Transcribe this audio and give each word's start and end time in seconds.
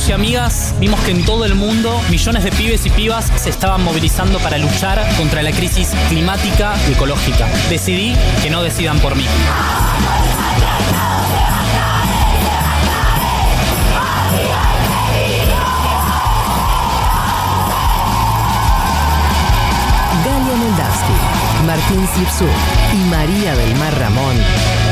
Amigos 0.00 0.08
y 0.08 0.12
amigas 0.12 0.74
vimos 0.78 1.00
que 1.00 1.10
en 1.10 1.24
todo 1.24 1.44
el 1.44 1.54
mundo 1.54 2.00
millones 2.10 2.44
de 2.44 2.50
pibes 2.52 2.86
y 2.86 2.90
pibas 2.90 3.30
se 3.36 3.50
estaban 3.50 3.82
movilizando 3.82 4.38
para 4.38 4.56
luchar 4.56 5.04
contra 5.16 5.42
la 5.42 5.50
crisis 5.50 5.92
climática 6.08 6.74
y 6.88 6.92
ecológica. 6.92 7.48
Decidí 7.68 8.14
que 8.42 8.50
no 8.50 8.62
decidan 8.62 8.98
por 9.00 9.14
mí. 9.16 9.26
Galia 20.24 20.56
Moldavsky, 20.56 21.66
Martín 21.66 22.08
Sipsú 22.14 22.46
y 22.94 23.10
María 23.10 23.54
del 23.54 23.74
Mar 23.76 23.98
Ramón 23.98 24.36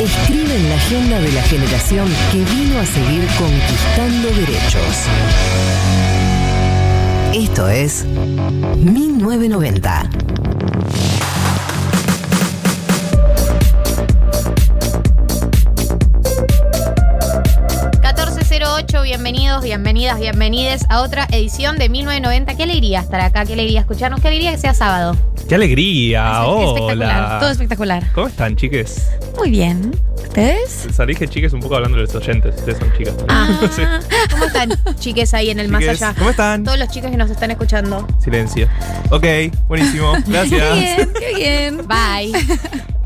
escriben 0.09 0.69
la 0.69 0.75
agenda 0.77 1.21
de 1.21 1.33
la 1.33 1.43
generación 1.43 2.09
que 2.33 2.39
vino 2.39 2.81
a 2.81 2.87
seguir 2.87 3.27
conquistando 3.39 4.31
derechos. 4.31 5.07
Esto 7.35 7.69
es 7.69 8.05
1990. 8.05 10.11
bienvenidos, 19.09 19.63
bienvenidas, 19.63 20.21
bienvenides 20.21 20.87
a 20.89 21.01
otra 21.01 21.27
edición 21.31 21.79
de 21.79 21.89
1990. 21.89 22.57
Qué 22.57 22.63
alegría 22.63 23.01
estar 23.01 23.21
acá, 23.21 23.45
qué 23.45 23.55
alegría 23.55 23.81
escucharnos, 23.81 24.21
qué 24.21 24.29
alegría 24.29 24.53
que 24.53 24.59
sea 24.59 24.75
sábado. 24.75 25.17
¡Qué 25.49 25.55
alegría! 25.55 26.45
¡Hola! 26.45 27.39
todo 27.41 27.51
espectacular. 27.51 28.05
¿Cómo 28.15 28.27
están, 28.27 28.55
chiques? 28.55 29.09
Muy 29.39 29.51
bien. 29.51 29.99
¿Ustedes? 30.17 30.89
Salí 30.93 31.15
dije 31.15 31.27
chiques 31.27 31.55
un 31.55 31.61
poco 31.61 31.77
hablando 31.77 31.97
de 31.97 32.05
los 32.05 32.15
oyentes. 32.15 32.55
Ustedes 32.57 32.77
son 32.79 32.93
chicas. 32.99 33.15
Ah. 33.29 33.59
¿Cómo 34.31 34.45
están, 34.45 34.71
chiques 34.99 35.33
ahí 35.33 35.49
en 35.49 35.59
el 35.59 35.69
más 35.71 35.81
Chiques, 35.81 36.03
allá? 36.03 36.15
¿cómo 36.19 36.29
están? 36.31 36.65
Todos 36.65 36.79
los 36.79 36.89
chicos 36.91 37.11
que 37.11 37.17
nos 37.17 37.31
están 37.31 37.51
escuchando. 37.51 38.07
Silencio. 38.23 38.69
Ok, 39.11 39.25
buenísimo. 39.69 40.13
Gracias. 40.27 40.61
Qué 40.61 40.81
bien, 40.81 41.13
qué 41.19 41.35
bien. 41.35 41.79
Bye. 41.89 42.33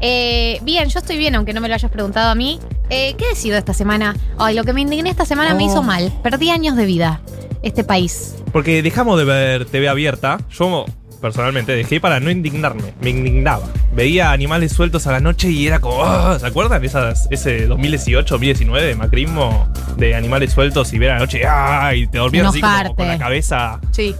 Eh, 0.00 0.58
bien, 0.62 0.88
yo 0.88 0.98
estoy 0.98 1.18
bien, 1.18 1.36
aunque 1.36 1.52
no 1.52 1.60
me 1.60 1.68
lo 1.68 1.74
hayas 1.74 1.92
preguntado 1.92 2.28
a 2.28 2.34
mí. 2.34 2.58
Eh, 2.90 3.14
¿Qué 3.16 3.24
he 3.26 3.28
decidido 3.28 3.56
esta 3.56 3.72
semana? 3.72 4.16
Ay, 4.36 4.56
lo 4.56 4.64
que 4.64 4.72
me 4.72 4.80
indigné 4.80 5.10
esta 5.10 5.26
semana 5.26 5.54
me 5.54 5.62
Oh. 5.62 5.66
hizo 5.68 5.82
mal. 5.84 6.12
Perdí 6.24 6.50
años 6.50 6.74
de 6.76 6.86
vida. 6.86 7.20
Este 7.62 7.84
país. 7.84 8.34
Porque 8.52 8.82
dejamos 8.82 9.16
de 9.16 9.24
ver 9.24 9.64
TV 9.66 9.88
abierta. 9.88 10.38
Yo 10.50 10.86
personalmente 11.22 11.72
dejé 11.74 12.00
para 12.00 12.20
no 12.20 12.30
indignarme. 12.30 12.92
Me 13.00 13.08
indignaba. 13.10 13.62
Veía 13.94 14.32
animales 14.32 14.72
sueltos 14.72 15.06
a 15.06 15.12
la 15.12 15.20
noche 15.20 15.48
y 15.50 15.66
era 15.66 15.78
como. 15.80 16.04
"Ah", 16.04 16.36
¿Se 16.38 16.46
acuerdan? 16.46 16.84
Esas, 16.84 17.28
ese 17.30 17.66
2018, 17.66 18.34
2019 18.34 18.86
de 18.88 18.94
macrismo 18.96 19.66
de 19.96 20.14
animales 20.14 20.52
sueltos 20.52 20.92
y 20.92 20.98
ver 20.98 21.12
a 21.12 21.14
la 21.14 21.20
noche 21.20 21.42
¡ah! 21.46 21.94
y 21.94 22.06
te 22.08 22.18
dormías 22.18 22.48
así 22.48 22.60
como 22.60 22.96
con 22.96 23.08
la 23.08 23.18
cabeza 23.18 23.80
Sí. 23.92 24.14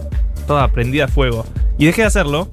toda 0.47 0.67
prendida 0.71 1.05
a 1.05 1.07
fuego. 1.07 1.45
Y 1.77 1.85
dejé 1.85 2.01
de 2.01 2.07
hacerlo. 2.07 2.47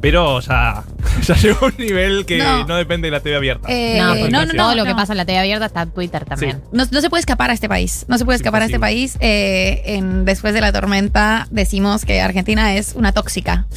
Pero 0.00 0.40
ya, 0.40 0.84
ya 1.22 1.34
llegó 1.36 1.66
a 1.66 1.68
un 1.68 1.74
nivel 1.78 2.26
que 2.26 2.38
no, 2.38 2.66
No. 2.66 2.76
depende 2.76 3.06
de 3.08 3.12
la 3.12 3.20
TV 3.20 3.36
abierta. 3.36 3.68
Eh, 3.70 3.98
No, 3.98 4.14
no, 4.14 4.44
no, 4.46 4.52
todo 4.54 4.68
no, 4.70 4.74
lo 4.76 4.84
que 4.84 4.90
no. 4.90 4.96
pasa 4.96 5.12
en 5.12 5.16
la 5.18 5.24
TV 5.24 5.38
abierta 5.38 5.66
está 5.66 5.82
en 5.82 5.90
Twitter 5.90 6.24
también. 6.24 6.60
No, 6.72 6.84
no 6.90 7.00
se 7.00 7.08
puede 7.10 7.20
escapar 7.20 7.50
a 7.50 7.54
este 7.54 7.68
país. 7.68 8.04
No 8.08 8.18
se 8.18 8.24
puede 8.24 8.36
Es 8.36 8.40
escapar 8.40 8.62
a 8.62 8.66
este 8.66 8.78
país. 8.78 9.16
Eh, 9.20 9.82
en, 9.86 10.24
después 10.24 10.54
de 10.54 10.60
la 10.60 10.72
tormenta 10.72 11.46
decimos 11.50 12.04
que 12.04 12.20
Argentina 12.20 12.74
es 12.74 12.94
una 12.94 13.12
tóxica. 13.12 13.66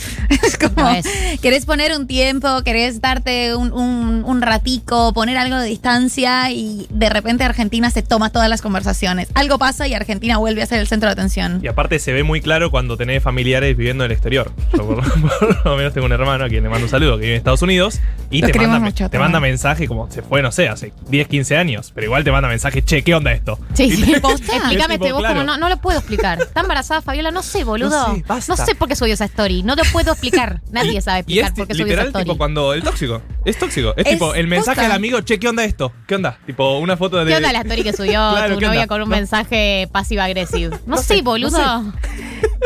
Es 0.50 0.58
como, 0.58 0.90
es. 0.90 1.06
querés 1.42 1.66
poner 1.66 1.96
un 1.96 2.08
tiempo, 2.08 2.64
querés 2.64 3.02
darte 3.02 3.56
un, 3.56 3.72
un- 3.72 4.24
un 4.26 4.42
ratico, 4.42 5.14
poner 5.14 5.38
algo 5.38 5.58
de 5.58 5.68
distancia 5.68 6.52
y 6.52 6.88
de 6.90 7.10
repente 7.10 7.44
Argentina 7.44 7.90
se 7.92 8.02
toma 8.02 8.32
todas 8.32 8.50
las 8.50 8.62
conversaciones. 8.62 9.28
Algo 9.36 9.58
pasa 9.60 9.88
y 9.88 9.94
Argentina 9.94 10.38
vuelve 10.38 10.62
a 10.64 10.66
ser 10.66 10.80
el 10.80 10.88
centro 10.88 11.08
de 11.08 11.14
atención. 11.14 11.60
Y 11.64 11.68
aparte 11.68 12.00
se 12.00 12.14
ve 12.14 12.24
muy 12.24 12.42
claro 12.42 12.72
cuando 12.72 12.98
tenés 12.98 13.22
familiares 13.24 13.76
viviendo 13.78 14.04
en 14.06 14.12
el 14.12 14.14
exterior. 14.16 14.52
Yo 14.74 14.86
por, 14.88 15.04
por 15.40 15.66
lo 15.66 15.78
menos 15.78 15.94
tengo 15.94 16.09
un 16.16 16.22
hermano 16.22 16.46
a 16.46 16.50
quien 16.50 16.64
le 16.64 16.70
mando 16.70 16.86
un 16.86 16.90
saludo 16.90 17.16
que 17.18 17.22
vive 17.22 17.34
en 17.34 17.38
Estados 17.38 17.62
Unidos 17.62 18.00
y 18.32 18.42
te 18.42 18.54
manda, 18.60 18.80
mucho, 18.80 19.10
te 19.10 19.18
manda 19.18 19.40
mensaje 19.40 19.88
como 19.88 20.10
se 20.12 20.22
fue, 20.22 20.42
no 20.42 20.52
sé, 20.52 20.68
hace 20.70 20.94
10, 21.10 21.28
15 21.28 21.58
años, 21.58 21.92
pero 21.96 22.06
igual 22.06 22.24
te 22.24 22.32
manda 22.32 22.48
mensaje, 22.48 22.84
che, 22.84 23.04
¿qué 23.04 23.16
onda 23.16 23.32
esto? 23.32 23.58
Sí, 23.74 23.90
sí. 23.92 24.14
Explícame 24.50 24.96
este, 24.96 25.12
vos 25.12 25.22
claro. 25.22 25.36
como 25.40 25.46
no, 25.46 25.58
no 25.58 25.70
lo 25.70 25.78
puedo 25.78 25.98
explicar. 26.00 26.40
¿Está 26.42 26.62
embarazada 26.62 27.02
Fabiola? 27.02 27.32
No 27.32 27.42
sé, 27.42 27.64
boludo. 27.64 28.08
No 28.28 28.40
No 28.48 28.56
sé, 28.58 28.76
por 28.76 28.88
qué 28.88 28.96
subió 28.96 29.14
esa 29.14 29.26
story. 29.26 29.64
No 29.64 29.76
lo 29.76 29.84
puedo 29.92 30.12
explicar. 30.12 30.62
Nadie 30.72 31.02
sabe 31.02 31.24
Y 31.28 31.40
es 31.40 31.46
explicar 31.48 31.54
por 31.56 31.68
qué 31.68 31.74
subió 31.74 31.94
esa 31.94 32.04
story. 32.08 32.26
tipo 32.26 32.38
cuando 32.38 32.74
el 32.74 32.84
tóxico. 32.84 33.22
Es 33.46 33.58
tóxico. 33.58 33.94
Es, 33.98 34.06
Es 34.06 34.14
tipo 34.14 34.34
el 34.36 34.48
mensaje 34.48 34.82
al 34.86 34.92
amigo, 34.92 35.22
che, 35.22 35.40
¿qué 35.40 35.48
onda 35.48 35.64
esto? 35.64 35.92
¿Qué 36.08 36.16
onda? 36.16 36.38
Tipo 36.46 36.78
una 36.80 36.98
foto 36.98 37.24
de. 37.24 37.32
¿Qué 37.32 37.38
onda 37.38 37.52
la 37.52 37.62
story 37.62 37.84
que 37.84 37.94
subió 37.94 38.12
Claro, 38.32 38.54
tu 38.56 38.60
¿qué 38.60 38.66
novia 38.68 38.82
onda? 38.82 38.88
con 38.88 39.02
un 39.02 39.10
No. 39.10 39.16
mensaje 39.16 39.88
pasivo-agresivo? 39.92 40.76
No, 40.86 40.96
No 40.96 40.98
sé, 40.98 41.16
sé, 41.18 41.22
boludo. 41.22 41.94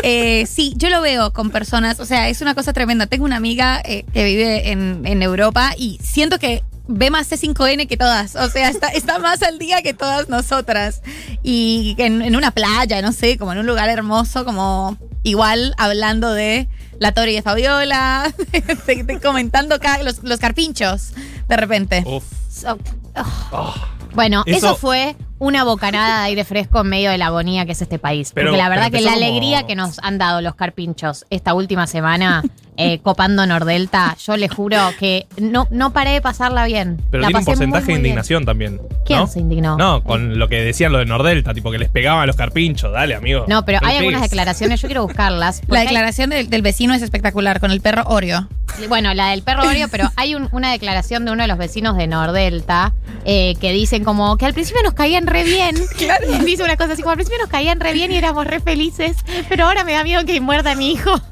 Eh, 0.03 0.45
sí, 0.47 0.73
yo 0.77 0.89
lo 0.89 1.01
veo 1.01 1.31
con 1.33 1.49
personas, 1.49 1.99
o 1.99 2.05
sea, 2.05 2.27
es 2.29 2.41
una 2.41 2.53
cosa 2.55 2.73
tremenda. 2.73 3.07
Tengo 3.07 3.25
una 3.25 3.37
amiga 3.37 3.81
eh, 3.85 4.05
que 4.13 4.23
vive 4.25 4.69
en, 4.71 5.01
en 5.05 5.21
Europa 5.23 5.73
y 5.77 5.97
siento 6.03 6.39
que 6.39 6.61
ve 6.87 7.09
más 7.09 7.31
C5N 7.31 7.87
que 7.87 7.95
todas, 7.95 8.35
o 8.35 8.49
sea, 8.49 8.67
está, 8.69 8.89
está 8.89 9.17
más 9.19 9.41
al 9.41 9.57
día 9.57 9.81
que 9.81 9.93
todas 9.93 10.27
nosotras. 10.27 11.01
Y 11.41 11.95
en, 11.97 12.21
en 12.21 12.35
una 12.35 12.51
playa, 12.51 13.01
no 13.01 13.13
sé, 13.13 13.37
como 13.37 13.53
en 13.53 13.59
un 13.59 13.65
lugar 13.65 13.87
hermoso, 13.89 14.43
como 14.43 14.97
igual 15.23 15.73
hablando 15.77 16.33
de 16.33 16.67
la 16.99 17.13
Tori 17.13 17.33
de 17.35 17.41
Fabiola, 17.41 18.33
de- 18.85 19.03
de- 19.03 19.19
comentando 19.21 19.75
acá 19.75 20.03
los, 20.03 20.21
los 20.23 20.39
carpinchos, 20.39 21.11
de 21.47 21.55
repente. 21.57 22.03
Uf. 22.05 22.23
So- 22.51 22.77
Oh. 23.51 23.73
Bueno, 24.15 24.43
eso, 24.47 24.57
Eso- 24.69 24.75
fue 24.75 25.15
una 25.43 25.63
bocanada 25.63 26.19
de 26.21 26.25
aire 26.27 26.43
fresco 26.45 26.81
en 26.81 26.87
medio 26.87 27.11
de 27.11 27.17
la 27.17 27.27
agonía 27.27 27.65
que 27.65 27.73
es 27.73 27.81
este 27.81 27.99
país. 27.99 28.31
Pero- 28.33 28.47
Porque 28.51 28.57
la 28.61 28.69
verdad 28.69 28.87
pero 28.91 28.99
que 28.99 29.05
la 29.05 29.13
como- 29.13 29.25
alegría 29.25 29.63
que 29.67 29.75
nos 29.75 29.99
han 29.99 30.17
dado 30.17 30.41
los 30.41 30.55
carpinchos 30.55 31.25
esta 31.29 31.53
última 31.53 31.85
semana 31.87 32.43
eh, 32.77 32.99
copando 33.03 33.45
Nordelta, 33.45 34.15
yo 34.25 34.35
les 34.37 34.51
juro 34.51 34.77
que 34.99 35.27
no, 35.37 35.67
no 35.69 35.91
paré 35.93 36.11
de 36.11 36.21
pasarla 36.21 36.65
bien. 36.65 36.99
Pero 37.11 37.21
la 37.21 37.27
tiene 37.27 37.39
un 37.39 37.43
muy, 37.43 37.45
porcentaje 37.45 37.69
muy 37.69 37.81
de 37.81 37.87
bien. 37.87 37.99
indignación 37.99 38.45
también. 38.45 38.81
¿Quién 39.05 39.27
se 39.27 39.39
indignó? 39.41 39.77
No, 39.77 40.03
con 40.03 40.39
lo 40.39 40.47
que 40.47 40.61
decían 40.61 40.91
lo 40.91 40.97
de 40.99 41.05
Nordelta, 41.05 41.53
tipo 41.53 41.69
que 41.71 41.77
les 41.77 41.89
pegaban 41.89 42.23
a 42.23 42.25
los 42.25 42.35
carpinchos. 42.35 42.91
Dale, 42.91 43.13
amigo. 43.15 43.45
No, 43.47 43.63
pero 43.65 43.79
hay 43.83 43.97
algunas 43.97 44.21
declaraciones, 44.21 44.81
yo 44.81 44.87
quiero 44.87 45.03
buscarlas. 45.07 45.61
La 45.67 45.79
hay- 45.81 45.85
declaración 45.85 46.29
del, 46.31 46.49
del 46.49 46.61
vecino 46.63 46.93
es 46.95 47.01
espectacular, 47.01 47.59
con 47.59 47.69
el 47.71 47.81
perro 47.81 48.03
Oreo. 48.05 48.47
Bueno, 48.89 49.13
la 49.13 49.27
del 49.29 49.43
perro 49.43 49.67
Oreo, 49.67 49.87
pero 49.89 50.09
hay 50.15 50.33
un- 50.33 50.47
una 50.51 50.71
declaración 50.71 51.25
de 51.25 51.31
uno 51.31 51.43
de 51.43 51.47
los 51.47 51.57
vecinos 51.59 51.95
de 51.95 52.07
Nordelta 52.07 52.93
eh, 53.25 53.55
que 53.61 53.71
dicen 53.71 54.03
como 54.03 54.35
que 54.37 54.45
al 54.47 54.53
principio 54.53 54.81
nos 54.83 54.93
caían 54.93 55.27
re 55.33 55.43
bien. 55.43 55.75
Dice 56.45 56.63
una 56.63 56.77
cosa 56.77 56.93
así 56.93 57.01
como 57.01 57.11
al 57.11 57.17
principio 57.17 57.39
nos 57.41 57.49
caían 57.49 57.79
re 57.79 57.93
bien 57.93 58.11
y 58.11 58.15
éramos 58.17 58.45
re 58.47 58.59
felices, 58.59 59.17
pero 59.49 59.65
ahora 59.65 59.83
me 59.83 59.93
da 59.93 60.03
miedo 60.03 60.23
que 60.25 60.39
muerda 60.39 60.71
a 60.71 60.75
mi 60.75 60.91
hijo. 60.91 61.11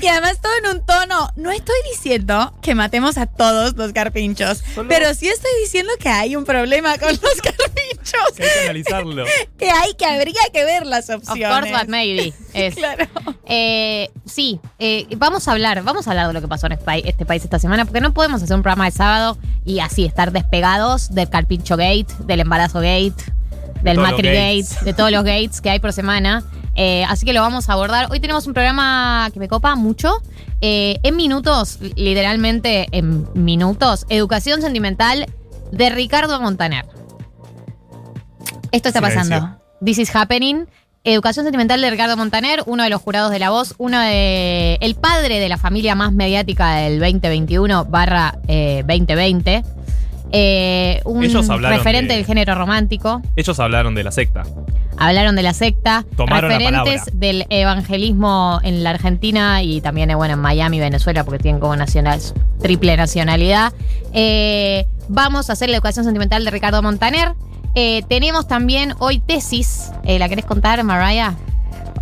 Y 0.00 0.06
además 0.06 0.38
todo 0.40 0.52
en 0.62 0.76
un 0.78 0.86
tono, 0.86 1.28
no 1.36 1.50
estoy 1.50 1.76
diciendo 1.92 2.52
que 2.62 2.74
matemos 2.74 3.16
a 3.18 3.26
todos 3.26 3.74
los 3.76 3.92
carpinchos, 3.92 4.62
Solo- 4.74 4.88
pero 4.88 5.14
sí 5.14 5.28
estoy 5.28 5.50
diciendo 5.62 5.92
que 5.98 6.08
hay 6.08 6.36
un 6.36 6.44
problema 6.44 6.98
con 6.98 7.08
los 7.22 7.40
carpinchos, 7.42 8.32
Que 8.36 8.42
hay 8.44 8.50
que 8.50 8.64
analizarlo. 8.64 9.24
que 9.58 9.70
hay 9.70 9.94
que 9.94 10.04
habría 10.06 10.34
que 10.52 10.64
ver 10.64 10.86
las 10.86 11.08
Of 11.10 11.28
opciones. 11.28 11.48
course, 11.70 11.72
but 11.72 11.88
maybe. 11.88 12.32
Es. 12.52 12.74
Claro. 12.74 13.06
Eh, 13.46 14.10
sí, 14.26 14.60
eh, 14.78 15.06
vamos 15.16 15.48
a 15.48 15.52
hablar, 15.52 15.82
vamos 15.82 16.06
a 16.06 16.10
hablar 16.10 16.28
de 16.28 16.32
lo 16.34 16.40
que 16.40 16.48
pasó 16.48 16.66
en 16.66 16.72
este 16.72 16.84
país, 16.84 17.04
este 17.06 17.24
país 17.26 17.42
esta 17.44 17.58
semana, 17.58 17.84
porque 17.84 18.00
no 18.00 18.12
podemos 18.14 18.42
hacer 18.42 18.56
un 18.56 18.62
programa 18.62 18.84
de 18.86 18.90
sábado 18.92 19.38
y 19.64 19.80
así 19.80 20.04
estar 20.04 20.32
despegados 20.32 21.14
del 21.14 21.28
carpincho 21.28 21.76
gate, 21.76 22.06
del 22.20 22.40
embarazo 22.40 22.80
gate, 22.80 22.93
del 23.82 23.98
Macri 23.98 24.28
gate, 24.28 24.62
gates. 24.62 24.84
de 24.84 24.94
todos 24.94 25.10
los 25.10 25.24
gates 25.24 25.60
que 25.60 25.70
hay 25.70 25.78
por 25.78 25.92
semana. 25.92 26.44
Eh, 26.76 27.04
así 27.08 27.26
que 27.26 27.32
lo 27.32 27.40
vamos 27.40 27.68
a 27.68 27.72
abordar. 27.72 28.08
Hoy 28.10 28.20
tenemos 28.20 28.46
un 28.46 28.54
programa 28.54 29.30
que 29.32 29.40
me 29.40 29.48
copa 29.48 29.74
mucho. 29.74 30.22
Eh, 30.60 30.98
en 31.02 31.16
minutos, 31.16 31.78
literalmente 31.96 32.86
en 32.92 33.26
minutos, 33.34 34.06
educación 34.08 34.62
sentimental 34.62 35.26
de 35.72 35.90
Ricardo 35.90 36.40
Montaner. 36.40 36.86
Esto 38.72 38.88
está 38.88 39.00
pasando. 39.00 39.58
This 39.84 39.98
is 39.98 40.14
happening. 40.14 40.66
Educación 41.06 41.44
Sentimental 41.44 41.82
de 41.82 41.90
Ricardo 41.90 42.16
Montaner, 42.16 42.62
uno 42.64 42.82
de 42.82 42.88
los 42.88 43.02
jurados 43.02 43.30
de 43.30 43.38
La 43.38 43.50
Voz, 43.50 43.74
uno 43.76 44.00
de. 44.00 44.78
el 44.80 44.94
padre 44.94 45.38
de 45.38 45.50
la 45.50 45.58
familia 45.58 45.94
más 45.94 46.12
mediática 46.12 46.76
del 46.76 46.98
2021 46.98 47.84
barra 47.84 48.38
eh, 48.48 48.82
2020. 48.86 49.62
Eh, 50.34 51.00
un 51.04 51.22
Ellos 51.24 51.48
hablaron 51.48 51.78
referente 51.78 52.12
de- 52.12 52.16
del 52.18 52.26
género 52.26 52.54
romántico. 52.56 53.22
Ellos 53.36 53.58
hablaron 53.60 53.94
de 53.94 54.02
la 54.04 54.10
secta. 54.10 54.42
Hablaron 54.96 55.34
de 55.36 55.42
la 55.42 55.54
secta, 55.54 56.04
Tomaron 56.16 56.50
la 56.50 56.58
referentes 56.58 57.00
palabra. 57.02 57.12
del 57.14 57.46
evangelismo 57.50 58.60
en 58.62 58.84
la 58.84 58.90
Argentina 58.90 59.62
y 59.62 59.80
también 59.80 60.10
eh, 60.10 60.14
bueno, 60.14 60.34
en 60.34 60.40
Miami, 60.40 60.78
Venezuela, 60.80 61.24
porque 61.24 61.38
tienen 61.40 61.60
como 61.60 61.74
nacional, 61.76 62.20
triple 62.60 62.96
nacionalidad. 62.96 63.72
Eh, 64.12 64.86
vamos 65.08 65.50
a 65.50 65.54
hacer 65.54 65.68
la 65.68 65.76
educación 65.76 66.04
sentimental 66.04 66.44
de 66.44 66.50
Ricardo 66.50 66.82
Montaner. 66.82 67.32
Eh, 67.74 68.02
tenemos 68.08 68.46
también 68.46 68.94
hoy 69.00 69.18
tesis. 69.18 69.90
Eh, 70.04 70.18
¿La 70.20 70.28
querés 70.28 70.44
contar, 70.44 70.82
Mariah? 70.84 71.34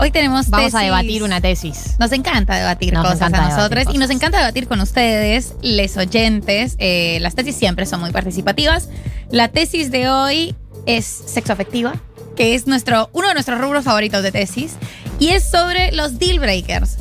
Hoy 0.03 0.11
tenemos 0.11 0.51
Vamos 0.51 0.75
a 0.75 0.81
debatir 0.81 1.23
una 1.23 1.41
tesis. 1.41 1.95
Nos 2.01 2.11
encanta 2.11 2.57
debatir 2.57 2.93
Nos 2.93 3.05
cosas 3.05 3.21
encanta 3.21 3.39
a 3.39 3.41
debatir 3.43 3.57
nosotros 3.57 3.95
y 3.95 3.99
nos 3.99 4.11
encanta 4.11 4.39
debatir 4.39 4.67
con 4.67 4.81
ustedes, 4.81 5.55
les 5.63 5.97
oyentes. 5.97 6.75
Eh, 6.81 7.19
las 7.21 7.37
tesis 7.37 7.55
siempre 7.55 7.87
son 7.87 8.01
muy 8.01 8.11
participativas. 8.11 8.89
La 9.31 9.47
tesis 9.47 9.93
de 9.93 10.09
hoy 10.09 10.57
es 10.87 11.07
sexoafectiva, 11.07 11.95
que 12.35 12.57
es 12.57 12.67
nuestro, 12.67 13.11
uno 13.13 13.29
de 13.29 13.35
nuestros 13.35 13.61
rubros 13.61 13.85
favoritos 13.85 14.25
de 14.25 14.33
tesis, 14.33 14.75
y 15.21 15.29
es 15.29 15.49
sobre 15.49 15.93
los 15.93 16.19
deal 16.19 16.41
breakers. 16.41 16.97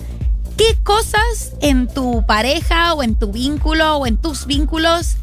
¿Qué 0.56 0.78
cosas 0.84 1.54
en 1.60 1.88
tu 1.88 2.24
pareja 2.28 2.94
o 2.94 3.02
en 3.02 3.16
tu 3.16 3.32
vínculo 3.32 3.96
o 3.96 4.06
en 4.06 4.18
tus 4.18 4.46
vínculos 4.46 5.16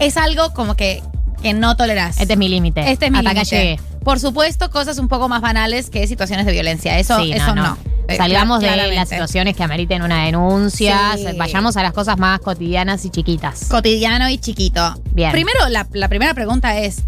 es 0.00 0.16
algo 0.16 0.52
como 0.54 0.74
que, 0.74 1.04
que 1.40 1.52
no 1.52 1.76
toleras? 1.76 2.20
Este 2.20 2.32
es 2.32 2.38
mi 2.40 2.48
límite. 2.48 2.90
Este 2.90 3.06
es 3.06 3.12
mi 3.12 3.22
límite. 3.22 3.78
Por 4.04 4.18
supuesto, 4.20 4.70
cosas 4.70 4.98
un 4.98 5.08
poco 5.08 5.28
más 5.28 5.40
banales 5.40 5.90
que 5.90 6.06
situaciones 6.06 6.46
de 6.46 6.52
violencia. 6.52 6.98
Eso, 6.98 7.18
Sí, 7.20 7.32
eso 7.32 7.54
no. 7.54 7.76
Eh, 8.08 8.16
Salgamos 8.16 8.60
de 8.60 8.76
las 8.94 9.08
situaciones 9.08 9.56
que 9.56 9.62
ameriten 9.62 10.02
una 10.02 10.24
denuncia, 10.24 11.16
Sí. 11.16 11.24
vayamos 11.38 11.76
a 11.76 11.82
las 11.82 11.92
cosas 11.92 12.18
más 12.18 12.40
cotidianas 12.40 13.04
y 13.04 13.10
chiquitas. 13.10 13.66
Cotidiano 13.68 14.28
y 14.28 14.38
chiquito. 14.38 14.94
Bien. 15.12 15.30
Primero, 15.30 15.68
la, 15.68 15.86
la 15.92 16.08
primera 16.08 16.34
pregunta 16.34 16.76
es: 16.78 17.02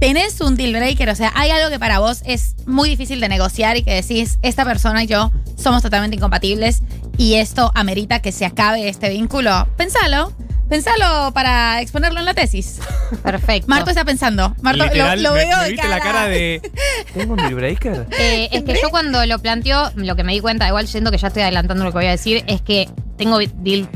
¿tenés 0.00 0.40
un 0.40 0.56
deal 0.56 0.72
breaker? 0.72 1.08
O 1.10 1.14
sea, 1.14 1.32
¿hay 1.36 1.50
algo 1.50 1.70
que 1.70 1.78
para 1.78 2.00
vos 2.00 2.22
es 2.24 2.56
muy 2.66 2.88
difícil 2.90 3.20
de 3.20 3.28
negociar 3.28 3.76
y 3.76 3.82
que 3.84 3.94
decís, 3.94 4.38
esta 4.42 4.64
persona 4.64 5.04
y 5.04 5.06
yo 5.06 5.30
somos 5.56 5.82
totalmente 5.82 6.16
incompatibles 6.16 6.82
y 7.16 7.34
esto 7.34 7.70
amerita 7.74 8.20
que 8.20 8.32
se 8.32 8.44
acabe 8.44 8.88
este 8.88 9.08
vínculo? 9.08 9.68
Pensalo. 9.76 10.32
Pensalo 10.70 11.32
para 11.34 11.80
exponerlo 11.82 12.20
en 12.20 12.24
la 12.26 12.32
tesis. 12.34 12.78
Perfecto. 13.22 13.66
Marto 13.68 13.90
está 13.90 14.04
pensando. 14.04 14.54
Marto, 14.62 14.78
lo, 14.78 14.84
Literal, 14.84 15.22
lo 15.22 15.32
me- 15.34 15.44
veo 15.44 15.56
me 15.58 15.64
de 15.64 15.70
viste 15.72 15.88
la 15.88 16.00
cara 16.00 16.26
de. 16.26 16.62
¿Tengo 17.14 17.32
un 17.34 17.38
deal 17.38 17.54
breaker? 17.56 18.06
Eh, 18.18 18.48
es 18.52 18.62
que 18.62 18.78
yo 18.80 18.88
cuando 18.90 19.26
lo 19.26 19.38
planteo, 19.40 19.90
lo 19.96 20.14
que 20.16 20.22
me 20.24 20.32
di 20.32 20.40
cuenta, 20.40 20.66
igual 20.68 20.86
siento 20.86 21.10
que 21.10 21.18
ya 21.18 21.28
estoy 21.28 21.42
adelantando 21.42 21.84
lo 21.84 21.90
que 21.90 21.98
voy 21.98 22.06
a 22.06 22.10
decir, 22.12 22.44
es 22.46 22.62
que 22.62 22.88
tengo 23.18 23.38
deal, 23.38 23.88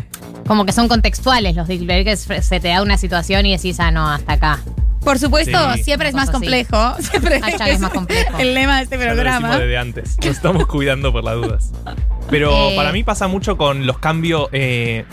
como 0.46 0.66
que 0.66 0.72
son 0.72 0.88
contextuales 0.88 1.54
los 1.56 1.68
deal 1.68 1.86
breakers, 1.86 2.26
se 2.44 2.60
te 2.60 2.68
da 2.68 2.82
una 2.82 2.98
situación 2.98 3.46
y 3.46 3.56
decís, 3.56 3.78
ah, 3.80 3.90
no, 3.90 4.10
hasta 4.10 4.32
acá. 4.34 4.58
Por 5.00 5.18
supuesto, 5.18 5.74
Sí. 5.74 5.82
siempre 5.84 6.08
es 6.08 6.14
más 6.14 6.24
así. 6.24 6.32
complejo. 6.32 6.94
Siempre 6.98 7.36
es 7.68 7.78
más 7.78 7.92
complejo. 7.92 8.38
El 8.38 8.54
lema 8.54 8.78
de 8.78 8.84
este 8.84 8.96
Ya 8.98 9.04
lo 9.04 9.12
programa. 9.12 9.48
decimos 9.48 9.58
desde 9.60 9.78
antes. 9.78 10.16
Nos 10.16 10.26
estamos 10.26 10.66
cuidando 10.66 11.12
por 11.12 11.22
las 11.24 11.34
dudas. 11.34 11.72
Pero 12.30 12.50
Eh. 12.70 12.72
para 12.74 12.90
mí 12.90 13.04
pasa 13.04 13.28
mucho 13.28 13.58
con 13.58 13.86
los 13.86 13.98
cambios. 13.98 14.48
eh, 14.52 15.04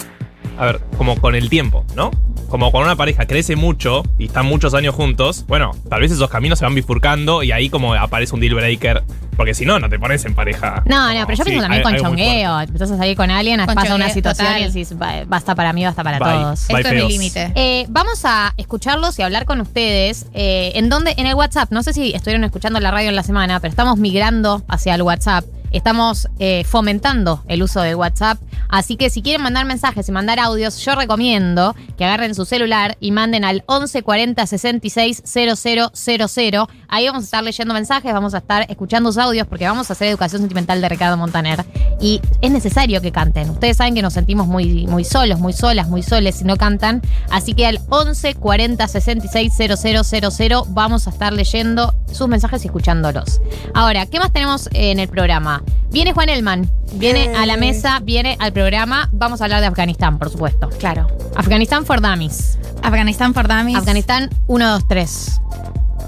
a 0.57 0.65
ver, 0.65 0.80
como 0.98 1.15
con 1.19 1.36
el 1.36 1.50
tiempo, 1.50 1.86
¿no? 1.95 2.12
Como 2.50 2.69
cuando 2.71 2.89
una 2.89 2.98
pareja 2.98 3.25
crece 3.25 3.56
mucho 3.56 4.03
y 4.18 4.25
están 4.25 4.45
muchos 4.45 4.74
años 4.74 4.94
juntos, 4.94 5.45
bueno, 5.48 5.71
tal 5.89 6.01
vez 6.01 6.12
esos 6.12 6.30
caminos 6.30 6.59
se 6.59 6.65
van 6.65 6.75
bifurcando 6.75 7.44
y 7.44 7.51
ahí 7.53 7.69
como 7.69 7.94
aparece 7.94 8.33
un 8.36 8.42
deal 8.42 8.56
breaker. 8.56 9.03
Porque 9.38 9.53
si 9.56 9.65
no, 9.65 9.80
no 9.80 9.89
te 9.89 9.98
pones 9.98 10.24
en 10.25 10.36
pareja. 10.36 10.83
No, 10.86 11.07
no, 11.13 11.25
pero 11.25 11.38
yo 11.38 11.44
Sí, 11.45 11.50
pienso 11.51 11.62
también 11.63 11.80
hay- 11.80 11.83
con 11.83 11.94
muy 11.94 12.01
chongueo. 12.21 12.59
Empezás 12.62 12.92
a 12.92 12.98
salir 12.98 13.15
con 13.15 13.31
alguien, 13.31 13.65
Con 13.65 13.74
pasa 13.74 13.95
una 13.95 14.09
situación 14.09 14.48
total. 14.48 14.62
y 14.62 14.65
decís, 14.68 14.94
"Va- 15.01 15.24
basta 15.25 15.56
para 15.56 15.71
mí, 15.74 15.83
basta 15.86 16.03
para 16.03 16.19
Bye. 16.19 16.27
todos. 16.33 16.68
Bye, 16.68 16.77
Esto 16.81 16.89
es 16.94 17.03
mi 17.06 17.09
límite. 17.09 17.51
Eh, 17.56 17.86
vamos 17.89 18.24
a 18.25 18.53
escucharlos 18.57 19.18
y 19.18 19.21
hablar 19.21 19.45
con 19.45 19.62
ustedes. 19.62 20.25
eh, 20.33 20.74
en 20.75 20.89
donde, 20.89 21.13
en 21.18 21.25
el 21.25 21.33
WhatsApp, 21.36 21.71
no 21.71 21.81
sé 21.83 21.94
si 21.94 22.13
estuvieron 22.13 22.44
escuchando 22.44 22.80
la 22.81 22.92
radio 22.92 23.09
en 23.09 23.15
la 23.15 23.24
semana, 23.24 23.59
pero 23.62 23.69
estamos 23.71 23.98
migrando 23.98 24.62
hacia 24.68 24.94
el 24.95 25.01
WhatsApp. 25.01 25.45
Estamos 25.72 26.28
eh, 26.40 26.64
fomentando 26.66 27.44
el 27.48 27.64
uso 27.64 27.82
del 27.82 27.96
WhatsApp. 27.96 28.40
Así 28.68 28.96
que 28.96 29.10
si 29.10 29.22
quieren 29.22 29.42
mandar 29.42 29.66
mensajes 29.66 30.08
y 30.08 30.12
mandar 30.12 30.40
audios, 30.40 30.78
yo 30.78 30.96
recomiendo 30.96 31.76
que 31.98 32.06
agarren 32.06 32.36
su 32.36 32.46
celular 32.46 32.98
y 33.00 33.12
manden 33.12 33.44
al 33.44 33.64
1140 33.68 34.46
66 34.46 35.24
000. 35.26 36.68
Ahí 36.88 37.08
vamos 37.08 37.24
a 37.24 37.26
estar 37.26 37.44
leyendo 37.44 37.74
mensajes, 37.74 38.14
vamos 38.14 38.34
a 38.34 38.40
estar 38.40 38.66
escuchando 38.70 39.12
sus 39.12 39.22
audios 39.22 39.48
porque 39.48 39.66
vamos 39.66 39.90
a 39.90 39.94
hacer 39.94 40.08
educación 40.08 40.42
sentimental 40.42 40.82
de 40.82 40.90
Ricardo 40.90 41.18
Montaner. 41.18 41.66
Y 42.00 42.22
es 42.42 42.52
necesario 42.52 43.02
que 43.02 43.12
canten. 43.12 43.50
Ustedes 43.50 43.78
saben 43.78 43.96
que 43.96 44.02
nos 44.02 44.14
sentimos 44.14 44.48
muy, 44.48 44.88
muy 44.88 45.04
solos, 45.04 45.40
muy 45.40 45.54
solas, 45.54 45.88
muy 45.88 46.04
soles 46.04 46.36
si 46.36 46.44
no 46.44 46.58
cantan. 46.58 47.02
Así 47.30 47.54
que 47.54 47.66
al 47.66 47.80
1140 47.80 48.88
66 48.88 49.54
000 49.54 50.66
vamos 50.70 51.08
a 51.08 51.10
estar 51.10 51.34
leyendo 51.34 51.94
sus 52.12 52.28
mensajes 52.28 52.64
y 52.64 52.68
escuchándolos. 52.68 53.42
Ahora, 53.74 54.06
¿qué 54.06 54.20
más 54.20 54.32
tenemos 54.32 54.70
en 54.74 55.00
el 55.00 55.08
programa? 55.08 55.61
Viene 55.92 56.13
Juan 56.13 56.30
Elman, 56.30 56.69
viene 56.94 57.36
a 57.36 57.46
la 57.46 57.58
mesa, 57.58 58.00
viene 58.02 58.38
al 58.40 58.54
programa. 58.54 59.10
Vamos 59.12 59.42
a 59.42 59.46
hablar 59.46 59.60
de 59.62 59.68
Afganistán, 59.68 60.18
por 60.19 60.30
supuesto. 60.30 60.69
Claro. 60.80 61.08
Afganistán 61.36 61.86
for 61.86 62.02
Dummies. 62.02 62.58
Afganistán 62.84 63.34
for 63.34 63.48
Dummies. 63.48 63.78
Afganistán 63.78 64.30
1, 64.48 64.69
2, 64.72 64.88
3. 64.88 65.42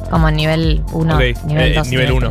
Como 0.10 0.30
nivel 0.32 0.84
1, 0.94 1.16
Ok, 1.16 1.22
nivel 1.48 1.72
eh, 1.72 1.76
2. 1.76 1.88
nivel 1.90 2.12
1. 2.14 2.30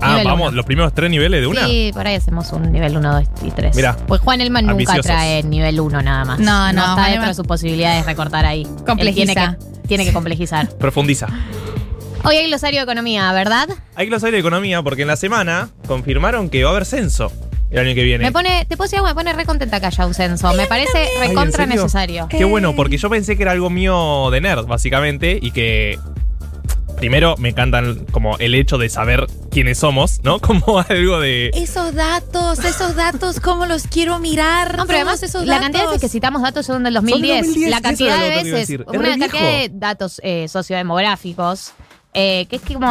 Ah, 0.00 0.10
Nivel 0.12 0.26
vamos, 0.26 0.48
uno. 0.48 0.56
los 0.56 0.66
primeros 0.66 0.92
tres 0.92 1.08
niveles 1.10 1.40
de 1.40 1.46
una. 1.46 1.66
Sí, 1.66 1.90
por 1.94 2.06
ahí 2.06 2.16
hacemos 2.16 2.52
un 2.52 2.70
nivel 2.72 2.96
1, 2.96 3.12
2 3.20 3.24
y 3.44 3.50
3. 3.52 3.76
Mirá. 3.76 3.96
Pues 4.06 4.20
Juan 4.20 4.40
Elman 4.40 4.66
nunca 4.66 4.98
trae 5.00 5.42
nivel 5.44 5.78
1 5.80 6.02
nada 6.02 6.24
más. 6.24 6.40
No, 6.40 6.72
no, 6.72 6.80
está 6.80 6.94
Juan 6.94 7.04
dentro 7.06 7.22
Elman- 7.22 7.28
de 7.28 7.34
sus 7.34 7.46
posibilidades 7.46 8.04
recortar 8.04 8.44
ahí. 8.44 8.62
Él 8.62 8.84
Complejiza. 8.84 9.32
Tiene 9.34 9.56
que, 9.56 9.86
tiene 9.88 10.04
que 10.04 10.12
complejizar. 10.12 10.68
Profundiza. 10.76 11.28
Hoy 12.26 12.36
hay 12.36 12.46
glosario 12.46 12.80
de 12.80 12.84
economía, 12.84 13.30
¿verdad? 13.34 13.68
Hay 13.96 14.06
glosario 14.06 14.32
de 14.32 14.40
economía 14.40 14.82
porque 14.82 15.02
en 15.02 15.08
la 15.08 15.16
semana 15.16 15.68
confirmaron 15.86 16.48
que 16.48 16.64
va 16.64 16.70
a 16.70 16.72
haber 16.72 16.86
censo 16.86 17.30
el 17.70 17.80
año 17.80 17.94
que 17.94 18.02
viene. 18.02 18.24
Me 18.24 18.32
pone, 18.32 18.64
te 18.64 18.78
puedo 18.78 18.86
decir 18.86 18.98
algo, 18.98 19.08
me 19.08 19.14
pone 19.14 19.32
re 19.34 19.44
contenta 19.44 19.78
que 19.78 19.86
haya 19.86 20.06
un 20.06 20.14
censo. 20.14 20.50
Me 20.54 20.66
parece 20.66 20.96
Ay, 20.96 21.08
¿en 21.16 21.28
recontra 21.28 21.66
necesario. 21.66 22.26
Qué 22.30 22.44
bueno, 22.44 22.74
porque 22.74 22.96
yo 22.96 23.10
pensé 23.10 23.36
que 23.36 23.42
era 23.42 23.52
algo 23.52 23.68
mío 23.68 24.30
de 24.30 24.40
nerd, 24.40 24.64
básicamente, 24.64 25.38
y 25.40 25.50
que 25.50 25.98
primero 26.96 27.34
me 27.36 27.50
encantan 27.50 28.06
como 28.10 28.38
el 28.38 28.54
hecho 28.54 28.78
de 28.78 28.88
saber 28.88 29.26
quiénes 29.50 29.76
somos, 29.76 30.20
¿no? 30.22 30.38
Como 30.44 30.78
algo 30.78 31.20
de... 31.20 31.50
Esos 31.52 31.94
datos, 31.94 32.58
esos 32.60 32.96
datos, 32.96 33.38
¿cómo 33.40 33.66
los 33.66 33.86
quiero 33.86 34.18
mirar? 34.18 34.78
No, 34.78 34.86
pero 34.86 35.00
además 35.00 35.22
esos 35.22 35.44
la 35.44 35.56
datos. 35.56 35.64
cantidad 35.64 35.82
de 35.82 35.86
veces 35.88 36.00
que 36.00 36.08
citamos 36.08 36.40
datos 36.40 36.64
son 36.64 36.84
del 36.84 36.94
2010. 36.94 37.46
2010, 37.46 37.70
la 37.70 37.80
cantidad 37.82 38.18
de 38.18 38.30
veces, 38.30 38.78
una 38.86 39.18
cantidad 39.18 39.42
de 39.42 39.70
datos 39.74 40.20
eh, 40.24 40.48
sociodemográficos. 40.48 41.72
Eh, 42.14 42.46
que 42.46 42.56
es 42.56 42.62
como, 42.62 42.86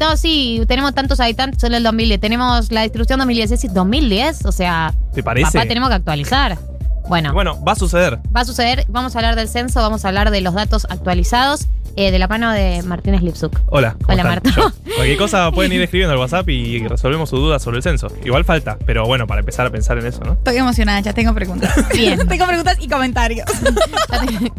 no, 0.00 0.16
sí, 0.16 0.62
tenemos 0.66 0.94
tantos 0.94 1.20
habitantes 1.20 1.62
en 1.64 1.74
el 1.74 1.82
2010, 1.82 2.20
tenemos 2.20 2.72
la 2.72 2.82
distribución 2.82 3.18
2010, 3.18 3.44
es 3.44 3.50
decir, 3.50 3.72
2010, 3.72 4.46
o 4.46 4.52
sea, 4.52 4.94
¿Te 5.14 5.22
parece? 5.22 5.52
papá 5.52 5.66
tenemos 5.68 5.88
que 5.90 5.94
actualizar. 5.96 6.58
Bueno, 7.08 7.32
Bueno, 7.32 7.62
va 7.64 7.72
a 7.72 7.74
suceder. 7.76 8.18
va 8.34 8.40
a 8.40 8.44
suceder, 8.44 8.84
vamos 8.88 9.14
a 9.14 9.18
hablar 9.18 9.34
del 9.36 9.48
censo, 9.48 9.80
vamos 9.80 10.04
a 10.04 10.08
hablar 10.08 10.30
de 10.30 10.40
los 10.40 10.54
datos 10.54 10.86
actualizados 10.90 11.66
eh, 11.96 12.10
de 12.10 12.18
la 12.18 12.28
mano 12.28 12.52
de 12.52 12.82
Martínez 12.82 13.22
Lipsuk. 13.22 13.58
Hola. 13.66 13.96
¿cómo 14.02 14.12
Hola, 14.20 14.22
están? 14.22 14.26
Marta. 14.44 14.50
Yo- 14.56 14.94
Cualquier 14.96 15.18
cosa 15.18 15.50
pueden 15.54 15.72
ir 15.72 15.80
escribiendo 15.82 16.12
al 16.12 16.18
WhatsApp 16.18 16.48
y 16.48 16.86
resolvemos 16.86 17.30
sus 17.30 17.38
dudas 17.40 17.62
sobre 17.62 17.78
el 17.78 17.82
censo. 17.82 18.08
Igual 18.24 18.44
falta, 18.44 18.78
pero 18.86 19.06
bueno, 19.06 19.26
para 19.26 19.40
empezar 19.40 19.66
a 19.66 19.70
pensar 19.70 19.98
en 19.98 20.06
eso, 20.06 20.20
¿no? 20.24 20.32
Estoy 20.34 20.56
emocionada, 20.56 21.00
ya 21.00 21.12
tengo 21.12 21.34
preguntas. 21.34 21.74
Bien. 21.94 22.18
tengo 22.28 22.46
preguntas 22.46 22.76
y 22.80 22.88
comentarios. 22.88 23.46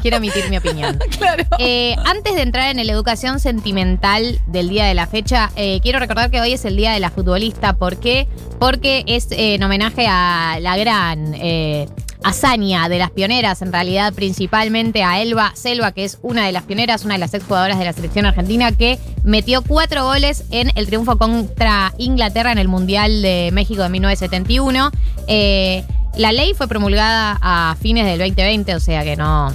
Quiero 0.02 0.18
emitir 0.18 0.50
mi 0.50 0.58
opinión. 0.58 1.00
claro. 1.18 1.44
Eh, 1.60 1.96
antes 2.06 2.36
de 2.36 2.42
entrar 2.42 2.76
en 2.76 2.86
la 2.86 2.92
educación 2.92 3.40
sentimental 3.40 4.40
del 4.48 4.70
día 4.70 4.86
de 4.86 4.94
la 4.94 5.08
fecha, 5.08 5.52
eh, 5.56 5.80
quiero 5.82 6.00
recordar 6.00 6.32
que 6.32 6.42
hoy 6.42 6.54
es 6.54 6.66
el 6.66 6.76
día 6.76 6.92
de 6.92 7.00
la 7.00 7.10
futbolista. 7.10 7.74
¿Por 7.74 7.98
qué? 7.98 8.28
Porque 8.60 9.04
es 9.08 9.32
eh, 9.32 9.56
en 9.56 9.64
homenaje 9.64 10.06
a 10.10 10.58
la 10.62 10.78
gran 10.78 11.34
eh, 11.36 11.88
hazaña 12.24 12.88
de 12.90 13.00
las 13.00 13.12
pioneras, 13.12 13.62
en 13.62 13.72
realidad 13.72 14.14
principalmente 14.14 15.04
a 15.04 15.22
Elba 15.22 15.52
Selva, 15.56 15.92
que 15.92 16.04
es 16.04 16.20
una 16.22 16.46
de 16.46 16.52
las 16.52 16.64
pioneras, 16.64 17.06
una 17.06 17.16
de 17.16 17.20
las 17.20 17.34
exjugadoras 17.34 17.80
de 17.80 17.86
la 17.86 17.94
selección 17.94 18.26
argentina, 18.26 18.72
que 18.72 19.00
metió 19.24 19.62
cuatro 19.62 20.04
goles 20.06 20.44
en 20.52 20.72
el 20.76 20.88
triunfo 20.88 21.18
contra 21.18 21.94
Inglaterra 21.98 22.52
en 22.52 22.58
el 22.58 22.68
Mundial 22.68 23.22
de 23.22 23.50
México 23.54 23.84
de 23.84 23.90
1971. 23.90 24.92
Eh, 25.28 25.84
la 26.18 26.32
ley 26.32 26.54
fue 26.54 26.68
promulgada 26.68 27.38
a 27.42 27.76
fines 27.82 28.06
del 28.06 28.20
2020, 28.20 28.76
o 28.76 28.80
sea 28.80 29.04
que 29.04 29.16
no, 29.16 29.52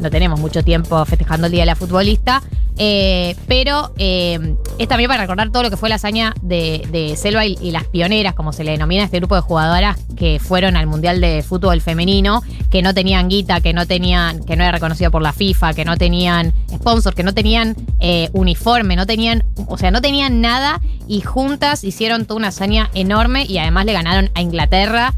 no 0.00 0.10
tenemos 0.10 0.40
mucho 0.40 0.62
tiempo 0.62 1.04
festejando 1.04 1.46
el 1.46 1.52
Día 1.52 1.62
de 1.62 1.66
la 1.66 1.76
Futbolista. 1.76 2.42
Eh, 2.78 3.36
pero 3.46 3.92
eh, 3.98 4.56
es 4.78 4.88
también 4.88 5.08
para 5.08 5.22
recordar 5.22 5.50
todo 5.50 5.62
lo 5.62 5.70
que 5.70 5.76
fue 5.76 5.88
la 5.88 5.96
hazaña 5.96 6.34
de, 6.40 7.14
Selva 7.16 7.44
y, 7.44 7.70
las 7.70 7.84
pioneras, 7.84 8.34
como 8.34 8.52
se 8.52 8.64
le 8.64 8.72
denomina 8.72 9.02
a 9.02 9.04
este 9.06 9.18
grupo 9.18 9.34
de 9.34 9.42
jugadoras 9.42 9.98
que 10.16 10.38
fueron 10.40 10.76
al 10.76 10.86
Mundial 10.86 11.20
de 11.20 11.42
Fútbol 11.42 11.80
Femenino, 11.80 12.42
que 12.70 12.82
no 12.82 12.94
tenían 12.94 13.28
guita, 13.28 13.60
que 13.60 13.72
no 13.72 13.86
tenían, 13.86 14.44
que 14.44 14.56
no 14.56 14.64
era 14.64 14.72
reconocido 14.72 15.10
por 15.10 15.22
la 15.22 15.32
FIFA, 15.32 15.74
que 15.74 15.84
no 15.84 15.96
tenían 15.96 16.52
sponsor, 16.74 17.14
que 17.14 17.22
no 17.22 17.34
tenían 17.34 17.76
eh, 18.00 18.30
uniforme, 18.32 18.96
no 18.96 19.06
tenían, 19.06 19.44
o 19.66 19.76
sea, 19.76 19.90
no 19.90 20.00
tenían 20.00 20.40
nada 20.40 20.80
y 21.06 21.20
juntas 21.20 21.84
hicieron 21.84 22.24
toda 22.24 22.38
una 22.38 22.48
hazaña 22.48 22.90
enorme 22.94 23.44
y 23.44 23.58
además 23.58 23.84
le 23.84 23.92
ganaron 23.92 24.30
a 24.34 24.40
Inglaterra. 24.40 25.14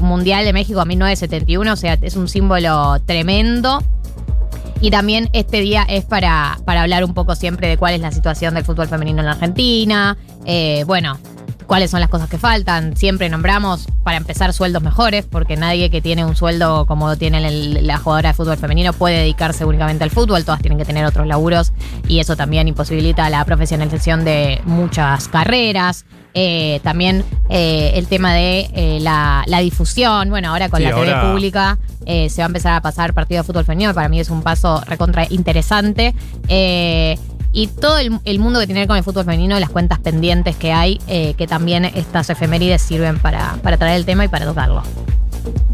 Mundial 0.00 0.44
de 0.44 0.52
México 0.52 0.80
a 0.80 0.84
1971, 0.84 1.72
o 1.72 1.76
sea, 1.76 1.98
es 2.00 2.14
un 2.14 2.28
símbolo 2.28 3.00
tremendo. 3.04 3.82
Y 4.84 4.90
también 4.90 5.30
este 5.32 5.60
día 5.62 5.82
es 5.88 6.04
para, 6.04 6.58
para 6.66 6.82
hablar 6.82 7.04
un 7.04 7.14
poco 7.14 7.34
siempre 7.36 7.68
de 7.68 7.78
cuál 7.78 7.94
es 7.94 8.02
la 8.02 8.12
situación 8.12 8.52
del 8.52 8.66
fútbol 8.66 8.86
femenino 8.86 9.20
en 9.20 9.24
la 9.24 9.32
Argentina. 9.32 10.18
Eh, 10.44 10.84
bueno, 10.86 11.16
cuáles 11.66 11.90
son 11.90 12.00
las 12.00 12.10
cosas 12.10 12.28
que 12.28 12.36
faltan. 12.36 12.94
Siempre 12.94 13.30
nombramos, 13.30 13.86
para 14.02 14.18
empezar, 14.18 14.52
sueldos 14.52 14.82
mejores, 14.82 15.24
porque 15.24 15.56
nadie 15.56 15.88
que 15.90 16.02
tiene 16.02 16.26
un 16.26 16.36
sueldo 16.36 16.84
como 16.84 17.16
tiene 17.16 17.38
el- 17.48 17.86
la 17.86 17.96
jugadora 17.96 18.28
de 18.28 18.34
fútbol 18.34 18.58
femenino 18.58 18.92
puede 18.92 19.20
dedicarse 19.20 19.64
únicamente 19.64 20.04
al 20.04 20.10
fútbol. 20.10 20.44
Todas 20.44 20.60
tienen 20.60 20.76
que 20.76 20.84
tener 20.84 21.06
otros 21.06 21.26
laburos 21.26 21.72
y 22.06 22.18
eso 22.18 22.36
también 22.36 22.68
imposibilita 22.68 23.30
la 23.30 23.42
profesionalización 23.46 24.22
de 24.26 24.60
muchas 24.66 25.28
carreras. 25.28 26.04
Eh, 26.34 26.80
también 26.82 27.24
eh, 27.48 27.92
el 27.94 28.08
tema 28.08 28.34
de 28.34 28.68
eh, 28.74 28.98
la, 29.00 29.44
la 29.46 29.60
difusión. 29.60 30.30
Bueno, 30.30 30.50
ahora 30.50 30.68
con 30.68 30.78
Sí, 30.80 30.84
la 30.84 30.90
TV 30.94 31.12
ahora- 31.12 31.30
pública 31.32 31.78
se 32.06 32.34
va 32.38 32.44
a 32.44 32.46
empezar 32.46 32.72
a 32.74 32.82
pasar 32.82 33.14
partido 33.14 33.42
de 33.42 33.46
fútbol 33.46 33.64
femenino. 33.64 33.94
Para 33.94 34.08
mí 34.10 34.20
es 34.20 34.28
un 34.28 34.42
paso 34.42 34.82
recontra 34.86 35.26
interesante. 35.30 36.14
Y 37.56 37.66
todo 37.68 37.98
el, 37.98 38.18
el 38.24 38.38
mundo 38.40 38.58
que 38.60 38.66
tiene 38.66 38.80
que 38.80 38.82
ver 38.82 38.88
con 38.88 38.96
el 38.98 39.04
fútbol 39.04 39.24
femenino, 39.24 39.58
las 39.60 39.70
cuentas 39.70 40.00
pendientes 40.00 40.56
que 40.56 40.72
hay, 40.72 40.98
que 41.06 41.46
también 41.48 41.84
estas 41.86 42.28
efemérides 42.30 42.82
sirven 42.82 43.18
para, 43.20 43.54
para 43.62 43.76
traer 43.78 43.96
el 43.96 44.04
tema 44.04 44.24
y 44.24 44.28
para 44.28 44.44
tocarlo. 44.44 44.82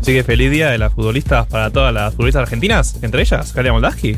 Así 0.00 0.12
que 0.12 0.23
feliz 0.23 0.50
día 0.50 0.71
de 0.71 0.79
las 0.79 0.93
futbolistas 0.93 1.47
para 1.47 1.71
todas 1.71 1.93
las 1.93 2.12
futbolistas 2.14 2.43
argentinas, 2.43 2.97
entre 3.02 3.23
ellas, 3.23 3.52
Galia 3.55 3.73
Moldaski. 3.73 4.17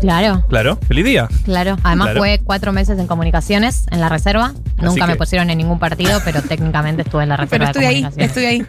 Claro, 0.00 0.44
Claro, 0.48 0.76
feliz 0.88 1.04
día. 1.04 1.28
claro. 1.44 1.76
Además 1.82 2.06
Claro. 2.08 2.20
fue 2.20 2.40
cuatro 2.44 2.72
meses 2.72 2.98
en 2.98 3.06
comunicaciones, 3.06 3.86
en 3.90 4.00
la 4.00 4.08
reserva. 4.08 4.52
Nunca 4.80 5.06
me 5.06 5.16
pusieron 5.16 5.50
en 5.50 5.58
ningún 5.58 5.78
partido, 5.78 6.20
pero 6.24 6.42
técnicamente 6.42 7.02
estuve 7.02 7.22
en 7.24 7.30
la 7.30 7.36
Pero 7.36 7.46
reserva. 7.46 7.66
estoy 7.66 7.82
de 7.82 7.88
ahí, 7.88 8.06
estoy 8.16 8.44
ahí. 8.44 8.66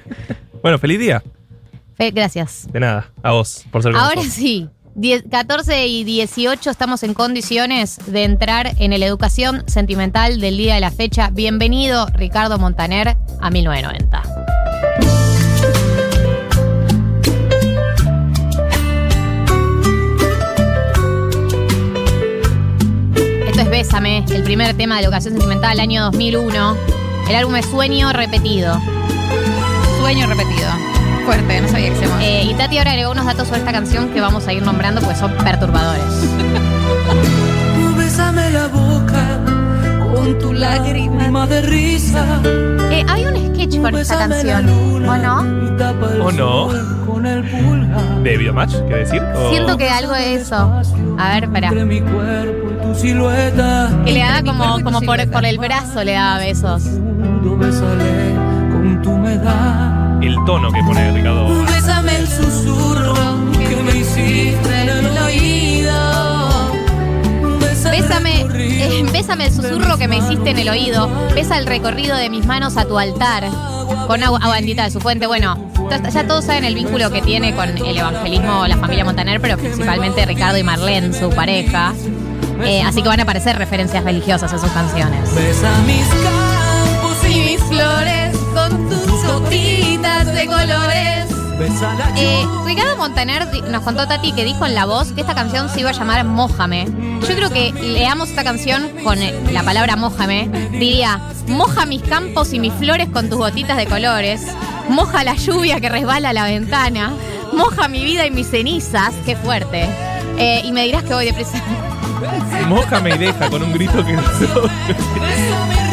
Bueno, 0.61 0.77
feliz 0.79 0.99
día. 0.99 1.23
Fe- 1.95 2.11
gracias. 2.11 2.67
De 2.71 2.79
nada, 2.79 3.07
a 3.23 3.31
vos, 3.31 3.65
por 3.71 3.81
ser 3.83 3.95
Ahora 3.95 4.21
sí, 4.23 4.69
10 4.95 5.25
14 5.29 5.87
y 5.87 6.03
18 6.03 6.69
estamos 6.71 7.03
en 7.03 7.13
condiciones 7.13 7.99
de 8.07 8.23
entrar 8.23 8.71
en 8.79 8.93
el 8.93 9.03
Educación 9.03 9.63
Sentimental 9.67 10.39
del 10.39 10.57
día 10.57 10.75
de 10.75 10.79
la 10.81 10.91
fecha. 10.91 11.29
Bienvenido, 11.31 12.07
Ricardo 12.13 12.57
Montaner, 12.57 13.15
a 13.41 13.49
1990. 13.49 14.23
Esto 23.57 23.71
es 23.71 23.87
Bésame, 23.87 24.23
el 24.29 24.43
primer 24.43 24.77
tema 24.77 24.97
de 24.97 25.05
Educación 25.05 25.33
Sentimental, 25.33 25.79
año 25.79 26.03
2001. 26.03 26.77
El 27.27 27.35
álbum 27.35 27.55
es 27.55 27.65
Sueño 27.65 28.13
Repetido. 28.13 28.79
Sueño 29.99 30.27
repetido. 30.27 30.69
Fuerte, 31.25 31.61
no 31.61 31.67
sabía 31.67 31.89
que 31.89 31.95
se 31.95 32.01
llamaba. 32.03 32.23
Eh, 32.23 32.43
y 32.43 32.53
Tati 32.53 32.77
ahora 32.77 32.91
agregó 32.91 33.13
unos 33.13 33.25
datos 33.25 33.47
sobre 33.47 33.61
esta 33.61 33.71
canción 33.71 34.09
que 34.09 34.21
vamos 34.21 34.45
a 34.45 34.53
ir 34.53 34.61
nombrando 34.61 35.01
porque 35.01 35.17
son 35.17 35.35
perturbadores. 35.37 36.03
Bésame 37.97 38.51
la 38.51 38.67
boca 38.67 39.39
con 40.13 40.37
tu 40.37 40.53
lágrima 40.53 41.47
de 41.47 41.61
risa. 41.63 42.39
Eh, 42.97 43.05
hay 43.07 43.25
un 43.25 43.35
sketch 43.55 43.81
con 43.81 43.95
esta 43.95 44.17
canción, 44.17 44.67
¿o 45.07 45.17
no? 45.17 46.25
¿O 46.25 46.31
no? 46.31 46.67
¿De 48.23 48.37
Videomatch, 48.37 48.75
quiere 48.87 48.99
decir? 48.99 49.21
O- 49.35 49.49
Siento 49.49 49.77
que 49.77 49.89
algo 49.89 50.13
de 50.13 50.35
eso. 50.35 50.55
A 51.17 51.29
ver, 51.33 51.43
espera. 51.45 51.69
Que 51.69 51.75
le 54.11 54.19
daba 54.19 54.41
como, 54.43 54.81
como 54.83 55.01
por, 55.01 55.29
por 55.29 55.45
el 55.45 55.57
brazo, 55.59 56.03
le 56.03 56.13
daba 56.13 56.39
besos. 56.39 56.83
El 60.21 60.35
tono 60.45 60.71
que 60.71 60.81
pone 60.83 61.11
Ricardo. 61.11 61.63
Bésame 61.65 62.15
el 62.17 62.27
susurro 62.27 63.13
que 63.53 63.83
me 63.83 63.97
hiciste 63.99 64.76
Bésame, 68.07 68.45
eh, 68.53 69.05
bésame 69.11 69.45
el 69.47 69.53
susurro 69.53 69.97
que 69.97 70.07
me 70.07 70.17
hiciste 70.17 70.51
en 70.51 70.59
el 70.59 70.69
oído. 70.69 71.09
Besa 71.35 71.57
el 71.57 71.65
recorrido 71.65 72.15
de 72.15 72.29
mis 72.29 72.45
manos 72.45 72.77
a 72.77 72.85
tu 72.85 72.97
altar. 72.97 73.43
Con 74.07 74.23
agua, 74.23 74.39
agua 74.41 74.55
bendita 74.55 74.85
de 74.85 74.91
su 74.91 75.01
fuente. 75.01 75.27
Bueno, 75.27 75.57
ya 76.13 76.25
todos 76.25 76.45
saben 76.45 76.63
el 76.63 76.73
vínculo 76.73 77.11
que 77.11 77.21
tiene 77.21 77.53
con 77.53 77.69
el 77.69 77.97
evangelismo 77.97 78.65
la 78.65 78.77
familia 78.77 79.03
Montaner, 79.03 79.41
pero 79.41 79.57
principalmente 79.57 80.25
Ricardo 80.25 80.57
y 80.57 80.63
Marlene, 80.63 81.13
su 81.13 81.29
pareja. 81.29 81.93
Eh, 82.63 82.81
así 82.81 83.01
que 83.01 83.09
van 83.09 83.19
a 83.19 83.23
aparecer 83.23 83.57
referencias 83.57 84.03
religiosas 84.03 84.53
a 84.53 84.57
sus 84.57 84.71
canciones. 84.71 85.35
Besa 85.35 85.69
mis 85.85 86.07
campos 86.07 87.17
y 87.29 87.39
mis 87.41 87.63
flores 87.63 88.37
con 88.53 88.89
tus 88.89 89.23
gotitas 89.25 90.33
de 90.33 90.45
colores. 90.47 90.96
Eh, 92.15 92.43
Ricardo 92.65 92.97
Montaner 92.97 93.47
nos 93.69 93.83
contó 93.83 94.07
Tati 94.07 94.31
que 94.31 94.43
dijo 94.43 94.65
en 94.65 94.73
la 94.73 94.85
voz 94.85 95.11
que 95.11 95.21
esta 95.21 95.35
canción 95.35 95.69
se 95.69 95.81
iba 95.81 95.91
a 95.91 95.93
llamar 95.93 96.25
Mójame. 96.25 96.85
Yo 97.21 97.35
creo 97.35 97.51
que 97.51 97.71
leamos 97.71 98.29
esta 98.29 98.43
canción 98.43 98.89
con 99.03 99.21
eh, 99.21 99.39
la 99.51 99.61
palabra 99.61 99.95
Mójame. 99.95 100.49
Diría, 100.71 101.21
moja 101.47 101.85
mis 101.85 102.01
campos 102.01 102.53
y 102.53 102.59
mis 102.59 102.73
flores 102.73 103.09
con 103.09 103.29
tus 103.29 103.37
gotitas 103.37 103.77
de 103.77 103.85
colores. 103.85 104.41
Moja 104.89 105.23
la 105.23 105.35
lluvia 105.35 105.79
que 105.79 105.89
resbala 105.89 106.33
la 106.33 106.45
ventana. 106.45 107.13
Moja 107.53 107.87
mi 107.87 108.03
vida 108.03 108.25
y 108.25 108.31
mis 108.31 108.49
cenizas. 108.49 109.13
Qué 109.23 109.35
fuerte. 109.35 109.87
Eh, 110.39 110.63
y 110.63 110.71
me 110.71 110.83
dirás 110.83 111.03
que 111.03 111.13
voy 111.13 111.25
deprisa. 111.25 111.61
Mójame 112.67 113.15
y 113.15 113.17
deja 113.17 113.49
con 113.49 113.63
un 113.63 113.73
grito 113.73 114.05
que 114.05 114.13
no 114.13 114.23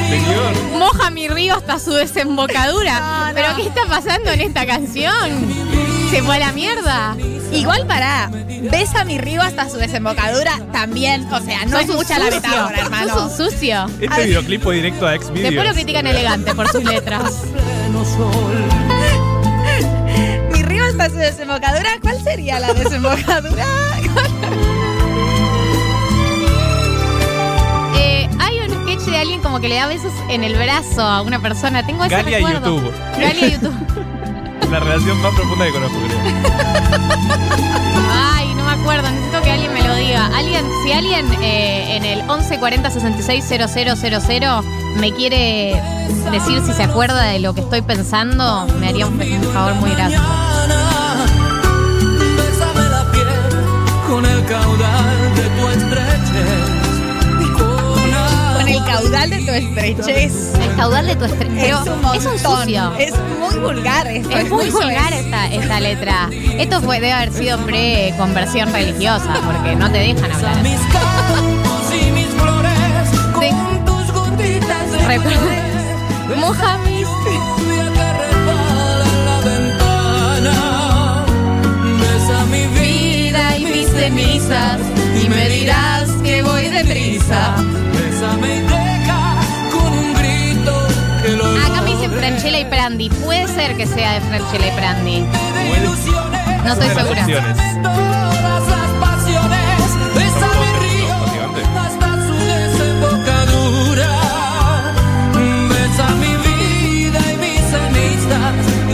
Señor. 0.08 0.54
Moja 0.78 1.10
mi 1.10 1.28
río 1.28 1.54
hasta 1.54 1.78
su 1.78 1.92
desembocadura. 1.92 3.32
¿Pero 3.34 3.56
qué 3.56 3.62
está 3.62 3.86
pasando 3.88 4.30
en 4.30 4.40
esta 4.40 4.66
canción? 4.66 5.54
¿Se 6.10 6.22
fue 6.22 6.36
a 6.36 6.38
la 6.38 6.52
mierda? 6.52 7.16
Igual 7.52 7.86
para 7.86 8.30
besa 8.70 9.04
mi 9.04 9.18
río 9.18 9.42
hasta 9.42 9.68
su 9.68 9.76
desembocadura 9.76 10.60
también. 10.72 11.26
O 11.32 11.40
sea, 11.40 11.64
no 11.64 11.72
Sos 11.72 11.82
es 11.82 11.88
un 11.90 11.96
mucha 11.96 12.18
la 12.18 12.30
metáfora, 12.30 12.80
hermano. 12.80 13.14
Sos 13.14 13.40
un 13.40 13.50
sucio. 13.50 13.86
Este 14.00 14.26
videoclip 14.26 14.62
fue 14.62 14.76
directo 14.76 15.06
a 15.06 15.16
Xvideos. 15.16 15.42
Después 15.42 15.68
lo 15.68 15.74
critican 15.74 16.06
elegante 16.06 16.54
por 16.54 16.68
sus 16.68 16.84
letras. 16.84 17.42
Mi 20.52 20.62
río 20.62 20.84
hasta 20.84 21.10
su 21.10 21.16
desembocadura. 21.16 21.98
¿Cuál 22.00 22.22
sería 22.22 22.60
la 22.60 22.72
desembocadura? 22.74 23.93
Sketch 29.04 29.14
de 29.14 29.18
alguien 29.18 29.40
como 29.40 29.60
que 29.60 29.68
le 29.68 29.76
da 29.76 29.86
besos 29.86 30.12
en 30.28 30.44
el 30.44 30.54
brazo 30.56 31.02
a 31.02 31.22
una 31.22 31.40
persona. 31.40 31.84
Tengo 31.84 32.04
ese 32.04 32.14
Galia 32.14 32.38
recuerdo. 32.38 32.76
YouTube. 32.76 32.92
Galia 33.18 33.48
YouTube. 33.48 33.74
La 34.70 34.80
relación 34.80 35.20
más 35.22 35.34
profunda 35.34 35.66
que 35.66 35.72
conozco, 35.72 35.98
creo. 36.06 36.18
Ay, 38.10 38.54
no 38.54 38.64
me 38.64 38.72
acuerdo. 38.72 39.10
Necesito 39.10 39.42
que 39.42 39.50
alguien 39.52 39.72
me 39.74 39.82
lo 39.82 39.94
diga. 39.94 40.26
Alguien, 40.34 40.64
si 40.82 40.92
alguien 40.92 41.26
eh, 41.42 41.96
en 41.96 42.04
el 42.04 42.18
1140 42.22 42.90
66 42.90 43.44
000 43.46 44.62
me 44.96 45.12
quiere 45.12 45.80
decir 46.32 46.60
si 46.64 46.72
se 46.72 46.82
acuerda 46.82 47.22
de 47.22 47.38
lo 47.40 47.54
que 47.54 47.60
estoy 47.60 47.82
pensando, 47.82 48.66
me 48.80 48.88
haría 48.88 49.06
un, 49.06 49.20
un 49.20 49.52
favor 49.52 49.74
muy 49.74 49.90
grande. 49.90 50.16
Bésame 52.36 52.88
la 52.88 53.10
piel 53.12 53.26
con 54.08 54.24
el 54.24 54.44
caudal 54.46 55.34
de 55.36 55.42
tu 55.60 55.68
estrechez. 55.68 56.03
Con 58.64 58.72
el 58.72 58.84
caudal 58.86 59.28
de 59.28 59.38
tu 59.40 59.50
estrechez. 59.50 60.54
El 60.58 60.76
caudal 60.76 61.06
de 61.06 61.16
tu 61.16 61.26
estrechez. 61.26 61.64
Es 61.68 61.86
un 61.86 62.00
montón. 62.00 62.16
Es 62.16 62.24
un 62.24 62.38
sucio. 62.38 62.92
Es 62.98 63.12
muy 63.38 63.58
vulgar 63.58 64.06
esto. 64.06 64.30
Es 64.30 64.48
muy 64.48 64.70
vulgar 64.70 65.12
esta, 65.12 65.52
esta 65.52 65.80
letra. 65.80 66.30
Esto 66.32 66.80
fue, 66.80 66.96
debe 66.96 67.12
haber 67.12 67.30
sido 67.30 67.58
pre-conversión 67.58 68.72
religiosa, 68.72 69.34
porque 69.44 69.76
no 69.76 69.92
te 69.92 69.98
dejan 69.98 70.32
hablar. 70.32 70.62
Mis 70.62 70.80
campos 70.80 71.92
y 71.92 72.10
mis 72.12 72.28
flores 72.28 72.72
con 73.34 73.84
tus 73.84 74.12
gotitas 74.12 74.92
de. 74.92 75.18
Besa 82.00 82.44
mi 82.46 82.66
vida 82.68 83.58
y 83.58 83.64
mis 83.66 83.88
cenizas 83.88 84.80
y 85.22 85.28
me 85.28 85.50
dirás 85.50 86.10
que 86.22 86.42
voy 86.42 86.68
deprisa. 86.70 87.56
Acá 91.66 91.82
me 91.82 91.90
dicen 91.92 92.12
Franchella 92.12 92.60
y 92.60 92.64
Prandi. 92.66 93.08
Puede 93.08 93.46
ser 93.48 93.76
que 93.76 93.86
sea 93.86 94.14
de 94.14 94.20
Franchella 94.22 94.66
y 94.66 94.76
Prandi. 94.76 95.26
No 96.64 96.72
estoy 96.72 96.88
segura. 96.88 97.26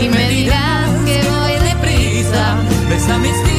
Y 0.01 0.09
me 0.09 0.29
dirás 0.29 0.89
que 1.05 1.21
voy 1.29 1.53
deprisa. 1.67 2.57
Besa 2.89 3.17
mis 3.19 3.50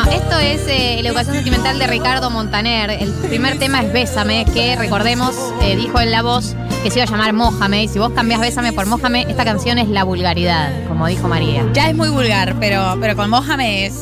pasiones. 0.00 0.28
Besa 0.28 0.66
mi 0.66 0.72
eh, 0.72 1.00
la 1.02 1.08
educación 1.08 1.36
sentimental 1.36 1.78
de 1.78 1.86
Ricardo 1.86 2.30
Montaner. 2.30 2.90
El 2.90 3.12
primer 3.12 3.58
tema 3.58 3.82
es 3.82 3.92
Bésame, 3.92 4.44
que 4.52 4.76
recordemos, 4.76 5.34
eh, 5.62 5.76
dijo 5.76 6.00
en 6.00 6.10
la 6.10 6.22
voz 6.22 6.54
que 6.82 6.90
se 6.90 6.98
iba 6.98 7.04
a 7.04 7.10
llamar 7.10 7.32
Mójame. 7.32 7.84
Y 7.84 7.88
si 7.88 7.98
vos 7.98 8.12
cambiás 8.12 8.40
Bésame 8.40 8.72
por 8.72 8.86
Mójame, 8.86 9.26
esta 9.28 9.44
canción 9.44 9.78
es 9.78 9.88
la 9.88 10.04
vulgaridad, 10.04 10.70
como 10.88 11.06
dijo 11.06 11.28
María. 11.28 11.64
Ya 11.72 11.88
es 11.88 11.96
muy 11.96 12.08
vulgar, 12.08 12.56
pero, 12.58 12.96
pero 13.00 13.16
con 13.16 13.30
Mójame 13.30 13.86
es. 13.86 13.94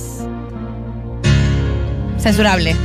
censurable. 2.18 2.76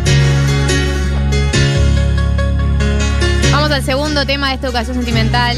Vamos 3.52 3.72
al 3.72 3.84
segundo 3.84 4.26
tema 4.26 4.50
de 4.50 4.56
esta 4.56 4.68
educación 4.68 4.96
sentimental. 4.96 5.58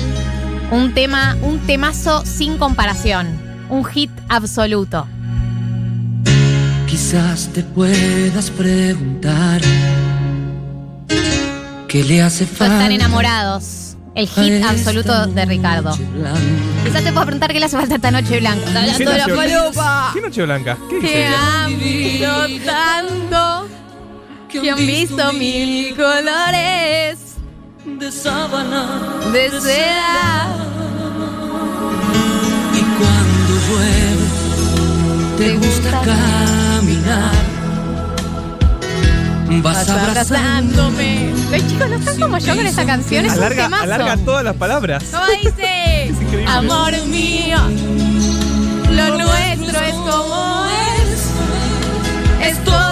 Un 0.72 0.94
tema, 0.94 1.38
un 1.42 1.60
temazo 1.60 2.25
sin 2.25 2.58
comparación. 2.58 3.39
Un 3.70 3.86
hit 3.86 4.12
absoluto. 4.30 5.08
Quizás 6.98 7.50
te 7.54 7.62
puedas 7.62 8.50
preguntar 8.50 9.62
qué 11.88 12.04
le 12.04 12.24
hace 12.24 12.48
falta. 12.48 12.74
están 12.77 12.92
enamorados. 12.92 13.96
El 14.16 14.27
hit 14.27 14.63
absoluto 14.63 15.27
de 15.27 15.46
Ricardo. 15.46 15.92
Quizás 16.84 17.04
te 17.04 17.12
puedo 17.12 17.27
preguntar 17.27 17.54
qué 17.54 17.60
le 17.60 17.68
hace 17.68 17.77
falta 17.77 17.94
esta 17.96 18.10
noche 18.10 18.39
blanca. 18.39 18.66
Está 18.66 18.82
¿Qué 18.82 18.89
hablando 18.89 19.12
de 19.12 19.18
la 19.20 19.27
noche, 19.27 19.36
falopa. 19.54 20.10
¿Qué 20.12 20.22
noche 20.22 20.44
blanca? 20.44 20.77
¿Qué 20.89 21.00
Te 21.00 21.06
dice? 21.06 22.25
amo 22.25 22.66
tanto 22.66 23.68
que 24.50 24.72
han 24.72 24.77
visto 24.88 25.34
mil 25.34 25.96
colores 25.96 27.20
de 27.86 28.12
sábana 28.12 28.88
de 29.32 29.50
seda. 29.62 30.48
Y 32.74 32.82
cuando 32.82 33.54
llueve, 33.70 34.16
te 35.38 35.53
gusta 35.56 36.01
caminar. 36.01 37.32
Vas 39.62 39.89
abrazándome. 39.89 41.34
Los 41.51 41.67
chicos 41.67 41.89
no 41.89 41.96
están 41.96 42.20
como 42.20 42.38
yo 42.38 42.56
con 42.56 42.65
esta 42.65 42.86
canción, 42.86 43.25
es 43.25 43.32
un 43.34 43.38
Alarga, 43.39 43.63
temazo. 43.63 43.84
alarga 43.84 44.17
todas 44.17 44.44
las 44.44 44.56
palabras. 44.56 45.03
¿Cómo 45.12 45.24
dice? 45.44 46.08
increíble. 46.22 46.46
Amor 46.48 46.91
mío, 47.08 47.58
lo 48.91 49.17
nuestro 49.17 49.79
es 49.82 49.94
como 49.94 50.65
es. 52.41 52.50
Es 52.51 52.63
toda 52.63 52.87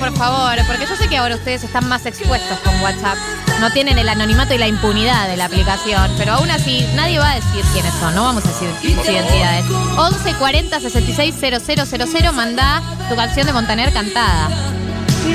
por 0.00 0.16
favor, 0.16 0.56
porque 0.66 0.86
yo 0.88 0.96
sé 0.96 1.08
que 1.08 1.18
ahora 1.18 1.36
ustedes 1.36 1.62
están 1.62 1.86
más 1.86 2.06
expuestos 2.06 2.58
con 2.60 2.74
WhatsApp. 2.80 3.18
No 3.60 3.70
tienen 3.70 3.98
el 3.98 4.08
anonimato 4.08 4.54
y 4.54 4.58
la 4.58 4.66
impunidad 4.66 5.28
de 5.28 5.36
la 5.36 5.44
aplicación, 5.44 6.10
pero 6.16 6.32
aún 6.32 6.50
así 6.50 6.86
nadie 6.94 7.18
va 7.18 7.32
a 7.32 7.34
decir 7.34 7.62
quiénes 7.72 7.92
son, 8.00 8.14
no 8.14 8.24
vamos 8.24 8.44
a 8.46 8.48
decir 8.48 8.70
sus 8.80 9.06
identidades. 9.06 9.66
11 9.96 10.34
40 10.34 10.80
66 10.80 11.34
000, 11.38 12.32
mandá 12.32 12.82
tu 13.10 13.14
canción 13.14 13.46
de 13.46 13.52
Montaner 13.52 13.92
cantada. 13.92 14.48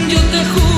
Yo 0.09 0.19
te 0.19 0.43
juro 0.45 0.74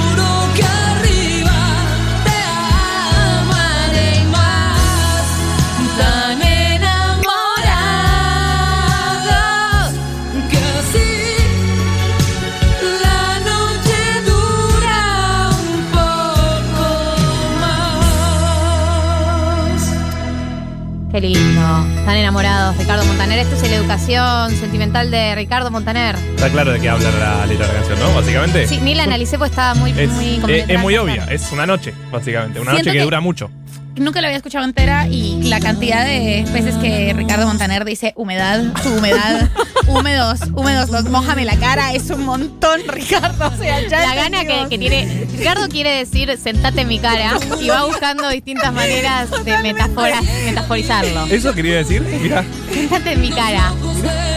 Qué 21.18 21.22
lindo. 21.22 21.88
Están 21.98 22.16
enamorados, 22.16 22.78
Ricardo 22.78 23.04
Montaner. 23.06 23.40
Esto 23.40 23.56
es 23.56 23.68
la 23.72 23.76
educación 23.78 24.52
sentimental 24.52 25.10
de 25.10 25.34
Ricardo 25.34 25.72
Montaner. 25.72 26.16
Está 26.16 26.48
claro 26.52 26.72
de 26.72 26.80
qué 26.80 26.90
habla 26.90 27.10
la 27.10 27.44
letra 27.48 27.66
de 27.66 27.74
la 27.74 27.80
canción, 27.80 28.00
¿no? 28.00 28.14
Básicamente. 28.14 28.68
Sí, 28.68 28.80
ni 28.84 28.94
la 28.94 29.06
analicé 29.06 29.40
porque 29.40 29.50
estaba 29.50 29.74
muy, 29.74 29.96
Es, 29.98 30.12
muy 30.12 30.40
eh, 30.48 30.66
es 30.68 30.80
muy 30.80 30.96
obvia, 30.96 31.26
es 31.32 31.52
una 31.52 31.66
noche, 31.66 31.96
básicamente. 32.12 32.60
Una 32.60 32.70
Siento 32.74 32.90
noche 32.90 32.92
que, 32.92 32.98
que- 33.00 33.04
dura 33.04 33.20
mucho. 33.20 33.50
Nunca 33.98 34.22
la 34.22 34.28
había 34.28 34.38
escuchado 34.38 34.64
entera 34.66 35.08
y 35.08 35.42
la 35.44 35.60
cantidad 35.60 36.06
de 36.06 36.46
veces 36.54 36.76
que 36.76 37.14
Ricardo 37.16 37.48
Montaner 37.48 37.84
dice 37.86 38.14
humedad, 38.16 38.62
su 38.84 38.90
humedad, 38.94 39.50
húmedos, 39.88 40.40
húmedos, 40.54 40.90
los 40.90 41.06
mojame 41.06 41.46
la 41.46 41.56
cara, 41.58 41.94
es 41.94 42.10
un 42.10 42.26
montón, 42.26 42.82
Ricardo. 42.88 43.48
O 43.48 43.58
sea, 43.58 43.88
ya 43.88 44.02
La 44.02 44.16
gana 44.16 44.46
que, 44.46 44.78
tiene. 44.78 45.26
Ricardo 45.38 45.68
quiere 45.70 45.92
decir 45.98 46.38
sentate 46.42 46.82
en 46.82 46.88
mi 46.88 47.00
cara 47.00 47.38
y 47.60 47.70
va 47.70 47.86
buscando 47.86 48.30
distintas 48.30 48.72
maneras 48.74 49.30
de 49.44 49.58
metáforas, 49.60 50.24
metaforizarlo. 50.46 51.26
Eso 51.28 51.54
quería 51.54 51.78
decir, 51.78 52.02
mira. 52.02 52.44
Sentate 52.74 53.14
en 53.14 53.22
mi 53.22 53.30
cara. 53.32 53.72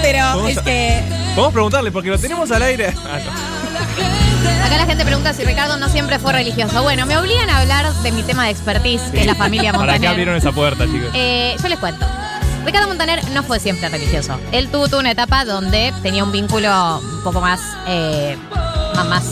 Pero 0.02 0.18
Vamos 0.24 0.50
es 0.52 0.58
a- 0.58 0.64
que 0.64 1.00
Vamos 1.36 1.50
a 1.50 1.52
preguntarle, 1.52 1.92
porque 1.92 2.08
lo 2.08 2.18
tenemos 2.18 2.50
al 2.50 2.62
aire. 2.62 2.92
Ah, 3.06 3.18
no. 3.24 3.49
Acá 4.64 4.76
la 4.76 4.86
gente 4.86 5.04
pregunta 5.04 5.32
si 5.32 5.44
Ricardo 5.44 5.76
no 5.76 5.88
siempre 5.88 6.18
fue 6.18 6.32
religioso. 6.32 6.82
Bueno, 6.82 7.06
me 7.06 7.16
obligan 7.18 7.48
a 7.50 7.58
hablar 7.60 7.92
de 7.92 8.12
mi 8.12 8.22
tema 8.22 8.44
de 8.44 8.50
expertise, 8.50 9.02
que 9.12 9.20
es 9.20 9.26
la 9.26 9.34
familia 9.34 9.72
¿Para 9.72 9.84
qué 9.84 9.90
Montaner. 9.92 10.08
abrieron 10.10 10.36
esa 10.36 10.52
puerta, 10.52 10.84
chicos? 10.86 11.08
Eh, 11.14 11.56
yo 11.62 11.68
les 11.68 11.78
cuento. 11.78 12.06
Ricardo 12.64 12.88
Montaner 12.88 13.22
no 13.30 13.42
fue 13.42 13.58
siempre 13.58 13.88
religioso. 13.88 14.38
Él 14.52 14.68
tuvo 14.70 14.86
toda 14.88 15.00
una 15.00 15.10
etapa 15.10 15.44
donde 15.44 15.92
tenía 16.02 16.22
un 16.24 16.32
vínculo 16.32 16.98
un 17.00 17.22
poco 17.24 17.40
más, 17.40 17.60
eh, 17.86 18.36
más, 18.94 19.06
más 19.06 19.24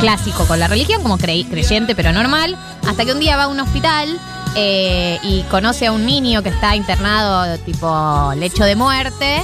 clásico 0.00 0.44
con 0.46 0.58
la 0.58 0.66
religión, 0.66 1.02
como 1.02 1.18
creí- 1.18 1.44
creyente 1.48 1.94
pero 1.94 2.12
normal, 2.12 2.56
hasta 2.88 3.04
que 3.04 3.12
un 3.12 3.20
día 3.20 3.36
va 3.36 3.44
a 3.44 3.48
un 3.48 3.60
hospital 3.60 4.18
eh, 4.56 5.18
y 5.22 5.42
conoce 5.44 5.86
a 5.86 5.92
un 5.92 6.04
niño 6.06 6.42
que 6.42 6.48
está 6.48 6.74
internado 6.74 7.56
tipo 7.58 8.32
lecho 8.36 8.64
de 8.64 8.74
muerte 8.74 9.42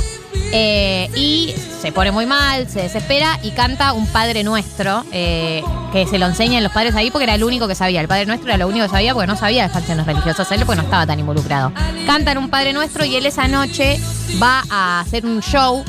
eh, 0.53 1.11
y 1.15 1.55
se 1.81 1.93
pone 1.93 2.13
muy 2.13 2.27
mal, 2.27 2.69
se 2.69 2.83
desespera 2.83 3.39
y 3.43 3.51
canta 3.51 3.93
un 3.93 4.07
Padre 4.07 4.43
Nuestro 4.45 5.05
eh, 5.13 5.63
que 5.93 6.07
se 6.07 6.19
lo 6.19 6.27
enseñan 6.27 6.63
los 6.63 6.73
padres 6.73 6.95
ahí 6.95 7.11
porque 7.11 7.25
era 7.25 7.35
el 7.35 7.45
único 7.45 7.69
que 7.69 7.75
sabía. 7.75 8.01
El 8.01 8.09
Padre 8.09 8.27
Nuestro 8.27 8.49
era 8.49 8.59
lo 8.59 8.69
único 8.69 8.85
que 8.85 8.91
sabía 8.91 9.15
porque 9.15 9.27
no 9.27 9.37
sabía 9.37 9.67
de 9.67 9.73
canciones 9.73 10.07
religiosas 10.07 10.51
él 10.53 10.63
porque 10.65 10.77
no 10.77 10.85
estaba 10.85 11.07
tan 11.07 11.19
involucrado. 11.21 11.73
Cantan 12.07 12.39
un 12.39 12.49
Padre 12.49 12.73
Nuestro 12.73 13.05
y 13.05 13.17
él 13.17 13.27
esa 13.27 13.49
noche 13.49 14.01
va 14.43 14.63
a 14.71 15.01
hacer 15.01 15.27
un 15.27 15.41
show, 15.41 15.85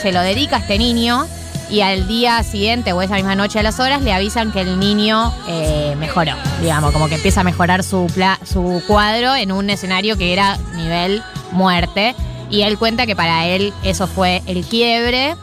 se 0.00 0.12
lo 0.12 0.20
dedica 0.20 0.56
a 0.56 0.58
este 0.60 0.78
niño 0.78 1.26
y 1.70 1.82
al 1.82 2.08
día 2.08 2.42
siguiente 2.42 2.92
o 2.92 3.00
esa 3.00 3.14
misma 3.14 3.34
noche 3.34 3.58
a 3.58 3.62
las 3.62 3.78
horas 3.78 4.02
le 4.02 4.12
avisan 4.12 4.52
que 4.52 4.60
el 4.60 4.78
niño 4.80 5.32
eh, 5.48 5.94
mejoró, 5.98 6.32
digamos, 6.60 6.92
como 6.92 7.08
que 7.08 7.14
empieza 7.14 7.42
a 7.42 7.44
mejorar 7.44 7.84
su, 7.84 8.06
su 8.44 8.82
cuadro 8.86 9.34
en 9.36 9.52
un 9.52 9.70
escenario 9.70 10.16
que 10.18 10.32
era 10.32 10.58
nivel 10.74 11.22
muerte. 11.52 12.14
Y 12.50 12.62
él 12.62 12.78
cuenta 12.78 13.06
que 13.06 13.14
para 13.16 13.46
él 13.46 13.72
eso 13.84 14.06
fue 14.06 14.42
el 14.46 14.64
quiebre, 14.64 15.36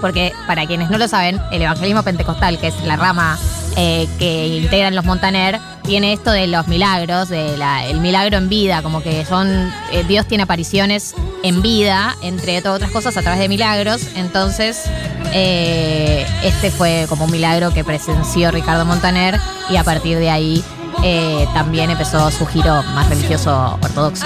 porque 0.00 0.32
para 0.46 0.66
quienes 0.66 0.90
no 0.90 0.98
lo 0.98 1.06
saben, 1.08 1.40
el 1.52 1.62
evangelismo 1.62 2.02
pentecostal, 2.02 2.58
que 2.58 2.68
es 2.68 2.74
la 2.84 2.96
rama 2.96 3.38
eh, 3.76 4.06
que 4.20 4.46
integran 4.46 4.94
los 4.94 5.04
Montaner, 5.04 5.58
tiene 5.82 6.12
esto 6.12 6.30
de 6.30 6.46
los 6.46 6.68
milagros, 6.68 7.28
de 7.28 7.56
la- 7.58 7.84
el 7.86 8.00
milagro 8.00 8.36
en 8.38 8.48
vida, 8.48 8.82
como 8.82 9.02
que 9.02 9.24
son, 9.24 9.48
eh, 9.92 10.04
Dios 10.06 10.26
tiene 10.26 10.44
apariciones 10.44 11.14
en 11.42 11.60
vida, 11.60 12.14
entre 12.22 12.62
todas 12.62 12.76
otras 12.76 12.92
cosas, 12.92 13.16
a 13.16 13.22
través 13.22 13.40
de 13.40 13.48
milagros. 13.48 14.02
Entonces, 14.14 14.84
eh, 15.32 16.24
este 16.44 16.70
fue 16.70 17.06
como 17.08 17.24
un 17.24 17.32
milagro 17.32 17.74
que 17.74 17.82
presenció 17.82 18.50
Ricardo 18.52 18.84
Montaner 18.84 19.40
y 19.68 19.76
a 19.76 19.82
partir 19.84 20.18
de 20.18 20.30
ahí 20.30 20.64
también 21.52 21.90
empezó 21.90 22.30
su 22.30 22.46
giro 22.46 22.82
más 22.94 23.08
religioso 23.10 23.76
ortodoxo. 23.82 24.24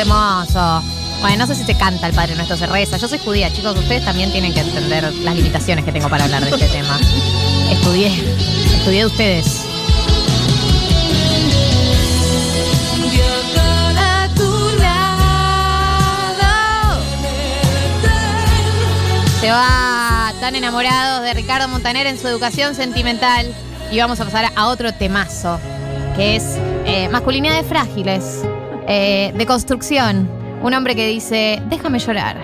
Hermoso. 0.00 0.82
Bueno, 1.20 1.38
no 1.38 1.46
sé 1.46 1.54
si 1.54 1.64
se 1.64 1.74
canta 1.74 2.06
el 2.06 2.14
Padre 2.14 2.34
Nuestro, 2.34 2.56
se 2.56 2.66
reza. 2.66 2.98
Yo 2.98 3.08
soy 3.08 3.18
judía, 3.18 3.50
chicos. 3.50 3.78
Ustedes 3.78 4.04
también 4.04 4.30
tienen 4.30 4.52
que 4.52 4.60
entender 4.60 5.10
las 5.22 5.34
limitaciones 5.34 5.84
que 5.84 5.92
tengo 5.92 6.10
para 6.10 6.24
hablar 6.24 6.44
de 6.44 6.50
este 6.50 6.68
tema. 6.68 6.98
Estudié, 7.70 8.08
estudié 8.76 9.00
de 9.00 9.06
ustedes. 9.06 9.64
Se 19.40 19.50
va 19.50 20.32
tan 20.40 20.56
enamorados 20.56 21.22
de 21.22 21.32
Ricardo 21.32 21.68
Montaner 21.68 22.06
en 22.06 22.18
su 22.18 22.28
educación 22.28 22.74
sentimental. 22.74 23.54
Y 23.90 23.98
vamos 23.98 24.20
a 24.20 24.24
pasar 24.24 24.52
a 24.56 24.66
otro 24.66 24.92
temazo, 24.92 25.58
que 26.16 26.36
es 26.36 26.56
eh, 26.84 27.08
masculinidades 27.08 27.64
frágiles, 27.66 28.42
eh, 28.86 29.32
de 29.36 29.46
construcción. 29.46 30.28
Un 30.62 30.74
hombre 30.74 30.94
que 30.94 31.06
dice, 31.06 31.62
déjame 31.68 31.98
llorar. 31.98 32.36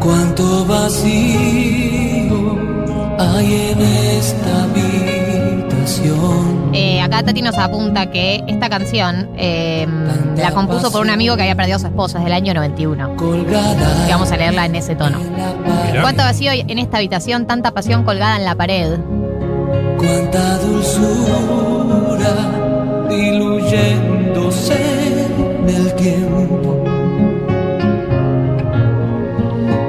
Cuánto 0.00 0.64
vacío 0.66 2.56
hay 3.18 3.72
en 3.72 3.80
esta 3.80 4.64
habitación. 4.64 6.70
Eh, 6.72 7.00
acá 7.00 7.22
Tati 7.22 7.42
nos 7.42 7.58
apunta 7.58 8.10
que 8.10 8.42
esta 8.46 8.68
canción 8.68 9.28
eh, 9.36 9.86
la 10.36 10.50
compuso 10.52 10.90
por 10.92 11.00
un 11.02 11.10
amigo 11.10 11.36
que 11.36 11.42
había 11.42 11.54
perdido 11.56 11.76
a 11.76 11.80
su 11.80 11.86
esposa 11.86 12.18
desde 12.18 12.28
el 12.28 12.34
año 12.34 12.54
91. 12.54 13.16
Colgada 13.16 14.06
Y 14.06 14.10
vamos 14.10 14.30
a 14.32 14.36
leerla 14.36 14.66
en 14.66 14.74
ese 14.76 14.94
tono. 14.96 15.18
Mirá. 15.18 16.02
Cuánto 16.02 16.22
vacío 16.22 16.50
hay 16.50 16.64
en 16.66 16.78
esta 16.78 16.98
habitación, 16.98 17.46
tanta 17.46 17.72
pasión 17.72 18.04
colgada 18.04 18.36
en 18.36 18.44
la 18.44 18.54
pared. 18.54 18.98
Cuánta 19.98 20.58
dulzura 20.58 21.36
diluyéndose 23.08 24.74
del 25.66 25.94
tiempo. 25.94 26.84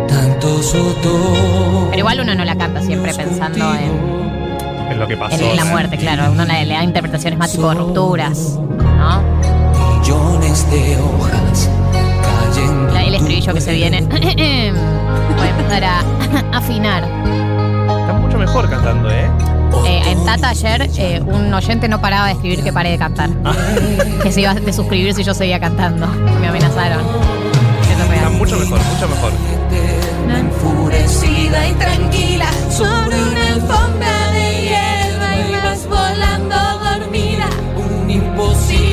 Tantos 0.08 0.74
otoños. 0.74 1.88
Pero 1.90 2.00
igual 2.00 2.20
uno 2.22 2.36
no 2.36 2.46
la 2.46 2.56
canta 2.56 2.82
siempre 2.82 3.14
pensando 3.14 3.74
en, 3.76 4.92
Es 4.92 4.98
lo 4.98 5.08
que 5.08 5.18
pasó. 5.18 5.44
en 5.44 5.56
la 5.56 5.66
muerte, 5.66 5.98
claro. 5.98 6.32
Uno 6.32 6.46
le, 6.46 6.66
le 6.66 6.74
da 6.74 6.84
interpretaciones 6.84 7.38
más 7.38 7.52
tipo 7.52 7.70
de 7.70 7.76
rupturas, 7.76 8.58
¿no? 8.98 9.37
De 10.72 10.98
hojas 11.02 11.70
cayendo. 12.54 12.94
La- 12.94 13.04
El 13.04 13.16
estribillo 13.16 13.54
que 13.54 13.62
se 13.62 13.74
viene. 13.74 14.02
Voy 14.10 14.20
a 14.20 15.50
empezar 15.50 15.84
a 15.84 16.00
afinar. 16.58 17.04
Está 17.04 18.14
mucho 18.14 18.38
mejor 18.38 18.70
cantando, 18.70 19.10
¿eh? 19.10 19.30
Eh, 19.86 20.02
en 20.12 20.26
Tata 20.26 20.50
ayer 20.50 20.90
eh, 20.98 21.22
un 21.26 21.54
oyente 21.54 21.88
no 21.88 22.02
paraba 22.02 22.28
de 22.28 22.34
escribir 22.34 22.64
que 22.64 22.74
pare 22.74 22.92
de 22.92 22.98
cantar. 22.98 23.30
Ah. 23.46 23.54
que 24.24 24.32
se 24.32 24.42
iba 24.42 24.52
a 24.52 24.56
desuscribir 24.56 25.14
si 25.14 25.24
yo 25.24 25.34
seguía 25.34 25.60
cantando. 25.60 26.08
Me 26.42 26.48
amenazaron. 26.48 27.00
Eso 27.02 28.04
es 28.04 28.12
Está 28.18 28.30
mucho 28.30 28.58
mejor, 28.58 28.80
mucho 28.80 29.08
mejor. 29.08 29.32
enfurecida 30.38 31.68
y 31.68 31.74
tranquila 31.74 32.48
sobre 32.70 33.22
una 33.24 33.48
alfombra 33.54 34.32
de 34.32 34.62
hierba 34.64 35.36
y 35.48 35.54
vas 35.64 35.86
volando 35.88 36.56
dormida. 36.84 37.48
Un 38.04 38.10
imposible 38.10 38.87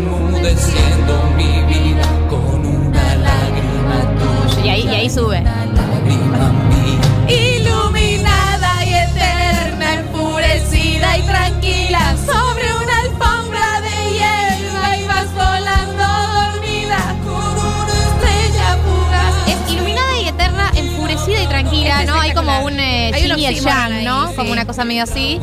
enmudeciendo 0.00 1.30
mi 1.36 1.62
vida 1.72 2.06
con 2.28 2.64
una 2.66 3.14
lágrima 3.16 3.98
tuya. 4.18 4.64
Y 4.64 4.68
ahí, 4.68 4.82
y 4.84 4.88
ahí 4.94 5.10
sube. 5.10 5.40
Lágrima 5.42 6.52
mía. 6.70 7.00
Iluminada 7.28 8.84
y 8.86 8.94
eterna, 8.94 9.94
enfurecida 9.94 11.18
y 11.18 11.22
tranquila 11.22 12.16
sobre 12.24 12.66
una 12.82 13.00
alfombra 13.00 13.80
de 13.82 14.12
hierba 14.12 14.96
y 14.96 15.06
vas 15.06 15.34
volando 15.34 16.04
dormida 16.38 17.16
con 17.24 17.52
una 17.58 17.94
estrella 18.08 18.78
fugaz. 18.84 19.48
Es 19.48 19.72
iluminada 19.72 20.18
y 20.22 20.28
eterna, 20.28 20.70
enfurecida 20.74 21.42
y 21.42 21.46
tranquila, 21.46 22.04
¿no? 22.04 22.14
Hay 22.20 22.32
como 22.32 22.64
un 22.64 22.78
eh, 22.80 23.10
Hay 23.14 23.22
yin 23.24 23.38
y 23.38 23.46
el 23.46 23.60
yang, 23.60 23.92
ahí, 23.92 24.04
¿no? 24.04 24.28
sí. 24.28 24.34
Como 24.36 24.52
una 24.52 24.64
cosa 24.64 24.84
medio 24.84 25.02
así. 25.04 25.40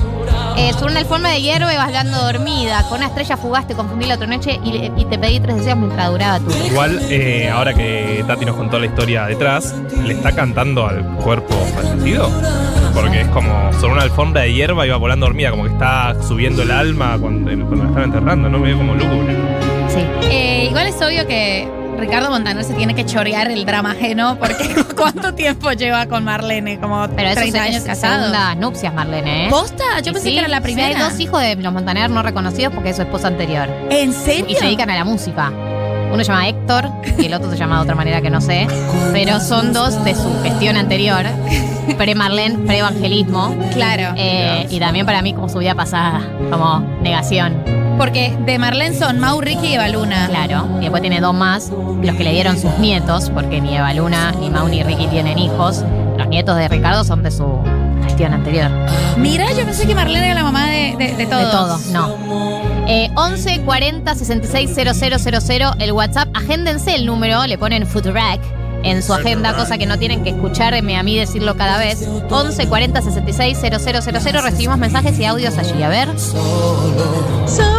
Eh, 0.58 0.74
sobre 0.74 0.92
una 0.92 1.02
alfombra 1.02 1.32
de 1.32 1.42
hierro 1.42 1.72
y 1.72 1.76
vas 1.76 1.94
dando 1.94 2.18
dormida. 2.18 2.84
Con 2.90 2.98
una 2.98 3.08
estrella 3.08 3.38
fugaz 3.38 3.68
te 3.68 3.76
confundí 3.76 4.08
la 4.08 4.16
otra 4.16 4.28
noche 4.28 4.60
y, 4.64 5.06
te 5.06 5.20
pedí 5.20 5.40
tres 5.40 5.58
deseos 5.58 5.78
mientras 5.78 6.10
duraba 6.10 6.40
tu. 6.40 6.52
Igual, 6.66 7.00
eh, 7.10 7.50
ahora 7.50 7.74
que 7.74 8.24
Tati 8.26 8.46
nos 8.46 8.56
contó 8.56 8.80
la 8.80 8.88
historia 8.88 9.26
detrás, 9.26 9.76
le 10.04 10.14
está 10.14 10.32
cantando 10.34 10.88
al 10.88 11.04
cuerpo 11.18 11.54
fallecido. 11.76 12.30
Porque 12.94 13.22
es 13.22 13.28
como 13.28 13.72
sobre 13.74 13.94
una 13.94 14.02
alfombra 14.02 14.42
de 14.42 14.54
hierba 14.54 14.86
va 14.88 14.98
volando 14.98 15.28
dormida, 15.28 15.52
como 15.52 15.66
que 15.66 15.70
está 15.70 16.16
subiendo 16.24 16.64
el 16.64 16.72
alma 16.72 17.18
cuando, 17.20 17.52
cuando 17.52 17.84
la 17.84 17.90
están 17.90 18.04
enterrando, 18.06 18.50
¿no? 18.50 18.58
Me 18.58 18.70
veo 18.70 18.78
como 18.78 18.96
lúgubre. 18.96 19.36
Sí. 19.90 20.00
Eh, 20.32 20.66
igual 20.70 20.88
es 20.88 20.96
obvio 20.96 21.28
que 21.28 21.77
Ricardo 21.98 22.30
Montaner 22.30 22.64
se 22.64 22.74
tiene 22.74 22.94
que 22.94 23.06
chorear 23.06 23.50
el 23.50 23.66
drama 23.66 23.92
ajeno 23.92 24.38
porque 24.40 24.76
¿cuánto 24.96 25.34
tiempo 25.34 25.72
lleva 25.72 26.06
con 26.06 26.24
Marlene? 26.24 26.80
Como 26.80 27.08
Pero 27.16 27.30
eso 27.30 27.40
30 27.42 27.58
es- 27.58 27.64
años 27.64 27.76
es 27.78 27.84
casado. 27.84 28.16
segunda 28.20 28.56
nupcias, 28.56 28.94
Marlene, 28.94 29.48
¿eh? 29.48 29.50
¿Posta? 29.50 29.84
Yo 30.04 30.12
Y 30.12 30.14
pensé 30.14 30.28
sí, 30.30 30.34
que 30.34 30.40
era 30.40 30.48
la 30.48 30.58
sí, 30.58 30.64
primera. 30.64 30.88
Hay 30.88 30.96
dos 31.12 31.20
hijos 31.20 31.42
de 31.42 31.56
los 31.56 31.74
Montaner 31.74 32.10
no 32.10 32.22
reconocidos 32.24 32.74
porque 32.74 32.92
es 32.92 32.96
su 32.96 33.02
esposa 33.02 33.28
anterior. 33.28 33.68
¿En 33.90 34.14
serio? 34.14 34.46
Y 34.48 34.56
se 34.56 34.66
dedican 34.66 34.90
a 34.92 34.96
la 34.96 35.04
música. 35.06 35.52
Uno 36.10 36.24
se 36.24 36.32
llama 36.32 36.48
Héctor 36.48 36.90
y 37.18 37.26
el 37.26 37.34
otro 37.34 37.52
se 37.52 37.58
llama 37.58 37.78
de 37.78 37.82
otra 37.82 37.96
manera 37.96 38.22
que 38.22 38.30
no 38.30 38.40
sé. 38.42 38.66
Pero 39.12 39.40
son 39.42 39.74
dos 39.74 40.04
de 40.06 40.16
su 40.16 40.42
gestión 40.44 40.78
anterior. 40.78 41.26
Pre-Marlene, 41.98 42.60
pre-evangelismo. 42.60 43.56
Claro. 43.74 44.14
Eh, 44.18 44.68
y 44.70 44.80
también 44.80 45.06
para 45.06 45.22
mí 45.22 45.34
como 45.34 45.50
su 45.50 45.58
vida 45.60 45.76
pasada, 45.76 46.22
como 46.50 46.80
negación. 47.02 47.56
Porque 47.98 48.38
de 48.46 48.60
Marlene 48.60 48.96
son 48.96 49.20
Mau, 49.20 49.42
Ricky 49.42 49.68
y 49.68 49.74
Eva 49.74 49.88
Luna. 49.90 50.28
Claro. 50.28 50.68
Y 50.78 50.82
después 50.82 51.02
tiene 51.02 51.20
dos 51.20 51.34
más, 51.34 51.70
los 51.70 52.16
que 52.16 52.24
le 52.24 52.32
dieron 52.32 52.60
sus 52.60 52.78
nietos, 52.78 53.30
porque 53.32 53.60
ni 53.60 53.76
Eva 53.76 53.94
Luna, 53.94 54.32
ni 54.40 54.50
Mau, 54.50 54.68
ni 54.68 54.84
Ricky 54.84 55.08
tienen 55.08 55.40
hijos. 55.40 55.84
Los 56.18 56.28
nietos 56.28 56.56
de 56.58 56.68
Ricardo 56.68 57.04
son 57.04 57.24
de 57.24 57.32
su 57.32 57.60
gestión 58.04 58.34
anterior. 58.34 58.70
Mira, 59.18 59.52
yo 59.54 59.66
pensé 59.66 59.88
que 59.88 59.96
Marlene 59.96 60.28
era 60.28 60.36
la 60.36 60.44
mamá 60.44 60.68
de, 60.68 60.96
de, 60.98 61.16
de 61.16 61.26
todos. 61.26 61.46
De 61.46 61.52
todos, 61.52 61.86
no. 61.88 62.68
Eh, 62.88 63.10
11 63.16 63.62
40 63.62 64.16
66 64.16 64.72
000, 64.74 65.74
el 65.80 65.92
WhatsApp. 65.92 66.30
Agéndense 66.34 66.96
el 66.96 67.06
número, 67.06 67.46
le 67.46 67.58
ponen 67.58 67.86
Futurac 67.86 68.40
en 68.84 69.04
su 69.04 69.14
agenda, 69.14 69.56
cosa 69.56 69.78
que 69.78 69.86
no 69.86 69.98
tienen 69.98 70.24
que 70.24 70.30
escucharme 70.30 70.98
a 70.98 71.04
mí 71.04 71.18
decirlo 71.18 71.58
cada 71.58 71.78
vez. 71.80 72.08
11 72.30 72.68
40 72.68 73.02
66 73.02 73.58
000. 73.60 74.42
Recibimos 74.42 74.78
mensajes 74.78 75.20
y 75.20 75.26
audios 75.26 75.58
allí. 75.58 75.84
A 75.84 75.90
ver. 75.90 76.08
Sobre 76.18 77.77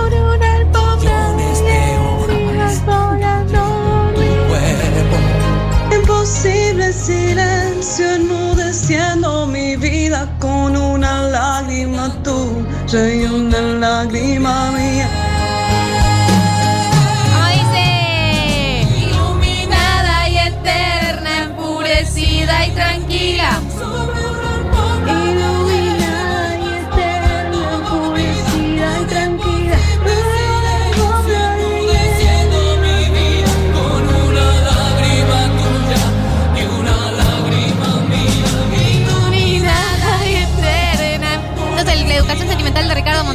Imposible 6.29 6.93
silencio 6.93 8.05
enmudeciendo 8.17 9.47
mi 9.47 9.77
vida 9.77 10.29
con 10.39 10.77
una 10.77 11.23
lágrima 11.23 12.23
tuya 12.23 13.15
y 13.15 13.25
una 13.25 13.59
lágrima 13.63 14.71
mía. 14.73 15.28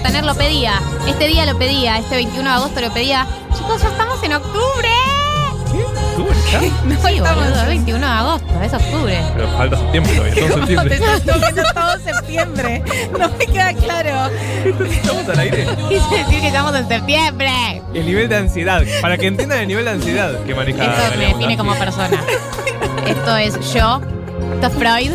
Montaner 0.03 0.25
lo 0.25 0.35
pedía. 0.35 0.81
Este 1.07 1.27
día 1.27 1.45
lo 1.45 1.57
pedía, 1.57 1.97
este 1.97 2.15
21 2.15 2.43
de 2.49 2.55
agosto 2.55 2.81
lo 2.81 2.91
pedía. 2.93 3.25
Chicos, 3.57 3.81
ya 3.81 3.87
estamos 3.87 4.21
en 4.21 4.33
octubre. 4.33 4.89
¿Tú 6.17 6.27
ya? 6.51 6.59
Sí, 7.09 7.19
boludo, 7.21 7.61
es 7.61 7.67
21 7.67 8.05
de 8.05 8.13
agosto, 8.13 8.47
es 8.61 8.73
octubre. 8.73 9.23
Pero 9.33 9.47
falta 9.57 9.77
septiembre 9.77 10.13
todavía, 10.13 10.33
estamos 10.33 10.69
en 10.69 10.75
¿Cómo 10.75 10.89
te 10.89 10.97
septiembre. 10.97 11.15
estás 11.15 11.33
comiendo 11.33 11.63
todo 11.73 11.99
septiembre? 11.99 12.83
No 13.17 13.29
me 13.29 13.45
queda 13.45 13.73
claro. 13.73 14.29
Estamos 14.91 15.29
al 15.29 15.39
aire. 15.39 15.67
Quise 15.89 16.15
decir 16.17 16.41
que 16.41 16.47
estamos 16.47 16.75
en 16.75 16.87
septiembre. 16.89 17.81
El 17.93 18.05
nivel 18.05 18.27
de 18.27 18.35
ansiedad, 18.35 18.83
para 19.01 19.17
que 19.17 19.27
entiendan 19.27 19.59
el 19.59 19.67
nivel 19.69 19.85
de 19.85 19.91
ansiedad 19.91 20.37
que 20.43 20.53
maneja. 20.53 20.83
Esto 20.83 21.17
me 21.17 21.25
define 21.27 21.57
como 21.57 21.73
persona. 21.75 22.21
Esto 23.07 23.37
es 23.37 23.73
yo, 23.73 24.01
esto 24.55 24.67
es 24.67 24.73
Freud, 24.73 25.11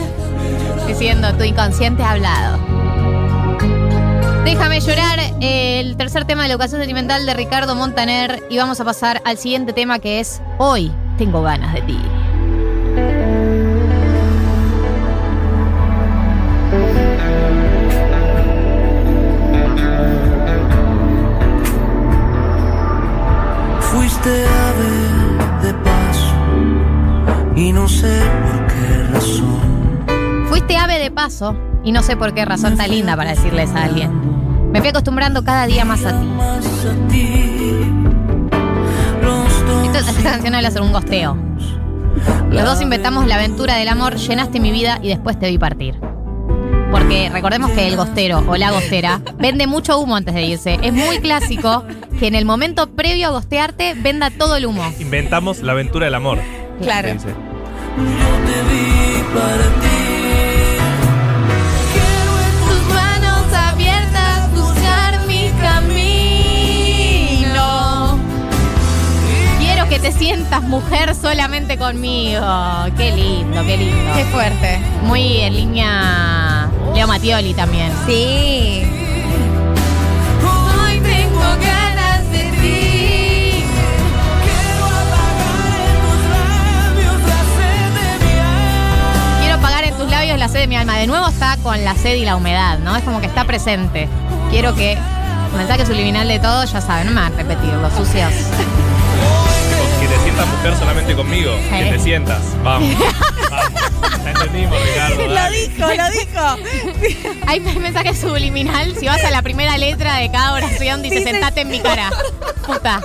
diciendo 0.87 1.31
tu 1.35 1.45
inconsciente 1.45 2.03
ha 2.03 2.13
hablado. 2.13 2.78
Déjame 4.45 4.81
llorar, 4.81 5.19
el 5.41 5.97
tercer 5.97 6.25
tema 6.25 6.43
de 6.43 6.49
la 6.49 6.55
educación 6.55 6.81
sentimental 6.81 7.27
de 7.27 7.35
Ricardo 7.35 7.75
Montaner. 7.75 8.43
Y 8.49 8.57
vamos 8.57 8.81
a 8.81 8.85
pasar 8.85 9.21
al 9.25 9.39
siguiente 9.39 9.73
tema 9.73 9.99
que 9.99 10.21
es 10.21 10.41
Hoy 10.59 10.93
tengo 11.17 11.43
ganas 11.43 11.75
de 11.75 11.83
ti. 11.83 11.99
Fuiste 23.81 24.45
ave 24.47 25.67
de 25.67 25.75
paso 25.85 26.35
y 27.57 27.73
no 27.73 27.89
sé 27.89 28.21
por 28.51 28.67
qué 28.67 29.03
razón. 29.13 30.47
Fuiste 30.49 30.77
ave 30.77 30.99
de 30.99 31.11
paso 31.11 31.68
y 31.85 31.93
no 31.93 32.03
sé 32.03 32.17
por 32.17 32.35
qué 32.35 32.45
razón 32.45 32.77
tan 32.77 32.91
linda 32.91 33.17
para 33.17 33.31
decirles 33.31 33.71
a 33.75 33.85
alguien. 33.85 34.11
Me 34.73 34.81
fui 34.81 34.89
acostumbrando 34.91 35.45
cada 35.45 35.67
día 35.67 35.85
más 35.85 36.05
a 36.05 36.11
ti. 36.21 36.27
Esto- 39.85 39.99
esta 40.11 40.31
canción 40.31 40.55
habla 40.55 40.71
sobre 40.71 40.83
un 40.85 40.93
gosteo. 40.93 41.37
Los 42.51 42.65
dos 42.65 42.81
inventamos 42.81 43.27
la 43.27 43.37
aventura 43.37 43.77
del 43.77 43.89
amor, 43.89 44.17
llenaste 44.17 44.61
mi 44.61 44.71
vida 44.73 44.99
y 45.03 45.09
después 45.09 45.39
te 45.39 45.49
vi 45.49 45.59
partir. 45.59 45.95
Porque 46.91 47.29
recordemos 47.31 47.71
que 47.73 47.87
el 47.87 47.97
gostero 47.97 48.43
o 48.49 48.57
la 48.57 48.71
gostera 48.71 49.21
vende 49.39 49.67
mucho 49.67 49.99
humo 49.99 50.17
antes 50.17 50.35
de 50.35 50.43
irse. 50.45 50.79
Es 50.83 50.93
muy 50.93 51.19
clásico 51.19 51.85
que 52.19 52.27
en 52.29 52.35
el 52.35 52.45
momento 52.47 52.89
previo 52.91 53.29
a 53.29 53.31
gostearte 53.31 53.95
venda 53.95 54.31
todo 54.31 54.57
el 54.57 54.67
humo. 54.67 54.83
Inventamos 54.99 55.61
la 55.63 55.73
aventura 55.73 56.07
del 56.07 56.15
amor. 56.15 56.39
Claro. 56.83 57.13
Dice. 57.13 57.29
Tus 59.35 59.98
te 70.09 70.19
sientas 70.19 70.63
mujer 70.63 71.15
solamente 71.15 71.77
conmigo. 71.77 72.41
Qué 72.97 73.13
lindo, 73.15 73.63
qué 73.63 73.77
lindo. 73.77 74.15
Qué 74.17 74.25
fuerte. 74.25 74.81
Muy 75.03 75.37
en 75.39 75.55
línea 75.55 76.71
Leo 76.95 77.07
Mattioli 77.07 77.53
también. 77.53 77.93
Sí. 78.07 78.85
Hoy 80.43 81.01
tengo 81.01 81.41
ganas 81.41 82.31
de 82.31 82.39
ti. 82.39 83.65
Quiero 89.41 89.57
apagar 89.57 89.85
en 89.85 89.95
tus 89.95 90.09
labios 90.09 90.39
la 90.39 90.49
sed 90.49 90.61
de 90.61 90.67
mi 90.69 90.77
alma. 90.77 90.97
De 90.97 91.07
nuevo 91.07 91.29
está 91.29 91.59
con 91.59 91.85
la 91.85 91.95
sed 91.95 92.15
y 92.15 92.25
la 92.25 92.37
humedad, 92.37 92.79
¿no? 92.79 92.97
Es 92.97 93.03
como 93.03 93.21
que 93.21 93.27
está 93.27 93.45
presente. 93.45 94.09
Quiero 94.51 94.75
que. 94.75 94.97
Mensaje 95.57 95.87
subliminal 95.87 96.29
de 96.29 96.39
todo, 96.39 96.65
ya 96.65 96.81
saben, 96.81 97.07
no 97.07 97.13
me 97.13 97.21
van 97.23 97.33
a 97.33 97.37
repetir, 97.37 97.73
los 97.73 97.93
sucios. 97.95 98.33
Que 100.39 100.45
sientas 100.45 100.57
mujer 100.57 100.77
solamente 100.79 101.15
conmigo. 101.17 101.51
Que 101.69 101.85
te 101.87 101.99
sientas. 101.99 102.41
Vamos. 102.63 102.89
Vamos. 103.51 104.25
Ya 104.25 104.31
entendimos, 104.31 104.79
Ricardo. 104.87 105.27
Lo 105.27 105.35
dale. 105.35 105.69
dijo, 105.69 105.87
lo 105.89 106.11
dijo. 106.11 107.41
Hay 107.47 107.61
mensaje 107.61 108.15
subliminal. 108.15 108.95
Si 108.97 109.07
vas 109.07 109.25
a 109.25 109.31
la 109.33 109.43
primera 109.43 109.77
letra 109.79 110.17
de 110.17 110.31
cada 110.31 110.53
oración, 110.53 111.03
dice, 111.03 111.25
sentate 111.25 111.63
en 111.63 111.71
mi 111.71 111.81
cara. 111.81 112.11
Puta. 112.65 113.01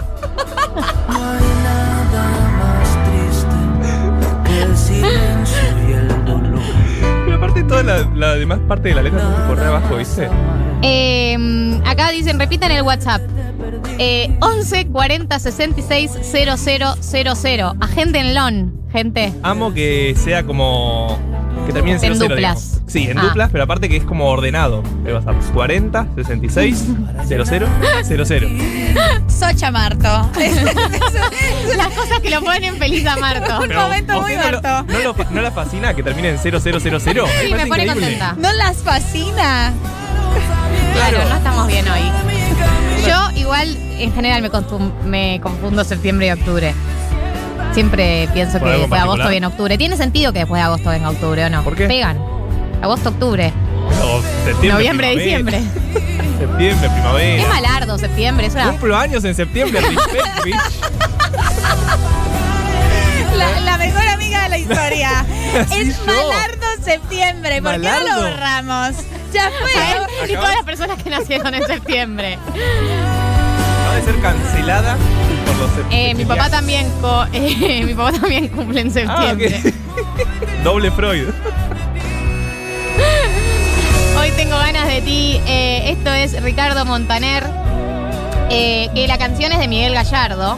Pero 7.25 7.35
aparte 7.35 7.63
toda 7.63 7.81
la, 7.83 7.97
la 8.15 8.35
demás 8.35 8.59
parte 8.67 8.89
de 8.89 8.95
la 8.95 9.01
letra 9.01 9.47
por 9.47 9.59
abajo, 9.59 9.95
¿viste? 9.95 10.29
Eh, 10.83 11.81
acá 11.85 12.11
dicen, 12.11 12.37
repitan 12.37 12.71
el 12.71 12.83
WhatsApp. 12.83 13.21
Eh, 13.99 14.35
11 14.41 14.87
40 14.87 15.39
66 15.39 16.11
0000. 16.21 17.63
Agéndenlo, 17.79 18.71
gente. 18.91 19.33
Amo 19.43 19.73
que 19.73 20.15
sea 20.21 20.43
como. 20.43 21.17
Que 21.67 21.71
termine 21.71 21.97
en 21.97 22.03
En 22.03 22.15
00, 22.15 22.29
duplas. 22.35 22.37
digamos. 22.71 22.91
Sí, 22.91 23.07
en 23.09 23.17
Ah. 23.17 23.21
duplas, 23.23 23.49
pero 23.51 23.63
aparte 23.63 23.87
que 23.87 23.97
es 23.97 24.03
como 24.03 24.25
ordenado. 24.29 24.83
El 25.05 25.13
WhatsApp 25.13 25.35
40, 25.53 26.07
66, 26.15 26.85
00, 27.27 27.45
00. 28.03 28.47
Socha 29.27 29.71
Marto. 29.71 30.29
Las 31.77 31.87
cosas 31.89 32.19
que 32.21 32.29
lo 32.29 32.41
ponen 32.41 32.75
feliz 32.77 33.05
a 33.07 33.15
Marto. 33.17 33.59
Un 33.61 33.73
momento 33.73 34.13
¿a 34.13 34.21
muy 34.21 34.33
usted 34.35 34.45
no, 34.45 34.51
lo- 34.51 34.61
Marto. 34.61 34.93
no, 34.93 34.99
lo- 34.99 35.15
no 35.31 35.41
la 35.41 35.51
fascina 35.51 35.93
que 35.93 36.03
termine 36.03 36.29
en 36.31 36.37
0000? 36.39 36.99
Sí, 36.99 37.53
me 37.53 37.65
pone 37.67 37.85
contenta. 37.87 38.35
¿No 38.37 38.51
las 38.53 38.77
fascina? 38.77 39.71
Claro, 40.93 41.17
no 41.29 41.35
estamos 41.35 41.67
bien 41.67 41.85
hoy. 41.87 42.32
Yo 43.07 43.31
igual, 43.35 43.75
en 43.97 44.13
general, 44.13 44.49
me, 45.05 45.39
confundo 45.41 45.83
septiembre 45.83 46.27
y 46.27 46.31
octubre. 46.31 46.73
Siempre 47.73 48.29
pienso 48.33 48.59
¿Por 48.59 48.69
que 48.69 48.77
después 48.77 48.99
de 48.99 49.03
agosto 49.03 49.29
viene 49.29 49.47
octubre. 49.47 49.77
Tiene 49.77 49.97
sentido 49.97 50.31
que 50.31 50.39
después 50.39 50.59
de 50.59 50.65
agosto 50.65 50.89
venga 50.89 51.09
octubre, 51.09 51.45
¿o 51.45 51.49
no? 51.49 51.63
¿Por 51.63 51.75
qué? 51.75 51.87
Pegan. 51.87 52.19
Agosto, 52.81 53.09
octubre. 53.09 53.51
Septiembre, 54.45 54.69
Noviembre, 54.69 55.07
primavera. 55.13 55.23
diciembre. 55.23 55.59
Septiembre, 56.39 56.89
primavera. 56.89 57.41
Es 57.41 57.47
malardo 57.47 57.97
septiembre, 57.97 58.47
es 58.47 58.53
una... 58.53 58.69
Cumplo 58.69 58.97
años 58.97 59.23
en 59.23 59.35
septiembre, 59.35 59.79
respect, 59.81 60.43
bitch. 60.43 60.55
La, 63.37 63.59
la 63.61 63.77
mejor 63.77 64.07
amiga 64.07 64.43
de 64.43 64.49
la 64.49 64.57
historia. 64.57 65.25
Es. 65.71 65.99
Malardo 66.05 66.65
septiembre. 66.83 67.61
¿Por 67.61 67.73
qué 67.73 67.87
no 67.87 67.99
lo 67.99 68.29
borramos? 68.29 68.95
Ya 69.33 69.49
fue. 69.59 70.29
y 70.31 70.33
todas 70.35 70.55
las 70.55 70.63
personas 70.63 71.01
que 71.01 71.09
nacieron 71.09 71.53
en 71.53 71.65
septiembre. 71.65 72.37
Va 72.55 73.95
a 73.97 74.01
ser 74.01 74.19
cancelada 74.21 74.97
por 75.45 75.55
los 75.57 75.69
Eh, 75.91 76.13
mi 76.15 76.25
papá 76.25 76.49
también 76.49 76.89
co- 77.01 77.25
eh, 77.33 77.83
mi 77.85 77.93
papá 77.93 78.11
también 78.13 78.47
cumple 78.49 78.81
en 78.81 78.87
Ah, 78.89 78.91
septiembre. 79.35 79.73
Doble 80.63 80.91
Freud. 80.91 81.27
Hoy 84.19 84.31
tengo 84.37 84.57
ganas 84.57 84.87
de 84.87 85.01
ti. 85.01 85.41
Eh, 85.47 85.91
esto 85.91 86.11
es 86.13 86.41
Ricardo 86.41 86.85
Montaner. 86.85 87.43
eh, 88.49 88.89
que 88.93 89.07
la 89.07 89.17
canción 89.17 89.51
es 89.51 89.59
de 89.59 89.67
Miguel 89.67 89.93
Gallardo. 89.93 90.57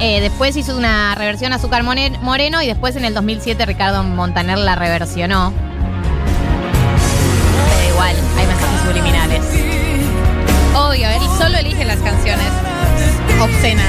Eh, 0.00 0.20
después 0.20 0.56
hizo 0.56 0.76
una 0.76 1.14
reversión 1.14 1.52
a 1.52 1.56
Azúcar 1.56 1.82
Mone- 1.84 2.18
Moreno 2.22 2.60
y 2.62 2.66
después 2.66 2.96
en 2.96 3.04
el 3.04 3.14
2007 3.14 3.64
Ricardo 3.66 4.02
Montaner 4.02 4.58
la 4.58 4.74
reversionó. 4.74 5.52
Igual, 8.00 8.16
hay 8.38 8.46
mensajes 8.46 8.80
subliminales. 8.80 9.44
Obvio, 10.74 11.06
él 11.10 11.20
solo 11.36 11.58
elige 11.58 11.84
las 11.84 11.98
canciones 11.98 12.46
obscenas. 13.38 13.84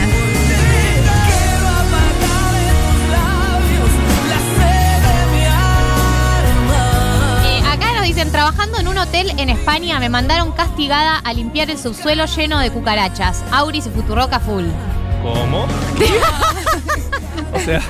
Eh, 7.46 7.62
acá 7.72 7.94
nos 7.94 8.04
dicen, 8.04 8.30
trabajando 8.34 8.80
en 8.80 8.90
un 8.90 8.98
hotel 8.98 9.32
en 9.38 9.50
España 9.50 9.98
me 10.02 10.10
mandaron 10.10 10.52
castigada 10.52 11.20
a 11.20 11.32
limpiar 11.32 11.70
el 11.70 11.78
subsuelo 11.78 12.26
lleno 12.26 12.60
de 12.60 12.70
cucarachas. 12.70 13.46
Auris 13.50 13.86
y 13.86 13.92
Futuroca 13.92 14.42
full. 14.42 14.66
¿Cómo? 15.24 15.68
o 17.54 17.60
sea, 17.62 17.82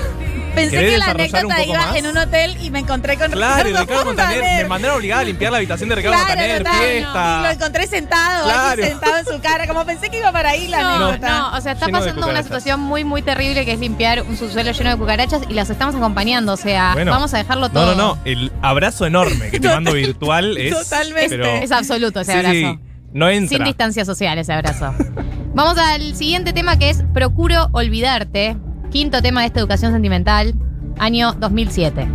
Pensé 0.56 0.72
¿Querés 0.78 0.92
que 0.92 0.98
la 0.98 1.06
anécdota 1.12 1.64
iba 1.64 1.78
más? 1.88 1.96
en 1.96 2.08
un 2.08 2.18
hotel 2.18 2.58
y 2.62 2.70
me 2.72 2.80
encontré 2.80 3.18
con 3.18 3.32
claro, 3.32 3.70
y 3.70 3.74
Ricardo 3.74 4.06
Montaner. 4.06 4.42
Me 4.64 4.66
mandaron 4.70 4.98
obligada 4.98 5.22
a 5.22 5.24
limpiar 5.24 5.52
la 5.52 5.58
habitación 5.60 5.90
de 5.90 5.96
Ricardo 5.96 6.18
Claro, 6.18 6.30
Montaner, 6.30 6.58
total, 6.64 6.82
fiesta. 6.82 7.38
Y 7.40 7.44
lo 7.44 7.50
encontré 7.52 7.88
sentado, 7.88 8.46
ahí 8.46 8.52
Claro. 8.54 8.84
sentado 8.84 9.18
en 9.18 9.26
su 9.26 9.40
cara. 9.42 9.68
Como 9.68 9.86
pensé 9.86 10.10
que 10.10 10.18
iba 10.20 10.32
para 10.32 10.50
ahí 10.50 10.68
la 10.68 10.82
No, 10.82 10.90
anécdota. 11.08 11.30
no, 11.30 11.58
o 11.58 11.62
sea, 11.62 11.72
está 11.72 11.86
Lleno 11.86 12.00
pasando 12.00 12.28
una 12.28 12.44
situación 12.44 12.80
muy, 12.82 13.04
muy 13.04 13.22
terrible 13.22 13.64
que 13.66 13.72
es 13.74 13.80
limpiar 13.80 14.22
un 14.24 14.36
subsuelo 14.38 14.72
lleno 14.72 14.90
de 14.90 14.98
cucarachas 14.98 15.42
y 15.50 15.54
las 15.54 15.70
estamos 15.70 15.96
acompañando. 15.96 16.52
O 16.54 16.58
sea, 16.58 16.92
Bueno. 16.94 17.12
vamos 17.12 17.34
a 17.34 17.38
dejarlo 17.38 17.70
todo. 17.70 17.86
No, 17.88 17.96
no, 17.96 18.16
no. 18.16 18.22
El 18.26 18.52
abrazo 18.62 19.06
enorme 19.06 19.50
que 19.52 19.60
te 19.60 19.68
mando 19.70 19.94
virtual 19.94 20.58
es. 20.58 20.74
Totalmente. 20.74 21.30
pero- 21.30 21.46
Es 21.46 21.72
absoluto 21.72 22.20
ese 22.22 22.32
Sí, 22.34 22.38
abrazo. 22.38 22.54
sí, 22.56 22.80
no 23.14 23.30
entra. 23.30 23.58
Sin 23.58 23.66
distancia 23.66 24.04
social 24.06 24.38
ese 24.38 24.52
abrazo. 24.54 24.94
Vamos 25.54 25.78
al 25.78 26.16
siguiente 26.16 26.54
tema 26.54 26.78
que 26.78 26.90
es 26.90 27.04
Procuro 27.14 27.70
olvidarte. 27.74 28.58
Quinto 28.92 29.22
tema 29.22 29.42
de 29.42 29.48
esta 29.48 29.62
educación 29.62 29.94
sentimental, 29.94 30.54
año 31.00 31.32
2007. 31.40 32.08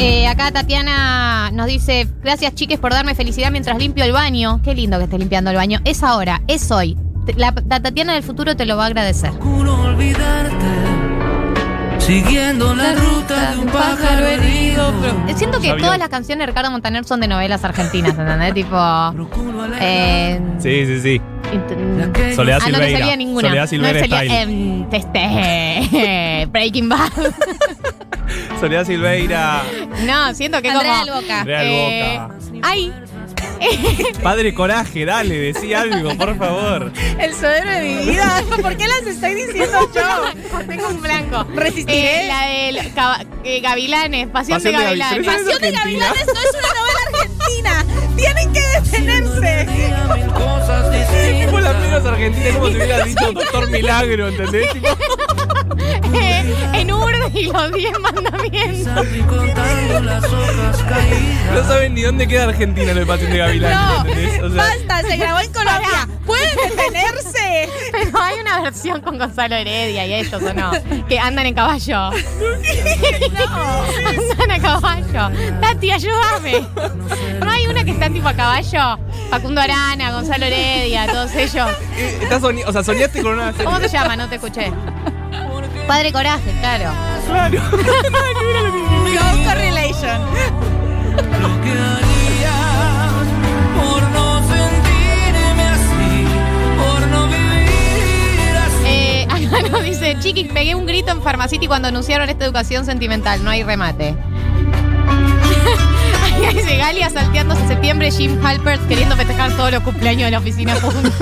Eh, 0.00 0.26
acá 0.26 0.50
Tatiana 0.50 1.50
nos 1.52 1.66
dice, 1.66 2.08
gracias 2.22 2.54
chiques 2.54 2.80
por 2.80 2.92
darme 2.92 3.14
felicidad 3.14 3.52
mientras 3.52 3.78
limpio 3.78 4.04
el 4.04 4.12
baño. 4.12 4.60
Qué 4.64 4.74
lindo 4.74 4.98
que 4.98 5.04
estés 5.04 5.20
limpiando 5.20 5.50
el 5.50 5.56
baño. 5.56 5.78
Es 5.84 6.02
ahora, 6.02 6.42
es 6.48 6.70
hoy. 6.72 6.98
La, 7.36 7.54
la 7.68 7.80
Tatiana 7.80 8.14
del 8.14 8.24
futuro 8.24 8.56
te 8.56 8.66
lo 8.66 8.76
va 8.76 8.84
a 8.84 8.86
agradecer. 8.86 9.30
Siguiendo 12.06 12.72
la 12.74 12.94
ruta 12.94 13.50
de 13.50 13.58
un 13.58 13.66
pájaro 13.66 14.26
herido. 14.26 14.92
Eh, 15.28 15.34
Siento 15.34 15.60
que 15.60 15.72
todas 15.74 15.98
las 15.98 16.08
canciones 16.08 16.42
de 16.42 16.46
Ricardo 16.46 16.70
Montaner 16.70 17.04
son 17.04 17.18
de 17.20 17.26
novelas 17.26 17.64
argentinas, 17.64 18.12
¿entendés? 18.16 18.54
tipo... 18.54 18.76
Eh, 19.80 20.40
Sí, 20.60 20.86
sí, 20.86 21.00
sí. 21.00 21.20
int- 21.52 22.34
Soledad 22.36 22.60
ah, 22.64 22.68
no 22.68 22.78
salía 22.78 23.16
ninguna. 23.16 23.48
Soledad 23.48 23.64
no 23.64 23.68
Silveira 23.68 24.00
me 24.00 24.08
salía, 24.08 24.88
este, 24.92 26.46
Breaking 26.52 26.88
Bad. 26.88 27.10
Soledad 28.60 28.84
Silveira. 28.84 29.62
no, 30.06 30.32
siento 30.34 30.62
que 30.62 30.70
Andrea 30.70 31.00
como... 31.00 31.12
Alboca. 31.14 31.40
Andrea 31.40 31.64
eh, 31.64 32.18
Alboca. 32.18 32.36
Padre 34.22 34.54
Coraje, 34.54 35.04
dale, 35.04 35.38
decí 35.38 35.72
algo, 35.74 36.16
por 36.16 36.36
favor. 36.38 36.92
El 37.18 37.34
suegro 37.34 37.70
de 37.70 37.80
mi 37.80 38.10
vida. 38.10 38.42
¿Por 38.62 38.76
qué 38.76 38.86
las 38.88 39.02
estoy 39.06 39.34
diciendo 39.34 39.90
yo? 39.94 40.60
tengo 40.66 40.88
un 40.88 41.00
blanco. 41.02 41.44
Resistiré. 41.54 42.24
Eh, 42.24 42.28
la 42.28 42.46
del 42.46 42.94
caba- 42.94 43.24
eh, 43.44 43.60
Gavilanes, 43.60 44.28
Pasión, 44.28 44.56
Pasión 44.58 44.74
de 44.76 44.82
Gavilanes. 44.82 45.26
Pasión 45.26 45.46
de 45.46 45.52
Argentina. 45.68 45.78
Gavilanes 45.80 46.26
no 46.26 46.40
es 46.40 46.50
una 46.58 46.68
novela 46.80 47.00
argentina. 47.12 47.84
Tienen 48.16 48.52
que 48.52 48.60
detenerse. 48.60 49.66
Es 50.96 51.46
tipo 51.46 51.60
las 51.60 51.78
menos 51.80 52.04
argentinas, 52.04 52.52
como 52.54 52.68
te 52.70 52.76
hubiera 52.76 53.04
dicho 53.04 53.32
Doctor 53.32 53.70
Milagro, 53.70 54.28
¿entendés? 54.28 54.72
Tipo, 54.72 54.88
en 56.74 56.92
Ur 56.92 57.05
y 57.34 57.44
los 57.44 57.72
10 57.72 57.98
mandamientos. 58.00 59.06
No 61.52 61.64
saben 61.64 61.94
ni 61.94 62.02
dónde 62.02 62.26
queda 62.26 62.44
Argentina 62.44 62.92
en 62.92 62.98
el 62.98 63.06
Pasión 63.06 63.30
de 63.30 63.38
Gavilán. 63.38 63.72
No. 63.72 64.46
O 64.46 64.50
sea, 64.50 64.64
basta, 64.64 65.08
se 65.08 65.16
grabó 65.16 65.40
en 65.40 65.52
Colombia. 65.52 66.08
¿Pueden 66.24 66.56
detenerse? 66.56 67.68
Pero 67.92 68.20
hay 68.20 68.40
una 68.40 68.60
versión 68.62 69.00
con 69.00 69.18
Gonzalo 69.18 69.54
Heredia 69.54 70.06
y 70.06 70.14
ellos, 70.14 70.42
¿o 70.42 70.52
no? 70.52 70.72
Que 71.08 71.18
andan 71.18 71.46
en 71.46 71.54
caballo. 71.54 71.96
Andan 74.06 74.50
a 74.50 74.58
caballo. 74.60 75.30
Tati, 75.60 75.92
ayúdame. 75.92 76.66
¿No 77.40 77.50
hay 77.50 77.66
una 77.68 77.84
que 77.84 77.92
está 77.92 78.10
tipo 78.10 78.28
a 78.28 78.34
caballo? 78.34 78.98
Facundo 79.30 79.60
Arana, 79.60 80.10
Gonzalo 80.12 80.46
Heredia, 80.46 81.06
todos 81.06 81.32
ellos. 81.34 81.68
eh, 81.96 82.18
estás 82.22 82.42
o 82.42 82.72
sea, 82.72 82.82
soñaste 82.82 83.22
con 83.22 83.34
una. 83.34 83.52
¿Cómo 83.52 83.78
se 83.78 83.88
llama? 83.88 84.16
No 84.16 84.28
te 84.28 84.34
escuché. 84.36 84.72
Padre 85.86 86.12
Coraje, 86.12 86.52
claro. 86.60 86.90
Claro. 87.26 87.60
No 89.16 89.44
correlation. 89.44 90.20
Lo 91.40 91.60
que 91.62 91.70
haría 91.70 92.56
por 93.74 94.02
no 94.10 94.38
sentirme 94.46 95.62
así, 95.62 96.26
por 96.76 97.06
no 97.08 97.26
vivir 97.28 98.56
así. 98.58 98.86
Eh, 98.86 99.26
acá 99.30 99.68
nos 99.70 99.82
dice, 99.84 100.16
Chiqui, 100.20 100.44
pegué 100.44 100.74
un 100.74 100.84
grito 100.86 101.12
en 101.12 101.22
Pharmacity 101.22 101.66
cuando 101.66 101.88
anunciaron 101.88 102.28
esta 102.28 102.44
educación 102.44 102.84
sentimental. 102.84 103.42
No 103.42 103.50
hay 103.50 103.62
remate. 103.62 104.10
Acá 106.36 106.52
dice 106.52 106.76
Galia 106.76 107.08
salteándose 107.08 107.62
en 107.62 107.68
septiembre, 107.68 108.10
Jim 108.10 108.38
Halpert 108.44 108.86
queriendo 108.88 109.16
festejar 109.16 109.52
todos 109.56 109.70
los 109.72 109.82
cumpleaños 109.82 110.26
de 110.26 110.30
la 110.32 110.38
oficina 110.38 110.74
juntos. 110.74 111.12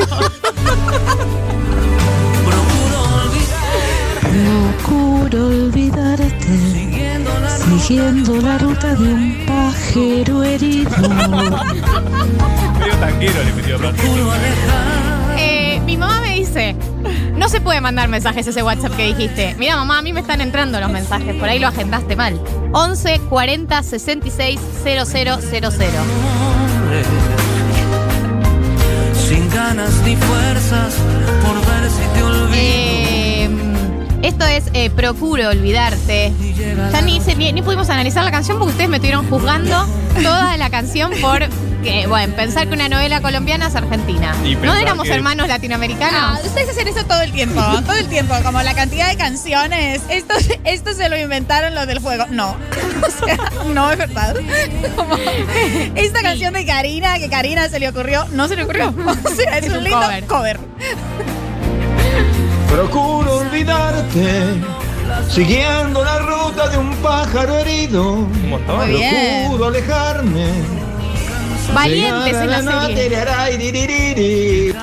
Procuro 4.31 5.47
olvidarte, 5.47 6.49
siguiendo 7.79 8.41
la 8.41 8.59
ruta 8.59 8.95
de 8.95 9.15
un 9.15 9.47
pájaro 9.47 10.43
herido. 10.43 10.91
Medio 13.19 13.43
le 13.45 13.53
metió. 13.53 13.79
Eh, 15.39 15.81
mi 15.85 15.97
mamá 15.97 16.21
me 16.21 16.35
dice, 16.35 16.77
no 17.37 17.49
se 17.49 17.61
puede 17.61 17.81
mandar 17.81 18.09
mensajes 18.09 18.47
a 18.47 18.51
ese 18.51 18.63
WhatsApp 18.63 18.97
que 18.97 19.07
dijiste. 19.07 19.55
Mira, 19.59 19.77
mamá, 19.77 19.99
a 19.99 20.03
mí 20.03 20.13
me 20.13 20.21
están 20.21 20.41
entrando 20.41 20.81
los 20.81 20.91
mensajes, 20.91 21.35
por 21.37 21.49
ahí 21.49 21.59
lo 21.59 21.69
agendaste 21.69 22.17
mal. 22.17 22.41
11 22.73 23.21
40 23.29 23.83
66 23.83 24.61
000. 24.85 25.05
Sin 29.15 29.49
ganas 29.51 29.93
ni 30.05 30.17
fuerzas 30.17 30.95
por 31.43 31.55
ver 31.55 31.91
si 31.91 32.03
te 32.15 32.23
olvido. 32.23 32.55
Eh, 32.55 32.84
esto 34.27 34.45
es 34.47 34.65
eh, 34.73 34.91
Procuro 34.91 35.49
olvidarte. 35.51 36.33
Ya 36.93 37.01
ni, 37.03 37.21
se- 37.21 37.35
ni, 37.37 37.53
ni 37.53 37.63
pudimos 37.63 37.89
analizar 37.91 38.25
la 38.25 38.31
canción 38.31 38.59
porque 38.59 38.73
ustedes 38.73 38.91
me 38.91 38.97
estuvieron 38.97 39.29
juzgando 39.29 39.87
toda 40.23 40.57
la 40.57 40.71
canción 40.71 41.13
por 41.21 41.43
que, 41.85 42.07
bueno, 42.07 42.35
pensar 42.35 42.67
que 42.67 42.73
una 42.73 42.89
novela 42.89 43.21
colombiana 43.21 43.67
es 43.67 43.75
argentina. 43.75 44.35
¿No 44.63 44.75
éramos 44.75 45.07
que- 45.07 45.13
hermanos 45.13 45.45
Ah, 45.45 45.49
latinoamericanos? 45.55 46.43
ustedes 46.45 46.71
hacen 46.71 46.89
eso 46.89 47.05
todo 47.05 47.21
el 47.21 47.31
tiempo, 47.33 47.61
todo 47.87 47.97
el 47.97 48.09
tiempo, 48.09 48.35
como 48.43 48.63
la 48.63 48.75
cantidad 48.75 49.11
de 49.11 49.17
canciones. 49.17 50.01
Esto, 50.09 50.35
esto 50.65 50.95
se 50.95 51.09
lo 51.11 51.19
inventaron 51.19 51.75
los 51.75 51.87
del 51.87 52.01
fuego. 52.01 52.25
No, 52.31 52.57
o 53.07 53.27
sea, 53.27 53.37
no 53.75 53.91
es 53.93 53.99
verdad. 53.99 54.35
Como 54.97 55.15
esta 55.95 56.23
canción 56.23 56.55
de 56.55 56.65
Karina, 56.65 57.19
que 57.19 57.29
Karina 57.29 57.69
se 57.69 57.79
le 57.79 57.89
ocurrió, 57.91 58.25
no 58.33 58.49
se 58.49 58.57
le 58.57 58.63
ocurrió. 58.65 58.95
O 59.25 59.29
sea, 59.37 59.59
es, 59.59 59.65
Es 59.67 59.71
un, 59.73 59.79
un 59.79 59.85
lindo 59.85 60.01
cover. 60.01 60.25
cover. 60.25 60.61
Procuro 62.75 63.37
olvidarte, 63.37 64.61
siguiendo 65.31 66.03
la 66.05 66.19
ruta 66.19 66.69
de 66.71 66.79
un 66.79 66.91
pájaro 66.97 67.59
herido. 67.59 68.27
Procuro 68.67 69.67
alejarme. 69.67 70.47
Valientes 71.73 72.35
en 72.35 72.51
la 72.51 72.63
serie. 72.63 72.97
serie. 73.77 74.75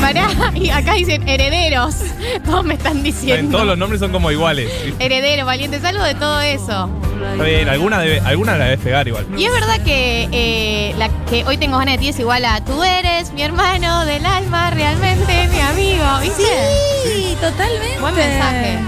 Pará, 0.00 0.28
y 0.56 0.70
acá 0.70 0.94
dicen 0.94 1.28
herederos. 1.28 1.98
Todos 2.44 2.64
me 2.64 2.74
están 2.74 3.04
diciendo. 3.04 3.52
Todos 3.52 3.68
los 3.68 3.78
nombres 3.78 4.00
son 4.00 4.10
como 4.10 4.32
iguales. 4.32 4.68
¿viste? 4.84 5.04
Herederos, 5.04 5.46
valientes, 5.46 5.84
algo 5.84 6.02
de 6.02 6.16
todo 6.16 6.40
eso. 6.40 6.90
Está 7.32 7.44
bien, 7.44 7.68
alguna, 7.68 7.98
debe, 8.00 8.20
alguna 8.20 8.56
la 8.56 8.64
debes 8.66 8.80
pegar 8.80 9.06
igual. 9.08 9.26
Y 9.36 9.44
es 9.44 9.52
verdad 9.52 9.80
que 9.84 10.28
eh, 10.32 10.94
la 10.98 11.08
que 11.28 11.44
hoy 11.44 11.56
tengo 11.58 11.78
ganas 11.78 11.94
de 11.94 11.98
ti 11.98 12.08
es 12.08 12.18
igual 12.18 12.44
a 12.44 12.64
tú 12.64 12.82
eres 12.82 13.32
mi 13.32 13.42
hermano 13.42 14.04
del 14.06 14.24
alma, 14.26 14.70
realmente 14.70 15.48
mi 15.48 15.60
amigo. 15.60 16.04
¿Viste? 16.22 16.42
Sí, 17.04 17.36
totalmente. 17.40 18.00
Buen 18.00 18.14
mensaje. 18.14 18.78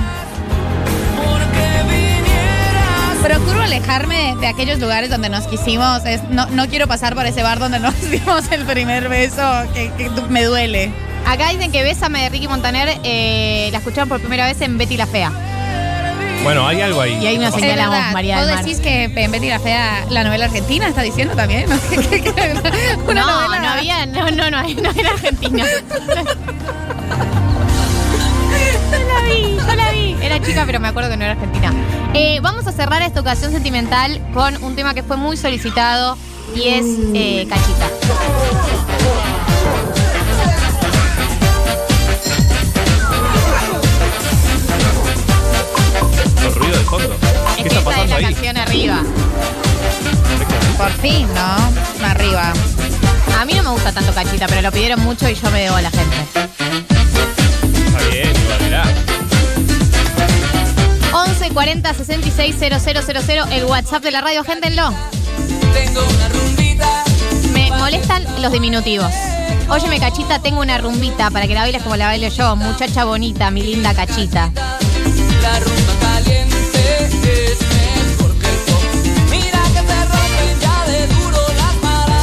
Porque 1.16 1.95
vinieras. 1.95 3.16
Procuro 3.23 3.62
alejarme 3.62 4.37
de 4.40 4.47
aquellos 4.47 4.79
lugares 4.81 5.11
donde 5.11 5.29
nos 5.29 5.47
quisimos. 5.47 6.05
Es- 6.05 6.23
no, 6.31 6.47
no 6.47 6.66
quiero 6.68 6.87
pasar 6.88 7.14
por 7.14 7.27
ese 7.27 7.42
bar 7.42 7.59
donde 7.59 7.79
nos 7.81 7.99
dimos 8.11 8.51
el 8.51 8.64
primer 8.64 9.09
beso, 9.09 9.42
que, 9.75 9.90
que 9.97 10.11
me 10.29 10.45
duele. 10.45 10.90
Acá 11.27 11.51
dicen 11.51 11.71
que 11.71 11.83
Bésame 11.85 12.23
de 12.23 12.29
Ricky 12.31 12.49
Montaner 12.49 12.99
eh, 13.05 13.68
la 13.71 13.79
escucharon 13.79 14.09
por 14.09 14.21
primera 14.21 14.45
vez 14.47 14.61
en 14.61 14.77
Betty 14.77 14.97
la 14.97 15.07
Fea. 15.07 15.31
Bueno, 16.42 16.66
hay 16.66 16.81
algo 16.81 17.00
ahí. 17.00 17.18
Y 17.22 17.26
hay 17.26 17.37
una 17.38 17.48
Es 17.48 17.55
señal 17.55 17.78
a 17.81 17.87
vos, 17.87 17.94
verdad, 17.96 18.12
María 18.12 18.38
Vos 18.40 18.46
Mar. 18.48 18.64
decís 18.64 18.81
que 18.81 19.05
en 19.14 19.31
Betty 19.31 19.48
la 19.48 19.61
Fea, 19.61 20.05
la 20.11 20.24
novela 20.24 20.46
argentina, 20.46 20.88
está 20.88 21.02
diciendo 21.02 21.35
también. 21.37 21.68
¿no? 21.70 21.76
Una 23.09 23.20
no, 23.20 23.42
novela- 23.42 23.61
no 23.61 23.68
había, 23.70 24.07
no, 24.07 24.31
no, 24.31 24.50
no, 24.50 24.62
no 24.62 24.90
era 24.90 25.11
argentina. 25.11 25.64
Yo 28.92 28.98
la 28.98 29.22
vi, 29.35 29.57
yo 29.57 29.74
la 29.74 29.92
vi. 29.92 30.16
Era 30.22 30.40
chica, 30.42 30.64
pero 30.66 30.78
me 30.81 30.88
acuerdo 30.88 31.09
que 31.11 31.16
no 31.16 31.24
era 31.24 31.33
argentina. 31.33 31.72
Eh, 32.14 32.40
vamos 32.42 32.66
a 32.66 32.72
cerrar 32.72 33.00
esta 33.02 33.20
ocasión 33.20 33.50
sentimental 33.52 34.20
con 34.35 34.62
un 34.62 34.74
tema 34.76 34.92
que 34.94 35.02
fue 35.02 35.16
muy 35.16 35.37
solicitado 35.37 36.16
y 36.55 36.68
es 36.68 36.85
eh, 37.14 37.46
Cachita. 37.48 37.88
Fondo. 46.92 47.16
¿Qué 47.57 47.62
está 47.62 47.68
esa 47.68 47.78
es 47.78 47.85
pasando 47.85 48.07
la 48.07 48.16
ahí? 48.16 48.24
canción 48.24 48.57
arriba. 48.59 49.02
Por 50.76 50.92
fin, 51.00 51.26
¿no? 51.35 52.07
Arriba. 52.07 52.52
A 53.40 53.44
mí 53.46 53.55
no 53.55 53.62
me 53.62 53.70
gusta 53.70 53.92
tanto 53.92 54.12
Cachita, 54.12 54.46
pero 54.46 54.61
lo 54.62 54.70
pidieron 54.70 55.00
mucho 55.00 55.28
y 55.28 55.35
yo 55.35 55.50
me 55.50 55.62
debo 55.62 55.76
a 55.76 55.83
la 55.83 55.90
gente. 55.90 56.16
Está 57.87 58.09
bien, 58.11 58.31
igual, 58.37 58.61
mirá. 58.62 58.85
11 61.14 61.50
40 61.50 61.94
66 61.94 62.57
000, 62.59 63.44
el 63.52 63.64
WhatsApp 63.64 64.02
de 64.02 64.11
la 64.11 64.20
radio, 64.20 64.44
géntenlo. 64.44 64.92
Tengo 65.72 66.00
una 66.02 66.28
rumbita. 66.28 67.05
Me 67.55 67.70
molestan 67.70 68.24
los 68.40 68.52
diminutivos. 68.52 69.12
Óyeme, 69.68 69.98
cachita, 69.98 70.40
tengo 70.40 70.61
una 70.61 70.76
rumbita 70.78 71.31
para 71.31 71.46
que 71.46 71.55
la 71.55 71.62
bailes 71.62 71.83
como 71.83 71.96
la 71.96 72.07
bailo 72.07 72.28
yo. 72.28 72.55
Muchacha 72.57 73.05
bonita, 73.05 73.50
mi 73.50 73.62
linda 73.62 73.94
cachita. 73.94 74.50
La 75.42 75.59
rumba 75.61 75.94
caliente 76.00 76.82
el 77.03 77.11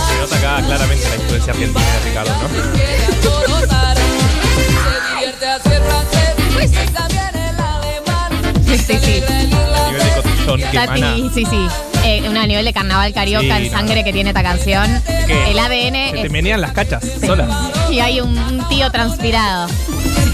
se 0.07 0.17
nota 0.19 0.37
acá 0.37 0.65
claramente 0.65 1.07
la 1.09 1.15
influencia 1.15 1.53
argentina 1.53 1.85
de 1.85 2.09
Ricardo, 2.09 2.31
¿no? 2.41 2.49
El. 2.49 3.89
Sí, 8.65 8.77
sí, 8.77 8.99
sí. 8.99 9.23
Nivel 9.87 10.03
de 10.03 10.11
cotillón 10.15 10.59
que 10.71 10.77
emana. 10.77 11.11
Tati, 11.15 11.29
sí, 11.33 11.45
sí. 11.45 11.67
Eh, 12.05 12.23
un 12.27 12.33
nivel 12.47 12.63
de 12.65 12.73
carnaval 12.73 13.13
carioca 13.13 13.57
Sí, 13.57 13.69
no, 13.69 13.77
sangre 13.77 14.03
que 14.03 14.13
tiene 14.13 14.29
esta 14.29 14.41
canción. 14.43 14.85
El 15.27 15.59
ADN 15.59 16.09
Se 16.09 16.11
te 16.13 16.21
es- 16.27 16.31
menean 16.31 16.61
las 16.61 16.71
cachas 16.71 17.03
solas. 17.25 17.49
y 17.91 17.99
hay 17.99 18.21
un, 18.21 18.37
un 18.37 18.67
tío 18.69 18.89
transpirado. 18.91 19.67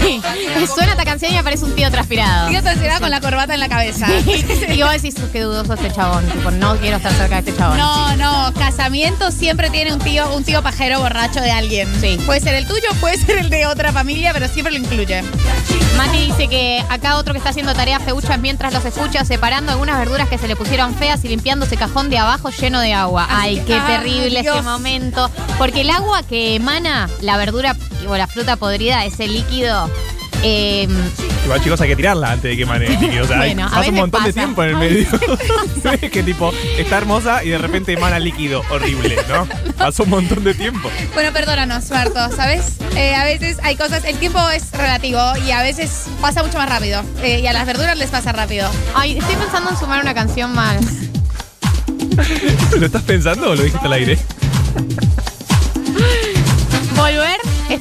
Sí. 0.56 0.66
Suena 0.72 0.92
esta 0.92 1.04
canción 1.04 1.32
y 1.32 1.36
aparece 1.36 1.64
un 1.64 1.74
tío 1.74 1.90
transpirado. 1.90 2.48
Tío 2.48 2.62
transpirado 2.62 3.00
con 3.00 3.10
la 3.10 3.20
corbata 3.20 3.54
en 3.54 3.60
la 3.60 3.68
cabeza. 3.68 4.06
y 4.26 4.82
vos 4.82 4.92
decís, 4.92 5.14
qué 5.32 5.42
dudoso 5.42 5.74
este 5.74 5.92
chabón. 5.92 6.24
Tipo, 6.26 6.50
no 6.50 6.76
quiero 6.76 6.96
estar 6.96 7.12
cerca 7.12 7.40
de 7.40 7.50
este 7.50 7.56
chabón. 7.56 7.76
No, 7.76 8.16
no, 8.16 8.52
casamiento 8.54 9.30
siempre 9.30 9.68
tiene 9.70 9.92
un 9.92 9.98
tío, 9.98 10.32
un 10.34 10.44
tío 10.44 10.62
pajero 10.62 11.00
borracho 11.00 11.40
de 11.40 11.50
alguien. 11.50 11.88
Sí. 12.00 12.18
Puede 12.24 12.40
ser 12.40 12.54
el 12.54 12.66
tuyo, 12.66 12.88
puede 13.00 13.16
ser 13.18 13.38
el 13.38 13.50
de 13.50 13.66
otra 13.66 13.92
familia, 13.92 14.32
pero 14.32 14.48
siempre 14.48 14.72
lo 14.72 14.78
incluye. 14.78 15.22
Mati 15.96 16.18
dice 16.18 16.48
que 16.48 16.84
acá 16.90 17.16
otro 17.16 17.32
que 17.32 17.38
está 17.38 17.50
haciendo 17.50 17.74
tareas 17.74 18.02
feuchas 18.02 18.38
mientras 18.38 18.72
los 18.72 18.84
escucha, 18.84 19.24
separando 19.24 19.72
algunas 19.72 19.98
verduras 19.98 20.28
que 20.28 20.36
se 20.36 20.46
le 20.46 20.54
pusieron 20.54 20.94
feas 20.94 21.24
y 21.24 21.28
limpiando 21.28 21.64
ese 21.64 21.76
cajón 21.76 22.10
de 22.10 22.18
abajo 22.18 22.50
lleno 22.50 22.80
de 22.80 22.92
agua. 22.92 23.26
Ay, 23.30 23.62
qué 23.66 23.80
terrible 23.86 24.40
ese 24.40 24.62
momento. 24.62 25.30
Porque 25.58 25.80
el 25.80 25.90
agua 25.90 26.22
que 26.22 26.54
emana 26.54 27.08
la 27.22 27.36
verdura 27.38 27.76
o 28.06 28.16
la 28.16 28.26
fruta 28.26 28.56
podrida, 28.56 29.04
ese 29.04 29.26
líquido, 29.26 29.90
Eh, 30.42 30.88
Igual, 31.44 31.62
chicos, 31.62 31.80
hay 31.80 31.88
que 31.88 31.96
tirarla 31.96 32.32
antes 32.32 32.56
de 32.56 32.56
que 32.56 32.78
líquido. 32.78 33.24
O 33.24 33.28
sea, 33.28 33.38
Bueno, 33.38 33.68
pasa 33.70 33.88
un 33.88 33.94
montón 33.94 34.24
de 34.24 34.32
tiempo 34.32 34.64
en 34.64 34.70
el 34.70 34.76
medio. 34.76 35.06
¿Ves? 35.84 36.10
que 36.10 36.22
tipo, 36.22 36.52
está 36.76 36.98
hermosa 36.98 37.44
y 37.44 37.50
de 37.50 37.58
repente 37.58 37.92
emana 37.92 38.18
líquido. 38.18 38.62
Horrible, 38.70 39.16
¿no? 39.28 39.46
Pasó 39.78 40.02
un 40.02 40.10
montón 40.10 40.42
de 40.42 40.54
tiempo. 40.54 40.90
Bueno, 41.14 41.32
perdónanos, 41.32 41.88
Marto, 41.90 42.18
¿sabes? 42.34 42.78
Eh, 42.96 43.14
a 43.14 43.24
veces 43.24 43.58
hay 43.62 43.76
cosas, 43.76 44.04
el 44.04 44.16
tiempo 44.18 44.40
es 44.50 44.72
relativo 44.72 45.20
y 45.46 45.52
a 45.52 45.62
veces 45.62 46.06
pasa 46.20 46.42
mucho 46.42 46.58
más 46.58 46.68
rápido. 46.68 47.02
Eh, 47.22 47.40
y 47.40 47.46
a 47.46 47.52
las 47.52 47.66
verduras 47.66 47.96
les 47.96 48.10
pasa 48.10 48.32
rápido. 48.32 48.68
ay, 48.94 49.18
estoy 49.18 49.36
pensando 49.36 49.70
en 49.70 49.76
sumar 49.76 50.00
una 50.02 50.14
canción 50.14 50.52
más. 50.52 50.84
¿Lo 52.78 52.86
estás 52.86 53.02
pensando 53.02 53.50
o 53.50 53.54
lo 53.54 53.62
dijiste 53.62 53.86
al 53.86 53.92
aire? 53.92 54.18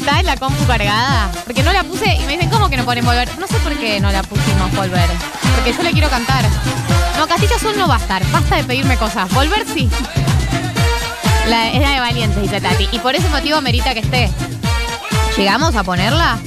Está 0.05 0.19
en 0.19 0.27
la 0.27 0.37
compu 0.37 0.63
cargada. 0.67 1.31
Porque 1.45 1.63
no 1.63 1.73
la 1.73 1.83
puse 1.83 2.05
y 2.05 2.19
me 2.27 2.33
dicen, 2.33 2.47
¿cómo 2.51 2.69
que 2.69 2.77
no 2.77 2.85
ponen 2.85 3.03
volver? 3.03 3.27
No 3.39 3.47
sé 3.47 3.55
por 3.55 3.75
qué 3.75 3.99
no 3.99 4.11
la 4.11 4.21
pusimos 4.21 4.71
volver. 4.75 5.09
Porque 5.55 5.73
yo 5.73 5.81
le 5.81 5.91
quiero 5.93 6.11
cantar. 6.11 6.45
No, 7.17 7.27
Castilla 7.27 7.55
Azul 7.55 7.75
no 7.75 7.87
va 7.87 7.95
a 7.95 7.97
estar. 7.97 8.23
Basta 8.29 8.57
de 8.57 8.63
pedirme 8.65 8.97
cosas. 8.97 9.27
Volver 9.33 9.65
sí. 9.67 9.89
La, 11.47 11.71
es 11.71 11.81
la 11.81 11.89
de 11.89 11.99
Valientes, 12.01 12.39
dice 12.39 12.61
Tati. 12.61 12.87
Y 12.91 12.99
por 12.99 13.15
ese 13.15 13.27
motivo 13.29 13.59
merita 13.61 13.95
que 13.95 14.01
esté. 14.01 14.29
¿Llegamos 15.35 15.75
a 15.75 15.83
ponerla? 15.83 16.37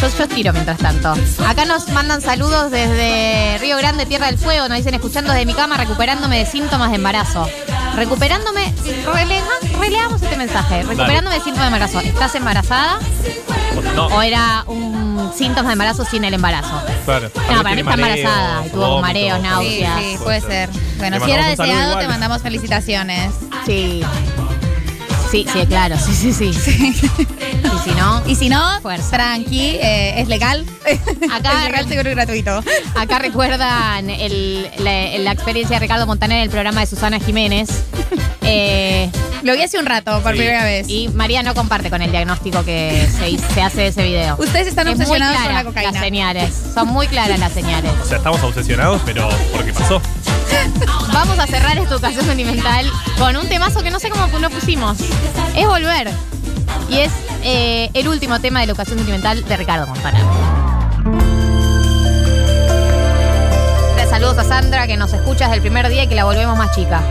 Yo, 0.00 0.08
yo 0.18 0.28
tiro 0.28 0.52
mientras 0.52 0.78
tanto. 0.78 1.14
Acá 1.46 1.64
nos 1.64 1.88
mandan 1.90 2.20
saludos 2.20 2.70
desde 2.70 3.58
Río 3.58 3.76
Grande, 3.78 4.04
Tierra 4.06 4.26
del 4.26 4.38
Fuego. 4.38 4.68
Nos 4.68 4.76
dicen, 4.78 4.94
escuchando 4.94 5.32
desde 5.32 5.46
mi 5.46 5.54
cama, 5.54 5.76
recuperándome 5.76 6.38
de 6.38 6.46
síntomas 6.46 6.90
de 6.90 6.96
embarazo. 6.96 7.48
Recuperándome, 7.96 8.74
relega- 9.06 9.78
releamos 9.80 10.20
este 10.22 10.36
mensaje. 10.36 10.82
Recuperándome 10.82 11.36
de 11.36 11.42
síntomas 11.42 11.70
de 11.70 11.76
embarazo. 11.76 12.00
¿Estás 12.00 12.34
embarazada? 12.34 12.98
No, 13.94 14.06
¿O 14.08 14.22
era 14.22 14.64
un 14.66 15.32
síntoma 15.36 15.68
de 15.70 15.72
embarazo 15.74 16.04
sin 16.04 16.24
el 16.24 16.34
embarazo? 16.34 16.82
claro. 17.04 17.30
No, 17.50 17.62
para 17.62 17.74
mí 17.74 17.80
está 17.80 17.94
embarazada. 17.94 18.66
Y 18.66 18.70
tuvo 18.70 19.00
mareos, 19.00 19.40
náuseas. 19.40 19.98
Sí, 20.00 20.12
sí, 20.12 20.18
puede 20.22 20.40
ser. 20.40 20.68
Bueno, 20.98 21.24
si 21.24 21.30
era 21.30 21.48
deseado, 21.48 21.90
igual. 21.90 21.98
te 22.00 22.08
mandamos 22.08 22.42
felicitaciones. 22.42 23.32
Sí. 23.64 24.02
Sí, 25.34 25.46
sí, 25.52 25.66
claro. 25.66 25.96
Sí, 25.98 26.14
sí, 26.14 26.32
sí. 26.32 26.50
Y 26.52 27.78
si 27.84 27.90
no, 27.96 28.22
Y 28.24 28.34
si 28.36 28.48
no, 28.48 28.80
Fuerza. 28.82 29.10
tranqui, 29.10 29.70
eh, 29.80 30.20
es 30.20 30.28
legal. 30.28 30.64
Acá- 31.32 31.52
es 31.58 31.64
legal, 31.64 31.88
seguro 31.88 32.10
y 32.10 32.14
gratuito. 32.14 32.62
acá 32.94 33.18
recuerdan 33.18 34.10
el- 34.10 34.70
la, 34.78 35.18
la 35.18 35.32
experiencia 35.32 35.76
de 35.76 35.80
Ricardo 35.80 36.06
Montaner 36.06 36.36
en 36.38 36.44
el 36.44 36.50
programa 36.50 36.80
de 36.82 36.86
Susana 36.86 37.18
Jiménez. 37.18 37.68
Eh, 38.42 39.10
Lo 39.42 39.54
vi 39.54 39.62
hace 39.62 39.76
un 39.78 39.86
rato, 39.86 40.20
por 40.22 40.32
Sí. 40.32 40.38
primera 40.38 40.62
vez. 40.64 40.86
y 40.88 41.08
María 41.08 41.42
no 41.42 41.52
comparte 41.54 41.90
con 41.90 42.00
el 42.00 42.10
diagnóstico 42.12 42.64
que 42.64 43.06
se, 43.18 43.28
hizo- 43.30 43.44
se 43.54 43.60
hace 43.62 43.80
de 43.82 43.86
ese 43.88 44.02
video. 44.04 44.36
Ustedes 44.38 44.68
están 44.68 44.86
Es 44.86 44.94
muy 44.96 45.02
obsesionados 45.04 45.34
con 45.36 45.44
clara 45.46 45.58
la 45.62 45.64
cocaína. 45.68 45.90
Las 45.92 46.00
señales. 46.00 46.54
Son 46.74 46.88
muy 46.88 47.08
claras 47.08 47.38
las 47.40 47.52
señales. 47.52 47.90
O 48.02 48.06
sea, 48.06 48.18
estamos 48.18 48.40
obsesionados, 48.44 49.02
pero 49.04 49.28
porque 49.52 49.72
pasó. 49.72 50.00
Vamos 51.12 51.38
a 51.38 51.46
cerrar 51.46 51.78
esta 51.78 51.96
ocasión 51.96 52.24
sentimental 52.24 52.90
con 53.18 53.36
un 53.36 53.48
temazo 53.48 53.82
que 53.82 53.90
no 53.90 54.00
sé 54.00 54.10
cómo 54.10 54.26
lo 54.38 54.50
pusimos. 54.50 54.98
Es 55.56 55.66
volver. 55.66 56.10
Y 56.88 56.98
es 56.98 57.12
eh, 57.42 57.90
el 57.94 58.08
último 58.08 58.40
tema 58.40 58.60
de 58.60 58.66
la 58.66 58.72
ocasión 58.72 58.98
sentimental 58.98 59.44
de 59.44 59.56
Ricardo 59.56 59.86
Montaner. 59.86 60.22
Saludos 64.14 64.38
a 64.38 64.44
Sandra 64.44 64.86
que 64.86 64.96
nos 64.96 65.12
escucha 65.12 65.46
desde 65.46 65.56
el 65.56 65.60
primer 65.60 65.88
día 65.88 66.04
y 66.04 66.06
que 66.06 66.14
la 66.14 66.22
volvemos 66.22 66.56
más 66.56 66.72
chica. 66.72 67.02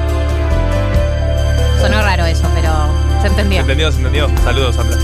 Sonó 1.82 2.02
raro 2.02 2.26
eso, 2.26 2.48
pero 2.56 2.72
se 3.22 3.28
entendió. 3.28 3.60
¿Entendido? 3.60 3.92
¿Se 3.92 3.98
entendió? 3.98 4.30
Saludos, 4.42 4.78
Sandra. 4.78 4.98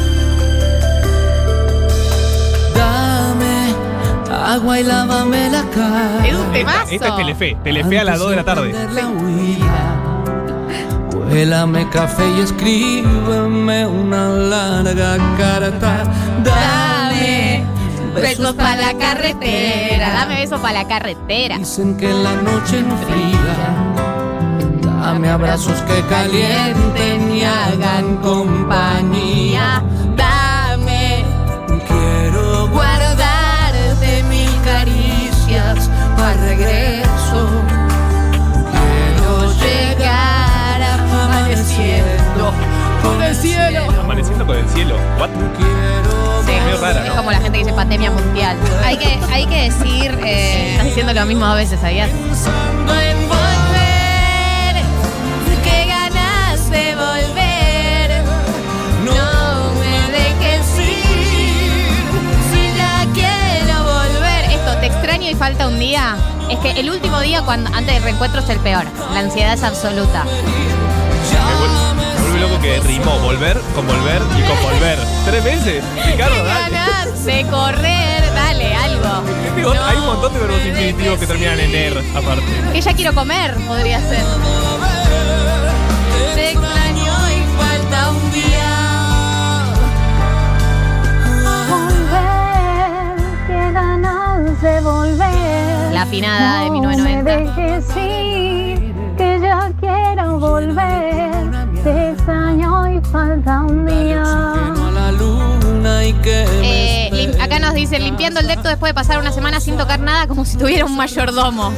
Agua 4.53 4.79
y 4.79 4.83
lávame 4.83 5.49
la 5.49 5.63
cara. 5.69 6.25
Es 6.25 6.35
un 6.35 6.51
temazo. 6.51 6.89
Esta 6.91 7.07
es 7.09 7.15
Telefe. 7.15 7.57
Telefe 7.63 7.99
a 7.99 8.03
las 8.03 8.19
2 8.19 8.29
de 8.31 8.35
la 8.35 8.43
tarde. 8.43 8.75
Huélame 11.13 11.87
café 11.89 12.27
y 12.37 12.41
escríbeme 12.41 13.85
una 13.85 14.29
larga 14.29 15.17
carta. 15.37 16.03
Dame 16.43 17.63
besos 18.15 18.55
para 18.55 18.93
la 18.93 18.97
carretera. 18.97 20.13
Dame 20.13 20.35
besos 20.41 20.59
para 20.59 20.81
la 20.81 20.87
carretera. 20.87 21.57
Dicen 21.59 21.95
que 21.95 22.11
la 22.11 22.33
noche 22.33 22.79
enfría. 22.79 23.55
Dame 24.81 25.29
abrazos 25.29 25.79
que 25.83 26.01
calienten 26.09 27.31
y 27.31 27.43
hagan 27.43 28.17
compañía. 28.17 29.83
Regreso. 36.39 37.49
Quiero 38.71 39.53
llegar 39.53 40.81
amaneciendo 40.81 42.53
con 43.03 43.21
el 43.23 43.35
cielo. 43.35 43.83
Amaneciendo 44.01 44.45
con 44.45 44.57
el 44.57 44.69
cielo. 44.69 44.95
¿What? 45.19 45.29
Quiero 45.29 46.43
Sí, 46.45 46.51
Medio 46.65 46.81
rara, 46.81 47.01
es 47.03 47.09
¿no? 47.09 47.15
como 47.17 47.31
la 47.31 47.37
gente 47.39 47.57
que 47.59 47.63
dice 47.63 47.73
pandemia 47.75 48.11
mundial. 48.11 48.57
Hay 48.83 48.97
que, 48.97 49.19
hay 49.31 49.45
que 49.45 49.63
decir. 49.69 50.17
eh, 50.23 50.71
Estás 50.71 50.85
diciendo 50.85 51.13
lo 51.13 51.25
mismo 51.25 51.45
a 51.45 51.55
veces, 51.55 51.79
¿sabías? 51.79 52.09
Y 65.29 65.35
falta 65.35 65.67
un 65.67 65.79
día. 65.79 66.17
Es 66.49 66.57
que 66.59 66.71
el 66.71 66.89
último 66.89 67.19
día 67.19 67.41
cuando 67.43 67.69
antes 67.75 67.93
del 67.93 68.03
reencuentro 68.03 68.41
es 68.41 68.49
el 68.49 68.59
peor. 68.59 68.85
La 69.13 69.19
ansiedad 69.19 69.53
es 69.53 69.63
absoluta. 69.63 70.23
Me 70.25 71.55
vuelve, 71.55 72.39
loco 72.39 72.61
que 72.61 72.79
rimó 72.79 73.19
volver 73.19 73.59
con 73.75 73.85
volver 73.85 74.21
y 74.37 74.41
con 74.47 74.61
volver. 74.63 74.97
Tres 75.25 75.43
veces. 75.43 75.83
Ricardo, 76.05 76.43
dale. 76.43 76.75
ganas 76.75 77.25
de 77.25 77.45
correr. 77.45 78.23
Dale, 78.33 78.75
algo. 78.75 79.23
Digo, 79.55 79.71
Hay 79.71 79.97
un 79.97 80.05
montón 80.05 80.33
de 80.33 80.39
verbos 80.39 80.65
infinitivos 80.65 81.19
que 81.19 81.27
terminan 81.27 81.59
en 81.59 81.75
er, 81.75 82.03
aparte. 82.15 82.43
Que 82.73 82.81
ya 82.81 82.93
quiero 82.93 83.13
comer, 83.13 83.55
podría 83.67 83.99
ser. 83.99 84.23
De 94.61 94.81
volver. 94.81 95.93
La 95.93 96.01
afinada 96.03 96.63
de 96.63 96.69
1990. 96.71 96.95
No 96.95 97.03
me 97.03 97.23
dejes 97.23 97.85
ir, 97.97 98.93
que 99.17 99.39
ya 99.41 99.71
quiero 99.79 100.39
volver. 100.39 101.29
Te 101.83 102.09
extraño 102.11 102.93
y 102.97 103.01
falta 103.05 103.61
un 103.61 103.85
día. 103.85 104.21
a 104.21 104.91
la 104.93 105.11
luna 105.13 106.05
y 106.05 106.13
que 106.13 106.45
me 106.61 107.07
Eh, 107.07 107.09
lim- 107.13 107.41
acá 107.41 107.59
nos 107.59 107.73
dicen 107.73 108.03
limpiando 108.03 108.39
el 108.41 108.47
depto 108.47 108.67
después 108.67 108.89
de 108.89 108.93
pasar 108.93 109.17
una 109.19 109.31
semana 109.31 109.59
sin 109.61 109.77
tocar 109.77 109.99
nada 110.01 110.27
como 110.27 110.43
si 110.43 110.57
tuviera 110.57 110.85
un 110.85 110.95
mayordomo. 110.97 111.71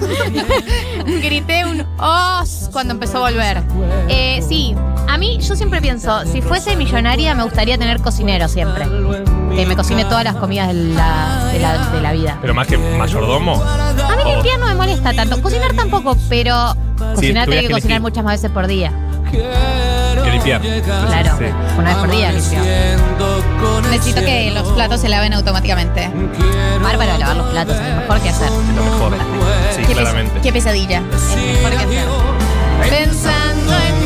Grité 1.06 1.66
un 1.66 1.86
os 2.00 2.70
cuando 2.72 2.94
empezó 2.94 3.18
a 3.24 3.30
volver. 3.30 3.62
Eh, 4.10 4.44
sí, 4.48 4.76
a 5.08 5.18
mí 5.18 5.38
yo 5.40 5.56
siempre 5.56 5.82
pienso, 5.82 6.26
si 6.26 6.42
fuese 6.42 6.76
millonaria 6.76 7.36
me 7.36 7.44
gustaría 7.44 7.78
tener 7.78 8.02
cocinero 8.02 8.48
siempre. 8.48 8.86
Que 9.56 9.66
me 9.66 9.76
cocine 9.76 10.06
todas 10.06 10.24
las 10.24 10.36
comidas 10.36 10.68
de 10.70 10.74
la, 10.74 11.46
de 11.52 11.60
la- 11.60 11.88
de 11.90 12.02
la 12.02 12.12
vida. 12.14 12.38
Pero 12.42 12.54
más 12.54 12.68
que 12.68 12.78
mayordomo. 12.78 13.62
A 13.64 14.16
mí 14.16 14.32
limpiar 14.34 14.60
no 14.60 14.68
me 14.68 14.76
molesta 14.76 15.14
tanto. 15.14 15.42
Cocinar 15.42 15.74
tampoco, 15.74 16.16
pero 16.30 16.76
cocinar 16.98 17.48
tiene 17.48 17.62
que 17.64 17.68
que 17.68 17.74
cocinar 17.74 17.98
elegir. 17.98 18.02
muchas 18.02 18.24
más 18.24 18.34
veces 18.34 18.52
por 18.52 18.68
día. 18.68 18.92
que 19.32 20.30
limpiar. 20.32 20.62
Claro, 20.62 21.36
Sí. 21.38 21.46
una 21.78 21.90
vez 21.90 21.98
por 21.98 22.12
día 22.12 22.32
limpio. 22.32 22.60
necesito 23.90 24.22
que 24.22 24.52
los 24.52 24.68
platos 24.74 25.02
se 25.02 25.10
laven 25.10 25.34
automáticamente. 25.34 26.10
Bárbaro 26.82 27.18
lavar 27.18 27.36
los 27.38 27.48
platos, 27.50 27.76
es 27.78 27.88
lo 27.90 27.96
mejor 28.02 28.20
que 28.22 28.30
hacer. 28.30 28.48
Es 28.48 28.76
lo 28.76 28.84
mejor. 28.84 29.14
Sí, 29.76 29.82
Qué, 29.82 29.86
pes- 29.88 29.96
claramente. 29.96 30.40
qué 30.42 30.54
pesadilla. 30.54 31.02
Es 31.14 31.36
mejor 31.38 31.72
que 31.72 31.78
hacer. 31.78 32.08
Pensando 32.90 33.74
en 33.74 34.01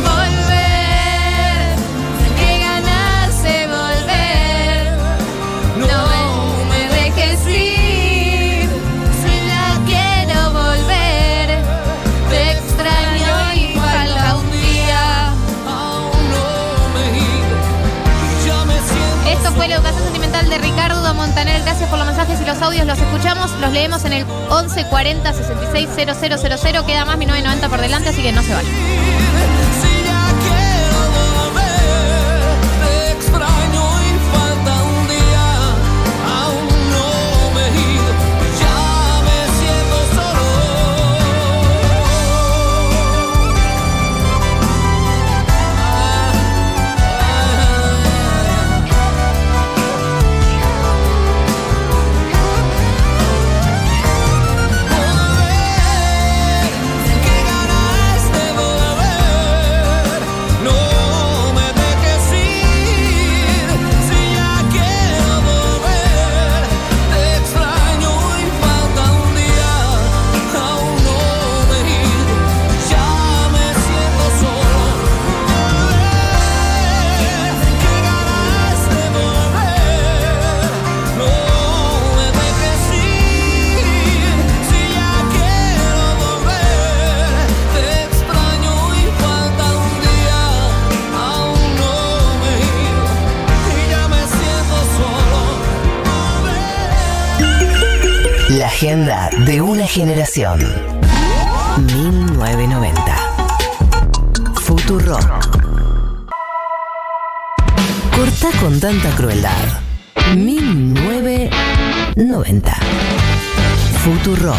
de 21.05 21.11
Ricardo 21.11 21.13
Montaner. 21.13 21.61
Gracias 21.61 21.89
por 21.89 21.99
los 21.99 22.07
mensajes 22.07 22.41
y 22.41 22.45
los 22.45 22.61
audios. 22.61 22.87
Los 22.87 22.99
escuchamos, 22.99 23.51
los 23.59 23.71
leemos 23.71 24.05
en 24.05 24.13
el 24.13 24.25
11 24.49 24.85
40 24.89 25.33
66 25.33 25.89
000. 25.95 26.85
Queda 26.85 27.05
más 27.05 27.17
1990 27.17 27.69
por 27.69 27.81
delante, 27.81 28.09
así 28.09 28.21
que 28.21 28.31
no 28.31 28.41
se 28.41 28.53
vayan. 28.53 29.74
Agenda 98.75 99.29
de 99.45 99.61
una 99.61 99.87
generación. 99.87 100.59
1990. 101.77 103.15
Futuro. 104.55 105.17
Corta 108.13 108.49
con 108.59 108.77
tanta 108.81 109.15
crueldad. 109.15 109.79
1990. 110.35 112.73
Futuro. 114.03 114.53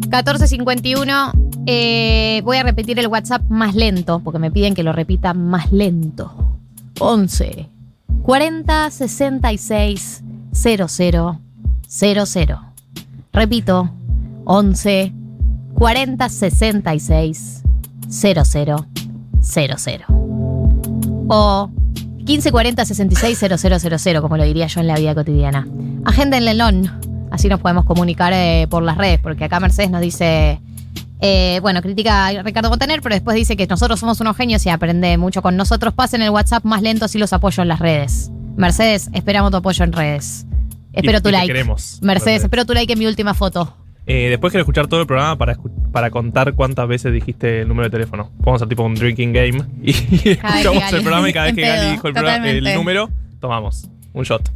1451. 0.00 1.32
eh, 1.66 2.40
voy 2.42 2.56
a 2.56 2.64
repetir 2.64 2.98
el 2.98 3.06
WhatsApp 3.06 3.48
más 3.48 3.76
lento, 3.76 4.20
porque 4.24 4.40
me 4.40 4.50
piden 4.50 4.74
que 4.74 4.82
lo 4.82 4.92
repita 4.92 5.32
más 5.32 5.70
lento. 5.70 6.58
11 6.98 7.68
40 8.30 8.90
66 8.92 10.22
00 10.52 11.40
00. 11.88 12.60
Repito, 13.32 13.90
11 14.44 15.12
40 15.74 16.28
66 16.28 17.62
00 18.08 18.86
00. 19.40 20.06
O 21.26 21.70
15 22.24 22.52
40 22.52 22.84
66 22.84 23.38
0000, 23.58 24.20
como 24.20 24.36
lo 24.36 24.44
diría 24.44 24.68
yo 24.68 24.80
en 24.80 24.86
la 24.86 24.94
vida 24.94 25.12
cotidiana. 25.16 25.66
Agenda 26.04 26.36
en 26.36 26.44
Lelón. 26.44 27.26
Así 27.32 27.48
nos 27.48 27.58
podemos 27.58 27.84
comunicar 27.84 28.32
eh, 28.32 28.68
por 28.70 28.84
las 28.84 28.96
redes, 28.96 29.18
porque 29.18 29.46
acá 29.46 29.58
Mercedes 29.58 29.90
nos 29.90 30.02
dice. 30.02 30.60
Eh, 31.20 31.58
bueno, 31.62 31.82
critica 31.82 32.26
a 32.28 32.42
Ricardo 32.42 32.70
Montaner, 32.70 33.00
pero 33.02 33.14
después 33.14 33.36
dice 33.36 33.56
que 33.56 33.66
nosotros 33.66 34.00
somos 34.00 34.20
unos 34.20 34.36
genios 34.36 34.64
y 34.66 34.70
aprende 34.70 35.16
mucho 35.18 35.42
con 35.42 35.56
nosotros. 35.56 35.92
Pasen 35.94 36.22
el 36.22 36.30
WhatsApp 36.30 36.64
más 36.64 36.82
lento 36.82 37.08
si 37.08 37.18
los 37.18 37.32
apoyo 37.32 37.62
en 37.62 37.68
las 37.68 37.78
redes. 37.80 38.30
Mercedes, 38.56 39.10
esperamos 39.12 39.50
tu 39.50 39.58
apoyo 39.58 39.84
en 39.84 39.92
redes. 39.92 40.46
Espero 40.92 41.18
Y- 41.18 41.20
tu 41.22 41.28
y 41.28 41.32
like. 41.32 41.46
queremos, 41.46 41.98
Mercedes, 42.02 42.02
Mercedes. 42.02 42.42
espero 42.44 42.64
tu 42.66 42.72
like 42.74 42.92
en 42.92 42.98
mi 42.98 43.06
última 43.06 43.34
foto. 43.34 43.76
Eh, 44.06 44.28
después 44.28 44.50
quiero 44.50 44.62
escuchar 44.62 44.88
todo 44.88 45.00
el 45.02 45.06
programa 45.06 45.36
para, 45.38 45.56
para 45.92 46.10
contar 46.10 46.54
cuántas 46.54 46.88
veces 46.88 47.12
dijiste 47.12 47.60
el 47.60 47.68
número 47.68 47.88
de 47.88 47.92
teléfono. 47.92 48.30
Podemos 48.38 48.56
hacer 48.60 48.68
tipo 48.68 48.82
un 48.82 48.94
drinking 48.94 49.32
game 49.32 49.62
y 49.82 49.90
escuchamos 49.90 50.82
Gali- 50.82 50.94
el 50.94 51.02
programa 51.02 51.28
y 51.28 51.32
cada 51.32 51.46
vez 51.46 51.54
que 51.54 51.60
Gali 51.60 51.90
dijo 51.92 52.08
el, 52.08 52.14
programa- 52.14 52.48
el 52.50 52.74
número, 52.74 53.08
tomamos 53.38 53.88
un 54.14 54.24
shot. 54.24 54.50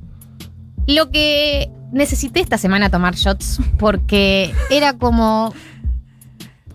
Lo 0.86 1.10
que 1.10 1.70
necesité 1.92 2.40
esta 2.40 2.58
semana 2.58 2.90
tomar 2.90 3.14
shots 3.14 3.60
porque 3.78 4.52
era 4.70 4.94
como. 4.94 5.54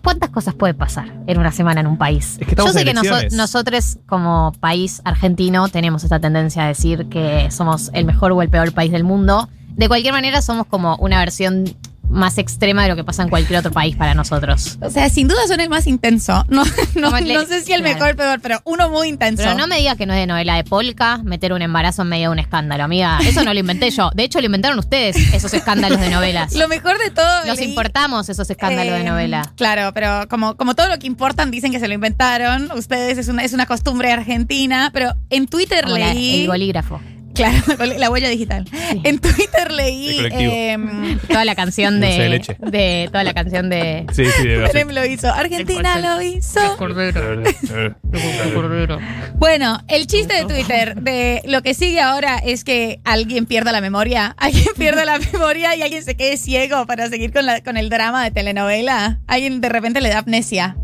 ¿Cuántas 0.02 0.30
cosas 0.30 0.54
puede 0.54 0.74
pasar 0.74 1.12
en 1.26 1.38
una 1.38 1.52
semana 1.52 1.80
en 1.80 1.86
un 1.86 1.98
país? 1.98 2.36
Es 2.40 2.46
que 2.46 2.52
estamos 2.52 2.72
Yo 2.72 2.78
sé 2.78 2.84
que 2.84 2.94
noso- 2.94 3.36
nosotros, 3.36 3.98
como 4.06 4.52
país 4.60 5.00
argentino, 5.04 5.68
tenemos 5.68 6.04
esta 6.04 6.18
tendencia 6.20 6.64
a 6.64 6.68
decir 6.68 7.06
que 7.06 7.50
somos 7.50 7.90
el 7.92 8.04
mejor 8.04 8.32
o 8.32 8.42
el 8.42 8.48
peor 8.48 8.72
país 8.72 8.90
del 8.92 9.04
mundo. 9.04 9.48
De 9.76 9.88
cualquier 9.88 10.12
manera, 10.12 10.42
somos 10.42 10.66
como 10.66 10.96
una 10.96 11.18
versión 11.20 11.64
más 12.10 12.38
extrema 12.38 12.82
de 12.82 12.88
lo 12.90 12.96
que 12.96 13.04
pasa 13.04 13.22
en 13.22 13.28
cualquier 13.28 13.58
otro 13.60 13.70
país 13.72 13.96
para 13.96 14.14
nosotros. 14.14 14.78
O 14.82 14.90
sea, 14.90 15.08
sin 15.08 15.28
duda 15.28 15.46
son 15.48 15.60
el 15.60 15.68
más 15.68 15.86
intenso. 15.86 16.44
No, 16.50 16.64
no, 16.96 17.10
Como 17.10 17.18
le- 17.20 17.34
no 17.34 17.46
sé 17.46 17.62
si 17.62 17.72
el 17.72 17.80
claro. 17.82 17.94
mejor 17.94 18.06
o 18.08 18.10
el 18.10 18.16
peor, 18.16 18.40
pero 18.42 18.60
uno 18.64 18.88
muy 18.90 19.08
intenso. 19.08 19.42
Pero 19.44 19.56
no 19.56 19.66
me 19.66 19.76
digas 19.78 19.96
que 19.96 20.04
no 20.06 20.12
es 20.12 20.18
de 20.20 20.26
novela 20.26 20.56
de 20.56 20.64
polka 20.64 21.18
meter 21.24 21.52
un 21.52 21.62
embarazo 21.62 22.02
en 22.02 22.08
medio 22.08 22.28
de 22.28 22.32
un 22.32 22.38
escándalo, 22.40 22.84
amiga. 22.84 23.18
Eso 23.24 23.44
no 23.44 23.54
lo 23.54 23.60
inventé 23.60 23.90
yo. 23.90 24.10
De 24.14 24.24
hecho, 24.24 24.40
lo 24.40 24.46
inventaron 24.46 24.78
ustedes, 24.78 25.16
esos 25.32 25.54
escándalos 25.54 26.00
de 26.00 26.10
novelas. 26.10 26.52
Lo 26.60 26.66
mejor 26.68 26.98
de 26.98 27.10
todo. 27.10 27.44
Los 27.46 27.58
leí- 27.58 27.68
importamos, 27.68 28.28
esos 28.28 28.50
escándalos 28.50 28.94
de 28.94 29.00
Eh, 29.00 29.04
novela. 29.04 29.42
Claro, 29.56 29.92
pero 29.94 30.26
como, 30.28 30.56
como 30.56 30.74
todo 30.74 30.88
lo 30.88 30.98
que 30.98 31.06
importan 31.06 31.50
dicen 31.50 31.70
que 31.72 31.78
se 31.80 31.86
lo 31.88 31.94
inventaron. 31.94 32.70
Ustedes 32.72 33.16
es 33.18 33.28
una, 33.28 33.44
es 33.44 33.52
una 33.52 33.66
costumbre 33.66 34.12
argentina, 34.12 34.90
pero 34.92 35.14
en 35.30 35.46
Twitter 35.46 35.88
la- 35.88 36.12
leí. 36.14 36.42
el 36.42 36.48
bolígrafo. 36.48 37.00
Claro, 37.40 37.86
la 37.98 38.10
huella 38.10 38.28
digital. 38.28 38.66
En 39.02 39.18
Twitter 39.18 39.72
leí. 39.72 40.18
El 40.18 40.32
em, 40.32 41.18
Toda 41.28 41.46
la 41.46 41.54
canción 41.54 42.00
de 42.00 42.18
de, 42.18 42.28
leche. 42.28 42.56
de. 42.58 43.08
Toda 43.10 43.24
la 43.24 43.32
canción 43.32 43.70
de. 43.70 44.04
Sí, 44.12 44.26
sí, 44.26 44.46
de 44.46 44.58
verdad. 44.58 44.90
Lo 44.90 45.06
hizo. 45.06 45.32
Argentina 45.32 45.98
lo 45.98 46.20
hizo. 46.20 46.60
Cordero. 46.76 48.98
Bueno, 49.36 49.80
el 49.88 50.06
chiste 50.06 50.34
de 50.34 50.44
Twitter 50.44 50.96
de 50.96 51.42
lo 51.46 51.62
que 51.62 51.74
sigue 51.74 52.00
ahora 52.00 52.38
es 52.38 52.64
que 52.64 53.00
alguien 53.04 53.46
pierda 53.46 53.72
la 53.72 53.80
memoria, 53.80 54.34
alguien 54.38 54.66
pierda 54.76 55.04
la 55.04 55.18
memoria 55.18 55.76
y 55.76 55.82
alguien 55.82 56.04
se 56.04 56.16
quede 56.16 56.36
ciego 56.36 56.86
para 56.86 57.08
seguir 57.08 57.32
con, 57.32 57.46
la, 57.46 57.62
con 57.62 57.76
el 57.76 57.88
drama 57.88 58.24
de 58.24 58.32
telenovela. 58.32 59.20
Alguien 59.26 59.60
de 59.60 59.68
repente 59.68 60.00
le 60.00 60.10
da 60.10 60.18
amnesia. 60.18 60.76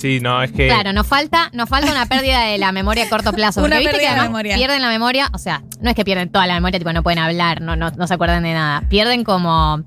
Sí, 0.00 0.18
no, 0.20 0.42
es 0.42 0.50
que. 0.52 0.66
Claro, 0.66 0.94
nos 0.94 1.06
falta, 1.06 1.50
nos 1.52 1.68
falta 1.68 1.92
una 1.92 2.06
pérdida 2.06 2.40
de 2.44 2.56
la 2.56 2.72
memoria 2.72 3.04
a 3.04 3.08
corto 3.10 3.32
plazo. 3.34 3.60
Porque 3.60 3.74
Una 3.76 3.78
viste 3.80 3.90
que 3.90 3.96
pérdida 3.98 4.10
de 4.12 4.20
además 4.20 4.30
memoria. 4.30 4.56
pierden 4.56 4.80
la 4.80 4.88
memoria, 4.88 5.28
o 5.34 5.38
sea, 5.38 5.62
no 5.80 5.90
es 5.90 5.96
que 5.96 6.04
pierden 6.04 6.30
toda 6.32 6.46
la 6.46 6.54
memoria, 6.54 6.78
tipo 6.78 6.92
no 6.92 7.02
pueden 7.02 7.18
hablar, 7.18 7.60
no, 7.60 7.76
no, 7.76 7.90
no 7.90 8.06
se 8.06 8.14
acuerdan 8.14 8.42
de 8.42 8.54
nada. 8.54 8.82
Pierden 8.88 9.24
como 9.24 9.82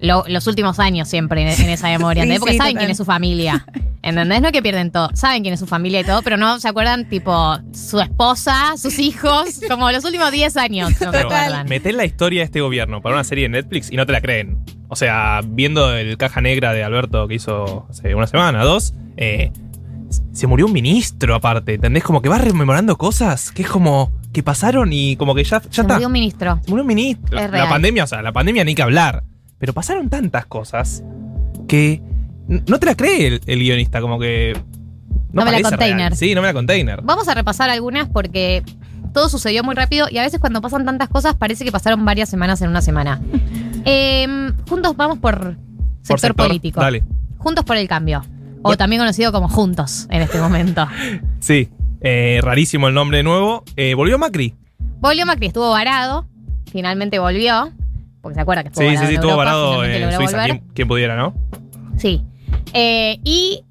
lo- 0.00 0.24
los 0.28 0.46
últimos 0.46 0.78
años 0.78 1.08
siempre 1.08 1.42
en, 1.42 1.48
en 1.48 1.70
esa 1.70 1.88
memoria, 1.88 2.22
Sí, 2.22 2.28
¿entendés? 2.28 2.40
Porque 2.40 2.52
sí, 2.52 2.58
saben 2.58 2.72
total. 2.74 2.80
quién 2.84 2.90
es 2.90 2.96
su 2.96 3.04
familia. 3.04 3.66
¿Entendés? 4.02 4.40
No 4.42 4.48
es 4.48 4.52
que 4.52 4.60
pierden 4.62 4.90
todo. 4.90 5.08
Saben 5.14 5.42
quién 5.42 5.54
es 5.54 5.60
su 5.60 5.66
familia 5.66 6.00
y 6.00 6.04
todo, 6.04 6.20
pero 6.22 6.36
no 6.36 6.60
se 6.60 6.68
acuerdan, 6.68 7.08
tipo, 7.08 7.56
su 7.72 8.00
esposa, 8.00 8.74
sus 8.76 8.98
hijos, 8.98 9.60
como 9.68 9.90
los 9.90 10.04
últimos 10.04 10.30
10 10.30 10.56
años. 10.58 10.90
No 11.00 11.10
se 11.10 11.18
acuerdan. 11.18 11.66
metés 11.68 11.94
la 11.94 12.04
historia 12.04 12.40
de 12.40 12.44
este 12.44 12.60
gobierno 12.60 13.00
para 13.00 13.14
una 13.14 13.24
serie 13.24 13.44
de 13.44 13.48
Netflix 13.50 13.90
y 13.90 13.96
no 13.96 14.04
te 14.04 14.12
la 14.12 14.20
creen. 14.20 14.58
O 14.88 14.96
sea, 14.96 15.40
viendo 15.44 15.96
el 15.96 16.16
caja 16.18 16.40
negra 16.42 16.72
de 16.74 16.84
Alberto 16.84 17.26
que 17.26 17.34
hizo 17.36 17.86
hace 17.88 18.14
una 18.14 18.26
semana, 18.26 18.62
dos, 18.62 18.92
eh, 19.16 19.50
se 20.32 20.46
murió 20.46 20.66
un 20.66 20.72
ministro 20.72 21.34
aparte, 21.34 21.74
¿entendés? 21.74 22.04
Como 22.04 22.20
que 22.20 22.28
vas 22.28 22.42
rememorando 22.42 22.98
cosas 22.98 23.50
que 23.52 23.62
es 23.62 23.68
como 23.68 24.12
que 24.32 24.42
pasaron 24.42 24.92
y 24.92 25.16
como 25.16 25.34
que 25.34 25.44
ya, 25.44 25.62
ya 25.62 25.68
Se 25.70 25.80
está. 25.80 25.94
murió 25.94 26.08
un 26.08 26.12
ministro. 26.12 26.60
Se 26.62 26.70
murió 26.70 26.82
un 26.82 26.88
ministro. 26.88 27.38
Es 27.38 27.44
La 27.44 27.48
real. 27.50 27.68
pandemia, 27.70 28.04
o 28.04 28.06
sea, 28.06 28.20
la 28.20 28.32
pandemia 28.32 28.64
ni 28.64 28.74
que 28.74 28.82
hablar. 28.82 29.24
Pero 29.58 29.72
pasaron 29.72 30.08
tantas 30.10 30.46
cosas 30.46 31.02
que 31.68 32.02
no 32.48 32.78
te 32.78 32.86
la 32.86 32.94
cree 32.94 33.26
el, 33.26 33.40
el 33.46 33.58
guionista, 33.60 34.00
como 34.00 34.18
que. 34.18 34.56
No 35.32 35.44
me 35.44 35.50
la 35.50 35.62
container. 35.62 35.96
real. 36.10 36.16
Sí, 36.16 36.34
no 36.34 36.40
me 36.42 36.46
la 36.48 36.52
container. 36.52 37.00
Vamos 37.02 37.26
a 37.28 37.34
repasar 37.34 37.68
algunas 37.70 38.08
porque 38.08 38.62
todo 39.12 39.28
sucedió 39.28 39.64
muy 39.64 39.74
rápido 39.74 40.06
y 40.10 40.18
a 40.18 40.22
veces 40.22 40.38
cuando 40.40 40.60
pasan 40.60 40.84
tantas 40.84 41.08
cosas 41.08 41.34
parece 41.34 41.64
que 41.64 41.72
pasaron 41.72 42.04
varias 42.04 42.28
semanas 42.28 42.60
en 42.62 42.68
una 42.68 42.82
semana. 42.82 43.20
Em, 43.86 44.54
juntos 44.68 44.96
vamos 44.96 45.18
por 45.18 45.34
sector, 45.34 45.56
Por 46.08 46.20
sector, 46.20 46.46
político. 46.48 46.80
Dale. 46.80 47.04
Juntos 47.38 47.64
por 47.64 47.76
el 47.76 47.86
cambio. 47.86 48.24
O 48.62 48.76
también 48.78 49.00
conocido 49.00 49.30
como 49.30 49.48
Juntos 49.48 50.06
en 50.10 50.22
este 50.22 50.38
momento. 50.40 50.86
Sí. 51.40 51.68
eh, 52.00 52.40
rarísimo 52.42 52.88
el 52.88 52.94
nombre 52.94 53.18
de 53.18 53.22
nuevo. 53.24 53.62
Eh, 53.76 53.92
volvió 53.94 54.16
Macri. 54.18 54.54
Volvió 55.00 55.26
Macri, 55.26 55.48
estuvo 55.48 55.68
varado. 55.70 56.26
Finalmente 56.72 57.18
volvió. 57.18 57.72
Porque 58.24 58.34
se 58.36 58.40
acuerda 58.40 58.62
que 58.62 58.68
estuvo 58.70 58.82
Sí, 58.84 58.90
sí, 58.90 58.96
varado 58.96 59.06
sí, 59.06 59.14
en 59.14 59.20
estuvo 59.20 59.36
varado 59.36 59.84
en 59.84 60.12
Suiza. 60.16 60.36
volver. 60.38 60.50
¿Quién, 60.50 60.72
quién 60.74 60.88
pudiera, 60.88 61.14
no? 61.16 61.34
Sí. 61.98 62.24
Eh, 62.72 63.20
y 63.22 63.62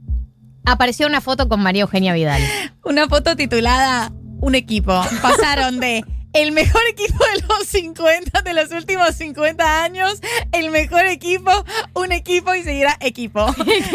apareció 0.63 1.07
una 1.07 1.21
foto 1.21 1.49
con 1.49 1.59
María 1.59 1.81
Eugenia 1.81 2.13
Vidal. 2.13 2.41
Una 2.85 3.07
foto 3.09 3.35
titulada 3.35 4.11
Un 4.39 4.53
equipo. 4.55 5.01
Pasaron 5.23 5.79
de 5.79 6.05
el 6.33 6.51
mejor 6.51 6.81
equipo 6.89 7.23
de 7.23 7.41
los 7.47 7.67
50, 7.67 8.41
de 8.41 8.53
los 8.53 8.71
últimos 8.71 9.15
50 9.15 9.83
años, 9.83 10.19
el 10.51 10.71
mejor 10.71 11.05
equipo, 11.05 11.51
un 11.93 12.11
equipo 12.11 12.53
y 12.55 12.63
seguirá 12.63 12.97
equipo. 12.99 13.45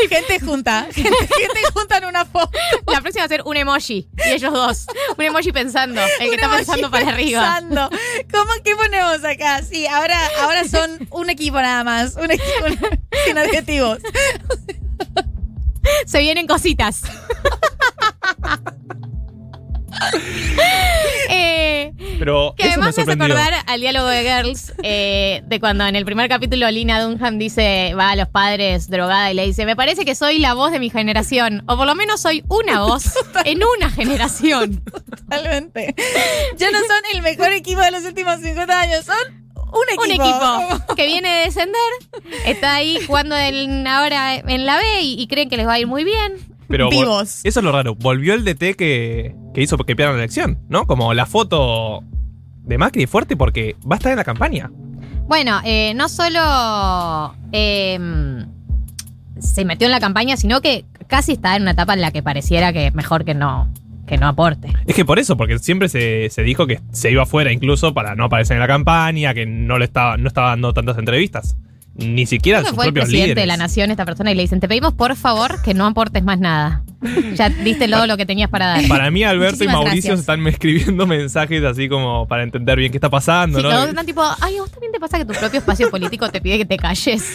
Gente 0.09 0.41
junta, 0.41 0.87
gente, 0.93 1.11
gente 1.11 1.61
junta 1.75 1.99
en 1.99 2.05
una 2.07 2.25
foto. 2.25 2.51
La 2.87 3.01
próxima 3.01 3.23
va 3.23 3.27
a 3.27 3.29
ser 3.29 3.43
un 3.45 3.57
emoji. 3.57 4.09
Y 4.27 4.31
ellos 4.31 4.53
dos. 4.53 4.87
Un 5.17 5.25
emoji 5.25 5.53
pensando. 5.53 6.01
El 6.21 6.31
que 6.31 6.35
está 6.37 6.51
pensando 6.51 6.91
para 6.91 7.09
arriba. 7.09 7.57
pensando. 7.59 7.91
¿Cómo 8.33 8.53
qué 8.65 8.77
ponemos 8.77 9.25
acá? 9.25 9.63
Sí, 9.63 9.87
ahora, 9.87 10.19
ahora 10.41 10.67
son 10.69 11.09
un 11.11 11.31
equipo 11.31 11.61
nada 11.61 11.83
más. 11.83 12.15
Un 12.17 12.31
equipo 12.31 12.89
sin 13.27 13.37
adjetivos. 13.37 13.99
Se 16.07 16.21
vienen 16.21 16.47
cositas. 16.47 17.03
Eh, 21.31 21.93
Pero 22.19 22.55
que 22.57 22.65
me 22.65 22.71
además 22.71 22.87
me 22.87 22.91
hace 22.91 23.11
sorprendió. 23.11 23.37
acordar 23.37 23.65
al 23.67 23.81
diálogo 23.81 24.07
de 24.09 24.23
Girls, 24.23 24.73
eh, 24.83 25.43
de 25.47 25.61
cuando 25.61 25.87
en 25.87 25.95
el 25.95 26.05
primer 26.07 26.29
capítulo 26.29 26.71
Lina 26.71 27.03
Dunham 27.03 27.39
dice, 27.39 27.93
va 27.99 28.11
a 28.11 28.17
los 28.17 28.29
padres 28.29 28.89
drogada 28.89 29.31
y 29.31 29.35
le 29.35 29.45
dice, 29.47 29.67
me 29.67 29.77
parece 29.77 30.05
que 30.07 30.15
soy 30.15 30.39
la 30.39 30.55
voz 30.55 30.73
de 30.73 30.79
mi 30.81 30.89
generación, 30.91 31.65
o 31.69 31.77
por 31.77 31.87
lo 31.87 31.95
menos 31.95 32.21
soy 32.23 32.45
una 32.49 32.83
voz 32.83 33.05
en 33.45 33.61
una 33.77 33.91
generación. 33.91 34.83
Totalmente. 35.11 35.95
Ya 36.57 36.71
no 36.71 36.79
son 36.79 37.03
el 37.15 37.23
mejor 37.23 37.53
equipo 37.53 37.81
de 37.83 37.91
los 37.91 38.05
últimos 38.05 38.41
50 38.41 38.81
años, 38.81 39.05
son 39.05 39.17
un 39.55 39.75
Un 39.99 40.11
equipo. 40.11 40.25
equipo 40.25 40.95
que 40.97 41.07
viene 41.07 41.29
de 41.29 41.45
descender, 41.45 41.79
está 42.47 42.77
ahí 42.77 42.99
jugando 43.07 43.37
en- 43.37 43.87
ahora 43.87 44.37
en 44.37 44.65
la 44.67 44.79
B 44.79 45.03
y, 45.03 45.21
y 45.21 45.27
creen 45.29 45.51
que 45.51 45.57
les 45.59 45.67
va 45.67 45.75
a 45.75 45.79
ir 45.79 45.87
muy 45.87 46.05
bien. 46.05 46.33
Pero 46.69 46.91
Vivos. 46.91 47.41
eso 47.45 47.61
es 47.61 47.65
lo 47.65 47.73
raro. 47.73 47.95
Volvió 47.95 48.35
el 48.35 48.45
DT 48.45 48.77
que, 48.77 49.35
que 49.55 49.63
hizo 49.63 49.77
que 49.79 49.97
pierdan 49.97 50.17
la 50.17 50.23
elección, 50.23 50.61
¿no? 50.69 50.87
Como 50.87 51.15
la 51.15 51.27
foto 51.27 52.05
de 52.63 52.79
Macri 52.79 53.05
es 53.05 53.11
fuerte 53.11 53.37
porque 53.37 53.75
va 53.91 53.97
a 53.97 53.99
estar 53.99 54.13
en 54.13 54.19
la 54.19 54.25
campaña. 54.25 54.71
Bueno, 55.27 55.61
eh, 55.65 55.93
no 55.95 56.09
solo 56.09 57.35
eh, 57.53 57.99
se 59.39 59.65
metió 59.65 59.87
en 59.87 59.93
la 59.93 60.01
campaña, 60.01 60.37
sino 60.37 60.61
que 60.61 60.85
casi 61.07 61.33
está 61.33 61.57
en 61.57 61.63
una 61.63 61.73
etapa 61.73 61.95
en 61.95 62.01
la 62.01 62.11
que 62.11 62.23
pareciera 62.23 62.73
que 62.73 62.91
mejor 62.93 63.25
que 63.25 63.35
no, 63.35 63.73
que 64.07 64.19
no 64.19 64.27
aporte. 64.27 64.69
Es 64.87 64.95
que 64.95 65.05
por 65.05 65.19
eso, 65.19 65.37
porque 65.37 65.59
siempre 65.59 65.89
se, 65.89 66.29
se 66.31 66.43
dijo 66.43 66.67
que 66.67 66.81
se 66.93 67.11
iba 67.11 67.23
afuera 67.23 67.53
incluso 67.53 67.95
para 67.95 68.15
no 68.15 68.25
aparecer 68.25 68.57
en 68.57 68.61
la 68.61 68.67
campaña, 68.67 69.35
que 69.35 69.47
no 69.47 69.79
le 69.79 69.85
estaba, 69.85 70.17
no 70.17 70.29
estaba 70.29 70.49
dando 70.51 70.73
tantas 70.75 70.99
entrevistas. 70.99 71.57
Ni 71.99 72.27
siquiera 72.27 72.61
a 72.61 72.63
sus 72.63 72.71
que 72.71 72.75
fue 72.77 72.85
el 72.87 72.93
propios 72.93 73.07
presidente 73.07 73.27
líderes. 73.35 73.43
de 73.43 73.47
la 73.47 73.57
nación, 73.57 73.91
esta 73.91 74.05
persona, 74.05 74.31
y 74.31 74.35
le 74.35 74.43
dicen, 74.43 74.61
te 74.61 74.69
pedimos 74.69 74.95
por 74.95 75.17
favor 75.17 75.61
que 75.63 75.75
no 75.75 75.85
aportes 75.87 76.23
más 76.25 76.39
nada. 76.39 76.83
Ya 77.35 77.49
diste 77.49 77.87
todo 77.87 78.07
lo 78.09 78.17
que 78.17 78.27
tenías 78.27 78.51
para 78.51 78.67
dar. 78.67 78.89
Para 78.89 79.11
mí, 79.11 79.23
Alberto 79.23 79.63
y 79.63 79.69
Muchísimas 79.69 79.75
Mauricio 79.85 80.09
gracias. 80.11 80.21
están 80.21 80.47
escribiendo 80.49 81.07
mensajes 81.07 81.63
así 81.65 81.89
como 81.89 82.27
para 82.27 82.43
entender 82.43 82.77
bien 82.79 82.91
qué 82.91 82.97
está 82.99 83.09
pasando, 83.09 83.59
Sí, 83.61 83.65
¿no? 83.65 83.85
están 83.85 84.05
tipo, 84.05 84.23
ay, 84.41 84.57
¿a 84.57 84.61
vos 84.63 84.71
también 84.73 84.93
te 84.93 84.99
pasa 84.99 85.19
que 85.19 85.25
tu 85.25 85.33
propio 85.35 85.61
espacio 85.61 85.91
político 85.93 86.29
te 86.29 86.41
pide 86.41 86.59
que 86.59 86.65
te 86.65 86.77
calles? 86.77 87.33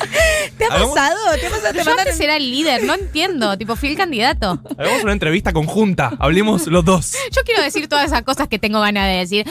¿Te 0.57 0.65
ha 0.65 0.67
Hagamos- 0.67 0.93
pasado? 0.95 1.17
¿Te 1.39 1.47
ha 1.47 1.49
pasado? 1.49 1.73
Te 1.73 1.83
Yo 1.83 1.91
antes 1.97 2.19
era 2.19 2.35
el 2.35 2.51
líder, 2.51 2.83
no 2.83 2.93
entiendo. 2.93 3.57
Tipo, 3.57 3.75
fui 3.77 3.89
el 3.89 3.95
candidato. 3.97 4.59
Hagamos 4.77 5.03
una 5.03 5.13
entrevista 5.13 5.53
conjunta, 5.53 6.11
hablemos 6.19 6.67
los 6.67 6.83
dos. 6.83 7.13
Yo 7.31 7.41
quiero 7.45 7.61
decir 7.63 7.87
todas 7.87 8.05
esas 8.07 8.23
cosas 8.23 8.47
que 8.49 8.59
tengo 8.59 8.81
ganas 8.81 9.07
de 9.07 9.17
decir. 9.19 9.45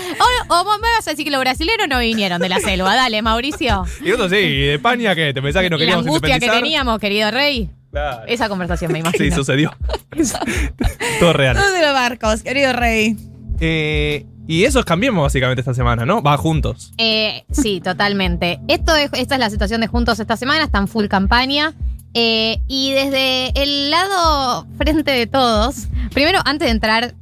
O, 0.49 0.55
o 0.55 0.65
vos 0.65 0.79
me 0.81 0.89
vas 0.91 1.07
a 1.07 1.11
decir 1.11 1.25
que 1.25 1.31
los 1.31 1.41
brasileños 1.41 1.89
no 1.89 1.99
vinieron 1.99 2.41
de 2.41 2.49
la 2.51 2.61
selva. 2.61 2.95
Dale, 2.95 3.23
Mauricio. 3.23 3.85
Y 4.05 4.13
otro 4.13 4.29
sí, 4.29 4.37
¿y 4.37 4.61
de 4.67 4.75
España 4.75 5.15
qué? 5.15 5.33
¿Te 5.33 5.41
pensás 5.41 5.63
que 5.63 5.71
no 5.71 5.77
Y 5.77 5.81
la 5.81 5.85
queríamos 5.87 6.07
angustia 6.07 6.39
que 6.39 6.49
teníamos, 6.49 6.99
querido 6.99 7.31
rey. 7.31 7.71
Claro. 7.93 8.25
Esa 8.27 8.49
conversación 8.49 8.91
me 8.91 8.99
imagino. 9.01 9.25
Sí, 9.25 9.31
sucedió. 9.31 9.71
Todo 11.21 11.33
real. 11.33 11.57
Todos 11.57 11.73
de 11.73 11.83
los 11.83 11.93
barcos, 11.93 12.43
querido 12.43 12.73
rey. 12.73 13.17
Eh, 13.61 14.27
y 14.49 14.65
eso 14.65 14.81
es 14.81 14.85
cambiemos 14.85 15.23
básicamente 15.23 15.61
esta 15.61 15.75
semana, 15.75 16.05
¿no? 16.05 16.23
Va 16.23 16.37
juntos. 16.37 16.93
Eh, 16.99 17.45
sí, 17.53 17.81
totalmente. 17.85 18.61
Esto 18.67 18.97
es, 18.97 19.11
esta 19.13 19.35
es 19.37 19.41
la 19.41 19.51
situación 19.51 19.81
de 19.83 19.87
Juntos 19.87 20.19
esta 20.19 20.37
semana, 20.37 20.65
están 20.65 20.89
full 20.89 21.07
campaña. 21.07 21.75
Eh, 22.15 22.61
y 22.67 22.93
desde 22.93 23.53
el 23.63 23.91
lado 23.91 24.67
frente 24.77 25.13
de 25.13 25.27
todos, 25.27 25.87
primero, 26.13 26.41
antes 26.45 26.67
de 26.67 26.73
entrar 26.73 27.15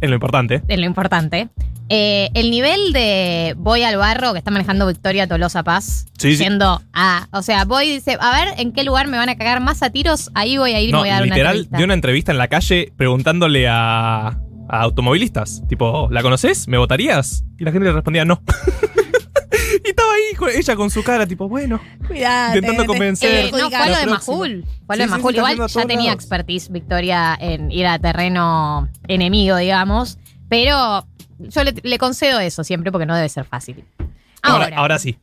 En 0.00 0.10
lo 0.10 0.14
importante. 0.16 0.62
en 0.68 0.80
lo 0.80 0.86
importante, 0.86 1.48
eh, 1.88 2.30
el 2.34 2.50
nivel 2.50 2.92
de 2.92 3.54
voy 3.58 3.82
al 3.82 3.96
barro 3.96 4.32
que 4.32 4.38
está 4.38 4.50
manejando 4.50 4.86
Victoria 4.86 5.26
Tolosa 5.26 5.62
Paz, 5.64 6.06
Sí, 6.18 6.36
sí. 6.36 6.44
yendo 6.44 6.80
a, 6.92 7.26
o 7.32 7.42
sea, 7.42 7.64
voy 7.64 7.86
y 7.86 7.92
dice, 7.94 8.16
a 8.20 8.30
ver 8.44 8.54
en 8.58 8.72
qué 8.72 8.84
lugar 8.84 9.08
me 9.08 9.16
van 9.16 9.28
a 9.28 9.36
cagar 9.36 9.60
más 9.60 9.82
a 9.82 9.90
tiros, 9.90 10.30
ahí 10.34 10.56
voy 10.56 10.72
a 10.72 10.80
ir 10.80 10.90
y 10.90 10.92
No, 10.92 10.98
voy 11.00 11.08
a 11.08 11.14
dar 11.14 11.22
una 11.24 11.34
literal, 11.34 11.52
entrevista. 11.56 11.76
dio 11.76 11.84
una 11.84 11.94
entrevista 11.94 12.32
en 12.32 12.38
la 12.38 12.48
calle 12.48 12.92
preguntándole 12.96 13.66
a, 13.68 14.28
a 14.28 14.36
automovilistas. 14.68 15.62
Tipo, 15.68 16.08
¿la 16.12 16.22
conoces? 16.22 16.68
¿Me 16.68 16.78
votarías? 16.78 17.44
Y 17.58 17.64
la 17.64 17.72
gente 17.72 17.86
le 17.88 17.92
respondía 17.92 18.24
no. 18.24 18.40
y 19.84 19.88
estaba 19.90 20.12
ahí 20.12 20.34
con- 20.36 20.50
ella 20.50 20.76
con 20.76 20.90
su 20.90 21.02
cara, 21.02 21.26
tipo, 21.26 21.48
bueno. 21.48 21.80
Cuidado. 22.06 22.56
Intentando 22.56 22.86
convencer. 22.86 23.46
Eh, 23.46 23.50
no, 23.52 23.68
fue 23.70 23.76
a 23.78 23.88
lo 23.88 23.96
de. 23.98 24.06
Majul. 24.06 24.64
Fue 24.86 24.96
lo 24.96 25.02
Sí, 25.04 25.10
de 25.10 25.16
Majul. 25.16 25.32
sí, 25.32 25.36
Igual 25.38 25.56
ya 25.68 25.82
tenía 25.86 25.96
lados. 26.10 26.14
expertise 26.14 26.70
Victoria 26.70 27.36
en 27.40 27.70
ir 27.72 27.86
a 27.86 27.98
terreno 27.98 28.88
enemigo, 29.08 29.56
digamos. 29.56 30.18
Pero 30.48 31.06
yo 31.38 31.64
le, 31.64 31.74
le 31.82 31.98
concedo 31.98 32.38
eso 32.40 32.64
siempre 32.64 32.92
porque 32.92 33.06
no 33.06 33.14
debe 33.16 33.28
ser 33.28 33.44
fácil. 33.44 33.84
Ahora, 34.42 34.64
Ahora, 34.64 34.76
ahora 34.78 34.98
sí. 34.98 35.18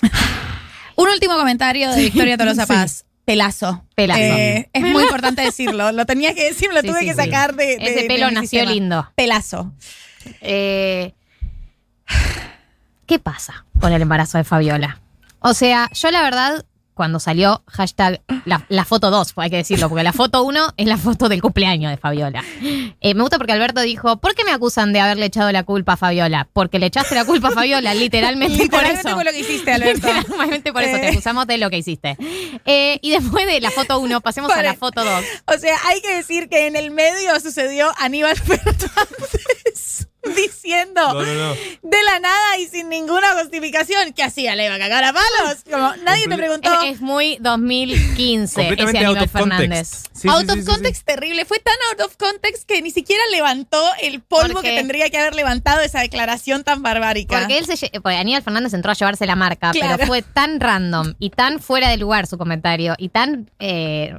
Un 0.96 1.08
último 1.08 1.36
comentario 1.36 1.90
de 1.92 2.02
Victoria 2.02 2.36
Tolosa 2.36 2.66
Paz. 2.68 3.04
Pelazo. 3.24 3.84
Pelazo. 3.94 4.20
Eh, 4.20 4.70
es 4.72 4.82
muy 4.82 5.02
importante 5.02 5.42
decirlo. 5.42 5.92
Lo 5.92 6.06
tenía 6.06 6.34
que 6.34 6.44
decir, 6.44 6.70
lo 6.72 6.80
Sí, 6.80 6.86
tuve 6.86 7.00
sí, 7.00 7.06
que 7.06 7.12
sí. 7.12 7.18
sacar 7.18 7.54
de, 7.54 7.66
de- 7.66 7.74
ese 7.76 8.02
de 8.02 8.08
pelo 8.08 8.28
mi 8.28 8.34
nació 8.34 8.48
sistema. 8.60 8.72
lindo. 8.72 9.12
Pelazo. 9.16 9.72
Eh, 10.40 11.12
¿Qué 13.08 13.18
pasa 13.18 13.64
con 13.80 13.92
el 13.92 14.02
embarazo 14.02 14.38
de 14.38 14.44
Fabiola? 14.44 15.00
O 15.40 15.54
sea, 15.54 15.88
yo 15.94 16.10
la 16.10 16.20
verdad, 16.22 16.66
cuando 16.92 17.20
salió 17.20 17.62
hashtag 17.66 18.20
la, 18.44 18.66
la 18.68 18.84
foto 18.84 19.10
2, 19.10 19.32
hay 19.36 19.48
que 19.50 19.56
decirlo, 19.56 19.88
porque 19.88 20.02
la 20.04 20.12
foto 20.12 20.42
1 20.42 20.74
es 20.76 20.86
la 20.86 20.98
foto 20.98 21.28
del 21.30 21.40
cumpleaños 21.40 21.90
de 21.90 21.96
Fabiola. 21.96 22.44
Eh, 23.00 23.14
me 23.14 23.22
gusta 23.22 23.38
porque 23.38 23.52
Alberto 23.52 23.80
dijo, 23.80 24.18
¿por 24.18 24.34
qué 24.34 24.44
me 24.44 24.50
acusan 24.50 24.92
de 24.92 25.00
haberle 25.00 25.26
echado 25.26 25.50
la 25.52 25.62
culpa 25.62 25.94
a 25.94 25.96
Fabiola? 25.96 26.48
Porque 26.52 26.78
le 26.78 26.86
echaste 26.86 27.14
la 27.14 27.24
culpa 27.24 27.48
a 27.48 27.52
Fabiola, 27.52 27.94
literalmente, 27.94 28.64
Literalmente 28.64 29.00
por 29.02 29.08
eso. 29.08 29.14
fue 29.16 29.24
lo 29.24 29.30
que 29.30 29.40
hiciste, 29.40 29.72
Alberto. 29.72 30.06
Literalmente 30.12 30.72
por 30.72 30.82
eso 30.82 30.96
te 30.98 31.06
Eh. 31.06 31.10
acusamos 31.12 31.46
de 31.46 31.56
lo 31.58 31.70
que 31.70 31.78
hiciste. 31.78 32.16
Eh, 32.66 32.98
y 33.00 33.10
después 33.12 33.46
de 33.46 33.60
la 33.62 33.70
foto 33.70 34.00
1, 34.00 34.20
pasemos 34.20 34.50
a 34.52 34.62
la 34.62 34.74
foto 34.74 35.02
2. 35.02 35.24
O 35.46 35.58
sea, 35.58 35.76
hay 35.86 36.02
que 36.02 36.14
decir 36.14 36.48
que 36.50 36.66
en 36.66 36.76
el 36.76 36.90
medio 36.90 37.40
sucedió 37.40 37.90
Aníbal 37.98 38.36
Fernández 38.36 40.08
diciendo 40.36 41.00
No, 41.14 41.22
no, 41.22 41.34
no. 41.34 41.54
de 41.82 42.02
la 42.04 42.18
nada 42.20 42.58
y 42.58 42.66
sin 42.66 42.88
ninguna 42.88 43.34
justificación 43.40 44.12
que 44.12 44.22
hacía, 44.22 44.56
le 44.56 44.66
iba 44.66 44.74
a 44.74 44.78
cagar 44.78 45.04
a 45.04 45.12
palos. 45.12 45.64
Como 45.70 45.94
nadie 46.04 46.24
te 46.24 46.30
Comple- 46.30 46.36
preguntó. 46.36 46.82
Es, 46.82 46.94
es 46.96 47.00
muy 47.00 47.38
2015 47.40 48.68
ese 48.78 49.04
out 49.06 49.18
of 49.22 49.30
Fernández. 49.30 49.68
context. 50.02 50.06
Sí, 50.12 50.28
out 50.28 50.40
sí, 50.44 50.48
of 50.50 50.54
sí, 50.54 50.60
sí, 50.62 50.66
context 50.66 51.06
terrible. 51.06 51.44
Fue 51.44 51.58
tan 51.60 51.74
out 51.92 52.00
of 52.06 52.16
context 52.16 52.64
que 52.68 52.82
ni 52.82 52.90
siquiera 52.90 53.22
levantó 53.30 53.80
el 54.02 54.20
polvo 54.20 54.54
Porque- 54.54 54.70
que 54.70 54.76
tendría 54.76 55.08
que 55.10 55.18
haber 55.18 55.34
levantado 55.34 55.80
esa 55.80 56.00
declaración 56.00 56.64
tan 56.64 56.82
barbárica. 56.82 57.38
Porque 57.38 57.58
él 57.58 57.66
se 57.66 57.76
porque 58.00 58.16
Aníbal 58.16 58.42
Fernández 58.42 58.74
entró 58.74 58.90
a 58.90 58.94
llevarse 58.94 59.26
la 59.26 59.36
marca, 59.36 59.70
Claro. 59.70 59.94
pero 59.96 60.06
fue 60.08 60.22
tan 60.22 60.60
random 60.60 61.14
y 61.18 61.30
tan 61.30 61.60
fuera 61.60 61.88
de 61.88 61.96
lugar 61.96 62.26
su 62.26 62.36
comentario 62.38 62.94
y 62.98 63.08
tan 63.10 63.50
eh, 63.60 64.14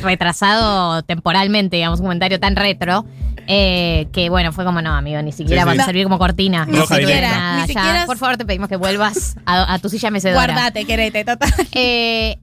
retrasado 0.00 1.02
temporalmente, 1.02 1.76
digamos, 1.76 2.00
un 2.00 2.06
comentario 2.06 2.38
tan 2.40 2.56
retro, 2.56 3.04
eh, 3.46 4.06
que 4.12 4.30
bueno, 4.30 4.52
fue 4.52 4.64
como, 4.64 4.80
no, 4.82 4.94
amigo, 4.94 5.20
ni 5.22 5.32
siquiera 5.32 5.62
Sí, 5.62 5.76
va 5.76 5.82
a 5.82 5.86
servir 5.86 6.04
como 6.04 6.18
cortina. 6.18 6.64
Ni 6.66 6.78
Roja 6.78 6.96
siquiera, 6.96 7.30
nada, 7.30 7.52
ni 7.54 7.60
ya. 7.60 7.66
siquiera- 7.80 8.06
Por 8.06 8.16
favor, 8.18 8.36
te 8.36 8.44
pedimos 8.46 8.68
que 8.68 8.76
vuelvas 8.76 9.36
a, 9.46 9.74
a 9.74 9.78
tu 9.78 9.88
silla 9.88 10.10
mecedora. 10.10 10.46
Guardate, 10.52 10.84
querete, 10.86 11.24
total. 11.24 11.50
Eh, 11.74 12.38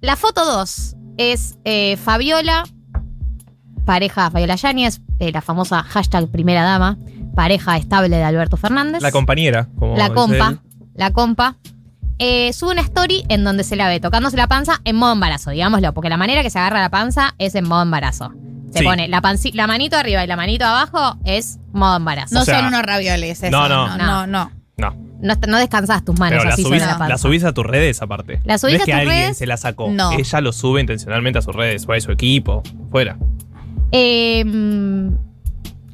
la 0.00 0.16
foto 0.16 0.44
2 0.44 0.96
es 1.18 1.58
eh, 1.64 1.96
Fabiola, 1.96 2.64
pareja 3.84 4.30
Fabiola 4.30 4.56
Yáñez, 4.56 5.00
eh, 5.18 5.32
la 5.32 5.40
famosa 5.42 5.82
hashtag 5.82 6.28
primera 6.28 6.62
dama, 6.62 6.96
pareja 7.34 7.76
estable 7.76 8.16
de 8.16 8.24
Alberto 8.24 8.56
Fernández. 8.56 9.02
La 9.02 9.12
compañera. 9.12 9.68
Como 9.78 9.96
La 9.96 10.10
compa, 10.12 10.48
él. 10.50 10.58
la 10.94 11.10
compa. 11.12 11.56
Eh, 12.24 12.52
sube 12.52 12.70
una 12.72 12.82
story 12.82 13.24
en 13.28 13.42
donde 13.42 13.64
se 13.64 13.74
la 13.74 13.88
ve 13.88 13.98
tocándose 13.98 14.36
la 14.36 14.46
panza 14.46 14.80
en 14.84 14.94
modo 14.94 15.12
embarazo, 15.12 15.50
digámoslo, 15.50 15.92
porque 15.92 16.08
la 16.08 16.16
manera 16.16 16.42
que 16.44 16.50
se 16.50 16.58
agarra 16.60 16.80
la 16.80 16.88
panza 16.88 17.34
es 17.38 17.54
en 17.56 17.66
modo 17.66 17.82
embarazo. 17.82 18.32
Se 18.70 18.78
Sí. 18.78 18.84
pone 18.84 19.08
la, 19.08 19.20
panci- 19.20 19.52
la 19.54 19.66
manito 19.66 19.96
arriba 19.96 20.22
y 20.22 20.26
la 20.28 20.36
manito 20.36 20.64
abajo 20.64 21.18
es 21.24 21.58
modo 21.72 21.96
embarazo. 21.96 22.34
No 22.36 22.42
O 22.42 22.44
sea, 22.44 22.58
son 22.60 22.68
unos 22.68 22.82
ravioles, 22.82 23.42
eso. 23.42 23.50
no, 23.50 23.68
no. 23.68 23.88
no, 23.96 23.96
no. 23.98 24.26
no. 24.26 24.52
No. 24.78 24.96
No, 25.20 25.34
no 25.46 25.58
descansás 25.58 26.04
tus 26.04 26.18
manos 26.18 26.38
Pero 26.38 26.44
la 26.48 26.54
así 26.54 26.62
subís, 26.62 26.80
sobre 26.80 26.92
la 26.92 26.98
panza. 26.98 27.08
la 27.08 27.18
subís 27.18 27.44
a 27.44 27.52
tus 27.52 27.64
redes 27.66 28.00
aparte. 28.02 28.40
La 28.44 28.56
subís 28.58 28.74
no 28.74 28.76
es 28.78 28.82
a 28.82 28.86
que 28.86 28.92
tus 28.92 29.00
alguien 29.00 29.18
redes. 29.24 29.38
se 29.38 29.46
la 29.46 29.56
sacó. 29.56 29.90
No. 29.90 30.12
Ella 30.12 30.40
lo 30.40 30.52
sube 30.52 30.80
intencionalmente 30.80 31.38
a 31.40 31.42
sus 31.42 31.54
redes 31.54 31.84
o 31.88 31.92
a 31.92 32.00
su 32.00 32.10
equipo. 32.12 32.62
Fuera. 32.90 33.18
Eh, 33.92 34.44
mm, 34.44 35.08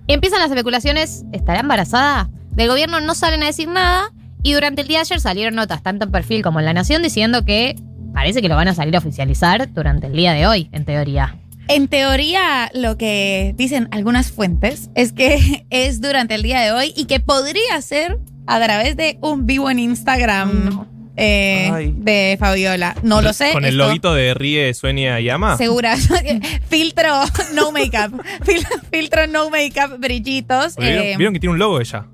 empiezan 0.07 0.41
las 0.41 0.51
especulaciones, 0.51 1.24
¿estará 1.33 1.61
embarazada? 1.61 2.29
Del 2.53 2.68
gobierno 2.68 3.01
no 3.01 3.14
salen 3.14 3.43
a 3.43 3.47
decir 3.47 3.68
nada 3.68 4.11
y 4.43 4.53
durante 4.53 4.82
el 4.82 4.89
día 4.89 4.99
de 4.99 5.03
ayer 5.03 5.20
salieron 5.20 5.55
notas 5.55 5.82
tanto 5.82 6.05
en 6.07 6.12
perfil 6.12 6.43
como 6.43 6.59
en 6.61 6.64
La 6.66 6.72
Nación 6.72 7.03
diciendo 7.03 7.45
que 7.45 7.76
parece 8.14 8.41
que 8.43 8.49
lo 8.49 8.57
van 8.57 8.68
a 8.68 8.74
salir 8.74 8.95
a 8.97 8.99
oficializar 8.99 9.72
durante 9.72 10.07
el 10.07 10.12
día 10.14 10.32
de 10.32 10.47
hoy, 10.47 10.68
en 10.72 10.84
teoría. 10.84 11.36
En 11.68 11.86
teoría, 11.89 12.70
lo 12.74 12.97
que 12.97 13.55
dicen 13.59 13.89
algunas 13.91 14.30
fuentes 14.32 14.89
es 14.95 15.12
que 15.12 15.66
es 15.70 16.01
durante 16.01 16.34
el 16.34 16.43
día 16.43 16.61
de 16.61 16.72
hoy 16.72 16.93
y 16.97 17.05
que 17.05 17.20
podría 17.20 17.80
ser 17.82 18.18
a 18.47 18.59
través 18.61 18.97
de 18.97 19.18
un 19.20 19.47
vivo 19.47 19.70
en 19.70 19.78
Instagram 19.78 20.86
eh, 21.20 21.68
Ay. 21.72 21.93
de 21.97 22.36
Fabiola. 22.41 22.95
No 23.03 23.20
lo 23.20 23.32
sé. 23.34 23.53
Con 23.53 23.64
el 23.66 23.72
esto- 23.74 23.86
loguito 23.86 24.14
de 24.14 24.32
Ríe, 24.34 24.72
Sueña 24.72 25.20
y 25.20 25.28
Ama. 25.28 25.57
Segura. 25.59 25.97
filtro 26.70 27.24
no 27.55 27.72
makeup. 27.72 28.18
Fil- 28.45 28.66
filtro 28.91 29.26
no 29.26 29.51
makeup, 29.51 29.99
brillitos. 29.99 30.74
Eh, 30.78 30.80
¿Vieron, 30.80 31.18
vieron 31.18 31.34
que 31.34 31.41
tiene 31.41 31.53
un 31.53 31.59
logo 31.59 31.80
ella? 31.80 32.07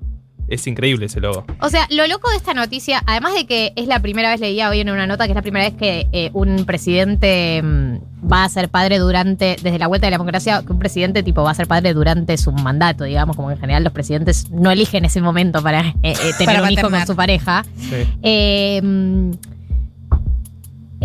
Es 0.47 0.67
increíble 0.67 1.07
ese 1.07 1.19
logo. 1.19 1.45
O 1.59 1.69
sea, 1.69 1.87
lo 1.89 2.05
loco 2.07 2.29
de 2.29 2.37
esta 2.37 2.53
noticia, 2.53 3.01
además 3.05 3.33
de 3.33 3.45
que 3.45 3.73
es 3.75 3.87
la 3.87 3.99
primera 3.99 4.29
vez, 4.29 4.39
leía 4.39 4.69
hoy 4.69 4.79
en 4.79 4.89
una 4.89 5.07
nota, 5.07 5.25
que 5.25 5.31
es 5.31 5.35
la 5.35 5.41
primera 5.41 5.65
vez 5.65 5.73
que 5.77 6.07
eh, 6.11 6.29
un 6.33 6.65
presidente 6.65 7.61
mm, 7.63 8.31
va 8.31 8.43
a 8.43 8.49
ser 8.49 8.69
padre 8.69 8.99
durante, 8.99 9.55
desde 9.61 9.79
la 9.79 9.87
vuelta 9.87 10.07
de 10.07 10.11
la 10.11 10.17
democracia, 10.17 10.63
que 10.65 10.71
un 10.71 10.79
presidente 10.79 11.23
tipo 11.23 11.43
va 11.43 11.51
a 11.51 11.55
ser 11.55 11.67
padre 11.67 11.93
durante 11.93 12.37
su 12.37 12.51
mandato, 12.51 13.03
digamos, 13.05 13.35
como 13.35 13.51
en 13.51 13.57
general 13.57 13.83
los 13.83 13.93
presidentes 13.93 14.49
no 14.51 14.71
eligen 14.71 15.05
ese 15.05 15.21
momento 15.21 15.63
para 15.63 15.81
eh, 15.81 15.93
eh, 16.03 16.15
tener 16.37 16.55
Para 16.57 16.63
un 16.63 16.71
hijo 16.71 16.89
con 16.89 17.07
su 17.07 17.15
pareja. 17.15 17.65
Sí. 17.77 18.07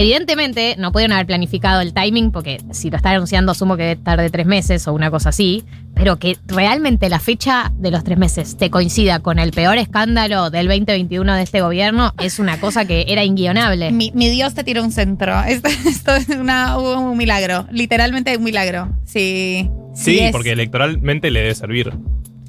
Evidentemente 0.00 0.76
no 0.78 0.92
pudieron 0.92 1.12
haber 1.12 1.26
planificado 1.26 1.80
el 1.80 1.92
timing 1.92 2.30
porque 2.32 2.60
si 2.72 2.90
lo 2.90 2.96
está 2.96 3.10
anunciando 3.10 3.52
asumo 3.52 3.76
que 3.76 3.96
tarde 3.96 4.30
tres 4.30 4.46
meses 4.46 4.88
o 4.88 4.92
una 4.94 5.10
cosa 5.10 5.28
así, 5.28 5.64
pero 5.94 6.18
que 6.18 6.38
realmente 6.46 7.08
la 7.10 7.20
fecha 7.20 7.70
de 7.76 7.90
los 7.90 8.02
tres 8.02 8.16
meses 8.16 8.56
te 8.56 8.70
coincida 8.70 9.20
con 9.20 9.38
el 9.38 9.50
peor 9.52 9.76
escándalo 9.78 10.48
del 10.50 10.68
2021 10.68 11.34
de 11.34 11.42
este 11.42 11.60
gobierno 11.60 12.14
es 12.18 12.38
una 12.38 12.58
cosa 12.58 12.86
que 12.86 13.04
era 13.08 13.24
inguionable. 13.24 13.92
mi, 13.92 14.10
mi 14.14 14.28
Dios 14.30 14.54
te 14.54 14.64
tiró 14.64 14.82
un 14.82 14.92
centro. 14.92 15.38
Esto, 15.46 15.68
esto 15.68 16.14
es 16.14 16.28
una- 16.30 16.78
un 16.78 17.16
milagro. 17.18 17.66
Literalmente 17.70 18.36
un 18.36 18.44
milagro. 18.44 18.88
Sí. 19.04 19.68
Sí, 19.94 20.18
es. 20.20 20.32
porque 20.32 20.52
electoralmente 20.52 21.30
le 21.30 21.40
debe 21.40 21.54
servir. 21.54 21.92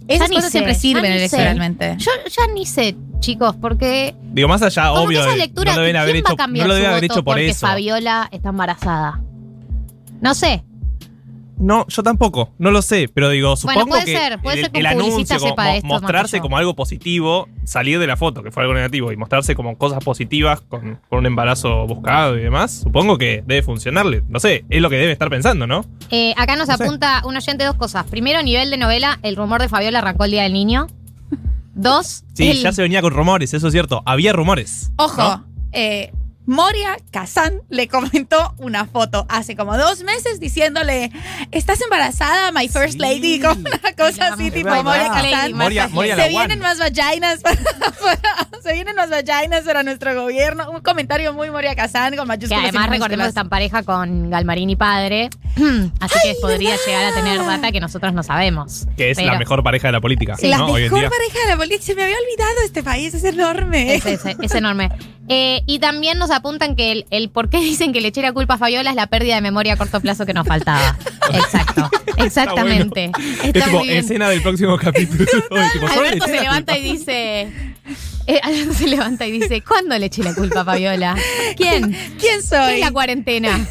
Esas 0.07 0.29
Ya 0.29 0.35
cosas 0.35 0.45
sé, 0.45 0.51
siempre 0.51 0.73
ya 0.73 0.79
sirven 0.79 1.11
electoralmente. 1.11 1.95
Yo 1.97 2.11
ya 2.29 2.53
ni 2.53 2.65
sé, 2.65 2.95
chicos, 3.21 3.55
porque 3.55 4.13
Digo, 4.33 4.47
más 4.49 4.61
allá, 4.61 4.89
como 4.89 5.01
que 5.01 5.07
obvio, 5.07 5.21
esa 5.21 5.29
de- 5.31 5.37
lectura, 5.37 5.71
no 5.71 5.77
lo 5.77 5.81
deben 5.83 5.93
¿quién 5.93 6.01
haber 6.01 6.15
hecho, 6.17 6.35
no 6.37 6.47
lo 6.67 6.73
su 6.73 6.73
debe 6.75 6.87
haber 6.87 7.03
hecho 7.05 7.13
por 7.15 7.23
porque 7.35 7.47
eso. 7.49 7.65
Fabiola 7.67 8.27
está 8.31 8.49
embarazada. 8.49 9.21
No 10.19 10.33
sé. 10.33 10.63
No, 11.57 11.85
yo 11.89 12.01
tampoco, 12.01 12.49
no 12.57 12.71
lo 12.71 12.81
sé, 12.81 13.07
pero 13.13 13.29
digo, 13.29 13.55
supongo 13.55 13.85
puede 13.85 14.05
que 14.05 14.17
ser, 14.17 14.41
puede 14.41 14.55
el, 14.57 14.61
ser 14.63 14.71
que 14.71 14.79
el 14.79 14.85
publicista 14.97 15.35
anuncio, 15.35 15.49
como 15.55 15.61
mo- 15.63 15.71
esto 15.75 15.87
mostrarse 15.87 16.39
como 16.41 16.57
algo 16.57 16.75
positivo, 16.75 17.47
salir 17.65 17.99
de 17.99 18.07
la 18.07 18.17
foto, 18.17 18.41
que 18.41 18.49
fue 18.49 18.63
algo 18.63 18.73
negativo, 18.73 19.11
y 19.11 19.15
mostrarse 19.15 19.53
como 19.53 19.77
cosas 19.77 20.03
positivas 20.03 20.61
con, 20.61 20.99
con 21.07 21.19
un 21.19 21.25
embarazo 21.27 21.85
buscado 21.85 22.35
y 22.35 22.41
demás, 22.41 22.79
supongo 22.83 23.19
que 23.19 23.43
debe 23.45 23.61
funcionarle. 23.61 24.23
No 24.27 24.39
sé, 24.39 24.65
es 24.71 24.81
lo 24.81 24.89
que 24.89 24.95
debe 24.95 25.11
estar 25.11 25.29
pensando, 25.29 25.67
¿no? 25.67 25.85
Eh, 26.09 26.33
acá 26.35 26.55
nos 26.55 26.67
No 26.67 26.77
sé. 26.77 26.83
apunta 26.83 27.21
un 27.25 27.37
oyente 27.37 27.63
dos 27.63 27.75
cosas. 27.75 28.05
Primero, 28.07 28.41
nivel 28.41 28.71
de 28.71 28.77
novela, 28.77 29.19
el 29.21 29.35
rumor 29.35 29.61
de 29.61 29.69
Fabiola 29.69 29.99
arrancó 29.99 30.25
el 30.25 30.31
día 30.31 30.41
del 30.43 30.53
niño. 30.53 30.87
Dos, 31.81 32.23
Sí, 32.33 32.49
el- 32.49 32.61
ya 32.61 32.71
se 32.71 32.81
venía 32.81 33.01
con 33.01 33.13
rumores, 33.13 33.53
eso 33.53 33.67
es 33.67 33.73
cierto. 33.73 34.01
Había 34.05 34.33
rumores. 34.33 34.91
Ojo, 34.97 35.21
¿no? 35.21 35.45
eh, 35.71 36.11
Moria 36.47 36.97
Kazan 37.11 37.61
le 37.69 37.87
comentó 37.87 38.55
una 38.57 38.85
foto 38.85 39.25
hace 39.29 39.55
como 39.55 39.77
dos 39.77 40.03
meses 40.03 40.39
diciéndole, 40.39 41.11
¿estás 41.51 41.79
embarazada, 41.81 42.51
my 42.51 42.67
first 42.67 42.99
lady? 42.99 43.39
Como 43.39 43.61
una 43.61 43.93
cosa 43.95 44.33
así, 44.33 44.49
tipo 44.51 44.65
verdad. 44.69 44.83
Moria 44.83 45.07
Kazan. 45.09 45.53
Moria- 45.53 45.87
Moria 45.89 46.15
la 46.15 46.23
se 46.23 46.29
vienen 46.29 46.51
one. 46.59 46.61
más 46.61 46.79
vaginas 46.79 47.39
para, 47.43 47.55
para- 47.57 48.61
se 48.61 48.73
vienen 48.73 48.95
más 48.95 49.09
vaginas 49.09 49.61
para 49.63 49.83
nuestro 49.83 50.19
gobierno. 50.19 50.69
Un 50.71 50.81
comentario 50.81 51.31
muy 51.33 51.51
Moria 51.51 51.75
Kazan 51.75 52.15
con 52.15 52.25
que 52.25 52.27
mayúsculas. 52.27 52.63
y 52.63 52.67
además 52.69 52.89
recordemos 52.89 53.07
que 53.07 53.11
minúsculas. 53.17 53.27
está 53.29 53.41
en 53.41 53.49
pareja 53.49 53.83
con 53.83 54.29
Galmarini 54.31 54.75
padre. 54.75 55.29
Así 55.99 56.19
que 56.23 56.35
podría 56.41 56.75
llegar 56.85 57.05
a 57.11 57.13
tener 57.13 57.37
data 57.45 57.71
que 57.71 57.79
nosotros 57.79 58.13
no 58.13 58.23
sabemos. 58.23 58.87
Que 58.97 59.11
es 59.11 59.17
la 59.17 59.23
Pero- 59.25 59.39
mejor 59.39 59.63
pareja 59.63 59.89
de 59.89 59.91
la 59.93 60.01
política, 60.01 60.35
la 60.41 60.57
¿no? 60.57 60.65
Hoy 60.67 60.81
en 60.81 60.85
mejor 60.85 60.99
día. 61.01 61.09
pareja 61.09 61.39
de 61.45 61.51
la 61.51 61.57
política. 61.57 61.83
Se 61.85 61.95
me 61.95 62.03
había 62.03 62.15
olvidado 62.17 62.55
este 62.65 62.81
país, 62.83 63.13
es 63.13 63.23
enorme. 63.23 63.93
Es, 63.95 64.05
es- 64.05 64.25
es 64.41 64.55
enorme. 64.55 64.89
Eh, 65.33 65.61
y 65.65 65.79
también 65.79 66.17
nos 66.17 66.29
apuntan 66.29 66.75
que 66.75 66.91
el, 66.91 67.05
el 67.09 67.29
por 67.29 67.49
qué 67.49 67.57
dicen 67.61 67.93
que 67.93 68.01
le 68.01 68.09
eché 68.09 68.21
la 68.21 68.33
culpa 68.33 68.55
a 68.55 68.57
Fabiola 68.57 68.89
es 68.89 68.95
la 68.97 69.07
pérdida 69.07 69.35
de 69.35 69.41
memoria 69.41 69.73
a 69.73 69.77
corto 69.77 70.01
plazo 70.01 70.25
que 70.25 70.33
nos 70.33 70.45
faltaba. 70.45 70.97
Exacto. 71.33 71.89
Exactamente. 72.17 73.11
Es 73.43 73.55
Está 73.55 73.67
bien. 73.81 73.97
escena 73.97 74.29
del 74.29 74.41
próximo 74.41 74.77
capítulo. 74.77 75.25
Tipo, 75.73 75.87
Alberto 75.87 76.25
se 76.25 76.41
levanta 76.41 76.77
y 76.77 76.83
dice. 76.83 77.41
eh, 78.27 78.39
Alberto 78.43 78.73
se 78.73 78.87
levanta 78.87 79.25
y 79.25 79.31
dice: 79.31 79.61
¿Cuándo 79.61 79.97
le 79.97 80.07
eché 80.07 80.21
la 80.23 80.35
culpa 80.35 80.61
a 80.61 80.65
Fabiola? 80.65 81.15
¿Quién? 81.55 81.91
¿Quién 81.91 82.17
¿Qué 82.17 82.41
soy? 82.41 82.73
es 82.75 82.79
la 82.81 82.91
cuarentena? 82.91 83.65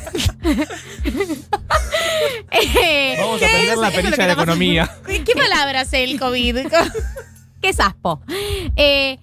Eh, 2.51 3.17
Vamos 3.19 3.37
a 3.37 3.39
¿qué 3.39 3.45
aprender 3.47 3.73
es- 3.75 3.79
la 3.79 3.89
es 3.89 3.95
perilla 3.95 4.17
de 4.17 4.27
la 4.27 4.33
economía. 4.33 4.91
¿Qué 5.07 5.33
palabras 5.35 5.93
el 5.93 6.19
COVID? 6.19 6.57
¿Qué 7.63 7.69
es 7.69 7.81
aspo? 7.81 8.21
Eh, 8.77 9.19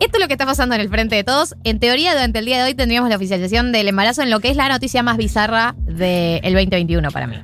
esto 0.00 0.16
es 0.18 0.20
lo 0.20 0.26
que 0.26 0.34
está 0.34 0.46
pasando 0.46 0.74
en 0.74 0.80
el 0.80 0.88
frente 0.88 1.14
de 1.16 1.24
todos. 1.24 1.54
En 1.64 1.78
teoría, 1.78 2.12
durante 2.12 2.40
el 2.40 2.44
día 2.46 2.58
de 2.58 2.64
hoy 2.64 2.74
tendríamos 2.74 3.08
la 3.10 3.16
oficialización 3.16 3.70
del 3.72 3.88
embarazo 3.88 4.22
en 4.22 4.30
lo 4.30 4.40
que 4.40 4.48
es 4.50 4.56
la 4.56 4.68
noticia 4.68 5.02
más 5.02 5.16
bizarra 5.16 5.74
del 5.78 6.40
2021 6.42 7.10
para 7.10 7.26
mí. 7.26 7.36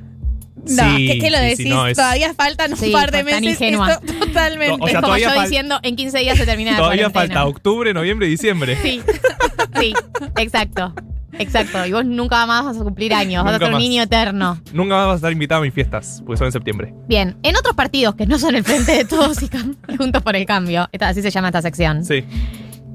No, 0.69 0.97
Sí, 0.97 1.07
¿qué, 1.07 1.19
qué 1.19 1.31
lo 1.31 1.37
sí, 1.37 1.43
decís? 1.45 1.57
sí, 1.65 1.69
no, 1.69 1.87
es- 1.87 1.95
Todavía 1.95 2.33
faltan 2.33 2.73
un 2.73 2.77
Sí, 2.77 2.91
par 2.91 3.09
de 3.11 3.23
meses. 3.23 3.41
ingenua. 3.43 3.91
Esto, 3.93 4.13
totalmente. 4.25 4.75
O 4.83 4.87
sea, 4.87 4.99
es 4.99 5.03
como 5.05 5.17
yo 5.17 5.29
fal- 5.29 5.43
diciendo, 5.43 5.79
en 5.81 5.95
15 5.95 6.17
días 6.19 6.37
se 6.37 6.45
termina 6.45 6.75
Todavía 6.75 7.09
falta 7.09 7.45
octubre, 7.45 7.93
noviembre 7.93 8.27
y 8.27 8.31
diciembre. 8.31 8.77
Sí, 8.81 9.01
sí, 9.79 9.93
exacto. 10.37 10.93
Exacto. 11.39 11.85
Y 11.85 11.91
vos 11.93 12.05
nunca 12.05 12.45
más 12.45 12.65
vas 12.65 12.77
a 12.77 12.83
cumplir 12.83 13.13
años. 13.13 13.43
Vas 13.43 13.55
a 13.55 13.57
ser 13.59 13.67
un 13.67 13.73
más. 13.73 13.81
niño 13.81 14.03
eterno. 14.03 14.59
Nunca 14.73 14.95
más 14.95 15.05
vas 15.07 15.13
a 15.13 15.15
estar 15.17 15.31
invitado 15.31 15.61
a 15.61 15.63
mis 15.65 15.73
fiestas, 15.73 16.21
porque 16.25 16.37
son 16.37 16.45
en 16.47 16.51
septiembre. 16.51 16.93
Bien, 17.07 17.37
en 17.43 17.55
otros 17.55 17.75
partidos 17.75 18.15
que 18.15 18.25
no 18.25 18.37
son 18.39 18.55
el 18.55 18.63
frente 18.63 18.91
de 18.93 19.05
todos 19.05 19.41
y, 19.43 19.49
y 19.89 19.97
juntos 19.97 20.21
por 20.23 20.35
el 20.35 20.45
cambio, 20.45 20.87
esta- 20.91 21.09
así 21.09 21.21
se 21.21 21.31
llama 21.31 21.47
esta 21.49 21.61
sección. 21.61 22.03
Sí. 22.05 22.23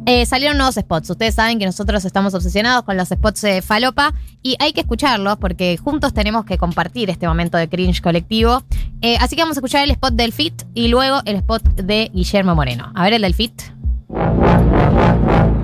Eh, 0.05 0.27
salieron 0.27 0.57
nuevos 0.57 0.75
spots. 0.75 1.11
Ustedes 1.11 1.37
saben 1.37 1.61
que 1.61 1.65
nosotros 1.65 2.05
estamos 2.05 2.35
obsesionados 2.35 2.83
con 2.83 2.97
los 2.97 3.09
spots 3.09 3.43
de 3.43 3.63
falopa 3.63 4.13
y 4.43 4.57
hay 4.59 4.73
que 4.73 4.81
escucharlos 4.81 5.37
porque 5.37 5.77
juntos 5.77 6.13
tenemos 6.13 6.45
que 6.45 6.59
compartir 6.59 7.09
este 7.09 7.29
momento 7.29 7.57
de 7.57 7.69
cringe 7.69 8.01
colectivo. 8.03 8.65
Eh, 9.01 9.17
así 9.21 9.37
que 9.37 9.43
vamos 9.43 9.57
a 9.57 9.61
escuchar 9.61 9.85
el 9.85 9.93
spot 9.93 10.15
del 10.15 10.33
Fit 10.33 10.61
y 10.75 10.89
luego 10.89 11.21
el 11.25 11.37
spot 11.37 11.63
de 11.77 12.11
Guillermo 12.13 12.57
Moreno. 12.57 12.91
A 12.97 13.05
ver 13.05 13.13
el 13.13 13.23
del 13.23 13.35
Fit. 13.35 13.53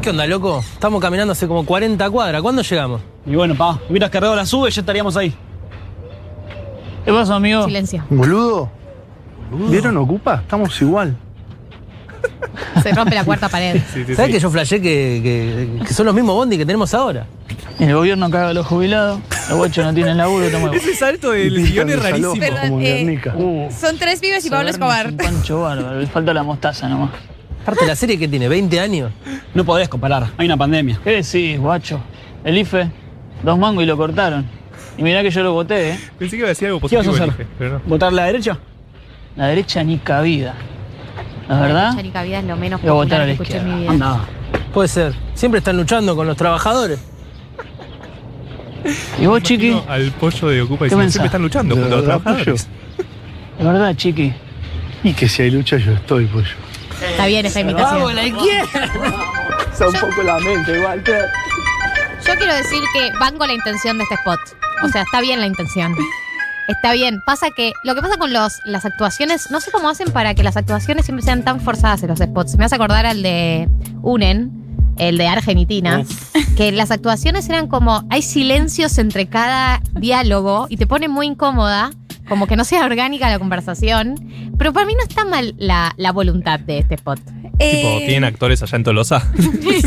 ¿Qué 0.03 0.11
onda, 0.11 0.27
loco? 0.27 0.63
Estamos 0.73 1.01
caminando 1.01 1.33
hace 1.33 1.47
como 1.49 1.65
40 1.65 2.09
cuadras. 2.11 2.41
¿Cuándo 2.41 2.63
llegamos? 2.63 3.01
Y 3.27 3.35
bueno, 3.35 3.55
pa, 3.55 3.79
hubieras 3.91 4.11
cargado 4.11 4.35
la 4.37 4.47
sube 4.47 4.69
y 4.69 4.73
ya 4.73 4.81
estaríamos 4.81 5.17
ahí. 5.17 5.35
¿Qué 7.05 7.13
pasa, 7.13 7.35
amigo? 7.35 7.65
Silencio. 7.65 8.05
Boludo. 8.09 8.71
¿Vieron 9.51 9.97
Ocupa? 9.97 10.37
Estamos 10.43 10.81
igual. 10.83 11.17
Se 12.83 12.93
rompe 12.93 13.15
la 13.15 13.25
cuarta 13.25 13.49
pared. 13.49 13.81
¿Sabes 14.17 14.33
que 14.33 14.41
yo 14.41 14.51
flashé 14.51 14.81
que, 14.81 15.21
que- 15.81 15.85
que 15.87 15.95
son 15.95 16.07
los 16.07 16.15
mismos 16.15 16.35
bondi 16.37 16.57
que 16.59 16.67
tenemos 16.67 16.93
ahora? 16.95 17.27
El 17.79 17.95
gobierno 17.95 18.29
caga 18.31 18.49
a 18.51 18.55
los 18.55 18.67
jubilados, 18.67 19.21
los 19.49 19.57
guachos 19.59 19.85
no 19.85 19.95
tienen 19.95 20.17
laburo, 20.17 20.49
toma 20.51 20.71
Ese 20.75 20.95
salto 20.97 21.31
del 21.31 21.65
guion 21.71 21.89
es 21.91 22.03
rarísimo. 22.03 22.35
Perdón, 22.39 22.81
eh, 22.83 23.21
Uh, 23.37 23.69
son 23.71 23.97
tres 23.99 24.21
pibes 24.21 24.45
y 24.45 24.51
Pablo 24.51 24.69
Escobar. 24.69 25.07
Un 25.09 25.17
pancho 25.17 25.61
bárbaro, 25.63 26.01
le 26.01 26.07
falta 26.09 26.35
la 26.35 26.43
mostaza 26.43 26.89
nomás. 26.89 27.11
Aparte, 27.69 27.87
la 27.87 27.97
serie 27.97 28.19
que 28.19 28.27
tiene 28.27 28.49
20 28.49 28.81
años. 28.81 29.13
No 29.53 29.63
podés 29.63 29.91
comparar, 29.91 30.29
hay 30.39 30.47
una 30.47 30.57
pandemia. 30.57 30.99
¿Qué 31.05 31.23
decís, 31.23 31.61
guacho? 31.61 32.01
El 32.43 32.57
IFE, 32.57 32.91
dos 33.43 33.59
mangos 33.59 33.83
y 33.85 33.87
lo 33.87 33.95
cortaron. 33.95 34.47
Y 34.97 35.03
mirá 35.03 35.23
que 35.23 35.31
yo 35.31 35.43
lo 35.43 35.53
voté, 35.53 35.91
¿eh? 35.91 36.01
Pensé 36.19 36.37
que 36.37 36.39
iba 36.39 36.47
a 36.47 36.49
decir 36.49 36.69
algo 36.69 36.81
¿Qué 36.81 36.97
vas 36.97 37.07
a 37.07 37.11
positivo. 37.11 37.31
hacer? 37.31 37.39
dije, 37.47 37.51
pero 37.59 37.73
no. 37.75 37.81
¿Votar 37.85 38.11
la 38.15 38.25
derecha? 38.25 38.59
La 39.37 39.49
derecha 39.49 39.85
ni 39.85 39.99
cabida. 39.99 40.55
¿La 41.47 41.61
verdad? 41.61 41.95
Chanica 41.95 42.23
Vida 42.23 42.39
es 42.39 42.45
lo 42.47 42.57
menos 42.57 42.83
a 42.83 42.91
votar 42.91 43.21
popular 43.21 43.21
a 43.21 43.25
que 43.25 43.27
la 43.27 43.33
escuché 43.33 43.57
en 43.59 43.65
mi 43.67 43.71
izquierda. 43.83 43.97
vida. 43.97 44.07
Anda. 44.07 44.25
Puede 44.73 44.89
ser. 44.89 45.15
Siempre 45.35 45.59
están 45.59 45.77
luchando 45.77 46.17
con 46.17 46.27
los 46.27 46.37
trabajadores. 46.39 46.99
¿Y 49.21 49.27
vos, 49.27 49.43
chiqui? 49.43 49.71
No, 49.73 49.85
al 49.89 50.11
pollo 50.13 50.49
de 50.49 50.63
Ocupa 50.63 50.79
¿Qué 50.79 50.85
diciendo, 50.87 51.03
pensás? 51.03 51.13
siempre 51.13 51.27
están 51.27 51.43
luchando 51.43 51.75
¿De 51.75 51.81
junto 51.83 51.95
a 51.95 51.99
los 51.99 52.07
verdad, 52.09 52.23
trabajadores. 52.23 52.69
¿De 53.59 53.65
verdad, 53.65 53.95
chiqui? 53.95 54.33
Y 55.05 55.13
que 55.13 55.29
si 55.29 55.43
hay 55.43 55.51
lucha 55.51 55.77
yo 55.77 55.93
estoy, 55.93 56.25
pollo. 56.27 56.47
Está 57.19 57.27
bien 57.27 57.47
esa 57.47 57.59
imitación. 57.59 58.15
la 58.15 58.27
izquierda! 58.29 58.93
Son 59.77 59.89
un 59.89 60.01
poco 60.01 60.23
la 60.23 60.39
mente, 60.39 60.79
Walter. 60.79 61.27
Yo 62.25 62.37
quiero 62.37 62.55
decir 62.55 62.81
que 62.93 63.11
banco 63.19 63.45
la 63.45 63.55
intención 63.55 63.99
de 63.99 64.05
este 64.05 64.15
spot. 64.15 64.39
O 64.85 64.89
sea, 64.89 65.03
está 65.03 65.21
bien 65.21 65.41
la 65.41 65.47
intención. 65.47 65.97
Está 66.69 66.93
bien. 66.93 67.21
Pasa 67.27 67.51
que 67.51 67.73
lo 67.83 67.97
que 67.97 68.03
pasa 68.03 68.19
con 68.19 68.33
los, 68.33 68.61
las 68.67 68.85
actuaciones, 68.85 69.51
no 69.51 69.61
sé 69.61 69.73
cómo 69.73 69.89
hacen 69.89 70.13
para 70.13 70.37
que 70.37 70.45
las 70.45 70.57
actuaciones 70.57 71.07
siempre 71.07 71.25
sean 71.25 71.43
tan 71.43 71.61
forzadas 71.61 72.05
en 72.05 72.11
los 72.11 72.21
spots. 72.21 72.57
Me 72.57 72.67
hace 72.67 72.77
acordar 72.77 73.05
al 73.05 73.21
de 73.21 73.69
Unen, 74.03 74.53
el 74.97 75.19
de 75.19 75.27
Argentina, 75.27 76.05
que 76.57 76.71
las 76.71 76.93
actuaciones 76.93 77.49
eran 77.49 77.67
como, 77.67 78.05
hay 78.11 78.23
silencios 78.23 78.97
entre 78.97 79.27
cada 79.27 79.83
diálogo 79.91 80.67
y 80.69 80.77
te 80.77 80.87
pone 80.87 81.09
muy 81.09 81.27
incómoda, 81.27 81.91
como 82.29 82.47
que 82.47 82.57
no 82.57 82.65
sea 82.65 82.85
orgánica 82.85 83.29
la 83.31 83.39
conversación. 83.39 84.15
Pero 84.59 84.73
para 84.73 84.87
mí 84.87 84.95
no 84.95 85.03
está 85.03 85.25
mal 85.25 85.55
la, 85.59 85.95
la 85.97 86.13
voluntad 86.13 86.61
de 86.61 86.79
este 86.79 86.95
spot. 86.97 87.21
Tipo, 87.59 87.99
¿tienen 87.99 88.23
actores 88.25 88.63
allá 88.63 88.77
en 88.77 88.85
Tolosa? 88.85 89.21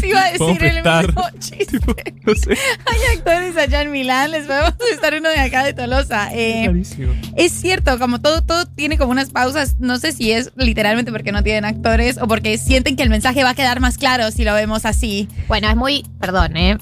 Sí, 0.01 0.07
iba 0.09 0.19
a 0.21 0.31
Podemos 0.37 0.59
decir 0.59 0.63
el 0.63 0.81
prestar. 0.83 1.05
mismo 1.07 1.23
chiste. 1.39 1.79
no 2.25 2.35
sé. 2.35 2.51
Hay 2.51 3.17
actores 3.17 3.57
allá 3.57 3.81
en 3.81 3.91
Milán, 3.91 4.31
les 4.31 4.45
podemos 4.45 4.73
estar 4.93 5.13
uno 5.13 5.29
de 5.29 5.39
acá 5.39 5.63
de 5.63 5.73
Tolosa. 5.73 6.29
Eh, 6.33 6.65
Rarísimo. 6.67 7.13
es 7.35 7.51
cierto, 7.51 7.97
como 7.99 8.19
todo, 8.21 8.41
todo 8.41 8.65
tiene 8.65 8.97
como 8.97 9.11
unas 9.11 9.29
pausas. 9.29 9.77
No 9.79 9.97
sé 9.99 10.11
si 10.11 10.31
es 10.31 10.51
literalmente 10.55 11.11
porque 11.11 11.31
no 11.31 11.43
tienen 11.43 11.65
actores 11.65 12.17
o 12.21 12.27
porque 12.27 12.57
sienten 12.57 12.95
que 12.95 13.03
el 13.03 13.09
mensaje 13.09 13.43
va 13.43 13.51
a 13.51 13.55
quedar 13.55 13.79
más 13.79 13.97
claro 13.97 14.31
si 14.31 14.43
lo 14.43 14.53
vemos 14.53 14.85
así. 14.85 15.27
Bueno, 15.47 15.69
es 15.69 15.75
muy, 15.75 16.05
perdón, 16.19 16.57
¿eh? 16.57 16.77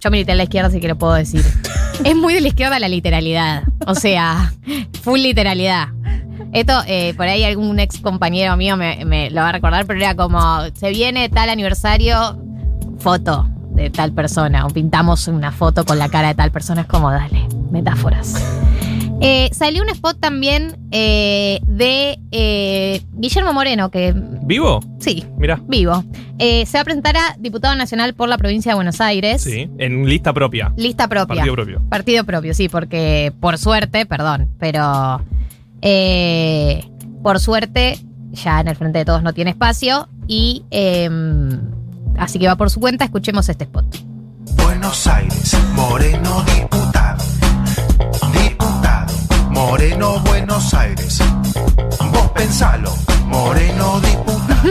Yo 0.00 0.10
milité 0.10 0.32
en 0.32 0.38
la 0.38 0.44
izquierda, 0.44 0.68
así 0.68 0.80
que 0.80 0.88
lo 0.88 0.98
puedo 0.98 1.14
decir. 1.14 1.44
Es 2.04 2.16
muy 2.16 2.34
de 2.34 2.40
la 2.40 2.48
izquierda 2.48 2.78
la 2.78 2.88
literalidad. 2.88 3.64
O 3.86 3.94
sea, 3.94 4.52
full 5.02 5.20
literalidad. 5.20 5.88
Esto, 6.52 6.82
eh, 6.86 7.14
por 7.16 7.26
ahí 7.28 7.44
algún 7.44 7.78
ex 7.78 7.98
compañero 8.00 8.56
mío 8.56 8.76
me, 8.76 9.04
me 9.04 9.30
lo 9.30 9.40
va 9.40 9.48
a 9.48 9.52
recordar, 9.52 9.86
pero 9.86 10.00
era 10.00 10.14
como, 10.14 10.40
se 10.74 10.90
viene 10.90 11.28
tal 11.28 11.48
aniversario, 11.48 12.38
foto 12.98 13.48
de 13.70 13.90
tal 13.90 14.12
persona, 14.12 14.66
o 14.66 14.70
pintamos 14.70 15.28
una 15.28 15.50
foto 15.50 15.84
con 15.84 15.98
la 15.98 16.08
cara 16.08 16.28
de 16.28 16.34
tal 16.34 16.50
persona, 16.50 16.82
es 16.82 16.86
como, 16.86 17.10
dale, 17.10 17.46
metáforas. 17.70 18.34
Eh, 19.22 19.50
salió 19.52 19.82
un 19.82 19.88
spot 19.88 20.18
también 20.18 20.76
eh, 20.90 21.60
de 21.66 22.18
eh, 22.32 23.02
Guillermo 23.12 23.52
Moreno, 23.52 23.90
que 23.90 24.12
¿Vivo? 24.42 24.80
sí, 24.98 25.24
Mirá. 25.38 25.60
vivo. 25.68 26.04
Eh, 26.38 26.66
se 26.66 26.76
va 26.78 26.82
a 26.82 26.84
presentar 26.84 27.16
a 27.16 27.36
diputado 27.38 27.74
nacional 27.76 28.14
por 28.14 28.28
la 28.28 28.36
provincia 28.36 28.72
de 28.72 28.74
Buenos 28.74 29.00
Aires. 29.00 29.42
Sí, 29.42 29.70
en 29.78 30.04
lista 30.06 30.32
propia. 30.32 30.72
Lista 30.76 31.06
propia. 31.08 31.36
Partido 31.36 31.54
propio. 31.54 31.82
Partido 31.88 32.24
propio, 32.24 32.52
sí, 32.54 32.68
porque 32.68 33.32
por 33.38 33.58
suerte, 33.58 34.06
perdón, 34.06 34.48
pero 34.58 35.22
eh, 35.82 36.84
por 37.22 37.38
suerte 37.38 37.98
ya 38.32 38.60
en 38.60 38.68
el 38.68 38.76
frente 38.76 38.98
de 38.98 39.04
todos 39.04 39.22
no 39.22 39.32
tiene 39.34 39.50
espacio 39.50 40.08
y 40.26 40.64
eh, 40.70 41.08
así 42.18 42.38
que 42.38 42.46
va 42.48 42.56
por 42.56 42.70
su 42.70 42.80
cuenta. 42.80 43.04
Escuchemos 43.04 43.48
este 43.48 43.64
spot. 43.64 43.84
Buenos 44.56 45.06
Aires, 45.06 45.56
Moreno 45.76 46.42
diputado. 46.56 46.91
Moreno 49.64 50.18
Buenos 50.24 50.74
Aires. 50.74 51.18
Vos 52.12 52.30
pensalo, 52.32 52.92
Moreno 53.26 54.00
diputado. 54.00 54.62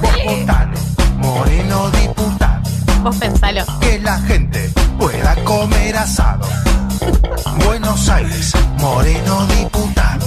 Vos 0.00 0.12
votalo, 0.24 0.78
Moreno 1.18 1.90
diputado. 1.90 2.70
Vos 3.02 3.16
pensalo. 3.16 3.64
Que 3.80 3.98
la 3.98 4.16
gente 4.20 4.70
pueda 4.96 5.34
comer 5.42 5.96
asado. 5.96 6.46
Buenos 7.64 8.08
Aires, 8.08 8.52
Moreno 8.78 9.44
diputado. 9.48 10.26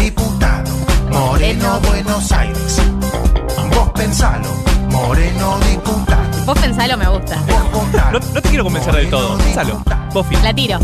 Diputado, 0.00 0.70
Moreno 1.10 1.80
Buenos 1.80 2.30
Aires. 2.30 2.76
Vos 3.74 3.90
pensalo, 3.90 4.48
Moreno 4.88 5.58
diputado. 5.68 6.09
Vos 6.46 6.58
pensalo, 6.58 6.96
me 6.96 7.08
gusta. 7.08 7.36
No, 8.12 8.18
no 8.18 8.42
te 8.42 8.48
quiero 8.48 8.64
convencer 8.64 8.94
del 8.94 9.08
todo. 9.10 9.38
Pensalo. 9.38 9.82
Vos. 10.12 10.26
La 10.42 10.52
tiro. 10.52 10.78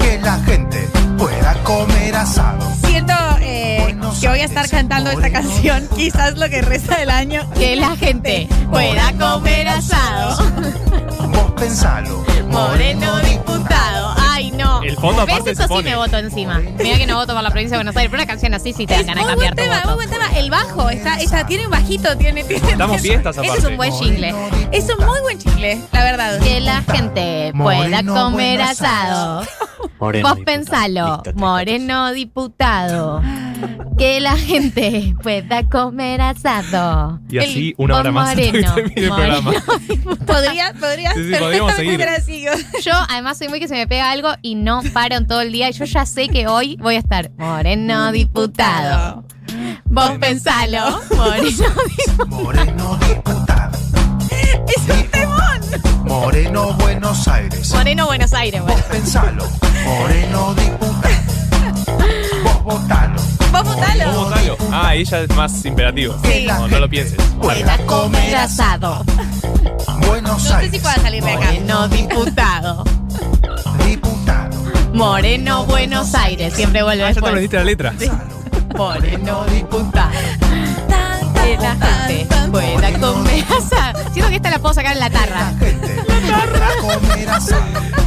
Que 0.00 0.18
la 0.18 0.38
gente 0.40 0.88
pueda 1.18 1.54
comer 1.62 2.16
asado. 2.16 2.72
Siento 2.84 3.12
eh, 3.40 3.96
que 4.20 4.28
voy 4.28 4.40
a 4.40 4.44
estar 4.44 4.68
cantando 4.68 5.10
esta 5.10 5.30
canción 5.30 5.88
quizás 5.94 6.36
lo 6.36 6.48
que 6.48 6.62
resta 6.62 6.98
del 6.98 7.10
año. 7.10 7.48
Que 7.54 7.76
la 7.76 7.96
gente 7.96 8.48
pueda 8.70 9.12
comer 9.12 9.68
asado. 9.68 10.44
Vos 11.28 11.52
pensalo, 11.56 12.24
Moreno 12.50 13.18
diputado. 13.20 14.21
No. 14.82 14.88
El 14.90 14.96
fondo 14.96 15.24
¿Ves? 15.26 15.34
aparte 15.34 15.50
Eso 15.52 15.62
se 15.68 15.76
sí 15.76 15.82
me 15.82 15.96
voto 15.96 16.16
encima. 16.18 16.60
Mira 16.78 16.98
que 16.98 17.06
no 17.06 17.16
voto 17.16 17.34
por 17.34 17.42
la 17.42 17.50
provincia 17.50 17.76
de 17.76 17.78
Buenos 17.78 17.96
Aires. 17.96 18.10
Pero 18.10 18.22
una 18.22 18.26
canción 18.26 18.54
así 18.54 18.72
sí 18.72 18.86
te 18.86 18.94
dan 18.94 19.06
ganas 19.06 19.24
de 19.24 19.30
cambiar 19.30 19.54
tu 19.54 19.62
tema, 19.62 19.80
voto. 19.82 19.94
buen 19.96 20.10
tema. 20.10 20.26
El 20.36 20.50
bajo, 20.50 20.90
está, 20.90 21.16
está, 21.20 21.46
tiene 21.46 21.66
un 21.66 21.70
bajito, 21.70 22.16
tiene, 22.16 22.44
tiene 22.44 22.76
Damos 22.76 23.00
fiestas 23.00 23.36
Ese 23.36 23.46
aparte. 23.46 23.58
es 23.66 23.70
un 23.70 23.76
buen 23.76 23.92
jingle. 23.92 24.34
Es 24.72 24.84
un 24.96 25.04
muy 25.06 25.20
buen 25.20 25.38
chicle, 25.38 25.80
la 25.92 26.04
verdad. 26.04 26.40
Que 26.40 26.60
la 26.60 26.82
gente 26.82 27.52
pueda 27.56 27.78
Moreno 27.78 28.14
comer 28.14 28.62
asado. 28.62 29.46
Moreno 29.98 30.28
Vos 30.28 30.36
diputado. 30.38 30.44
pensalo, 30.44 31.22
moreno 31.34 32.12
diputado. 32.12 33.22
Que 33.96 34.18
la 34.20 34.36
gente 34.36 35.14
pueda 35.22 35.62
comer 35.68 36.20
asado. 36.20 37.20
Y 37.28 37.38
así 37.38 37.68
El- 37.68 37.74
una 37.84 37.98
hora 37.98 38.10
más 38.10 38.30
hasta 38.30 38.40
que 38.42 38.48
moreno, 38.48 38.74
termine 38.74 39.00
el 39.02 39.08
programa. 39.08 39.52
Podría, 40.26 40.72
podría 40.80 41.12
Sí, 41.14 41.28
sí, 41.32 41.34
podríamos 41.38 41.72
seguir. 41.76 42.02
así. 42.02 42.44
Yo 42.82 42.92
además 43.08 43.38
soy 43.38 43.48
muy 43.48 43.60
que 43.60 43.68
se 43.68 43.74
me 43.74 43.86
pega 43.86 44.10
algo 44.10 44.30
y 44.42 44.54
no 44.56 44.71
paro 44.92 45.16
en 45.16 45.26
todo 45.26 45.40
el 45.42 45.52
día. 45.52 45.68
Y 45.68 45.72
yo 45.72 45.84
ya 45.84 46.06
sé 46.06 46.28
que 46.28 46.46
hoy 46.46 46.76
voy 46.80 46.94
a 46.96 46.98
estar 46.98 47.30
moreno 47.38 48.12
diputado. 48.12 49.24
Vos 49.84 50.12
pensalo, 50.20 51.00
moreno 51.16 51.66
Moreno 52.28 52.98
diputado. 53.08 53.78
Es 54.30 54.96
un 54.96 55.10
temón. 55.10 55.60
Moreno 56.04 56.72
Buenos 56.74 57.28
Aires. 57.28 57.70
Moreno 57.72 58.06
Buenos 58.06 58.32
Aires, 58.32 58.62
bueno. 58.62 58.82
Pensalo, 58.90 59.44
Moreno 59.84 60.54
diputado. 60.54 60.92
Vos 62.44 62.62
votalo. 62.64 63.20
Vos 63.52 63.64
votalo. 63.64 64.04
Vos 64.12 64.24
votalo. 64.30 64.56
Ah, 64.72 64.94
ella 64.94 65.20
es 65.20 65.28
más 65.36 65.64
imperativo. 65.64 66.16
Sí. 66.24 66.46
No, 66.46 66.68
no 66.68 66.78
lo 66.80 66.88
pienses. 66.88 67.16
Pueda 67.40 67.76
Comer 67.86 68.36
asado. 68.36 69.04
Buenos 70.06 70.32
No 70.32 70.38
sé 70.38 70.54
Aires. 70.54 70.70
si 70.72 70.78
pueda 70.78 70.96
salir 70.96 71.22
de 71.22 71.30
acá. 71.32 71.46
Moreno 71.46 71.88
diputado. 71.88 72.84
Moreno 74.92 75.64
Buenos 75.66 76.14
Aires. 76.14 76.54
Siempre 76.54 76.82
vuelve 76.82 77.04
Ah, 77.04 77.08
ya 77.08 77.14
te 77.14 77.20
aprendiste 77.20 77.56
la 77.56 77.64
letra. 77.64 77.94
Moreno 78.76 79.44
diputado. 79.46 80.10
Que 81.42 81.56
la 81.56 81.76
gente 82.06 82.26
pueda 82.50 82.98
comer 83.00 83.44
asado. 83.44 84.12
Siento 84.12 84.30
que 84.30 84.36
esta 84.36 84.50
la 84.50 84.58
puedo 84.58 84.74
sacar 84.74 84.92
en 84.92 85.00
la 85.00 85.10
tarra. 85.10 85.52
Comer 86.80 87.28
asado. 87.28 87.62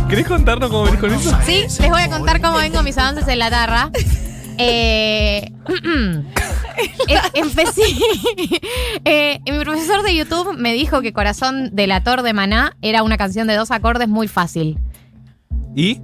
¿Querés 0.09 0.27
contarnos 0.27 0.69
cómo 0.69 0.83
venís 0.83 0.99
con 0.99 1.13
eso? 1.13 1.37
Sí, 1.45 1.65
les 1.79 1.89
voy 1.89 2.01
a 2.01 2.09
contar 2.09 2.39
cómo 2.41 2.57
vengo 2.57 2.81
mis 2.83 2.97
avances 2.97 3.27
en 3.27 3.39
la 3.39 3.49
tarra. 3.49 3.89
Eh, 4.57 5.51
eh, 7.07 7.19
empecé. 7.33 7.81
eh, 9.05 9.39
mi 9.45 9.59
profesor 9.59 10.03
de 10.03 10.15
YouTube 10.15 10.55
me 10.57 10.73
dijo 10.73 11.01
que 11.01 11.11
Corazón 11.11 11.75
del 11.75 11.91
Ator 11.91 12.21
de 12.21 12.33
Maná 12.33 12.77
era 12.81 13.03
una 13.03 13.17
canción 13.17 13.47
de 13.47 13.55
dos 13.55 13.71
acordes 13.71 14.07
muy 14.07 14.27
fácil. 14.27 14.79
¿Y? 15.75 16.01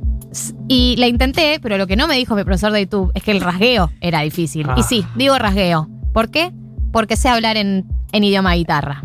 Y 0.68 0.96
la 0.98 1.08
intenté, 1.08 1.60
pero 1.62 1.78
lo 1.78 1.88
que 1.88 1.96
no 1.96 2.08
me 2.08 2.16
dijo 2.16 2.36
mi 2.36 2.44
profesor 2.44 2.72
de 2.72 2.82
YouTube 2.82 3.12
es 3.16 3.24
que 3.24 3.32
el 3.32 3.42
rasgueo 3.42 3.92
era 4.00 4.22
difícil. 4.22 4.66
Ah. 4.70 4.76
Y 4.78 4.84
sí, 4.84 5.06
digo 5.16 5.38
rasgueo. 5.38 5.90
¿Por 6.14 6.30
qué? 6.30 6.52
Porque 6.92 7.16
sé 7.18 7.30
hablar 7.30 7.58
en, 7.58 7.86
en 8.12 8.24
idioma 8.24 8.54
guitarra. 8.54 9.04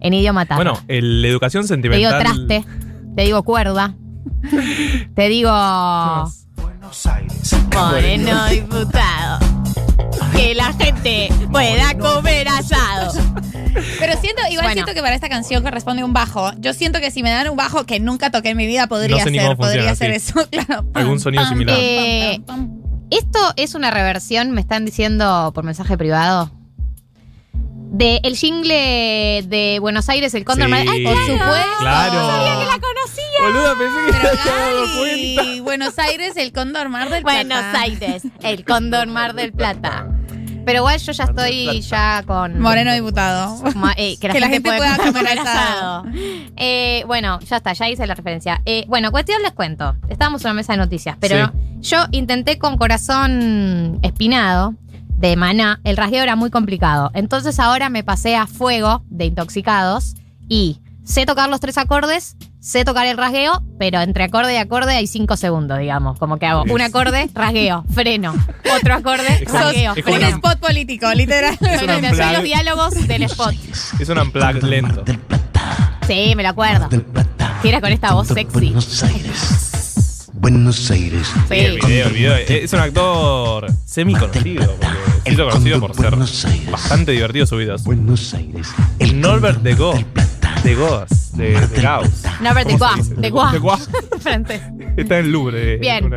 En 0.00 0.14
idioma 0.14 0.46
tarra. 0.46 0.56
Bueno, 0.62 0.78
el- 0.88 1.22
la 1.22 1.28
educación 1.28 1.66
te 1.66 1.76
digo 1.76 1.92
sentimental. 1.92 2.20
traste, 2.46 2.64
te 3.16 3.22
digo 3.22 3.42
cuerda, 3.42 3.94
te 5.14 5.28
digo 5.28 5.50
Buenos 6.56 7.06
Aires. 7.06 7.56
moreno 7.72 8.46
diputado. 8.48 9.38
Que 10.34 10.54
la 10.54 10.72
gente 10.72 11.28
pueda 11.50 11.96
comer 11.98 12.48
asado. 12.48 13.12
Pero 13.98 14.20
siento, 14.20 14.42
igual 14.50 14.66
Bueno. 14.66 14.72
siento 14.72 14.94
que 14.94 15.00
para 15.00 15.14
esta 15.14 15.28
canción 15.28 15.62
corresponde 15.62 16.04
un 16.04 16.12
bajo. 16.12 16.52
Yo 16.58 16.72
siento 16.74 17.00
que 17.00 17.10
si 17.10 17.22
me 17.22 17.30
dan 17.30 17.48
un 17.48 17.56
bajo 17.56 17.84
que 17.86 18.00
nunca 18.00 18.30
toqué 18.30 18.50
en 18.50 18.56
mi 18.56 18.66
vida, 18.66 18.86
podría 18.86 19.18
No 19.18 19.24
sé 19.24 19.30
ser, 19.38 19.56
podría 19.56 19.94
ser 19.94 20.10
sí. 20.20 20.28
eso, 20.34 20.46
claro. 20.50 20.84
Algún 20.94 21.20
sonido 21.20 21.42
Pam, 21.42 21.52
similar. 21.52 21.76
Eh, 21.80 22.40
pam, 22.46 22.68
pam, 22.68 22.68
pam. 22.68 22.82
Esto 23.10 23.38
es 23.56 23.74
una 23.74 23.90
reversión, 23.90 24.52
me 24.52 24.60
están 24.60 24.84
diciendo 24.84 25.52
por 25.54 25.64
mensaje 25.64 25.98
privado. 25.98 26.50
De 27.94 28.20
el 28.22 28.36
jingle 28.36 29.44
de 29.46 29.76
Buenos 29.78 30.08
Aires, 30.08 30.32
el 30.32 30.46
Cóndor 30.46 30.66
Sí. 30.68 30.70
Mar- 30.70 30.86
¡Ay, 30.90 31.04
por 31.04 31.14
supuesto! 31.14 31.76
Claro. 31.80 32.12
Sabía 32.26 32.58
que 32.58 32.64
la 32.64 32.80
conocía. 32.80 33.38
Boluda, 33.42 33.74
pensé 33.76 33.96
que 34.06 34.12
Pero 34.12 34.32
te 34.42 34.50
había 34.50 34.64
dado 34.64 34.98
cuenta. 34.98 35.42
Gaby, 35.42 35.60
Buenos 35.60 35.98
Aires, 35.98 36.36
el 36.38 36.52
Cóndor 36.52 36.88
Mar 36.88 37.10
del 37.10 37.22
Plata. 37.22 37.36
Buenos 37.44 37.64
Aires, 37.74 38.22
el 38.42 38.64
Cóndor 38.64 39.06
Mar 39.08 39.34
del 39.34 39.52
Plata. 39.52 40.06
Pero 40.64 40.78
igual 40.78 40.98
yo 40.98 41.12
ya 41.12 41.24
estoy 41.24 41.80
ya 41.82 42.22
con. 42.26 42.58
Moreno 42.60 42.92
diputado. 42.94 43.56
Ma- 43.74 43.94
eh, 43.96 44.16
que 44.20 44.28
la, 44.28 44.34
Que 44.34 44.40
la 44.40 44.48
gente, 44.48 44.70
gente 44.70 44.78
pueda 44.78 44.96
comer 44.96 45.12
comer 45.12 45.38
asado. 45.38 46.04
Eh, 46.56 47.04
bueno, 47.06 47.40
ya 47.40 47.56
está, 47.56 47.72
ya 47.72 47.88
hice 47.88 48.06
la 48.06 48.14
referencia. 48.14 48.62
Eh, 48.64 48.84
bueno, 48.88 49.10
cuestión 49.10 49.42
les 49.42 49.52
cuento. 49.52 49.96
Estábamos 50.08 50.42
en 50.44 50.48
una 50.48 50.54
mesa 50.54 50.72
de 50.74 50.78
noticias, 50.78 51.16
pero 51.20 51.46
Sí. 51.80 51.88
yo 51.90 52.04
intenté 52.12 52.58
con 52.58 52.76
corazón 52.76 53.98
espinado 54.02 54.74
de 55.08 55.36
maná. 55.36 55.80
El 55.84 55.96
rasgueo 55.96 56.22
era 56.22 56.36
muy 56.36 56.50
complicado. 56.50 57.10
Entonces 57.14 57.58
ahora 57.60 57.88
me 57.88 58.02
pasé 58.04 58.36
a 58.36 58.46
fuego 58.46 59.04
de 59.08 59.26
intoxicados 59.26 60.14
y 60.48 60.78
sé 61.04 61.26
tocar 61.26 61.48
los 61.48 61.60
tres 61.60 61.78
acordes, 61.78 62.36
sé 62.62 62.84
tocar 62.84 63.06
el 63.08 63.16
rasgueo, 63.16 63.60
pero 63.78 64.00
entre 64.00 64.22
acorde 64.22 64.54
y 64.54 64.56
acorde 64.56 64.92
hay 64.94 65.08
cinco 65.08 65.36
segundos, 65.36 65.78
digamos. 65.80 66.18
Como 66.18 66.38
que 66.38 66.46
hago 66.46 66.62
un 66.62 66.80
acorde, 66.80 67.28
rasgueo, 67.34 67.84
freno. 67.92 68.34
Otro 68.74 68.94
acorde, 68.94 69.44
rasgueo, 69.46 69.94
es 69.96 70.04
como 70.04 70.16
Un 70.16 70.22
spot 70.22 70.58
político, 70.60 71.12
literal. 71.12 71.58
Es 71.60 71.82
una 71.82 71.94
Soy 71.98 72.04
unplug. 72.06 72.32
los 72.32 72.42
diálogos 72.44 73.08
del 73.08 73.22
spot. 73.24 73.54
Es 73.98 74.08
un 74.08 74.18
unplug 74.18 74.62
lento. 74.62 75.04
Sí, 76.06 76.34
me 76.36 76.44
lo 76.44 76.50
acuerdo. 76.50 76.88
Que 77.62 77.68
era 77.68 77.80
con 77.80 77.92
esta 77.92 78.14
voz 78.14 78.28
sexy. 78.28 78.52
Buenos 78.52 79.02
Aires. 79.02 80.28
Buenos 80.34 80.90
Aires. 80.90 81.28
Sí. 81.48 81.54
El 81.54 81.80
video, 81.80 82.06
el 82.06 82.12
video. 82.12 82.36
Es 82.36 82.72
un 82.72 82.80
actor 82.80 83.66
semi 83.84 84.14
conocido. 84.14 84.76
Porque 85.24 85.32
lo 85.32 85.48
conocido 85.50 85.80
por 85.80 85.94
ser 85.94 86.14
bastante 86.70 87.12
divertido 87.12 87.46
sus 87.46 87.58
videos. 87.58 87.82
Buenos 87.82 88.34
Aires. 88.34 88.68
Norbert 89.14 89.62
de 89.62 89.74
Go. 89.74 89.94
De 90.64 90.74
Goas. 90.76 91.36
De, 91.36 91.58
de 91.66 91.82
Gauss. 91.82 92.22
De 92.22 92.28
¿Cómo 92.64 92.78
Gauss, 92.78 93.06
se 93.06 93.14
dice? 93.14 93.20
de 93.20 93.30
Gauss. 93.30 93.52
De 93.52 93.58
Gauss. 93.58 93.88
Francés. 94.20 94.60
Está 94.96 95.18
en 95.18 95.26
el 95.26 95.32
Louvre. 95.32 95.76
Bien. 95.78 96.04
Una- 96.04 96.16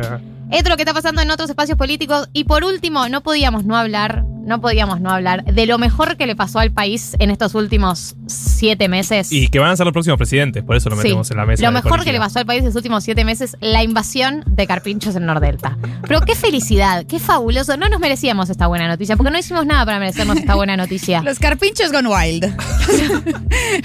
Esto 0.50 0.64
es 0.64 0.68
lo 0.68 0.76
que 0.76 0.82
está 0.82 0.94
pasando 0.94 1.20
en 1.22 1.30
otros 1.30 1.50
espacios 1.50 1.76
políticos. 1.76 2.28
Y 2.32 2.44
por 2.44 2.62
último, 2.64 3.08
no 3.08 3.22
podíamos 3.22 3.64
no 3.64 3.76
hablar, 3.76 4.24
no 4.46 4.60
podíamos 4.60 5.00
no 5.00 5.10
hablar 5.10 5.44
de 5.44 5.66
lo 5.66 5.76
mejor 5.78 6.16
que 6.16 6.26
le 6.26 6.36
pasó 6.36 6.60
al 6.60 6.70
país 6.72 7.14
en 7.18 7.30
estos 7.30 7.54
últimos 7.54 8.14
siete 8.26 8.88
meses. 8.88 9.30
Y 9.32 9.48
que 9.48 9.58
van 9.58 9.70
a 9.70 9.76
ser 9.76 9.84
los 9.84 9.92
próximos 9.92 10.16
presidentes, 10.16 10.62
por 10.64 10.76
eso 10.76 10.88
lo 10.88 10.96
Sí. 10.96 11.02
metemos 11.02 11.30
en 11.30 11.36
la 11.36 11.46
mesa. 11.46 11.62
Lo 11.64 11.72
mejor 11.72 12.04
que 12.04 12.12
le 12.12 12.18
pasó 12.18 12.38
al 12.38 12.46
país 12.46 12.60
en 12.60 12.66
los 12.66 12.76
últimos 12.76 13.04
siete 13.04 13.24
meses, 13.24 13.56
la 13.60 13.82
invasión 13.82 14.44
de 14.46 14.66
carpinchos 14.66 15.16
en 15.16 15.26
Nordelta. 15.26 15.76
Pero 16.06 16.20
qué 16.22 16.34
felicidad, 16.34 17.04
qué 17.06 17.18
fabuloso. 17.18 17.76
No 17.76 17.88
nos 17.88 18.00
merecíamos 18.00 18.48
esta 18.48 18.66
buena 18.68 18.88
noticia, 18.88 19.16
porque 19.16 19.30
no 19.32 19.38
hicimos 19.38 19.66
nada 19.66 19.84
para 19.84 19.98
merecernos 19.98 20.36
esta 20.38 20.54
buena 20.54 20.76
noticia. 20.76 21.22
Los 21.24 21.38
carpinchos 21.38 21.90
gone 21.92 22.08
wild. 22.08 22.44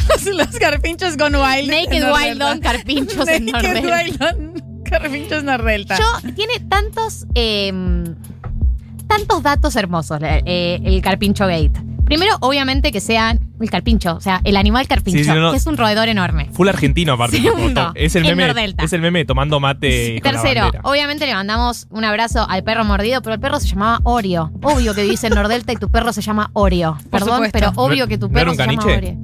los, 0.10 0.26
los 0.26 0.60
carpinchos 0.60 1.18
gone 1.18 1.38
wild. 1.38 1.70
Naked 1.70 2.04
Wild 2.04 2.38
Nordelta. 2.40 2.52
on 2.52 2.60
carpinchos 2.60 3.28
en 3.28 3.46
Naked 3.46 3.74
Nordelta. 3.84 3.96
Wild 3.98 4.22
on 4.22 4.82
carpinchos 4.84 5.44
Nordelta. 5.44 5.98
Yo, 5.98 6.34
tiene 6.36 6.60
tantos, 6.70 7.26
eh, 7.36 7.72
tantos 9.18 9.44
datos 9.44 9.76
hermosos 9.76 10.20
eh, 10.22 10.80
el 10.84 11.02
carpincho 11.02 11.46
gate. 11.48 11.72
Primero, 12.06 12.36
obviamente, 12.42 12.92
que 12.92 13.00
sea 13.00 13.38
el 13.62 13.70
carpincho, 13.70 14.16
o 14.16 14.20
sea, 14.20 14.42
el 14.44 14.58
animal 14.58 14.86
carpincho, 14.86 15.20
Sí, 15.20 15.24
sí, 15.24 15.30
no, 15.30 15.40
no. 15.40 15.52
que 15.52 15.58
es 15.58 15.66
un 15.66 15.78
roedor 15.78 16.10
enorme. 16.10 16.50
Full 16.52 16.68
argentino, 16.68 17.14
aparte. 17.14 17.42
Segundo, 17.42 17.92
es 17.96 18.16
el 18.18 18.24
meme. 18.24 18.48
Nordelta. 18.48 18.84
Es 18.84 18.92
el 18.92 19.00
meme 19.02 19.24
tomando 19.24 19.62
mate. 19.62 20.20
con 20.22 20.34
la 20.34 20.42
Tercero, 20.42 20.72
obviamente 20.84 21.26
le 21.26 21.34
mandamos 21.34 21.88
un 21.90 22.04
abrazo 22.04 22.46
al 22.50 22.64
perro 22.66 22.84
mordido, 22.84 23.22
pero 23.22 23.36
el 23.36 23.40
perro 23.40 23.60
se 23.62 23.68
llamaba 23.70 24.02
Oreo. 24.04 24.52
Obvio 24.62 24.94
que 24.94 25.04
dice 25.04 25.28
en 25.28 25.36
Nordelta 25.36 25.72
y 25.72 25.78
tu 25.78 25.90
perro 25.90 26.12
se 26.12 26.22
llama 26.22 26.50
Oreo. 26.54 26.98
Perdón, 27.10 27.36
supuesto. 27.36 27.58
pero 27.58 27.72
obvio 27.76 28.04
¿No- 28.06 28.10
que 28.10 28.18
tu 28.18 28.28
no 28.28 28.32
era 28.38 28.40
perro 28.40 28.52
un 28.52 28.58
se 28.58 28.66
llama? 28.66 28.98
Oreo. 28.98 29.18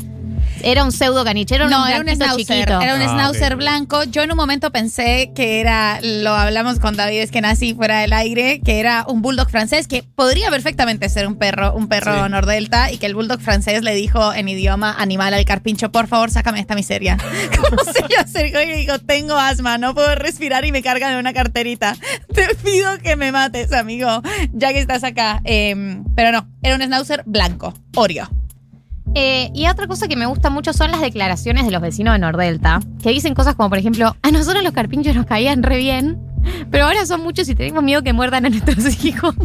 Era 0.63 0.83
un 0.83 0.91
pseudo 0.91 1.23
caniche, 1.23 1.55
era 1.55 1.65
un 1.65 1.71
no, 1.71 1.85
era 1.87 1.99
un 1.99 2.07
schnauzer. 2.07 2.37
chiquito. 2.45 2.81
Era 2.81 2.95
un 2.95 3.01
Ah, 3.01 3.07
schnauzer 3.09 3.53
ok. 3.53 3.59
blanco. 3.59 4.03
Yo 4.05 4.21
en 4.23 4.31
un 4.31 4.37
momento 4.37 4.71
pensé 4.71 5.31
que 5.35 5.59
era, 5.59 5.99
lo 6.01 6.31
hablamos 6.33 6.79
con 6.79 6.95
David, 6.95 7.19
es 7.21 7.31
que 7.31 7.41
nací 7.41 7.73
fuera 7.73 7.99
del 7.99 8.13
aire, 8.13 8.59
que 8.63 8.79
era 8.79 9.05
un 9.07 9.21
bulldog 9.21 9.49
francés, 9.49 9.87
que 9.87 10.03
podría 10.03 10.49
perfectamente 10.49 11.09
ser 11.09 11.27
un 11.27 11.35
perro, 11.37 11.73
un 11.73 11.87
perro 11.87 12.23
Sí. 12.23 12.29
nordelta, 12.29 12.91
y 12.91 12.97
que 12.97 13.05
el 13.05 13.15
bulldog 13.15 13.39
francés 13.41 13.83
le 13.83 13.93
dijo 13.95 14.33
en 14.33 14.49
idioma 14.49 14.95
animal 14.97 15.33
al 15.33 15.45
carpincho, 15.45 15.91
por 15.91 16.07
favor, 16.07 16.31
sácame 16.31 16.59
esta 16.59 16.75
miseria. 16.75 17.17
Como 17.69 17.83
se 17.83 18.07
le 18.07 18.15
acercó 18.17 18.59
y 18.61 18.65
le 18.67 18.77
dijo, 18.77 18.99
tengo 18.99 19.35
asma, 19.35 19.77
no 19.77 19.93
puedo 19.93 20.15
respirar 20.15 20.65
y 20.65 20.71
me 20.71 20.81
cargan 20.81 21.13
en 21.13 21.19
una 21.19 21.33
carterita. 21.33 21.95
Te 22.33 22.55
pido 22.63 22.97
que 22.99 23.15
me 23.15 23.31
mates, 23.31 23.71
amigo, 23.73 24.21
ya 24.53 24.73
que 24.73 24.79
estás 24.79 25.03
acá. 25.03 25.41
Em, 25.43 26.03
pero 26.15 26.31
no, 26.31 26.47
era 26.61 26.75
un 26.75 26.81
schnauzer 26.81 27.23
blanco, 27.25 27.73
Oreo. 27.95 28.29
Eh, 29.15 29.49
y 29.53 29.67
otra 29.67 29.87
cosa 29.87 30.07
que 30.07 30.15
me 30.15 30.25
gusta 30.25 30.49
mucho 30.49 30.73
son 30.73 30.91
las 30.91 31.01
declaraciones 31.01 31.65
de 31.65 31.71
los 31.71 31.81
vecinos 31.81 32.13
de 32.13 32.19
Nordelta, 32.19 32.79
que 33.01 33.09
dicen 33.09 33.33
cosas 33.33 33.55
como, 33.55 33.69
por 33.69 33.77
ejemplo, 33.77 34.15
a 34.21 34.31
nosotros 34.31 34.63
los 34.63 34.73
carpinchos 34.73 35.15
nos 35.15 35.25
caían 35.25 35.63
re 35.63 35.77
bien, 35.77 36.19
pero 36.71 36.85
ahora 36.85 37.05
son 37.05 37.21
muchos 37.21 37.47
y 37.49 37.55
tenemos 37.55 37.83
miedo 37.83 38.01
que 38.03 38.13
muerdan 38.13 38.45
a 38.45 38.49
nuestros 38.49 38.85
hijos. 39.05 39.35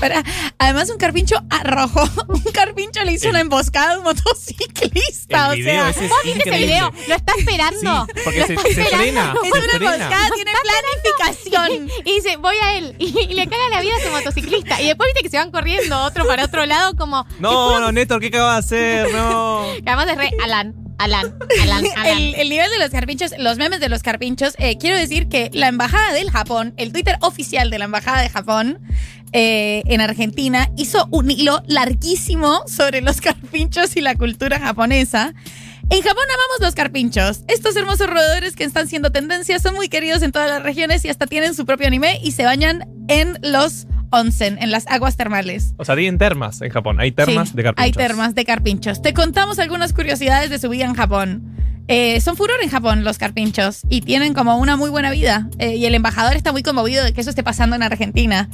Para- 0.00 0.22
además, 0.58 0.90
un 0.90 0.98
carpincho 0.98 1.36
rojo. 1.64 2.08
Un 2.28 2.42
carpincho 2.52 3.02
le 3.04 3.12
hizo 3.12 3.28
una 3.28 3.40
emboscada 3.40 3.94
a 3.94 3.98
un 3.98 4.04
motociclista. 4.04 5.46
El 5.46 5.52
o 5.52 5.54
video 5.56 5.92
sea, 5.92 6.08
¿Vos 6.08 6.18
viste 6.24 6.48
ese 6.48 6.58
video? 6.58 6.92
Lo 7.08 7.14
está 7.14 7.32
esperando. 7.38 8.06
Sí, 8.06 8.20
porque 8.24 8.40
Lo 8.40 8.46
se- 8.46 8.54
está 8.54 8.62
se 8.62 8.70
esperando. 8.82 8.96
frena, 8.98 9.34
es 9.44 9.50
se 9.52 9.58
una 9.58 9.68
frena. 9.72 9.94
emboscada, 9.94 10.28
tiene 10.34 10.50
planificación. 10.62 11.90
Y 12.04 12.14
dice, 12.16 12.36
voy 12.36 12.56
a 12.62 12.76
él. 12.78 12.96
Y, 12.98 13.18
y 13.30 13.34
le 13.34 13.46
caga 13.46 13.68
la 13.70 13.80
vida 13.80 13.94
a 13.94 13.98
ese 13.98 14.10
motociclista. 14.10 14.80
Y 14.80 14.86
después 14.88 15.08
viste 15.08 15.22
que 15.22 15.30
se 15.30 15.36
van 15.38 15.50
corriendo 15.50 15.98
otro 16.02 16.26
para 16.26 16.44
otro 16.44 16.64
lado, 16.66 16.94
como. 16.96 17.26
No, 17.38 17.80
no, 17.80 17.92
Néstor, 17.92 18.20
¿qué 18.20 18.28
acaba 18.28 18.54
de 18.54 18.58
hacer? 18.58 19.12
No. 19.12 19.62
Que 19.82 19.90
además 19.90 20.06
es 20.10 20.16
re 20.18 20.30
Alan, 20.42 20.74
Alan, 21.02 21.34
Alan, 21.62 21.84
Alan. 21.96 22.18
El, 22.18 22.34
el 22.36 22.48
nivel 22.48 22.70
de 22.70 22.78
los 22.78 22.90
carpinchos, 22.90 23.32
los 23.36 23.58
memes 23.58 23.80
de 23.80 23.88
los 23.88 24.02
carpinchos, 24.02 24.54
eh, 24.58 24.78
quiero 24.78 24.96
decir 24.96 25.28
que 25.28 25.50
la 25.52 25.66
embajada 25.66 26.12
del 26.12 26.30
Japón, 26.30 26.74
el 26.76 26.92
Twitter 26.92 27.16
oficial 27.22 27.70
de 27.70 27.78
la 27.80 27.86
embajada 27.86 28.22
de 28.22 28.28
Japón 28.28 28.78
eh, 29.32 29.82
en 29.86 30.00
Argentina, 30.00 30.70
hizo 30.76 31.08
un 31.10 31.30
hilo 31.30 31.62
larguísimo 31.66 32.62
sobre 32.68 33.00
los 33.00 33.20
carpinchos 33.20 33.96
y 33.96 34.00
la 34.00 34.14
cultura 34.14 34.60
japonesa. 34.60 35.34
En 35.90 36.00
Japón 36.00 36.24
amamos 36.24 36.60
los 36.60 36.74
carpinchos. 36.74 37.40
Estos 37.48 37.76
hermosos 37.76 38.08
roedores 38.08 38.56
que 38.56 38.64
están 38.64 38.88
siendo 38.88 39.10
tendencia 39.12 39.58
son 39.58 39.74
muy 39.74 39.88
queridos 39.88 40.22
en 40.22 40.32
todas 40.32 40.48
las 40.48 40.62
regiones 40.62 41.04
y 41.04 41.08
hasta 41.10 41.26
tienen 41.26 41.54
su 41.54 41.66
propio 41.66 41.86
anime 41.86 42.18
y 42.22 42.32
se 42.32 42.44
bañan 42.44 42.88
en 43.08 43.38
los 43.42 43.86
onsen, 44.10 44.58
en 44.60 44.70
las 44.70 44.86
aguas 44.86 45.16
termales. 45.16 45.74
O 45.76 45.84
sea, 45.84 45.94
tienen 45.96 46.18
termas 46.18 46.62
en 46.62 46.70
Japón. 46.70 47.00
Hay 47.00 47.12
termas 47.12 47.50
Sí, 47.50 47.56
de 47.56 47.62
carpinchos. 47.62 47.84
Hay 47.84 47.92
termas 47.92 48.34
de 48.34 48.44
carpinchos. 48.44 49.02
Te 49.02 49.12
contamos 49.12 49.58
algunas 49.58 49.92
curiosidades 49.92 50.50
de 50.50 50.58
su 50.58 50.68
vida 50.68 50.84
en 50.84 50.94
Japón. 50.94 51.42
Eh, 51.88 52.20
son 52.20 52.36
furor 52.36 52.56
en 52.62 52.70
Japón 52.70 53.04
los 53.04 53.18
carpinchos 53.18 53.80
y 53.90 54.02
tienen 54.02 54.34
como 54.34 54.56
una 54.56 54.76
muy 54.76 54.88
buena 54.88 55.10
vida. 55.10 55.48
Eh, 55.58 55.76
y 55.76 55.84
el 55.84 55.94
embajador 55.94 56.36
está 56.36 56.52
muy 56.52 56.62
conmovido 56.62 57.04
de 57.04 57.12
que 57.12 57.20
eso 57.20 57.30
esté 57.30 57.42
pasando 57.42 57.76
en 57.76 57.82
Argentina. 57.82 58.48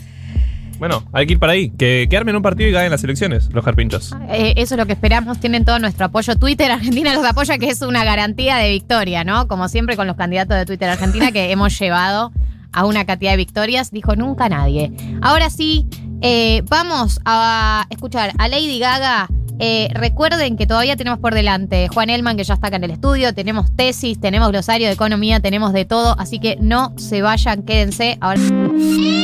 Bueno, 0.78 1.04
hay 1.12 1.26
que 1.26 1.34
ir 1.34 1.38
para 1.38 1.52
ahí. 1.52 1.70
Que, 1.70 2.08
armen 2.16 2.36
un 2.36 2.42
partido 2.42 2.68
y 2.68 2.72
ganen 2.72 2.90
las 2.90 3.02
elecciones, 3.04 3.48
los 3.52 3.64
carpinchos. 3.64 4.14
Eh, 4.30 4.54
eso 4.56 4.74
es 4.74 4.78
lo 4.78 4.86
que 4.86 4.92
esperamos. 4.92 5.38
Tienen 5.38 5.64
todo 5.64 5.78
nuestro 5.78 6.06
apoyo. 6.06 6.36
Twitter 6.36 6.70
Argentina 6.70 7.14
los 7.14 7.24
apoya, 7.24 7.58
que 7.58 7.68
es 7.68 7.82
una 7.82 8.04
garantía 8.04 8.56
de 8.56 8.70
victoria, 8.70 9.24
¿no? 9.24 9.48
Como 9.48 9.68
siempre 9.68 9.96
con 9.96 10.06
los 10.06 10.16
candidatos 10.16 10.56
de 10.56 10.66
Twitter 10.66 10.88
Argentina 10.88 11.32
que 11.32 11.50
hemos 11.52 11.78
llevado 11.78 12.32
a 12.72 12.84
una 12.84 13.04
cantidad 13.04 13.32
de 13.32 13.36
victorias. 13.36 13.90
Dijo 13.90 14.16
nunca 14.16 14.48
nadie. 14.48 14.92
Ahora 15.22 15.50
sí, 15.50 15.86
eh, 16.20 16.62
vamos 16.68 17.20
a 17.24 17.86
escuchar 17.90 18.32
a 18.38 18.48
Lady 18.48 18.78
Gaga. 18.78 19.28
Eh, 19.60 19.88
recuerden 19.92 20.56
que 20.56 20.68
todavía 20.68 20.96
tenemos 20.96 21.18
por 21.18 21.34
delante 21.34 21.88
Juan 21.88 22.10
Elman, 22.10 22.36
que 22.36 22.44
ya 22.44 22.54
está 22.54 22.68
acá 22.68 22.76
en 22.76 22.84
el 22.84 22.92
estudio. 22.92 23.34
Tenemos 23.34 23.74
tesis, 23.74 24.20
tenemos 24.20 24.50
glosario 24.50 24.86
de 24.86 24.92
economía, 24.92 25.40
tenemos 25.40 25.72
de 25.72 25.84
todo. 25.84 26.14
Así 26.18 26.38
que 26.38 26.56
no 26.60 26.92
se 26.96 27.22
vayan, 27.22 27.62
quédense. 27.62 28.18
Ahora. 28.20 28.40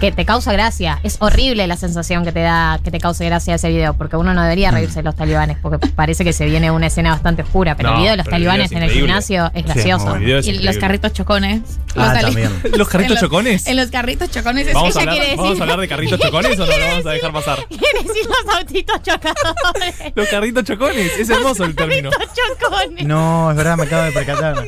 que 0.00 0.12
te 0.12 0.26
causa 0.26 0.52
gracia. 0.52 1.00
Es 1.02 1.16
horrible 1.20 1.66
la 1.66 1.78
sensación 1.78 2.24
que 2.26 2.32
te 2.32 2.40
da, 2.40 2.78
que 2.84 2.90
te 2.90 2.98
cause 2.98 3.24
gracia 3.24 3.54
ese 3.54 3.70
video, 3.70 3.94
porque 3.94 4.16
uno 4.16 4.34
no 4.34 4.42
debería 4.42 4.70
reírse 4.70 4.96
de 4.96 5.04
los 5.04 5.16
talibanes, 5.16 5.56
porque 5.62 5.78
parece 5.78 6.24
que 6.24 6.34
se 6.34 6.44
viene 6.44 6.70
una 6.70 6.88
escena 6.88 7.10
bastante 7.12 7.40
oscura, 7.40 7.74
pero 7.74 7.88
No, 7.88 7.94
el 7.94 8.00
video 8.02 8.10
de 8.12 8.16
los 8.18 8.28
talibanes 8.28 8.66
es 8.70 8.76
en 8.76 8.82
el 8.82 8.90
gimnasio 8.90 9.46
es 9.54 9.62
Sí, 9.62 9.72
gracioso. 9.72 10.14
video 10.16 10.41
es 10.50 10.56
Y 10.60 10.62
los 10.62 10.76
carritos 10.78 11.12
chocones. 11.12 11.60
Los 11.94 12.08
Ah, 12.08 12.18
también. 12.20 12.50
¿Los 12.76 12.88
carritos 12.88 13.16
en 13.16 13.22
los- 13.22 13.30
chocones? 13.30 13.66
En 13.66 13.76
los 13.76 13.90
carritos 13.90 14.30
chocones. 14.30 14.66
es- 14.66 14.74
¿Vamos 14.74 14.96
a, 14.96 15.02
ella 15.02 15.12
hablar, 15.12 15.36
¿Vamos 15.36 15.58
a 15.58 15.62
hablar 15.62 15.80
de 15.80 15.88
carritos 15.88 16.20
chocones 16.22 16.58
o 16.58 16.66
no 16.66 16.76
lo 16.78 16.86
vamos 16.86 17.06
a 17.06 17.10
dejar 17.10 17.32
pasar? 17.32 17.58
Quiere 17.68 18.02
decir 18.08 18.26
los 18.26 18.54
autitos 18.56 19.02
chocadores. 19.02 19.94
Los 20.14 20.28
carritos 20.28 20.64
chocones, 20.64 21.18
es 21.18 21.30
hermoso 21.30 21.64
el 21.64 21.74
término. 21.74 22.10
chocones. 22.10 23.04
No, 23.06 23.50
es 23.50 23.56
verdad, 23.56 23.76
me 23.76 23.82
acabo 23.84 24.02
de 24.04 24.12
percatar. 24.12 24.64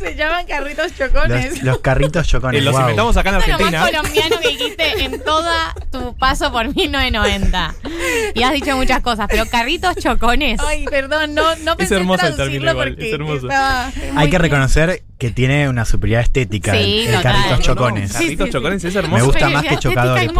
Se 0.00 0.14
llaman 0.14 0.46
carritos 0.46 0.94
chocones. 0.96 1.54
Los, 1.56 1.62
los 1.62 1.78
carritos 1.78 2.26
chocones. 2.26 2.60
Eh, 2.60 2.64
los 2.64 2.72
wow. 2.72 2.80
inventamos 2.82 3.16
acá 3.16 3.30
en 3.30 3.36
es 3.36 3.46
lo 3.48 3.52
más 3.52 3.60
Argentina. 3.60 3.86
colombiano 4.00 4.40
que 4.40 4.48
dijiste 4.48 5.04
en 5.04 5.20
toda 5.24 5.74
tu 5.90 6.16
paso 6.16 6.52
por 6.52 6.74
1990. 6.74 7.74
Y 8.34 8.42
has 8.42 8.52
dicho 8.52 8.76
muchas 8.76 9.00
cosas, 9.00 9.26
pero 9.30 9.46
carritos 9.46 9.96
chocones. 9.96 10.60
Ay, 10.64 10.84
perdón, 10.84 11.34
no, 11.34 11.56
no 11.56 11.76
pensé 11.76 11.96
hermoso 11.96 12.26
el 12.26 12.34
traducirlo 12.34 12.66
término 12.66 12.70
igual, 12.72 12.88
porque 12.90 13.08
es 13.08 13.14
hermoso. 13.14 13.48
Hay 14.16 14.30
que 14.30 14.38
reconocer 14.38 15.02
que 15.18 15.30
tiene 15.30 15.68
una 15.68 15.84
superioridad 15.86 16.22
estética 16.24 16.72
Sí, 16.72 17.06
el, 17.08 17.14
el 17.14 17.22
carritos 17.22 17.50
No, 17.52 17.56
no, 17.56 17.62
chocones. 17.62 18.12
Carritos 18.12 18.50
chocones 18.50 18.84
es 18.84 18.92
Me 18.94 19.00
hermoso. 19.00 19.24
gusta 19.26 19.48
más 19.48 19.64
que 19.64 19.76
chocadores. 19.78 20.30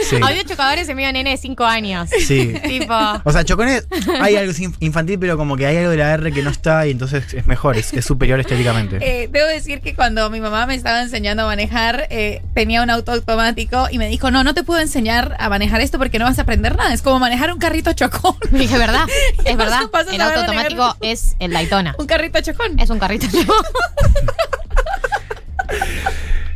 Sí. 0.00 0.16
Audio 0.20 0.42
chocadores 0.42 0.86
se 0.88 0.94
medio 0.96 1.12
nene 1.12 1.30
de 1.30 1.36
5 1.36 1.64
años. 1.64 2.10
Sí. 2.26 2.52
tipo. 2.68 2.94
O 3.24 3.32
sea, 3.32 3.44
chocones, 3.44 3.86
hay 4.20 4.34
algo 4.36 4.52
inf- 4.52 4.74
infantil, 4.80 5.18
pero 5.20 5.36
como 5.36 5.56
que 5.56 5.66
hay 5.66 5.76
algo 5.76 5.90
de 5.90 5.96
la 5.98 6.12
R 6.14 6.32
que 6.32 6.42
no 6.42 6.50
está 6.50 6.86
y 6.88 6.90
entonces 6.90 7.32
es 7.34 7.46
mejor, 7.46 7.76
es, 7.76 7.92
es 7.92 8.04
superior 8.04 8.40
estéticamente. 8.40 8.98
Eh, 9.00 9.28
debo 9.30 9.46
decir 9.46 9.80
que 9.80 9.94
cuando 9.94 10.28
mi 10.30 10.40
mamá 10.40 10.66
me 10.66 10.74
estaba 10.74 11.00
enseñando 11.02 11.44
a 11.44 11.46
manejar, 11.46 12.08
eh, 12.10 12.42
tenía 12.54 12.82
un 12.82 12.90
auto 12.90 13.12
automático 13.12 13.86
y 13.92 13.98
me 13.98 14.08
dijo, 14.08 14.30
no, 14.32 14.42
no 14.42 14.54
te 14.54 14.64
puedo 14.64 14.80
enseñar 14.80 15.36
a 15.38 15.48
manejar 15.48 15.80
esto 15.82 15.98
porque 15.98 16.18
no 16.18 16.24
vas 16.24 16.38
a 16.38 16.42
aprender 16.42 16.74
nada. 16.76 16.92
Es 16.92 17.02
como 17.02 17.20
manejar 17.20 17.52
un 17.52 17.58
carrito 17.60 17.92
chocón. 17.92 18.34
Dije, 18.50 18.76
¿verdad? 18.76 19.06
Es 19.44 19.56
verdad. 19.56 19.82
El 20.12 20.20
auto 20.20 20.40
automático 20.40 20.96
es 21.00 21.36
el 21.38 21.52
Daytona. 21.52 21.94
Un 21.98 22.06
carrito 22.06 22.40
chocón. 22.40 22.78
Es 22.80 22.90
un 22.90 22.98
carrito 22.98 23.26
chocón. 23.30 23.64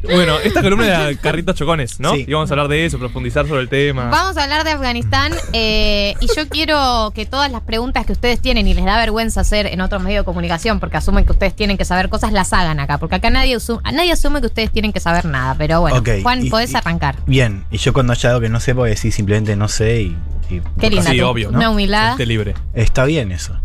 Bueno, 0.02 0.36
esta 0.44 0.60
columna 0.60 0.84
era 1.08 1.18
carritos 1.18 1.56
chocones, 1.56 1.98
¿no? 1.98 2.12
Sí. 2.14 2.26
Y 2.28 2.32
vamos 2.34 2.50
a 2.50 2.52
hablar 2.52 2.68
de 2.68 2.84
eso, 2.84 2.98
profundizar 2.98 3.48
sobre 3.48 3.62
el 3.62 3.70
tema. 3.70 4.10
Vamos 4.10 4.36
a 4.36 4.42
hablar 4.42 4.62
de 4.62 4.72
Afganistán 4.72 5.32
eh, 5.54 6.14
y 6.20 6.26
yo 6.36 6.46
quiero 6.50 7.10
que 7.14 7.24
todas 7.24 7.50
las 7.50 7.62
preguntas 7.62 8.04
que 8.04 8.12
ustedes 8.12 8.38
tienen 8.38 8.68
y 8.68 8.74
les 8.74 8.84
da 8.84 8.98
vergüenza 8.98 9.40
hacer 9.40 9.64
en 9.66 9.80
otros 9.80 10.02
medios 10.02 10.20
de 10.20 10.24
comunicación 10.26 10.78
porque 10.78 10.98
asumen 10.98 11.24
que 11.24 11.32
ustedes 11.32 11.56
tienen 11.56 11.78
que 11.78 11.86
saber 11.86 12.10
cosas, 12.10 12.32
las 12.32 12.52
hagan 12.52 12.80
acá. 12.80 12.98
Porque 12.98 13.14
acá 13.14 13.30
nadie, 13.30 13.56
asu- 13.56 13.80
nadie 13.94 14.12
asume 14.12 14.40
que 14.42 14.48
ustedes 14.48 14.70
tienen 14.70 14.92
que 14.92 15.00
saber 15.00 15.24
nada. 15.24 15.54
Pero 15.56 15.80
bueno, 15.80 15.96
Ok, 15.96 16.08
Juan, 16.22 16.44
y- 16.44 16.50
podés 16.50 16.72
y- 16.72 16.76
arrancar. 16.76 17.16
Bien, 17.26 17.64
y 17.70 17.78
yo 17.78 17.94
cuando 17.94 18.12
haya 18.12 18.28
algo 18.28 18.42
que 18.42 18.50
no 18.50 18.60
sé, 18.60 18.74
voy 18.74 18.88
a 18.88 18.90
decir 18.90 19.10
simplemente 19.10 19.56
no 19.56 19.68
sé 19.68 20.02
y. 20.02 20.16
y- 20.50 20.60
Qué 20.80 20.90
linda 20.90 21.10
Sí, 21.10 21.20
obvio. 21.20 21.50
Una 21.50 21.70
humildad. 21.70 22.12
Esté 22.12 22.26
libre. 22.26 22.54
Está 22.74 23.04
bien 23.04 23.32
eso. 23.32 23.58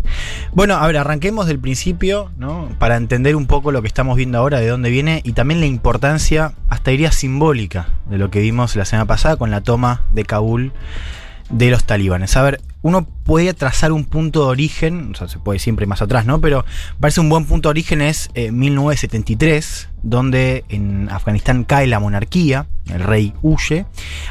Bueno, 0.53 0.75
a 0.75 0.86
ver, 0.88 0.97
arranquemos 0.97 1.45
del 1.47 1.59
principio, 1.59 2.32
¿no? 2.38 2.69
Para 2.80 2.95
entender 2.97 3.36
un 3.36 3.45
poco 3.47 3.71
lo 3.71 3.82
que 3.82 3.88
estamos 3.88 4.15
viendo 4.17 4.38
ahora, 4.38 4.59
de 4.59 4.67
dónde 4.67 4.89
viene 4.89 5.21
y 5.23 5.34
también 5.34 5.59
la 5.59 5.65
importancia, 5.67 6.53
hasta 6.69 6.91
diría 6.91 7.11
simbólica, 7.11 7.88
de 8.09 8.17
lo 8.17 8.30
que 8.32 8.39
vimos 8.39 8.75
la 8.75 8.86
semana 8.86 9.05
pasada 9.05 9.36
con 9.38 9.51
la 9.51 9.61
toma 9.61 10.01
de 10.13 10.23
Kabul 10.25 10.71
de 11.49 11.69
los 11.71 11.84
talibanes. 11.84 12.36
A 12.38 12.41
ver, 12.43 12.61
uno 12.82 13.05
puede 13.23 13.53
trazar 13.53 13.91
un 13.91 14.05
punto 14.05 14.41
de 14.45 14.47
origen, 14.51 15.11
o 15.13 15.15
sea, 15.15 15.27
se 15.27 15.38
puede 15.39 15.59
siempre 15.59 15.86
más 15.86 16.01
atrás, 16.01 16.25
¿no? 16.25 16.39
Pero 16.41 16.63
parece 16.99 17.19
un 17.19 17.30
buen 17.30 17.45
punto 17.45 17.67
de 17.69 17.71
origen 17.71 18.01
es 18.01 18.30
eh, 18.36 18.51
1973, 18.51 19.89
donde 20.01 20.63
en 20.69 21.09
Afganistán 21.09 21.65
cae 21.65 21.86
la 21.88 21.99
monarquía, 21.99 22.67
el 22.88 23.01
rey 23.01 23.34
huye. 23.41 23.86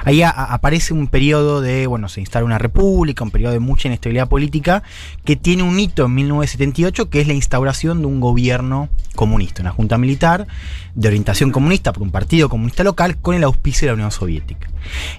Ahí 0.04 0.22
aparece 0.22 0.94
un 0.94 1.06
periodo 1.08 1.60
de, 1.60 1.86
bueno, 1.86 2.08
se 2.08 2.20
instala 2.20 2.44
una 2.46 2.58
república, 2.58 3.22
un 3.22 3.30
periodo 3.30 3.52
de 3.52 3.58
mucha 3.60 3.86
inestabilidad 3.88 4.28
política, 4.28 4.82
que 5.24 5.36
tiene 5.36 5.62
un 5.62 5.78
hito 5.78 6.06
en 6.06 6.14
1978, 6.14 7.10
que 7.10 7.20
es 7.20 7.26
la 7.28 7.34
instauración 7.34 8.00
de 8.00 8.06
un 8.06 8.18
gobierno 8.20 8.88
comunista, 9.14 9.60
una 9.62 9.72
junta 9.72 9.98
militar 9.98 10.46
de 10.94 11.08
orientación 11.08 11.50
comunista 11.52 11.92
por 11.92 12.02
un 12.02 12.10
partido 12.10 12.48
comunista 12.48 12.82
local 12.82 13.18
con 13.18 13.34
el 13.36 13.44
auspicio 13.44 13.86
de 13.86 13.90
la 13.90 13.94
Unión 13.94 14.10
Soviética. 14.10 14.68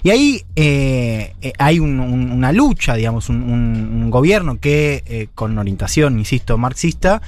Y 0.02 0.10
ahí 0.10 0.42
eh, 0.56 1.34
eh, 1.42 1.52
hay 1.58 1.78
un- 1.78 2.00
un- 2.00 2.32
una 2.32 2.50
lucha, 2.52 2.94
digamos, 2.94 3.19
un, 3.28 3.42
un- 3.42 4.02
un 4.02 4.10
gobierno 4.10 4.58
que 4.58 5.02
eh, 5.06 5.28
con 5.34 5.58
orientación, 5.58 6.18
insisto, 6.18 6.56
marxista, 6.58 7.20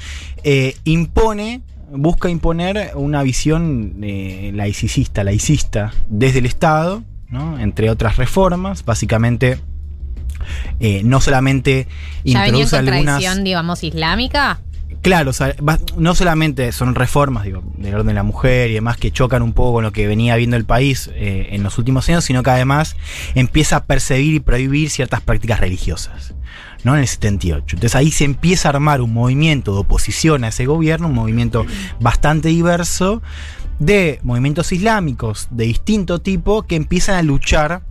eh, 0.45 0.77
impone, 0.85 1.61
busca 1.95 2.31
imponer 2.31 2.93
una 2.95 3.23
visión 3.23 3.97
eh, 4.03 4.51
laicista, 4.55 5.25
laicista 5.25 5.93
desde 6.09 6.39
el 6.39 6.47
Estado, 6.47 7.03
¿no? 7.29 7.59
entre 7.59 7.91
otras 7.91 8.17
reformas, 8.17 8.85
básicamente 8.85 9.59
no 11.05 11.21
solamente 11.21 11.87
¿Ya 12.25 12.43
venía 12.43 12.45
en 12.45 12.47
introduce 12.63 12.77
algunas... 12.77 12.97
contradicción, 13.05 13.45
digamos, 13.45 13.85
islámica? 13.85 14.61
Claro, 15.01 15.33
no 15.97 16.15
solamente 16.15 16.73
son 16.73 16.95
reformas 16.95 17.45
digo, 17.45 17.63
del 17.77 17.95
orden 17.95 18.09
de 18.09 18.15
la 18.15 18.23
mujer 18.23 18.71
y 18.71 18.75
demás 18.75 18.97
que 18.97 19.11
chocan 19.11 19.43
un 19.43 19.53
poco 19.53 19.75
con 19.75 19.85
lo 19.85 19.93
que 19.93 20.07
venía 20.07 20.37
viendo 20.37 20.57
el 20.57 20.65
país 20.65 21.11
eh, 21.15 21.49
en 21.53 21.63
los 21.63 21.79
últimos 21.79 22.09
años, 22.09 22.25
sino 22.25 22.43
que 22.43 22.51
además 22.51 22.97
empieza 23.35 23.77
a 23.77 23.85
perseguir 23.85 24.35
y 24.35 24.41
prohibir 24.41 24.91
ciertas 24.91 25.21
prácticas 25.21 25.61
religiosas. 25.61 26.35
¿no? 26.85 26.95
En 26.95 27.01
el 27.01 27.09
78. 27.09 27.77
Entonces 27.77 27.95
ahí 27.95 28.11
se 28.11 28.25
empieza 28.25 28.69
a 28.69 28.71
armar 28.71 29.01
un 29.01 29.13
movimiento 29.13 29.73
de 29.73 29.81
oposición 29.81 30.45
a 30.45 30.49
ese 30.49 30.67
gobierno, 30.67 31.09
un 31.09 31.15
movimiento 31.15 31.65
bastante 32.01 32.49
diverso 32.49 33.23
de 33.79 34.21
movimientos 34.23 34.73
islámicos 34.73 35.49
de 35.51 35.65
distinto 35.65 36.21
tipo 36.21 36.63
que 36.63 36.77
empiezan 36.77 37.17
a 37.17 37.23
luchar 37.23 37.83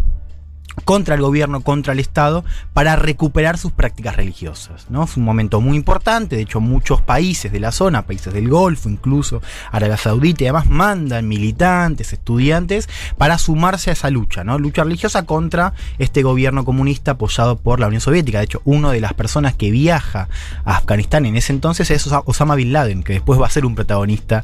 contra 0.81 1.15
el 1.15 1.21
gobierno, 1.21 1.61
contra 1.61 1.93
el 1.93 1.99
Estado, 1.99 2.43
para 2.73 2.95
recuperar 2.95 3.57
sus 3.57 3.71
prácticas 3.71 4.15
religiosas. 4.15 4.87
¿no? 4.89 5.03
Es 5.03 5.17
un 5.17 5.23
momento 5.23 5.61
muy 5.61 5.77
importante, 5.77 6.35
de 6.35 6.41
hecho 6.43 6.59
muchos 6.59 7.01
países 7.01 7.51
de 7.51 7.59
la 7.59 7.71
zona, 7.71 8.05
países 8.05 8.33
del 8.33 8.49
Golfo, 8.49 8.89
incluso 8.89 9.41
Arabia 9.71 9.97
Saudita 9.97 10.43
y 10.43 10.47
demás, 10.47 10.67
mandan 10.67 11.27
militantes, 11.27 12.13
estudiantes, 12.13 12.89
para 13.17 13.37
sumarse 13.37 13.89
a 13.89 13.93
esa 13.93 14.09
lucha, 14.09 14.43
¿no? 14.43 14.57
lucha 14.59 14.83
religiosa 14.83 15.25
contra 15.25 15.73
este 15.99 16.23
gobierno 16.23 16.65
comunista 16.65 17.11
apoyado 17.11 17.57
por 17.57 17.79
la 17.79 17.87
Unión 17.87 18.01
Soviética. 18.01 18.39
De 18.39 18.45
hecho, 18.45 18.61
una 18.65 18.91
de 18.91 19.01
las 19.01 19.13
personas 19.13 19.53
que 19.55 19.71
viaja 19.71 20.27
a 20.65 20.77
Afganistán 20.77 21.25
en 21.25 21.35
ese 21.35 21.53
entonces 21.53 21.91
es 21.91 22.05
Osa- 22.07 22.23
Osama 22.25 22.55
Bin 22.55 22.73
Laden, 22.73 23.03
que 23.03 23.13
después 23.13 23.39
va 23.39 23.47
a 23.47 23.49
ser 23.49 23.65
un 23.65 23.75
protagonista 23.75 24.43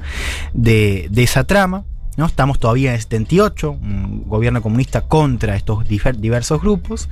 de 0.54 1.10
esa 1.16 1.44
trama. 1.46 1.84
¿No? 2.18 2.26
Estamos 2.26 2.60
todavía 2.60 2.90
en 2.90 2.96
el 2.96 3.02
78, 3.02 3.72
un 3.72 4.24
gobierno 4.28 4.62
comunista 4.62 5.02
contra 5.02 5.56
estos 5.56 5.88
diversos 5.88 6.60
grupos. 6.60 7.10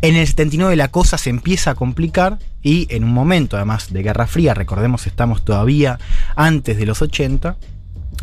En 0.00 0.16
el 0.16 0.26
79 0.26 0.74
la 0.74 0.88
cosa 0.88 1.18
se 1.18 1.30
empieza 1.30 1.72
a 1.72 1.74
complicar 1.74 2.38
y 2.62 2.88
en 2.90 3.04
un 3.04 3.12
momento 3.12 3.56
además 3.56 3.92
de 3.92 4.02
Guerra 4.02 4.26
Fría, 4.26 4.54
recordemos 4.54 5.06
estamos 5.06 5.44
todavía 5.44 5.98
antes 6.34 6.78
de 6.78 6.86
los 6.86 7.02
80, 7.02 7.56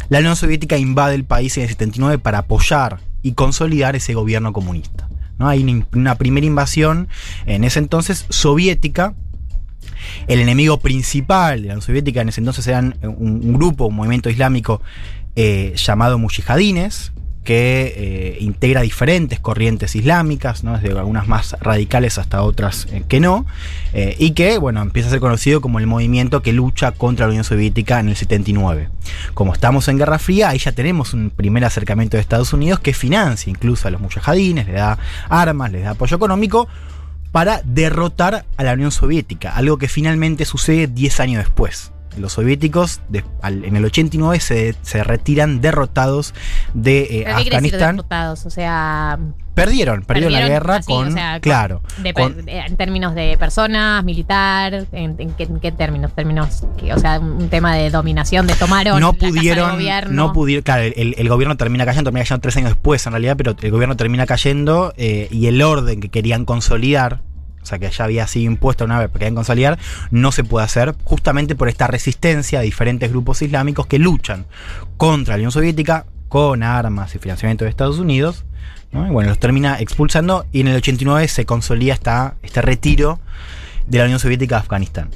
la 0.10 0.20
Unión 0.20 0.36
Soviética 0.36 0.78
invade 0.78 1.16
el 1.16 1.24
país 1.24 1.56
en 1.58 1.64
el 1.64 1.70
79 1.70 2.18
para 2.18 2.40
apoyar 2.40 3.00
y 3.22 3.34
consolidar 3.34 3.96
ese 3.96 4.14
gobierno 4.14 4.52
comunista. 4.52 5.08
¿no? 5.38 5.48
Hay 5.48 5.86
una, 5.94 6.16
primera 6.16 6.46
invasión 6.46 7.08
en 7.46 7.64
ese 7.64 7.80
entonces 7.80 8.26
soviética 8.30 9.14
el 10.28 10.40
enemigo 10.40 10.80
principal 10.80 11.62
de 11.62 11.68
la 11.68 11.74
Unión 11.74 11.82
Soviética 11.84 12.22
en 12.22 12.30
ese 12.30 12.42
entonces 12.42 12.68
eran 12.68 12.98
un, 13.04 13.42
un 13.44 13.54
grupo, 13.54 13.86
un 13.86 13.96
movimiento 13.96 14.30
islámico 14.30 14.82
eh, 15.36 15.74
llamado 15.76 16.18
mujahidines, 16.18 17.12
que 17.44 17.94
eh, 17.96 18.38
integra 18.40 18.82
diferentes 18.82 19.40
corrientes 19.40 19.96
islámicas, 19.96 20.64
¿no? 20.64 20.80
desde 20.80 20.98
algunas 20.98 21.28
más 21.28 21.56
radicales 21.60 22.18
hasta 22.18 22.42
otras 22.42 22.88
eh, 22.92 23.04
que 23.08 23.20
no, 23.20 23.46
y 24.18 24.32
que 24.32 24.58
bueno, 24.58 24.82
empieza 24.82 25.10
a 25.10 25.12
ser 25.12 25.20
conocido 25.20 25.62
como 25.62 25.78
el 25.78 25.86
movimiento 25.86 26.42
que 26.42 26.54
lucha 26.54 26.92
contra 26.92 27.28
la 27.28 27.30
Unión 27.30 27.44
Soviética 27.44 28.00
en 28.00 28.10
el 28.10 28.16
79. 28.16 28.90
Como 29.36 29.54
estamos 29.54 29.88
en 29.90 30.00
Guerra 30.00 30.18
Fría, 30.18 30.50
ahí 30.50 30.58
ya 30.58 30.72
tenemos 30.72 31.14
un 31.14 31.30
primer 31.30 31.64
acercamiento 31.64 32.18
de 32.18 32.22
Estados 32.22 32.52
Unidos 32.52 32.80
que 32.80 32.94
financia 32.94 33.52
incluso 33.52 33.88
a 33.88 33.92
los 33.92 34.02
mujahidines, 34.02 34.66
le 34.66 34.74
da 34.74 34.98
armas, 35.30 35.72
les 35.72 35.84
da 35.84 35.92
apoyo 35.92 36.18
económico, 36.18 36.68
para 37.32 37.62
derrotar 37.66 38.46
a 38.56 38.64
la 38.64 38.74
Unión 38.74 38.92
Soviética, 38.92 39.54
algo 39.56 39.78
que 39.78 39.90
finalmente 39.90 40.46
sucede 40.46 40.88
10 40.88 41.20
años 41.20 41.44
después. 41.44 41.92
Los 42.18 42.34
soviéticos 42.34 43.02
de- 43.10 43.24
al- 43.42 43.66
en 43.66 43.76
el 43.76 43.86
89 43.86 44.40
se, 44.40 44.76
se 44.82 45.04
retiran 45.04 45.62
derrotados 45.62 46.34
de 46.74 47.02
eh, 47.02 47.08
¿Pero 47.08 47.10
¿Qué 47.10 47.24
quiere 47.24 47.34
decir 47.36 47.54
Afganistán. 47.56 47.96
derrotados? 47.98 48.46
O 48.46 48.50
sea, 48.50 49.20
Perdieron, 49.54 50.02
perdieron 50.04 50.34
la 50.34 50.46
guerra 50.50 50.76
así, 50.78 50.92
con. 50.92 51.08
o 51.08 51.12
sea, 51.12 51.40
claro. 51.40 51.82
de- 52.04 52.14
con- 52.14 52.46
de- 52.46 52.58
en 52.60 52.76
términos 52.76 53.16
de 53.16 53.38
personas, 53.38 54.04
militar, 54.04 54.86
¿en, 54.92 55.16
en 55.18 55.32
qué, 55.32 55.44
en 55.44 55.62
qué 55.62 55.72
términos? 55.72 56.12
términos 56.14 56.64
que- 56.78 56.94
o 56.94 57.00
sea, 57.00 57.20
un 57.22 57.48
tema 57.48 57.74
de 57.74 57.90
dominación, 57.90 58.48
de 58.48 58.54
tomaron 58.56 59.00
no 59.00 59.14
la 59.14 59.18
casa 59.18 59.26
de 59.28 59.32
pudieron, 59.32 59.72
gobierno. 59.76 60.12
no 60.12 60.34
pudieron, 60.34 60.64
claro, 60.64 60.84
el, 60.84 61.16
el 61.18 61.30
gobierno 61.30 61.56
termina 61.56 61.86
cayendo, 61.86 62.10
termina 62.10 62.24
cayendo 62.26 62.42
tres 62.42 62.58
años 62.58 62.72
después 62.72 63.06
en 63.06 63.14
realidad, 63.14 63.36
pero 63.38 63.56
el 63.62 63.72
gobierno 63.72 63.96
termina 63.96 64.26
cayendo 64.26 64.94
eh, 64.98 65.30
y 65.32 65.48
el 65.48 65.62
orden 65.62 66.02
que 66.02 66.10
querían 66.10 66.44
consolidar, 66.44 67.22
o 67.66 67.68
sea 67.68 67.80
que 67.80 67.90
ya 67.90 68.04
había 68.04 68.28
sido 68.28 68.52
impuesto 68.52 68.86
una 68.86 69.00
vez, 69.00 69.10
querían 69.12 69.34
consolidar, 69.34 69.80
no 70.12 70.32
se 70.32 70.44
puede 70.44 70.66
hacer 70.66 70.94
justamente 71.04 71.56
por 71.56 71.68
esta 71.68 71.88
resistencia 71.88 72.60
de 72.60 72.66
diferentes 72.66 73.10
grupos 73.10 73.42
islámicos 73.42 73.88
que 73.88 73.98
luchan 73.98 74.46
contra 74.98 75.34
la 75.34 75.38
Unión 75.38 75.52
Soviética 75.52 76.06
con 76.30 76.62
armas 76.62 77.16
y 77.16 77.20
financiamiento 77.20 77.66
de 77.66 77.72
Estados 77.72 77.98
Unidos. 77.98 78.46
Y 78.94 78.98
bueno, 79.12 79.30
los 79.30 79.40
termina 79.40 79.80
expulsando 79.80 80.46
y 80.52 80.62
en 80.62 80.68
el 80.68 80.78
89 80.78 81.28
se 81.28 81.46
consolida 81.46 81.94
esta, 81.94 82.36
este 82.44 82.62
retiro 82.62 83.20
de 83.88 83.98
la 83.98 84.06
Unión 84.06 84.20
Soviética 84.20 84.56
de 84.56 84.62
Afganistán. 84.62 85.10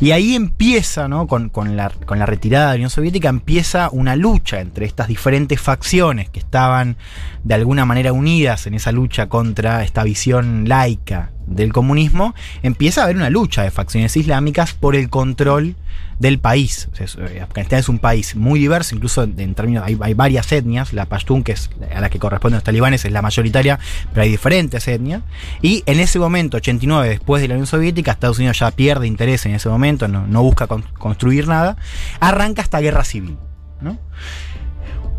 Y 0.00 0.10
ahí 0.12 0.34
empieza, 0.34 1.08
¿no? 1.08 1.26
con, 1.26 1.48
con 1.48 1.76
la, 1.76 1.90
con 1.90 2.18
la 2.18 2.26
retirada 2.26 2.66
de 2.66 2.70
la 2.72 2.76
Unión 2.76 2.90
Soviética, 2.90 3.28
empieza 3.28 3.88
una 3.90 4.16
lucha 4.16 4.60
entre 4.60 4.86
estas 4.86 5.08
diferentes 5.08 5.60
facciones 5.60 6.28
que 6.30 6.40
estaban 6.40 6.96
de 7.42 7.54
alguna 7.54 7.84
manera 7.84 8.12
unidas 8.12 8.66
en 8.66 8.74
esa 8.74 8.92
lucha 8.92 9.28
contra 9.28 9.82
esta 9.82 10.02
visión 10.02 10.68
laica 10.68 11.30
del 11.46 11.72
comunismo, 11.72 12.34
empieza 12.62 13.02
a 13.02 13.04
haber 13.04 13.16
una 13.16 13.30
lucha 13.30 13.62
de 13.62 13.70
facciones 13.70 14.16
islámicas 14.16 14.72
por 14.72 14.96
el 14.96 15.10
control 15.10 15.76
del 16.18 16.38
país. 16.38 16.88
Eh, 16.98 17.40
Afganistán 17.40 17.78
es 17.80 17.88
un 17.88 17.98
país 17.98 18.36
muy 18.36 18.60
diverso, 18.60 18.94
incluso 18.94 19.22
en, 19.22 19.54
términos, 19.54 19.84
hay, 19.86 19.98
hay 20.00 20.14
varias 20.14 20.50
etnias, 20.52 20.92
la 20.92 21.06
Pashtun, 21.06 21.42
que 21.42 21.52
es 21.52 21.70
a 21.94 22.00
la 22.00 22.10
que 22.10 22.18
corresponden 22.18 22.56
los 22.56 22.64
talibanes, 22.64 23.04
es 23.04 23.12
la 23.12 23.22
mayoritaria, 23.22 23.78
pero 24.12 24.22
hay 24.22 24.30
diferentes 24.30 24.86
etnias. 24.88 25.22
Y 25.62 25.82
en 25.86 26.00
ese 26.00 26.18
momento, 26.18 26.56
89, 26.56 27.08
después 27.08 27.42
de 27.42 27.48
la 27.48 27.54
Unión 27.54 27.66
Soviética, 27.66 28.12
Estados 28.12 28.38
Unidos 28.38 28.58
ya 28.58 28.70
pierde 28.70 29.06
interés 29.06 29.44
en 29.46 29.54
ese 29.54 29.68
momento, 29.68 30.08
no, 30.08 30.26
no 30.26 30.42
busca 30.42 30.66
con- 30.66 30.82
construir 30.98 31.48
nada, 31.48 31.76
arranca 32.20 32.62
esta 32.62 32.80
guerra 32.80 33.04
civil. 33.04 33.36
¿no? 33.80 33.98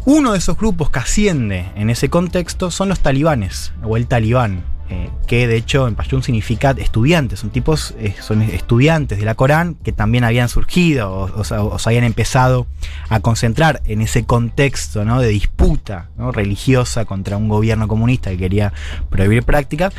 Uno 0.06 0.34
de 0.34 0.38
esos 0.38 0.58
grupos 0.58 0.92
que 0.92 1.00
asciende 1.00 1.66
en 1.76 1.90
ese 1.90 2.10
contexto 2.10 2.70
son 2.70 2.90
los 2.90 3.00
talibanes, 3.00 3.74
o 3.84 3.98
el 3.98 4.08
talibán, 4.08 4.64
eh, 4.90 5.10
que 5.28 5.48
de 5.48 5.58
hecho 5.58 5.88
en 5.88 5.96
Pashtun 5.96 6.24
significa 6.24 6.72
estudiantes, 6.78 7.40
son 7.40 7.50
tipos, 7.50 7.96
eh, 8.00 8.16
son 8.22 8.42
estudiantes 8.42 9.18
de 9.18 9.26
la 9.26 9.36
Corán 9.36 9.76
que 9.76 9.92
también 9.92 10.24
habían 10.24 10.50
surgido 10.50 11.12
o, 11.12 11.42
o 11.42 11.80
se 11.80 11.90
habían 11.90 12.04
empezado 12.04 12.68
a 13.10 13.20
concentrar 13.20 13.82
en 13.86 14.02
ese 14.02 14.26
contexto 14.26 15.06
¿no? 15.06 15.20
de 15.20 15.30
disputa 15.30 16.10
religiosa 16.34 17.06
contra 17.06 17.38
un 17.38 17.50
gobierno 17.50 17.88
comunista 17.88 18.30
que 18.30 18.38
quería 18.38 18.74
prohibir 19.10 19.44
prácticas. 19.44 19.94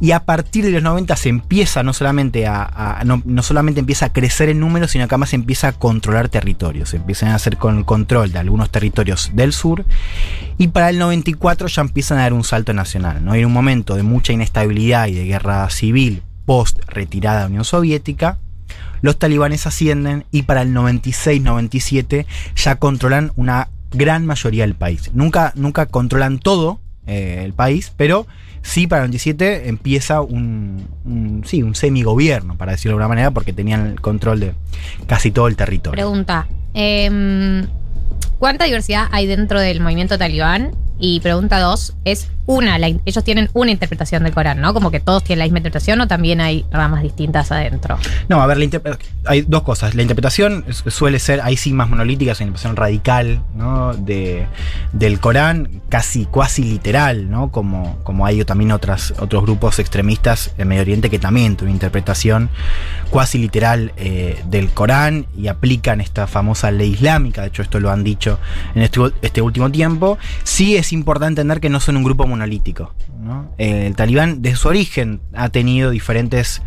Y 0.00 0.12
a 0.12 0.20
partir 0.20 0.64
de 0.64 0.70
los 0.70 0.82
90 0.82 1.16
se 1.16 1.28
empieza 1.28 1.82
no 1.82 1.92
solamente 1.92 2.46
a, 2.46 3.02
no, 3.04 3.22
no 3.24 3.42
solamente 3.42 3.80
empieza 3.80 4.06
a 4.06 4.12
crecer 4.12 4.48
en 4.48 4.60
número, 4.60 4.88
sino 4.88 5.06
que 5.08 5.14
además 5.14 5.30
se 5.30 5.36
empieza 5.36 5.68
a 5.68 5.72
controlar 5.72 6.28
territorios. 6.28 6.90
Se 6.90 6.96
empiezan 6.96 7.30
a 7.30 7.36
hacer 7.36 7.56
con 7.56 7.78
el 7.78 7.84
control 7.84 8.32
de 8.32 8.38
algunos 8.38 8.70
territorios 8.70 9.30
del 9.34 9.52
sur. 9.52 9.84
Y 10.58 10.68
para 10.68 10.90
el 10.90 10.98
94 10.98 11.68
ya 11.68 11.82
empiezan 11.82 12.18
a 12.18 12.22
dar 12.22 12.32
un 12.32 12.44
salto 12.44 12.72
nacional. 12.72 13.24
¿no? 13.24 13.34
En 13.34 13.44
un 13.44 13.52
momento 13.52 13.94
de 13.96 14.02
mucha 14.02 14.31
inestabilidad 14.32 15.06
y 15.06 15.14
de 15.14 15.24
guerra 15.24 15.68
civil 15.70 16.22
post 16.44 16.80
retirada 16.86 17.36
de 17.36 17.42
la 17.42 17.48
Unión 17.48 17.64
Soviética, 17.64 18.38
los 19.00 19.18
talibanes 19.18 19.66
ascienden 19.66 20.24
y 20.30 20.42
para 20.42 20.62
el 20.62 20.74
96-97 20.74 22.26
ya 22.56 22.76
controlan 22.76 23.32
una 23.36 23.68
gran 23.92 24.26
mayoría 24.26 24.64
del 24.64 24.74
país. 24.74 25.10
Nunca, 25.12 25.52
nunca 25.56 25.86
controlan 25.86 26.38
todo 26.38 26.80
eh, 27.06 27.42
el 27.44 27.52
país, 27.52 27.92
pero 27.96 28.26
sí 28.62 28.86
para 28.86 29.02
el 29.02 29.08
97 29.08 29.68
empieza 29.68 30.20
un, 30.20 31.42
sí, 31.44 31.62
un 31.62 31.74
semigobierno, 31.74 32.56
para 32.56 32.72
decirlo 32.72 32.96
de 32.96 33.02
alguna 33.02 33.08
manera, 33.08 33.30
porque 33.32 33.52
tenían 33.52 33.86
el 33.86 34.00
control 34.00 34.40
de 34.40 34.54
casi 35.06 35.30
todo 35.30 35.48
el 35.48 35.56
territorio. 35.56 35.96
Pregunta, 35.96 36.46
em, 36.72 37.66
¿cuánta 38.38 38.64
diversidad 38.64 39.08
hay 39.10 39.26
dentro 39.26 39.60
del 39.60 39.80
movimiento 39.80 40.16
talibán? 40.16 40.72
Y 41.04 41.18
pregunta 41.18 41.58
dos, 41.58 41.94
es 42.04 42.28
una, 42.46 42.78
la 42.78 42.86
ellos 42.86 43.24
tienen 43.24 43.50
una 43.54 43.70
interpretación 43.72 44.22
del 44.22 44.32
Corán, 44.32 44.60
¿no? 44.60 44.72
Como 44.72 44.90
que 44.92 45.00
todos 45.00 45.24
tienen 45.24 45.40
la 45.40 45.44
misma 45.46 45.58
interpretación 45.58 46.00
o 46.00 46.06
también 46.06 46.40
hay 46.40 46.64
ramas 46.70 47.02
distintas 47.02 47.50
adentro. 47.50 47.98
No, 48.28 48.40
a 48.40 48.46
ver, 48.46 48.58
la 48.58 48.68
hay 49.24 49.42
dos 49.42 49.62
cosas. 49.62 49.94
La 49.96 50.02
interpretación 50.02 50.64
su- 50.70 50.90
suele 50.92 51.18
ser, 51.18 51.40
ahí 51.40 51.56
sí 51.56 51.72
más 51.72 51.88
monolítica, 51.88 52.32
es 52.32 52.38
una 52.38 52.46
interpretación 52.48 52.76
radical, 52.76 53.42
¿no? 53.56 53.94
De, 53.94 54.46
del 54.92 55.18
Corán, 55.18 55.82
casi, 55.88 56.24
cuasi 56.24 56.62
literal, 56.62 57.28
¿no? 57.30 57.50
Como, 57.50 57.98
como 58.04 58.24
hay 58.24 58.44
también 58.44 58.70
otras, 58.70 59.12
otros 59.18 59.42
grupos 59.42 59.80
extremistas 59.80 60.52
en 60.56 60.68
Medio 60.68 60.82
Oriente 60.82 61.10
que 61.10 61.18
también 61.18 61.56
tienen 61.56 61.74
interpretación 61.74 62.48
cuasi 63.10 63.38
literal 63.38 63.92
eh, 63.96 64.40
del 64.46 64.70
Corán 64.70 65.26
y 65.36 65.48
aplican 65.48 66.00
esta 66.00 66.28
famosa 66.28 66.70
ley 66.70 66.90
islámica. 66.92 67.42
De 67.42 67.48
hecho, 67.48 67.62
esto 67.62 67.80
lo 67.80 67.90
han 67.90 68.04
dicho 68.04 68.38
en 68.76 68.82
este, 68.82 69.00
este 69.22 69.42
último 69.42 69.70
tiempo. 69.70 70.16
Sí 70.44 70.76
es 70.76 70.91
importante 70.92 71.40
entender 71.40 71.60
que 71.60 71.68
no 71.68 71.80
son 71.80 71.96
un 71.96 72.04
grupo 72.04 72.26
monolítico. 72.26 72.94
¿no? 73.20 73.50
Eh, 73.58 73.86
El 73.86 73.96
talibán, 73.96 74.42
desde 74.42 74.56
su 74.56 74.68
origen, 74.68 75.20
ha 75.32 75.48
tenido 75.48 75.90
diferentes 75.90 76.62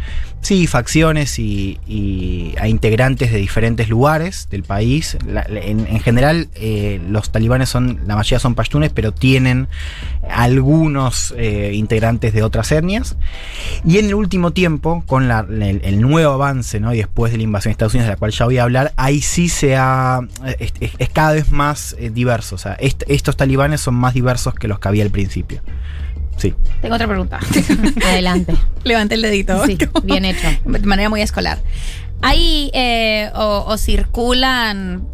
sí, 0.45 0.67
facciones 0.67 1.39
y, 1.39 2.53
a 2.59 2.67
integrantes 2.67 3.31
de 3.31 3.37
diferentes 3.39 3.89
lugares 3.89 4.47
del 4.51 4.63
país. 4.63 5.17
En, 5.49 5.87
en 5.87 5.99
general, 5.99 6.49
eh, 6.55 7.01
los 7.09 7.31
talibanes 7.31 7.69
son, 7.69 7.99
la 8.07 8.15
mayoría 8.15 8.39
son 8.39 8.53
pashtunes, 8.55 8.91
pero 8.93 9.11
tienen 9.11 9.67
algunos 10.29 11.33
eh, 11.37 11.71
integrantes 11.73 12.33
de 12.33 12.43
otras 12.43 12.71
etnias. 12.71 13.15
Y 13.85 13.97
en 13.97 14.05
el 14.05 14.15
último 14.15 14.51
tiempo, 14.51 15.03
con 15.07 15.27
la- 15.27 15.45
el, 15.49 15.99
nuevo 16.01 16.33
avance, 16.33 16.79
¿no? 16.79 16.93
y 16.93 16.97
después 16.97 17.31
de 17.31 17.37
la 17.37 17.43
invasión 17.43 17.69
de 17.69 17.73
Estados 17.73 17.93
Unidos, 17.93 18.07
de 18.07 18.13
la 18.13 18.17
cual 18.17 18.31
ya 18.31 18.45
voy 18.45 18.57
a 18.57 18.63
hablar, 18.63 18.93
ahí 18.97 19.21
sí 19.21 19.49
se 19.49 19.75
ha. 19.75 20.19
es, 20.59 20.73
es- 20.79 21.09
cada 21.09 21.33
vez 21.33 21.51
más 21.51 21.95
eh, 21.99 22.09
diverso. 22.09 22.55
O 22.55 22.57
sea, 22.59 22.73
est- 22.73 23.03
estos 23.07 23.35
talibanes 23.37 23.81
son 23.81 23.95
más 23.95 24.13
diversos 24.13 24.53
que 24.53 24.67
los 24.67 24.79
que 24.79 24.87
había 24.87 25.03
al 25.03 25.11
principio. 25.11 25.61
Sí. 26.37 26.53
Tengo 26.81 26.95
otra 26.95 27.07
pregunta. 27.07 27.39
Adelante. 28.05 28.53
Levanté 28.83 29.15
el 29.15 29.21
dedito. 29.21 29.65
Sí, 29.65 29.77
bien 30.03 30.25
hecho. 30.25 30.47
De 30.65 30.79
manera 30.79 31.09
muy 31.09 31.21
escolar. 31.21 31.59
Hay 32.21 32.71
eh, 32.73 33.29
o, 33.35 33.65
o 33.67 33.77
circulan, 33.77 35.07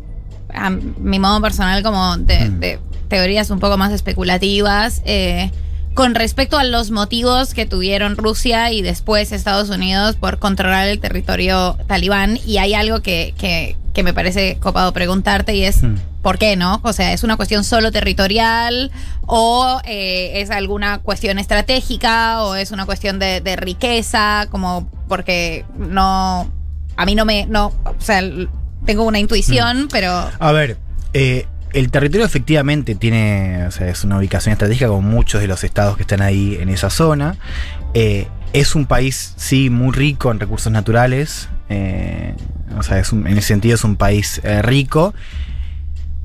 a 0.53 0.69
mi 0.69 1.19
modo 1.19 1.41
personal, 1.41 1.84
como 1.84 2.18
de, 2.18 2.49
de 2.49 2.80
teorías 3.07 3.49
un 3.49 3.60
poco 3.60 3.77
más 3.77 3.91
especulativas 3.91 5.02
eh, 5.06 5.52
con 5.93 6.15
respecto 6.15 6.57
a 6.57 6.63
los 6.63 6.91
motivos 6.91 7.53
que 7.53 7.65
tuvieron 7.65 8.15
Rusia 8.18 8.72
y 8.72 8.81
después 8.81 9.31
Estados 9.31 9.69
Unidos 9.69 10.15
por 10.15 10.39
controlar 10.39 10.88
el 10.88 10.99
territorio 10.99 11.77
talibán. 11.88 12.39
Y 12.45 12.57
hay 12.57 12.73
algo 12.73 13.01
que, 13.01 13.34
que, 13.38 13.76
que 13.93 14.03
me 14.03 14.13
parece 14.13 14.57
copado 14.59 14.93
preguntarte 14.93 15.55
y 15.55 15.63
es... 15.63 15.81
¿Por 16.22 16.38
qué 16.38 16.55
no? 16.55 16.81
O 16.84 16.93
sea, 16.93 17.13
¿es 17.13 17.23
una 17.23 17.35
cuestión 17.35 17.63
solo 17.63 17.91
territorial 17.91 18.91
o 19.26 19.81
eh, 19.85 20.34
es 20.35 20.51
alguna 20.51 20.99
cuestión 20.99 21.39
estratégica 21.39 22.43
o 22.43 22.53
es 22.53 22.69
una 22.69 22.85
cuestión 22.85 23.18
de, 23.18 23.41
de 23.41 23.55
riqueza? 23.55 24.45
Como 24.51 24.88
porque 25.07 25.65
no, 25.80 26.51
a 26.95 27.05
mí 27.07 27.15
no 27.15 27.26
me, 27.26 27.47
no, 27.47 27.73
o 27.85 27.95
sea, 27.97 28.22
tengo 28.85 29.03
una 29.03 29.18
intuición, 29.18 29.88
pero 29.91 30.30
A 30.39 30.51
ver, 30.51 30.77
eh, 31.15 31.47
el 31.73 31.91
territorio 31.91 32.26
efectivamente 32.26 32.95
tiene, 32.95 33.68
es 33.68 34.03
una 34.03 34.18
ubicación 34.18 34.53
estratégica 34.53 34.88
como 34.88 35.02
muchos 35.02 35.41
de 35.41 35.48
los 35.48 35.64
estados 35.64 35.95
que 35.95 36.03
están 36.03 36.22
ahí 36.22 36.57
en 36.60 36.69
esa 36.69 36.89
zona. 36.89 37.38
Eh, 37.93 38.27
es 38.53 38.76
un 38.76 38.85
país, 38.85 39.34
sí, 39.38 39.69
muy 39.69 39.93
rico 39.93 40.31
en 40.31 40.39
recursos 40.39 40.72
naturales. 40.72 41.49
eh, 41.69 42.35
o 42.77 42.84
sea, 42.84 42.99
es 42.99 43.11
en 43.11 43.27
ese 43.27 43.41
sentido 43.41 43.76
es 43.76 43.84
un 43.84 43.95
país 43.95 44.41
eh, 44.43 44.61
rico. 44.61 45.14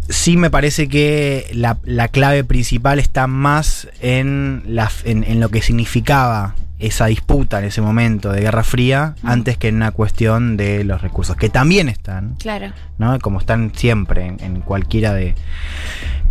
Sí 0.08 0.36
me 0.36 0.50
parece 0.50 0.88
que 0.88 1.50
la, 1.52 1.78
la 1.84 2.08
clave 2.08 2.44
principal 2.44 2.98
está 2.98 3.26
más 3.26 3.88
en 4.00 4.62
lo 4.66 5.48
que 5.48 5.62
significaba 5.62 6.54
esa 6.78 7.06
disputa 7.06 7.58
en 7.58 7.64
ese 7.64 7.80
momento 7.80 8.32
de 8.32 8.42
Guerra 8.42 8.62
Fría 8.62 9.14
antes 9.22 9.56
que 9.56 9.68
en 9.68 9.76
una 9.76 9.92
cuestión 9.92 10.56
de 10.56 10.84
los 10.84 11.00
recursos, 11.00 11.36
que 11.36 11.48
también 11.48 11.88
están, 11.88 12.34
claro. 12.34 12.72
¿no? 12.98 13.18
Como 13.20 13.38
están 13.38 13.72
siempre 13.74 14.26
en, 14.26 14.40
en 14.40 14.60
cualquiera 14.60 15.14
de, 15.14 15.34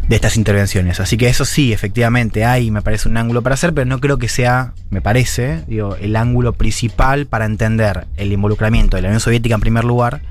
de 0.08 0.16
estas 0.16 0.38
intervenciones. 0.38 1.00
Así 1.00 1.18
que 1.18 1.28
eso 1.28 1.46
sí, 1.46 1.74
efectivamente, 1.74 2.46
hay, 2.46 2.72
me 2.72 2.82
parece, 2.82 3.10
un 3.10 3.18
ángulo 3.18 3.42
para 3.42 3.56
hacer, 3.56 3.74
pero 3.74 3.86
no 3.86 4.00
creo 4.00 4.18
que 4.18 4.28
sea, 4.28 4.74
me 4.90 5.02
parece, 5.02 5.64
digo, 5.68 5.96
el 5.96 6.16
ángulo 6.16 6.54
principal 6.54 7.26
para 7.26 7.46
entender 7.46 8.06
el 8.18 8.32
involucramiento 8.32 8.98
de 8.98 9.02
la 9.02 9.10
Unión 9.10 9.20
Soviética 9.20 9.56
en 9.56 9.62
primer 9.62 9.84
lugar 9.84 10.22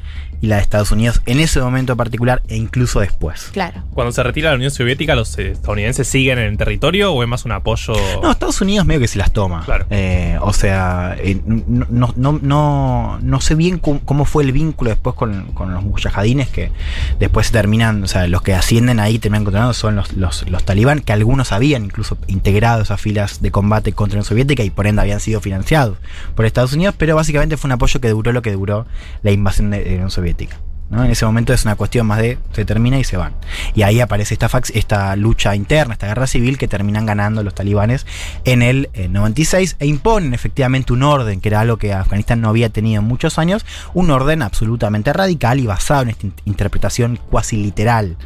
y 0.45 0.47
la 0.47 0.57
de 0.57 0.63
Estados 0.63 0.93
Unidos 0.93 1.23
en 1.25 1.41
ese 1.41 1.59
momento 1.61 1.97
particular 1.97 2.43
e 2.49 2.57
incluso 2.57 3.01
después. 3.01 3.49
Claro. 3.53 3.83
Cuando 3.95 4.13
se 4.13 4.23
retira 4.23 4.51
la 4.51 4.57
Unión 4.57 4.71
Soviética, 4.71 5.15
¿los 5.15 5.39
estadounidenses 5.39 6.07
siguen 6.07 6.39
en 6.39 6.45
el 6.45 6.57
territorio 6.59 7.15
o 7.15 7.23
es 7.23 7.29
más 7.29 7.47
un 7.47 7.53
apoyo? 7.53 7.95
No, 8.23 8.31
Estados 8.31 8.61
Unidos 8.61 8.85
medio 8.87 9.01
que 9.01 9.09
se 9.09 9.19
las 9.19 9.33
toma. 9.33 9.65
Eh, 9.89 10.37
o 10.43 10.53
sea, 10.53 11.17
eh, 11.19 11.41
no, 11.47 11.87
no, 11.89 12.13
no, 12.17 12.39
no, 12.43 13.19
no 13.23 13.41
sé 13.41 13.55
bien 13.55 13.79
cómo, 13.79 14.01
cómo 14.05 14.27
fue 14.27 14.45
el 14.45 14.53
vínculo 14.53 14.91
después 14.91 15.17
con, 15.17 15.53
con 15.53 15.73
los 15.73 15.83
mujahidines 15.83 16.49
que 16.49 16.71
después 17.19 17.47
se 17.47 17.53
terminan, 17.55 18.05
o 18.05 18.07
sea, 18.07 18.27
los 18.27 18.43
que 18.43 18.53
ascienden 18.53 19.01
ahí 19.01 19.19
terminan 19.19 19.45
son 19.73 19.97
los, 19.97 20.13
los, 20.13 20.49
los 20.51 20.65
talibán, 20.65 21.01
que 21.01 21.13
algunos 21.13 21.53
habían 21.53 21.85
incluso 21.85 22.19
integrado 22.27 22.83
esas 22.83 23.01
filas 23.01 23.41
de 23.41 23.51
combate 23.51 23.93
contra 23.93 24.17
la 24.17 24.19
Unión 24.21 24.29
Soviética 24.29 24.63
y 24.63 24.71
por 24.71 24.87
ende 24.87 25.01
habían 25.01 25.21
sido 25.21 25.41
financiados 25.41 25.99
por 26.35 26.45
Estados 26.45 26.73
Unidos, 26.73 26.95
pero 26.99 27.17
básicamente 27.17 27.57
fue 27.57 27.69
un 27.69 27.73
apoyo 27.73 28.01
que 28.01 28.09
duró 28.09 28.33
lo 28.33 28.43
que 28.43 28.53
duró 28.53 28.87
la 29.23 29.31
invasión 29.31 29.71
de 29.71 29.85
la 29.85 29.93
Unión 29.93 30.11
Soviética. 30.11 30.59
¿No? 30.91 31.05
En 31.05 31.11
ese 31.11 31.25
momento 31.27 31.53
es 31.53 31.65
una 31.65 31.75
cuestión 31.77 32.07
más 32.07 32.19
de 32.19 32.39
se 32.53 32.65
termina 32.65 32.99
y 32.99 33.05
se 33.05 33.17
van. 33.17 33.35
Y 33.75 33.83
ahí 33.83 34.01
aparece 34.01 34.35
esta, 34.35 34.49
fax- 34.49 34.71
esta 34.75 35.17
lucha 35.17 35.55
interna, 35.57 35.95
esta 35.95 36.07
guerra 36.07 36.27
civil 36.27 36.59
que 36.59 36.69
terminan 36.69 37.07
ganando 37.07 37.43
los 37.43 37.55
talibanes 37.55 38.07
en 38.45 38.63
el 38.63 38.91
eh, 38.95 39.09
96 39.09 39.77
e 39.79 39.87
imponen 39.87 40.35
efectivamente 40.35 40.93
un 40.93 41.03
orden, 41.03 41.41
que 41.41 41.49
era 41.49 41.61
algo 41.61 41.77
que 41.79 41.93
Afganistán 41.93 42.41
no 42.41 42.49
había 42.49 42.69
tenido 42.71 43.01
en 43.03 43.09
muchos 43.09 43.39
años, 43.39 43.65
un 43.95 44.11
orden 44.11 44.43
absolutamente 44.43 45.13
radical 45.13 45.59
y 45.61 45.67
basado 45.67 46.03
en 46.03 46.11
esta 46.11 46.27
in- 46.27 46.35
interpretación 46.45 47.19
cuasi 47.31 47.57
literal 47.57 48.17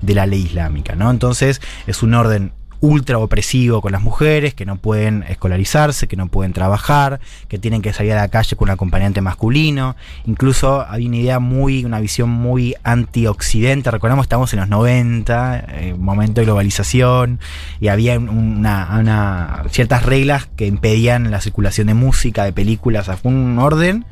de 0.00 0.14
la 0.14 0.26
ley 0.26 0.42
islámica. 0.42 0.94
¿no? 0.96 1.10
Entonces 1.10 1.60
es 1.86 2.02
un 2.02 2.14
orden 2.14 2.52
ultra 2.82 3.18
opresivo 3.18 3.80
con 3.82 3.92
las 3.92 4.00
mujeres, 4.00 4.54
que 4.54 4.64
no 4.64 4.76
pueden 4.76 5.22
escolarizarse, 5.28 6.08
que 6.08 6.16
no 6.16 6.28
pueden 6.28 6.52
trabajar, 6.52 7.20
que 7.48 7.58
tienen 7.58 7.82
que 7.82 7.92
salir 7.92 8.12
a 8.12 8.16
la 8.16 8.28
calle 8.28 8.56
con 8.56 8.68
un 8.68 8.72
acompañante 8.72 9.20
masculino. 9.20 9.96
Incluso 10.26 10.86
hay 10.88 11.06
una 11.06 11.16
idea 11.16 11.38
muy, 11.40 11.84
una 11.84 12.00
visión 12.00 12.30
muy 12.30 12.74
anti-occidente. 12.82 13.90
Recordamos, 13.90 14.24
estamos 14.24 14.52
en 14.54 14.60
los 14.60 14.68
90, 14.68 15.64
eh, 15.68 15.94
momento 15.98 16.40
de 16.40 16.46
globalización, 16.46 17.38
y 17.80 17.88
había 17.88 18.18
un- 18.18 18.28
una, 18.30 19.64
ciertas 19.70 20.04
reglas 20.04 20.48
que 20.56 20.66
impedían 20.66 21.30
la 21.30 21.40
circulación 21.40 21.88
de 21.88 21.94
música, 21.94 22.44
de 22.44 22.52
películas. 22.52 23.08
O 23.08 23.16
fue 23.16 23.30
un 23.32 23.58
orden 23.58 24.04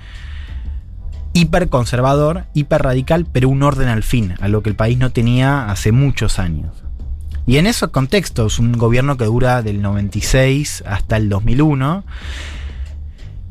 hiper 1.33 1.69
conservador, 1.69 2.45
hiper 2.55 2.83
radical, 2.83 3.27
pero 3.31 3.49
un 3.49 3.63
orden 3.63 3.89
al 3.89 4.03
fin, 4.03 4.35
a 4.41 4.49
lo 4.49 4.63
que 4.63 4.71
el 4.71 4.77
país 4.77 4.99
no 4.99 5.11
tenía 5.11 5.71
hace 5.71 5.93
muchos 5.93 6.39
años. 6.39 6.73
Y 7.49 7.57
en 7.57 7.67
esos 7.67 7.89
contextos, 7.91 8.59
un 8.59 8.73
gobierno 8.73 9.17
que 9.17 9.25
dura 9.25 9.63
del 9.63 9.81
96 9.81 10.85
hasta 10.87 11.17
el 11.17 11.31
2001, 11.31 12.05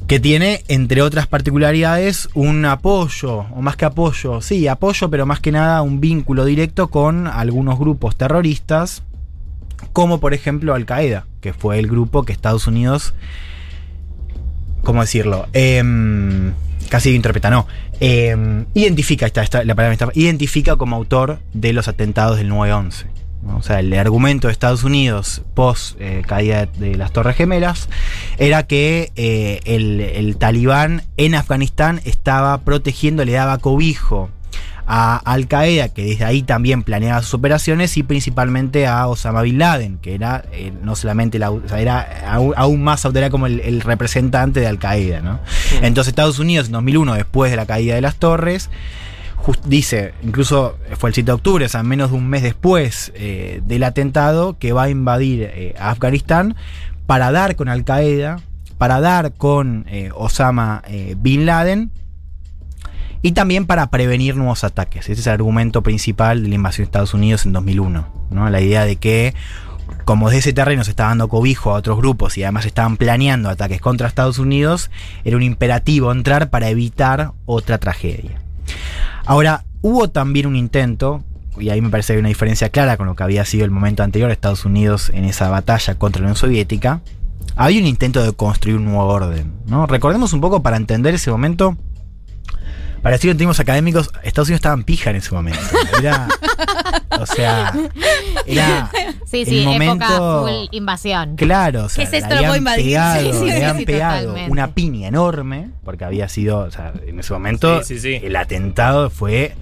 que 0.06 0.20
tiene, 0.20 0.64
entre 0.68 1.02
otras 1.02 1.26
particularidades, 1.26 2.30
un 2.36 2.64
apoyo, 2.66 3.40
o 3.40 3.62
más 3.64 3.76
que 3.76 3.86
apoyo, 3.86 4.40
sí, 4.42 4.68
apoyo, 4.68 5.10
pero 5.10 5.26
más 5.26 5.40
que 5.40 5.52
nada 5.52 5.82
un 5.82 6.00
vínculo 6.00 6.46
directo 6.46 6.90
con 6.90 7.26
algunos 7.28 7.80
grupos 7.80 8.16
terroristas, 8.16 9.02
como 9.94 10.20
por 10.20 10.36
ejemplo 10.36 10.76
Al 10.76 10.86
Qaeda, 10.86 11.26
que 11.42 11.54
fue 11.54 11.80
el 11.80 11.88
grupo 11.88 12.24
que 12.24 12.34
Estados 12.34 12.68
Unidos, 12.68 13.16
¿cómo 14.84 15.02
decirlo? 15.02 15.48
Em, 15.54 16.54
casi 16.90 17.16
interpreta, 17.16 17.50
no. 17.50 17.66
Em, 18.00 18.66
identifica, 18.76 19.26
esta, 19.26 19.42
esta- 19.42 19.64
la 19.64 19.74
palabra 19.74 20.12
identifica 20.14 20.76
como 20.76 20.96
autor 20.96 21.40
de 21.54 21.74
los 21.74 21.88
atentados 21.88 22.38
del 22.38 22.48
9-11. 22.50 23.08
¿No? 23.48 23.58
O 23.58 23.62
sea, 23.62 23.80
el 23.80 23.94
argumento 23.94 24.48
de 24.48 24.52
Estados 24.52 24.84
Unidos 24.84 25.42
post 25.54 26.00
eh, 26.00 26.22
caída 26.26 26.66
de 26.66 26.96
las 26.96 27.12
Torres 27.12 27.36
Gemelas 27.36 27.90
era 28.38 28.68
que 28.68 29.12
eh, 29.16 29.62
el, 29.66 30.02
el 30.02 30.38
talibán 30.38 31.04
en 31.18 31.36
Afganistán 31.36 32.02
estaba 32.06 32.60
protegiendo, 32.62 33.26
le 33.26 33.32
daba 33.32 33.58
cobijo 33.58 34.30
a 34.88 35.18
Al 35.18 35.48
Qaeda, 35.48 35.90
que 35.90 36.06
desde 36.06 36.24
ahí 36.24 36.44
también 36.44 36.82
planeaba 36.82 37.22
sus 37.22 37.34
operaciones, 37.34 37.98
y 37.98 38.04
principalmente 38.04 38.88
a 38.88 39.08
Osama 39.08 39.42
Bin 39.42 39.60
Laden, 39.60 39.98
que 39.98 40.16
era 40.16 40.46
eh, 40.54 40.72
no 40.82 40.96
solamente 40.96 41.40
la, 41.40 41.52
o 41.52 41.62
sea, 41.68 41.82
era 41.82 42.32
aún, 42.32 42.54
aún 42.56 42.84
más 42.84 43.04
era 43.04 43.30
como 43.30 43.48
el, 43.48 43.60
el 43.60 43.82
representante 43.82 44.62
de 44.62 44.68
Al 44.68 44.80
Qaeda, 44.80 45.22
¿no? 45.22 45.40
Entonces 45.82 46.10
Estados 46.10 46.40
Unidos 46.40 46.68
en 46.68 46.74
2001, 46.74 47.16
después 47.16 47.52
de 47.52 47.58
la 47.58 47.66
caída 47.66 47.96
de 47.96 48.02
las 48.02 48.16
torres, 48.16 48.70
dice, 49.66 50.14
incluso 50.24 50.78
fue 50.98 51.10
el 51.10 51.14
7 51.14 51.26
de 51.26 51.32
octubre, 51.32 51.66
o 51.66 51.70
sea, 51.70 51.84
menos 51.84 52.12
de 52.12 52.18
un 52.18 52.28
mes 52.28 52.44
después 52.44 53.12
eh, 53.16 53.62
del 53.66 53.84
atentado, 53.84 54.58
que 54.58 54.74
va 54.74 54.84
a 54.84 54.90
invadir 54.90 55.44
eh, 55.44 55.76
Afganistán 55.80 56.56
para 57.06 57.32
dar 57.32 57.56
con 57.56 57.70
Al 57.70 57.86
Qaeda, 57.86 58.42
para 58.78 59.00
dar 59.00 59.34
con 59.34 59.86
eh, 59.88 60.12
Osama 60.14 60.84
Bin 61.18 61.46
Laden 61.46 61.92
y 63.22 63.32
también 63.32 63.66
para 63.66 63.90
prevenir 63.90 64.36
nuevos 64.36 64.64
ataques. 64.64 65.10
Ese 65.10 65.22
es 65.22 65.28
el 65.28 65.34
argumento 65.34 65.82
principal 65.82 66.44
de 66.44 66.50
la 66.50 66.56
invasión 66.56 66.84
de 66.84 66.90
Estados 66.90 67.14
Unidos 67.14 67.46
en 67.46 67.54
2001. 67.54 68.08
¿no? 68.30 68.50
La 68.50 68.62
idea 68.62 68.86
de 68.86 68.98
que 68.98 69.34
como 70.06 70.30
de 70.30 70.38
ese 70.38 70.54
terreno 70.54 70.84
se 70.84 70.92
estaba 70.92 71.10
dando 71.10 71.28
cobijo 71.28 71.72
a 71.72 71.76
otros 71.76 71.98
grupos 71.98 72.38
y 72.38 72.44
además 72.44 72.66
estaban 72.66 72.98
planeando 72.98 73.50
ataques 73.50 73.82
contra 73.82 74.08
Estados 74.08 74.40
Unidos, 74.40 74.92
era 75.24 75.36
un 75.36 75.44
imperativo 75.44 76.12
entrar 76.12 76.50
para 76.50 76.70
evitar 76.70 77.32
otra 77.46 77.78
tragedia. 77.78 78.47
Ahora, 79.26 79.66
hubo 79.82 80.10
también 80.10 80.48
un 80.48 80.56
intento, 80.56 81.24
y 81.60 81.70
ahí 81.70 81.82
me 81.82 81.90
parece 81.90 82.14
que 82.14 82.18
hay 82.18 82.20
una 82.20 82.30
diferencia 82.30 82.70
clara 82.70 82.98
con 82.98 83.08
lo 83.08 83.16
que 83.16 83.24
había 83.24 83.44
sido 83.46 83.66
el 83.66 83.72
momento 83.72 84.04
anterior 84.04 84.32
Estados 84.32 84.66
Unidos 84.66 85.12
en 85.14 85.26
esa 85.26 85.50
batalla 85.50 85.96
contra 85.96 86.22
la 86.22 86.28
Unión 86.28 86.36
Soviética, 86.38 87.02
había 87.56 87.82
un 87.82 87.88
intento 87.88 88.24
de 88.24 88.34
construir 88.34 88.78
un 88.78 88.86
nuevo 88.86 89.06
orden. 89.06 89.54
¿no? 89.66 89.88
Recordemos 89.88 90.34
un 90.34 90.42
poco 90.42 90.62
para 90.62 90.78
entender 90.78 91.16
ese 91.16 91.32
momento. 91.32 91.78
Para 93.08 93.16
decir 93.16 93.32
en 93.32 93.38
términos 93.38 93.60
académicos, 93.60 94.10
Estados 94.24 94.50
Unidos 94.50 94.58
estaba 94.60 94.76
en 94.76 94.84
pija 94.84 95.10
en 95.12 95.16
ese 95.16 95.34
momento. 95.34 95.60
Era, 96.00 96.28
o 97.20 97.26
sea, 97.26 97.74
era 98.46 98.92
Sí, 99.26 99.46
sí, 99.46 99.60
el 99.60 99.66
momento, 99.66 100.06
época 100.06 100.42
full 100.42 100.68
invasión. 100.76 101.36
Claro, 101.38 101.86
o 101.86 101.90
sea, 101.90 102.04
¿Qué 102.04 102.18
es 102.18 102.24
esto? 102.24 102.36
le 102.36 102.46
habían 102.46 102.58
invadir. 102.58 102.86
pegado, 102.86 103.22
Sí, 103.22 103.40
sí, 103.40 103.46
le 103.46 103.52
sí, 103.52 103.56
habían 103.56 103.78
sí, 103.78 103.86
pegado 103.86 104.36
una 104.50 104.74
piña 104.74 105.08
enorme, 105.08 105.70
porque 105.86 106.04
había 106.06 106.28
sido, 106.28 106.60
o 106.60 106.72
sea, 106.72 106.92
en 107.06 107.20
ese 107.20 107.32
momento 107.34 107.82
Sí, 107.84 107.98
sí, 107.98 108.20
sí. 108.20 108.26
el 108.26 108.36
atentado 108.36 109.10
fue 109.10 109.56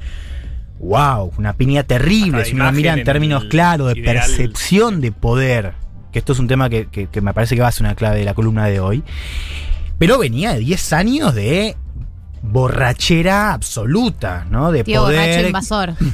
wow, 0.80 1.31
una 1.38 1.53
piña 1.53 1.84
terrible, 1.84 2.38
Hasta 2.39 2.49
si 2.49 2.55
uno 2.55 2.72
mira 2.72 2.93
en 2.93 3.03
términos 3.03 3.45
claros 3.45 3.93
de 3.93 3.99
ideal. 3.99 4.15
percepción 4.17 5.01
de 5.01 5.11
poder, 5.11 5.73
que 6.11 6.19
esto 6.19 6.34
es 6.34 6.39
un 6.39 6.47
tema 6.47 6.69
que, 6.69 6.88
que- 6.88 7.07
que 7.07 7.22
me 7.22 7.34
parece 7.34 7.55
que 7.55 7.61
va 7.61 7.67
a 7.67 7.72
ser 7.72 7.85
una 7.85 7.95
clave 7.95 8.17
de 8.19 8.26
la 8.26 8.34
columna 8.34 8.65
de 8.65 8.80
hoy, 8.80 9.03
pero 9.97 10.17
venía 10.19 10.53
de 10.53 10.59
10 10.59 10.93
años 10.93 11.34
de 11.34 11.76
borrachera 12.51 13.53
absoluta, 13.53 14.45
¿no? 14.49 14.72
De 14.72 14.84
Tío 14.84 15.01
borracho 15.01 15.22
poder 15.22 15.45
invasor. 15.45 15.93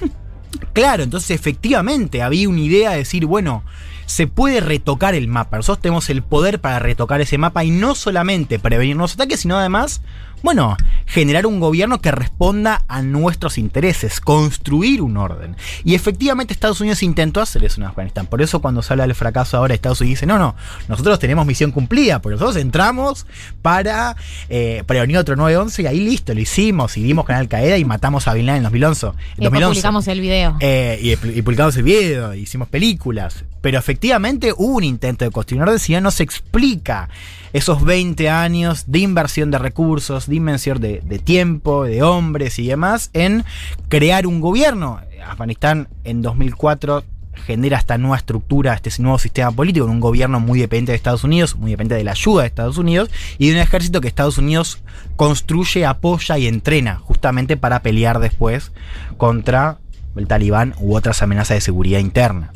Claro, 0.74 1.04
entonces 1.04 1.32
efectivamente 1.32 2.22
había 2.22 2.50
una 2.50 2.60
idea 2.60 2.92
de 2.92 2.98
decir, 2.98 3.26
bueno, 3.26 3.64
se 4.06 4.28
puede 4.28 4.60
retocar 4.60 5.16
el 5.16 5.28
mapa. 5.28 5.58
Nosotros 5.58 5.82
tenemos 5.82 6.10
el 6.10 6.22
poder 6.24 6.60
para 6.60 6.80
retocar 6.80 7.22
ese 7.22 7.38
mapa 7.38 7.64
y 7.64 7.72
no 7.72 7.96
solamente 7.96 8.60
prevenir 8.60 8.98
los 8.98 9.14
ataques, 9.14 9.42
sino 9.42 9.58
además, 9.58 10.02
bueno, 10.44 10.78
generar 11.06 11.46
un 11.46 11.60
gobierno 11.60 12.02
que 12.02 12.12
responda 12.12 12.84
a 12.88 13.02
nuestros 13.02 13.58
intereses, 13.58 14.20
construir 14.20 15.02
un 15.02 15.18
orden. 15.18 15.56
Y 15.84 15.96
efectivamente 15.96 16.54
Estados 16.54 16.82
Unidos 16.82 17.04
intentó 17.04 17.42
hacer 17.42 17.64
eso 17.64 17.82
en 17.82 17.88
Afganistán. 17.88 18.28
Por 18.28 18.42
eso 18.42 18.62
cuando 18.62 18.82
se 18.82 18.94
habla 18.94 19.06
del 19.06 19.16
fracaso 19.16 19.58
ahora, 19.58 19.74
Estados 19.74 20.02
Unidos 20.02 20.20
dice, 20.20 20.26
no, 20.26 20.38
no, 20.38 20.56
nosotros 20.88 21.20
tenemos 21.20 21.46
misión 21.46 21.72
cumplida, 21.72 22.22
porque 22.22 22.36
nosotros 22.36 22.62
entramos 22.62 23.26
para 23.62 24.16
eh, 24.50 24.84
prevenir 24.86 25.18
otro 25.18 25.36
9-11 25.36 25.84
y 25.84 25.88
ahí 25.88 26.00
listo, 26.00 26.34
lo 26.34 26.40
hicimos, 26.40 26.98
y 26.98 27.04
dimos 27.04 27.26
con 27.26 27.36
Al 27.36 27.48
Qaeda 27.48 27.78
y 27.78 27.86
matamos 27.86 28.28
a 28.28 28.34
Bin 28.34 28.46
Laden 28.46 28.60
en 28.60 28.64
2011. 28.64 29.08
Y 29.08 29.10
después 29.10 29.38
2011. 29.38 29.70
publicamos 29.70 30.08
el 30.08 30.22
video. 30.22 30.58
Eh, 30.60 31.00
y, 31.02 31.12
y 31.12 31.42
publicamos 31.42 31.76
el 31.78 31.84
video, 31.84 32.34
hicimos 32.34 32.68
películas. 32.68 33.44
Pero 33.62 33.78
efectivamente 33.78 34.54
hubo 34.56 34.78
un 34.78 34.84
intento 34.84 35.24
de 35.24 35.32
construir 35.32 35.62
un 35.62 35.68
orden, 35.68 35.80
si 35.80 35.94
no, 35.94 36.02
no 36.02 36.12
se 36.12 36.24
explica 36.24 37.10
esos 37.54 37.84
20 37.84 38.30
años 38.30 38.86
de 38.88 39.00
inversión 39.00 39.52
de 39.52 39.58
recursos, 39.58 40.28
de 40.28 40.36
inversión 40.36 40.80
de, 40.80 41.02
de 41.04 41.20
tiempo, 41.20 41.84
de 41.84 42.04
hombres 42.04 42.60
y 42.60 42.68
demás 42.68 43.10
en 43.14 43.44
crear 43.90 44.28
un 44.28 44.42
gobierno. 44.42 45.00
Afganistán 45.26 45.88
en 46.04 46.22
2004 46.22 47.04
genera 47.46 47.78
esta 47.78 47.98
nueva 47.98 48.18
estructura, 48.18 48.74
este 48.74 48.90
nuevo 49.02 49.18
sistema 49.18 49.52
político, 49.52 49.86
con 49.86 49.96
un 49.96 50.02
gobierno 50.02 50.40
muy 50.40 50.60
dependiente 50.60 50.92
de 50.92 50.98
Estados 50.98 51.24
Unidos, 51.24 51.56
muy 51.56 51.72
dependiente 51.72 52.00
de 52.00 52.04
la 52.04 52.12
ayuda 52.12 52.42
de 52.42 52.48
Estados 52.48 52.78
Unidos, 52.78 53.10
y 53.38 53.48
de 53.48 53.56
un 53.56 53.60
ejército 53.60 54.02
que 54.02 54.08
Estados 54.08 54.38
Unidos 54.38 54.82
construye, 55.16 55.86
apoya 55.86 56.38
y 56.38 56.48
entrena, 56.48 56.98
justamente 56.98 57.58
para 57.58 57.82
pelear 57.82 58.20
después 58.20 58.72
contra 59.18 59.78
el 60.16 60.28
talibán 60.28 60.76
u 60.80 60.96
otras 60.96 61.22
amenazas 61.22 61.56
de 61.56 61.62
seguridad 61.62 62.00
interna. 62.00 62.52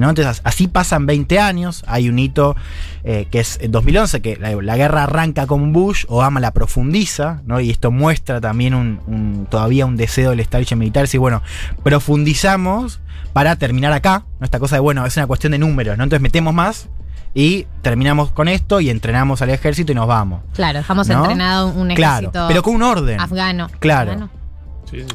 ¿No? 0.00 0.08
Entonces, 0.10 0.40
así 0.44 0.66
pasan 0.66 1.06
20 1.06 1.38
años. 1.38 1.84
Hay 1.86 2.08
un 2.08 2.18
hito 2.18 2.56
eh, 3.04 3.28
que 3.30 3.40
es 3.40 3.58
en 3.60 3.70
2011, 3.70 4.20
que 4.20 4.36
la, 4.36 4.50
la 4.60 4.76
guerra 4.76 5.04
arranca 5.04 5.46
con 5.46 5.72
Bush, 5.72 6.04
Obama 6.08 6.40
la 6.40 6.50
profundiza, 6.52 7.42
¿no? 7.46 7.60
y 7.60 7.70
esto 7.70 7.90
muestra 7.90 8.40
también 8.40 8.74
un, 8.74 9.00
un- 9.06 9.46
todavía 9.48 9.86
un 9.86 9.96
deseo 9.96 10.30
del 10.30 10.40
establishment 10.40 10.80
militar. 10.80 11.02
Decir, 11.04 11.20
bueno, 11.20 11.42
profundizamos 11.82 13.00
para 13.32 13.56
terminar 13.56 13.92
acá. 13.92 14.24
¿no? 14.40 14.44
Esta 14.44 14.58
cosa 14.58 14.76
de, 14.76 14.80
bueno, 14.80 15.06
es 15.06 15.16
una 15.16 15.26
cuestión 15.26 15.52
de 15.52 15.58
números, 15.58 15.96
¿no? 15.96 16.04
entonces 16.04 16.22
metemos 16.22 16.52
más 16.54 16.88
y 17.34 17.66
terminamos 17.82 18.32
con 18.32 18.48
esto 18.48 18.80
y 18.80 18.90
entrenamos 18.90 19.40
al 19.42 19.50
ejército 19.50 19.92
y 19.92 19.94
nos 19.94 20.08
vamos. 20.08 20.40
Claro, 20.54 20.78
dejamos 20.78 21.06
¿No? 21.08 21.18
entrenado 21.20 21.68
un 21.68 21.88
Claro, 21.94 22.28
ejército. 22.30 22.46
pero 22.48 22.62
con 22.62 22.74
un 22.74 22.82
orden. 22.82 23.20
Afgano. 23.20 23.68
Claro. 23.78 24.10
Afgano. 24.12 24.30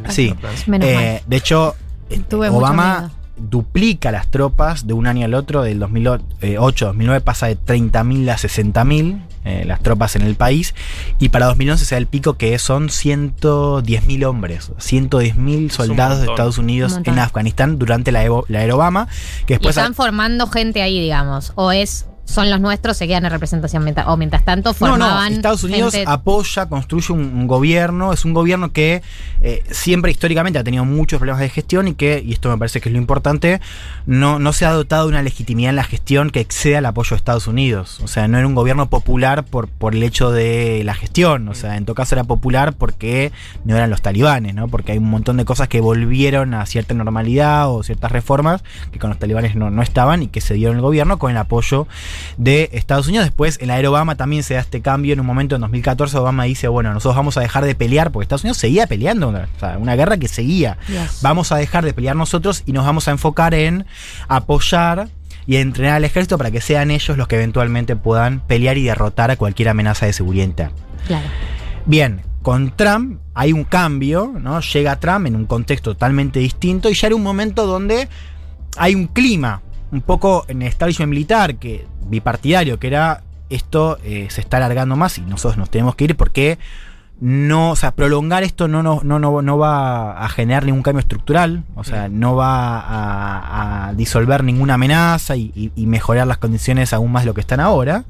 Sí. 0.09 0.33
Menos 0.67 0.87
Eh, 0.87 1.19
mal. 1.19 1.29
de 1.29 1.35
hecho, 1.35 1.75
eh, 2.09 2.21
Tuve 2.29 2.47
Obama 2.49 2.99
miedo. 3.01 3.11
Duplica 3.37 4.11
las 4.11 4.27
tropas 4.29 4.87
de 4.87 4.93
un 4.93 5.07
año 5.07 5.25
al 5.25 5.33
otro, 5.33 5.61
del 5.63 5.79
2008 5.79 6.85
2009 6.87 7.21
pasa 7.21 7.47
de 7.47 7.57
30.000 7.57 8.29
a 8.29 8.37
60.000 8.37 9.21
eh, 9.45 9.63
las 9.65 9.79
tropas 9.81 10.15
en 10.15 10.23
el 10.23 10.35
país, 10.35 10.73
y 11.19 11.29
para 11.29 11.45
2011 11.47 11.85
se 11.85 11.93
da 11.95 11.99
el 11.99 12.07
pico 12.07 12.33
que 12.35 12.57
son 12.57 12.87
110.000 12.89 14.25
hombres, 14.25 14.71
110.000 14.79 15.69
soldados 15.69 16.21
de. 16.21 16.27
Estados 16.27 16.57
Unidos 16.57 16.99
en 17.03 17.19
Afganistán 17.19 17.77
durante 17.77 18.11
la, 18.11 18.25
Evo- 18.25 18.45
la 18.47 18.63
era 18.63 18.75
Obama, 18.75 19.07
que 19.45 19.59
Y 19.61 19.67
están 19.67 19.93
formando 19.93 20.47
gente 20.47 20.81
ahí, 20.81 20.99
digamos. 20.99 21.51
O 21.55 21.71
es 21.71 22.07
son 22.25 22.49
los 22.49 22.59
nuestros, 22.59 22.97
se 22.97 23.07
quedan 23.07 23.25
en 23.25 23.31
representación. 23.31 23.83
mientras- 23.83 24.07
o 24.07 24.17
mientras 24.17 24.43
tanto 24.43 24.69
No, 24.69 24.73
formaban. 24.73 25.29
no, 25.31 25.35
Estados 25.35 25.63
Unidos 25.63 25.93
gente- 25.93 26.09
apoya, 26.11 26.65
construye 26.67 27.13
un, 27.13 27.19
un 27.21 27.47
gobierno, 27.47 28.11
es 28.13 28.25
un 28.25 28.33
gobierno 28.33 28.71
que 28.71 29.01
eh, 29.41 29.63
siempre 29.69 30.11
históricamente 30.11 30.57
ha 30.59 30.63
tenido 30.63 30.85
muchos 30.85 31.19
problemas 31.19 31.39
de 31.41 31.49
gestión 31.49 31.87
y 31.87 31.93
que, 31.93 32.21
y 32.25 32.33
esto 32.33 32.49
me 32.49 32.57
parece 32.57 32.81
que 32.81 32.89
es 32.89 32.93
lo 32.93 32.99
importante, 32.99 33.61
no, 34.07 34.39
no 34.39 34.53
se 34.53 34.65
ha 34.65 34.71
dotado 34.71 35.03
de 35.03 35.09
una 35.09 35.21
legitimidad 35.21 35.69
en 35.69 35.75
la 35.75 35.83
gestión 35.83 36.29
que 36.31 36.39
exceda 36.39 36.79
el 36.79 36.85
apoyo 36.85 37.11
de 37.11 37.17
Estados 37.17 37.45
Unidos. 37.47 37.99
O 38.03 38.07
sea, 38.07 38.27
no 38.27 38.37
era 38.39 38.47
un 38.47 38.55
gobierno 38.55 38.87
popular 38.89 39.43
por, 39.43 39.67
por 39.67 39.93
el 39.93 40.01
hecho 40.03 40.31
de 40.31 40.81
la 40.83 40.95
gestión, 40.95 41.47
o 41.47 41.53
sea, 41.53 41.77
en 41.77 41.85
todo 41.85 41.95
caso 41.95 42.15
era 42.15 42.23
popular 42.23 42.73
porque 42.73 43.31
no 43.65 43.75
eran 43.75 43.89
los 43.91 44.01
talibanes, 44.01 44.55
¿no? 44.55 44.67
Porque 44.67 44.93
hay 44.93 44.97
un 44.97 45.09
montón 45.09 45.37
de 45.37 45.45
cosas 45.45 45.67
que 45.67 45.79
volvieron 45.79 46.53
a 46.55 46.65
cierta 46.65 46.93
normalidad 46.95 47.69
o 47.71 47.83
ciertas 47.83 48.11
reformas 48.11 48.63
que 48.91 48.97
con 48.99 49.09
los 49.11 49.19
talibanes 49.19 49.55
no, 49.55 49.69
no 49.69 49.81
estaban 49.83 50.23
y 50.23 50.27
que 50.27 50.41
se 50.41 50.55
dieron 50.55 50.75
el 50.77 50.81
gobierno 50.81 51.19
con 51.19 51.29
el 51.31 51.37
apoyo 51.37 51.87
de 52.37 52.69
Estados 52.73 53.07
Unidos. 53.07 53.25
Después, 53.25 53.57
en 53.61 53.67
la 53.67 53.79
era 53.79 53.89
Obama 53.89 54.15
también 54.15 54.43
se 54.43 54.55
da 54.55 54.59
este 54.59 54.81
cambio. 54.81 55.13
En 55.13 55.19
un 55.19 55.25
momento, 55.25 55.55
en 55.55 55.61
2014, 55.61 56.17
Obama 56.17 56.43
dice, 56.43 56.67
bueno, 56.67 56.93
nosotros 56.93 57.15
vamos 57.15 57.37
a 57.37 57.41
dejar 57.41 57.65
de 57.65 57.75
pelear, 57.75 58.11
porque 58.11 58.23
Estados 58.23 58.43
Unidos 58.43 58.57
seguía 58.57 58.87
peleando, 58.87 59.29
o 59.29 59.59
sea, 59.59 59.77
una 59.77 59.95
guerra 59.95 60.17
que 60.17 60.27
seguía. 60.27 60.77
Yes. 60.87 61.19
Vamos 61.21 61.51
a 61.51 61.57
dejar 61.57 61.85
de 61.85 61.93
pelear 61.93 62.15
nosotros 62.15 62.63
y 62.65 62.71
nos 62.71 62.85
vamos 62.85 63.07
a 63.07 63.11
enfocar 63.11 63.53
en 63.53 63.85
apoyar 64.27 65.09
y 65.47 65.57
entrenar 65.57 65.95
al 65.95 66.05
ejército 66.05 66.37
para 66.37 66.51
que 66.51 66.61
sean 66.61 66.91
ellos 66.91 67.17
los 67.17 67.27
que 67.27 67.35
eventualmente 67.35 67.95
puedan 67.95 68.39
pelear 68.39 68.77
y 68.77 68.83
derrotar 68.83 69.31
a 69.31 69.35
cualquier 69.35 69.69
amenaza 69.69 70.05
de 70.05 70.13
seguridad 70.13 70.45
interna. 70.45 70.75
Claro. 71.07 71.27
Bien, 71.85 72.21
con 72.41 72.75
Trump 72.75 73.19
hay 73.33 73.53
un 73.53 73.63
cambio, 73.63 74.33
¿no? 74.39 74.59
Llega 74.59 74.99
Trump 74.99 75.27
en 75.27 75.35
un 75.35 75.45
contexto 75.45 75.91
totalmente 75.91 76.39
distinto 76.39 76.89
y 76.89 76.93
ya 76.93 77.07
era 77.07 77.15
un 77.15 77.23
momento 77.23 77.67
donde 77.67 78.07
hay 78.77 78.95
un 78.95 79.07
clima 79.07 79.61
un 79.91 80.01
poco 80.01 80.45
en 80.47 80.61
el 80.61 80.67
establishment 80.67 81.09
militar 81.09 81.55
que 81.55 81.85
bipartidario 82.07 82.79
que 82.79 82.87
era 82.87 83.21
esto 83.49 83.97
eh, 84.03 84.27
se 84.29 84.41
está 84.41 84.57
alargando 84.57 84.95
más 84.95 85.17
y 85.17 85.21
nosotros 85.21 85.57
nos 85.57 85.69
tenemos 85.69 85.95
que 85.95 86.05
ir 86.05 86.15
porque 86.15 86.57
no, 87.21 87.71
o 87.71 87.75
sea, 87.77 87.91
prolongar 87.91 88.43
esto 88.43 88.67
no, 88.67 88.83
no, 88.83 88.99
no, 89.03 89.19
no, 89.19 89.41
no 89.41 89.57
va 89.57 90.21
a 90.21 90.27
generar 90.27 90.65
ningún 90.65 90.81
cambio 90.83 90.99
estructural, 90.99 91.63
o 91.75 91.85
sea, 91.85 92.09
no 92.09 92.35
va 92.35 92.77
a, 92.79 93.87
a 93.87 93.93
disolver 93.93 94.43
ninguna 94.43 94.73
amenaza 94.73 95.37
y, 95.37 95.51
y- 95.55 95.71
y 95.77 95.85
mejorar 95.85 96.27
las 96.27 96.39
condiciones 96.39 96.91
aún 96.91 97.13
más 97.13 97.23
de 97.23 97.27
lo 97.27 97.33
que 97.33 97.39
están 97.41 97.61
ahora. 97.61 98.03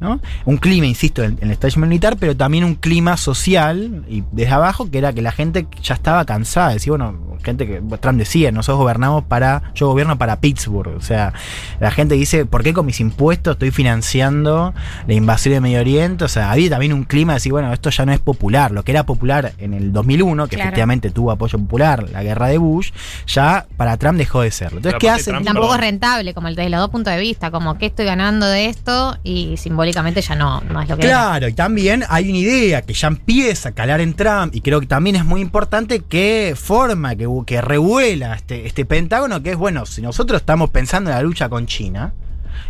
¿No? 0.00 0.20
Un 0.44 0.56
clima, 0.58 0.86
insisto, 0.86 1.22
en, 1.22 1.32
en 1.40 1.48
el 1.48 1.50
establishment 1.52 1.88
militar, 1.90 2.16
pero 2.18 2.36
también 2.36 2.64
un 2.64 2.74
clima 2.74 3.16
social 3.16 4.04
y 4.08 4.22
desde 4.32 4.52
abajo 4.52 4.90
que 4.90 4.98
era 4.98 5.12
que 5.12 5.22
la 5.22 5.32
gente 5.32 5.66
ya 5.82 5.94
estaba 5.94 6.24
cansada. 6.24 6.70
Decía, 6.70 6.92
bueno, 6.92 7.16
gente 7.42 7.66
que 7.66 7.82
Trump 8.00 8.18
decía, 8.18 8.52
nosotros 8.52 8.78
gobernamos 8.78 9.24
para, 9.24 9.62
yo 9.74 9.88
gobierno 9.88 10.18
para 10.18 10.40
Pittsburgh. 10.40 10.96
O 10.96 11.00
sea, 11.00 11.32
la 11.80 11.90
gente 11.90 12.14
dice, 12.14 12.46
¿por 12.46 12.62
qué 12.62 12.72
con 12.72 12.86
mis 12.86 13.00
impuestos 13.00 13.52
estoy 13.52 13.70
financiando 13.70 14.74
la 15.06 15.14
invasión 15.14 15.54
de 15.54 15.60
Medio 15.60 15.80
Oriente? 15.80 16.24
O 16.24 16.28
sea, 16.28 16.50
había 16.50 16.70
también 16.70 16.92
un 16.92 17.04
clima 17.04 17.32
de 17.32 17.36
decir, 17.36 17.52
bueno, 17.52 17.72
esto 17.72 17.90
ya 17.90 18.06
no 18.06 18.12
es 18.12 18.20
popular. 18.20 18.70
Lo 18.70 18.82
que 18.84 18.92
era 18.92 19.04
popular 19.04 19.52
en 19.58 19.74
el 19.74 19.92
2001, 19.92 20.46
que 20.48 20.56
Claro. 20.56 20.68
efectivamente 20.68 21.10
tuvo 21.10 21.30
apoyo 21.30 21.58
popular, 21.58 22.08
la 22.10 22.22
guerra 22.22 22.48
de 22.48 22.58
Bush, 22.58 22.90
ya 23.26 23.66
para 23.76 23.96
Trump 23.96 24.18
dejó 24.18 24.40
de 24.42 24.50
serlo. 24.50 24.78
Entonces, 24.78 24.98
¿qué 25.00 25.10
hacen? 25.10 25.44
Tampoco 25.44 25.74
es 25.74 25.80
rentable, 25.80 26.34
como 26.34 26.48
el 26.48 26.56
desde 26.56 26.70
los 26.70 26.80
dos 26.80 26.90
puntos 26.90 27.12
de 27.12 27.20
vista, 27.20 27.50
como 27.50 27.78
que 27.78 27.86
estoy 27.86 28.04
ganando 28.06 28.46
de 28.46 28.66
esto 28.66 29.16
y 29.22 29.56
simbólicamente 29.56 29.87
ya 29.92 30.34
no, 30.34 30.62
es 30.82 30.88
lo 30.88 30.96
que. 30.96 31.02
Claro, 31.02 31.48
y 31.48 31.52
también 31.52 32.04
hay 32.08 32.28
una 32.28 32.38
idea 32.38 32.82
que 32.82 32.94
ya 32.94 33.08
empieza 33.08 33.70
a 33.70 33.72
calar 33.72 34.00
en 34.00 34.14
Trump 34.14 34.54
y 34.54 34.60
creo 34.60 34.80
que 34.80 34.86
también 34.86 35.16
es 35.16 35.24
muy 35.24 35.40
importante 35.40 36.00
que 36.00 36.54
forma, 36.56 37.14
que, 37.16 37.28
que 37.46 37.60
revuela 37.60 38.34
este, 38.34 38.66
este 38.66 38.84
Pentágono, 38.84 39.42
que 39.42 39.50
es, 39.50 39.56
bueno, 39.56 39.86
si 39.86 40.02
nosotros 40.02 40.40
estamos 40.40 40.70
pensando 40.70 41.10
en 41.10 41.16
la 41.16 41.22
lucha 41.22 41.48
con 41.48 41.66
China, 41.66 42.12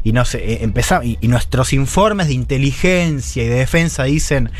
y 0.04 0.12
no 0.12 0.24
sé, 0.24 0.38
eh, 0.38 0.58
empezamos, 0.62 1.06
y, 1.06 1.18
y 1.20 1.28
nuestros 1.28 1.72
informes 1.72 2.28
de 2.28 2.34
inteligencia 2.34 3.42
y 3.42 3.48
de 3.48 3.56
defensa 3.56 4.04
dicen 4.04 4.50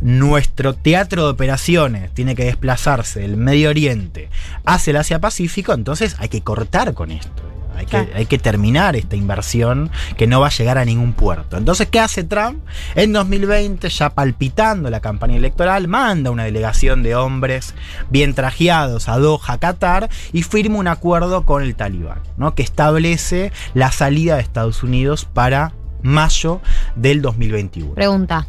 nuestro 0.00 0.74
teatro 0.74 1.24
de 1.24 1.30
operaciones 1.30 2.12
tiene 2.12 2.34
que 2.34 2.44
desplazarse 2.44 3.20
del 3.20 3.36
Medio 3.36 3.70
Oriente 3.70 4.28
hacia 4.64 4.90
el 4.90 4.96
Asia 4.98 5.20
Pacífico, 5.20 5.72
entonces 5.72 6.16
hay 6.18 6.28
que 6.28 6.42
cortar 6.42 6.94
con 6.94 7.10
esto. 7.10 7.42
Hay 7.82 7.86
que, 7.86 8.14
hay 8.14 8.26
que 8.26 8.38
terminar 8.38 8.96
esta 8.96 9.16
inversión 9.16 9.90
que 10.16 10.26
no 10.26 10.40
va 10.40 10.46
a 10.46 10.50
llegar 10.50 10.78
a 10.78 10.84
ningún 10.84 11.12
puerto. 11.12 11.56
Entonces, 11.56 11.88
¿qué 11.88 12.00
hace 12.00 12.24
Trump? 12.24 12.60
En 12.94 13.12
2020, 13.12 13.88
ya 13.88 14.10
palpitando 14.10 14.90
la 14.90 15.00
campaña 15.00 15.36
electoral, 15.36 15.88
manda 15.88 16.30
una 16.30 16.44
delegación 16.44 17.02
de 17.02 17.14
hombres 17.16 17.74
bien 18.10 18.34
trajeados 18.34 19.08
a 19.08 19.18
Doha, 19.18 19.58
Qatar, 19.58 20.08
y 20.32 20.42
firma 20.42 20.78
un 20.78 20.88
acuerdo 20.88 21.44
con 21.44 21.62
el 21.62 21.74
Talibán, 21.74 22.20
¿no? 22.36 22.54
que 22.54 22.62
establece 22.62 23.52
la 23.74 23.90
salida 23.90 24.36
de 24.36 24.42
Estados 24.42 24.82
Unidos 24.82 25.24
para 25.24 25.72
mayo 26.02 26.60
del 26.96 27.22
2021. 27.22 27.94
Pregunta. 27.94 28.48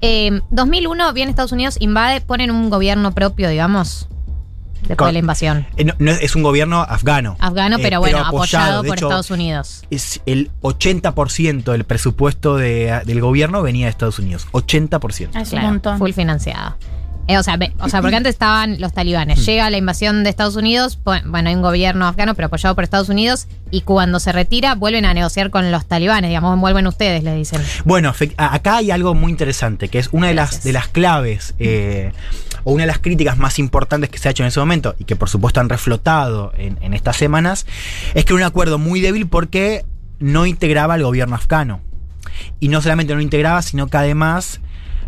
Eh, 0.00 0.40
2001 0.50 1.12
viene 1.12 1.30
Estados 1.30 1.52
Unidos, 1.52 1.76
invade, 1.80 2.20
ponen 2.20 2.50
un 2.50 2.70
gobierno 2.70 3.12
propio, 3.14 3.48
digamos, 3.48 4.08
después 4.80 4.96
Con- 4.96 5.06
de 5.08 5.12
la 5.14 5.18
invasión. 5.18 5.66
Eh, 5.76 5.84
no, 5.84 5.94
no, 5.98 6.10
es 6.12 6.34
un 6.36 6.42
gobierno 6.42 6.80
afgano. 6.82 7.36
Afgano, 7.40 7.76
Eh, 7.76 7.80
pero 7.82 8.00
bueno, 8.00 8.18
apoyado, 8.18 8.82
por 8.84 8.96
hecho, 8.96 9.06
Estados 9.06 9.30
Unidos. 9.30 9.84
Es 9.90 10.20
el 10.26 10.50
80% 10.62 11.72
del 11.72 11.84
presupuesto 11.84 12.56
de- 12.56 13.00
del 13.04 13.20
gobierno 13.20 13.62
venía 13.62 13.86
de 13.86 13.90
Estados 13.90 14.18
Unidos. 14.18 14.46
80%. 14.52 15.38
Es 15.38 15.48
un 15.48 15.50
Claro, 15.58 15.68
montón. 15.68 15.98
Full 15.98 16.12
financiada. 16.12 16.76
Eh, 17.30 17.36
o, 17.36 17.42
sea, 17.42 17.58
o 17.80 17.88
sea, 17.90 18.00
porque 18.00 18.16
antes 18.16 18.30
estaban 18.32 18.80
los 18.80 18.94
talibanes. 18.94 19.44
Llega 19.44 19.68
la 19.68 19.76
invasión 19.76 20.24
de 20.24 20.30
Estados 20.30 20.56
Unidos, 20.56 20.98
bueno, 21.04 21.50
hay 21.50 21.54
un 21.54 21.60
gobierno 21.60 22.06
afgano, 22.06 22.34
pero 22.34 22.46
apoyado 22.46 22.74
por 22.74 22.84
Estados 22.84 23.10
Unidos, 23.10 23.48
y 23.70 23.82
cuando 23.82 24.18
se 24.18 24.32
retira, 24.32 24.74
vuelven 24.76 25.04
a 25.04 25.12
negociar 25.12 25.50
con 25.50 25.70
los 25.70 25.84
talibanes, 25.84 26.30
digamos, 26.30 26.58
vuelven 26.58 26.86
ustedes, 26.86 27.22
les 27.24 27.36
dicen. 27.36 27.60
Bueno, 27.84 28.14
acá 28.38 28.78
hay 28.78 28.90
algo 28.90 29.14
muy 29.14 29.30
interesante, 29.30 29.88
que 29.90 29.98
es 29.98 30.08
una 30.12 30.28
de 30.28 30.34
las, 30.34 30.64
de 30.64 30.72
las 30.72 30.88
claves, 30.88 31.54
eh, 31.58 32.12
o 32.64 32.72
una 32.72 32.84
de 32.84 32.88
las 32.88 32.98
críticas 32.98 33.38
más 33.38 33.58
importantes 33.58 34.10
que 34.10 34.18
se 34.18 34.28
ha 34.28 34.30
hecho 34.30 34.42
en 34.42 34.48
ese 34.48 34.60
momento, 34.60 34.94
y 34.98 35.04
que 35.04 35.16
por 35.16 35.28
supuesto 35.28 35.60
han 35.60 35.68
reflotado 35.68 36.52
en, 36.56 36.94
estas 36.94 37.16
semanas, 37.16 37.66
es 38.14 38.24
que 38.24 38.32
era 38.32 38.42
un 38.42 38.46
acuerdo 38.46 38.78
muy 38.78 39.00
débil 39.00 39.26
porque 39.26 39.84
no 40.18 40.46
integraba 40.46 40.94
al 40.94 41.02
gobierno 41.02 41.36
afgano. 41.36 41.80
Y 42.60 42.68
no 42.68 42.80
solamente 42.82 43.14
no 43.14 43.20
integraba, 43.20 43.62
sino 43.62 43.88
que 43.88 43.96
además 43.96 44.60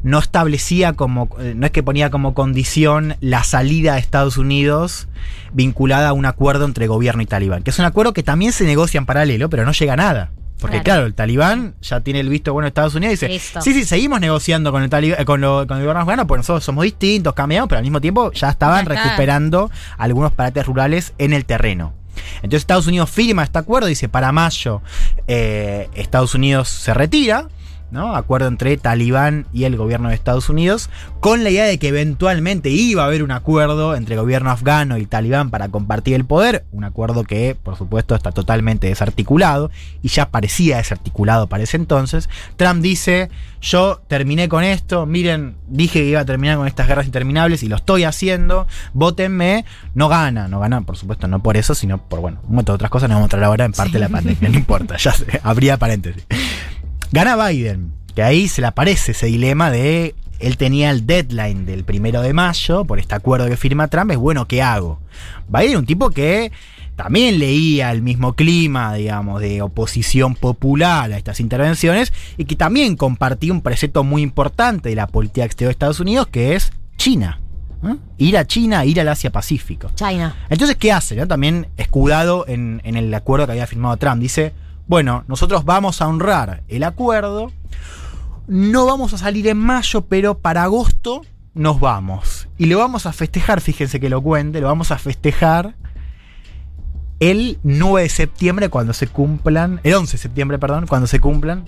no 0.02 0.18
establecía 0.18 0.94
como, 0.94 1.28
eh, 1.40 1.55
no 1.55 1.66
es 1.66 1.72
que 1.72 1.82
ponía 1.82 2.10
como 2.10 2.35
condición 2.35 3.16
la 3.20 3.44
salida 3.44 3.94
de 3.94 4.01
Estados 4.01 4.39
Unidos 4.39 5.09
vinculada 5.52 6.09
a 6.09 6.12
un 6.12 6.27
acuerdo 6.27 6.64
entre 6.64 6.86
gobierno 6.86 7.22
y 7.22 7.27
talibán, 7.27 7.62
que 7.62 7.70
es 7.70 7.78
un 7.78 7.85
acuerdo 7.85 8.14
que 8.14 8.22
también 8.22 8.52
se 8.52 8.64
negocia 8.64 8.98
en 8.98 9.06
paralelo, 9.06 9.51
pero 9.51 9.64
no 9.64 9.72
llega 9.72 9.93
a 9.93 9.97
nada. 9.97 10.31
Porque 10.61 10.77
Claro. 10.82 10.85
claro, 10.85 11.07
el 11.07 11.15
talibán 11.15 11.74
ya 11.81 12.01
tiene 12.01 12.20
el 12.20 12.28
visto 12.28 12.53
bueno 12.53 12.65
de 12.66 12.69
Estados 12.69 12.95
Unidos 12.95 13.12
y 13.12 13.15
dice, 13.15 13.28
Listo. 13.28 13.61
sí, 13.62 13.73
sí, 13.73 13.85
seguimos 13.85 14.20
negociando 14.20 14.70
con 14.73 14.82
el, 14.82 14.91
talib- 14.91 15.16
eh, 15.19 15.24
con, 15.24 15.41
lo- 15.41 15.66
con 15.66 15.78
el 15.78 15.82
gobierno 15.85 16.01
afgano, 16.03 16.27
porque 16.27 16.39
nosotros 16.41 16.62
somos 16.65 16.85
distintos, 16.85 17.32
cambiamos, 17.35 17.69
pero 17.69 17.78
al 17.78 17.85
mismo 17.85 18.01
tiempo 18.01 18.31
ya 18.32 18.51
estaban 18.51 18.85
recuperando 18.87 19.70
algunos 19.99 20.32
parates 20.32 20.66
rurales 20.66 21.15
en 21.19 21.32
el 21.32 21.45
terreno. 21.45 21.95
Entonces 22.37 22.61
Estados 22.62 22.87
Unidos 22.87 23.09
firma 23.09 23.43
este 23.43 23.59
acuerdo, 23.59 23.87
dice, 23.87 24.09
para 24.09 24.31
mayo 24.32 24.82
eh, 25.27 25.89
Estados 25.95 26.35
Unidos 26.35 26.69
se 26.69 26.93
retira, 26.93 27.49
¿no? 27.90 28.14
Acuerdo 28.14 28.48
entre 28.48 28.76
Talibán 28.76 29.46
y 29.52 29.64
el 29.64 29.76
gobierno 29.76 30.08
de 30.08 30.14
Estados 30.14 30.48
Unidos, 30.48 30.90
con 31.20 31.44
la 31.44 31.50
idea 31.50 31.64
de 31.64 31.78
que 31.78 31.88
eventualmente 31.88 32.70
iba 32.70 33.02
a 33.02 33.06
haber 33.06 33.22
un 33.22 33.30
acuerdo 33.30 33.94
entre 33.94 34.14
el 34.14 34.20
gobierno 34.20 34.50
afgano 34.50 34.98
y 34.98 35.06
Talibán 35.06 35.50
para 35.50 35.68
compartir 35.68 36.14
el 36.14 36.24
poder, 36.24 36.64
un 36.72 36.84
acuerdo 36.84 37.24
que, 37.24 37.56
por 37.60 37.76
supuesto, 37.76 38.14
está 38.14 38.32
totalmente 38.32 38.88
desarticulado 38.88 39.70
y 40.02 40.08
ya 40.08 40.30
parecía 40.30 40.78
desarticulado 40.78 41.46
para 41.48 41.64
ese 41.64 41.76
entonces. 41.76 42.28
Trump 42.56 42.82
dice, 42.82 43.30
yo 43.60 44.00
terminé 44.08 44.48
con 44.48 44.64
esto, 44.64 45.06
miren, 45.06 45.56
dije 45.68 46.00
que 46.00 46.06
iba 46.06 46.20
a 46.20 46.24
terminar 46.24 46.56
con 46.56 46.66
estas 46.66 46.88
guerras 46.88 47.06
interminables 47.06 47.62
y 47.62 47.68
lo 47.68 47.76
estoy 47.76 48.04
haciendo, 48.04 48.66
votenme, 48.94 49.64
no 49.94 50.08
gana, 50.08 50.48
no 50.48 50.60
gana, 50.60 50.80
por 50.82 50.96
supuesto, 50.96 51.28
no 51.28 51.42
por 51.42 51.56
eso, 51.56 51.74
sino 51.74 51.98
por, 51.98 52.20
bueno, 52.20 52.40
un 52.48 52.56
montón 52.56 52.74
de 52.74 52.76
otras 52.76 52.90
cosas, 52.90 53.08
nos 53.08 53.16
vamos 53.16 53.24
a 53.24 53.26
mostrar 53.26 53.44
ahora 53.44 53.64
en 53.64 53.72
parte 53.72 53.94
de 53.94 54.00
la 54.00 54.08
pandemia, 54.08 54.48
no 54.48 54.56
importa, 54.56 54.96
ya 54.96 55.12
sé, 55.12 55.26
habría 55.42 55.76
paréntesis. 55.76 56.26
Gana 57.12 57.49
Biden, 57.49 57.93
que 58.15 58.23
ahí 58.23 58.47
se 58.47 58.61
le 58.61 58.69
aparece 58.69 59.12
ese 59.12 59.27
dilema 59.27 59.70
de 59.70 60.15
él 60.39 60.57
tenía 60.57 60.91
el 60.91 61.07
deadline 61.07 61.66
del 61.66 61.85
primero 61.85 62.23
de 62.23 62.32
mayo 62.32 62.85
por 62.85 63.01
este 63.01 63.15
acuerdo 63.15 63.49
que 63.49 63.57
firma 63.57 63.89
Trump, 63.89 64.12
es 64.12 64.16
bueno, 64.16 64.47
¿qué 64.47 64.62
hago? 64.62 65.01
Biden 65.49 65.78
un 65.78 65.87
tipo 65.87 66.11
que 66.11 66.53
también 66.95 67.39
leía 67.39 67.91
el 67.91 68.01
mismo 68.01 68.35
clima, 68.35 68.95
digamos, 68.95 69.41
de 69.41 69.61
oposición 69.61 70.37
popular 70.37 71.12
a 71.12 71.16
estas 71.16 71.41
intervenciones 71.41 72.12
y 72.37 72.45
que 72.45 72.55
también 72.55 72.97
compartía 72.97 73.53
un 73.53 73.62
precepto 73.62 74.05
muy 74.05 74.23
importante 74.23 74.91
de 74.91 74.95
la 74.95 75.09
política 75.09 75.45
exterior 75.45 75.70
de 75.70 75.73
Estados 75.73 75.99
Unidos, 75.99 76.28
que 76.28 76.55
es 76.55 76.73
China. 76.97 77.41
¿eh? 77.85 77.97
Ir 78.19 78.39
a 78.39 78.47
China, 78.47 78.85
ir 78.85 79.01
al 79.01 79.09
Asia-Pacífico. 79.09 79.91
China. 79.95 80.37
Entonces, 80.49 80.77
¿qué 80.77 80.93
hace? 80.93 81.16
no? 81.16 81.27
También 81.27 81.66
escudado 81.77 82.45
en, 82.47 82.81
en 82.85 82.97
el 82.97 83.12
acuerdo 83.12 83.47
que 83.47 83.53
había 83.53 83.66
firmado 83.66 83.97
Trump. 83.97 84.23
Dice, 84.23 84.53
bueno, 84.90 85.22
nosotros 85.28 85.64
vamos 85.64 86.02
a 86.02 86.08
honrar 86.08 86.64
el 86.66 86.82
acuerdo, 86.82 87.52
no 88.48 88.86
vamos 88.86 89.14
a 89.14 89.18
salir 89.18 89.46
en 89.46 89.56
mayo, 89.56 90.06
pero 90.06 90.38
para 90.38 90.64
agosto 90.64 91.22
nos 91.54 91.78
vamos. 91.78 92.48
Y 92.58 92.66
lo 92.66 92.78
vamos 92.78 93.06
a 93.06 93.12
festejar, 93.12 93.60
fíjense 93.60 94.00
que 94.00 94.10
lo 94.10 94.20
cuente, 94.20 94.60
lo 94.60 94.66
vamos 94.66 94.90
a 94.90 94.98
festejar 94.98 95.76
el 97.20 97.60
9 97.62 98.02
de 98.02 98.08
septiembre 98.08 98.68
cuando 98.68 98.92
se 98.92 99.06
cumplan, 99.06 99.78
el 99.84 99.94
11 99.94 100.10
de 100.10 100.18
septiembre, 100.18 100.58
perdón, 100.58 100.88
cuando 100.88 101.06
se 101.06 101.20
cumplan 101.20 101.66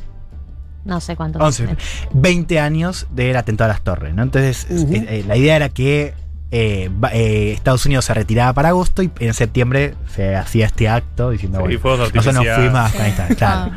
No 0.85 1.01
sé 1.01 1.15
cuánto. 1.15 1.39
11, 1.39 1.77
20 2.15 2.59
años 2.59 3.07
del 3.13 3.37
atentado 3.37 3.71
a 3.71 3.75
las 3.75 3.83
torres, 3.83 4.17
¿no? 4.17 4.25
Entonces, 4.25 4.67
eh, 4.69 5.07
eh, 5.09 5.25
la 5.29 5.37
idea 5.37 5.55
era 5.55 5.69
que 5.69 6.15
eh, 6.55 6.91
eh, 7.13 7.53
Estados 7.57 7.87
Unidos 7.87 8.05
se 8.05 8.13
retiraba 8.13 8.53
para 8.53 8.69
agosto 8.69 9.03
y 9.03 9.11
en 9.21 9.33
septiembre 9.33 9.95
se 10.15 10.37
hacía 10.37 10.67
este 10.67 10.87
acto 10.87 11.31
diciendo, 11.31 11.59
Sí, 11.67 11.77
bueno, 11.77 11.97
nosotros 11.99 12.35
nos 12.35 12.45
fuimos 12.55 12.75
a 12.75 12.85
Afganistán, 12.87 13.35
claro. 13.37 13.73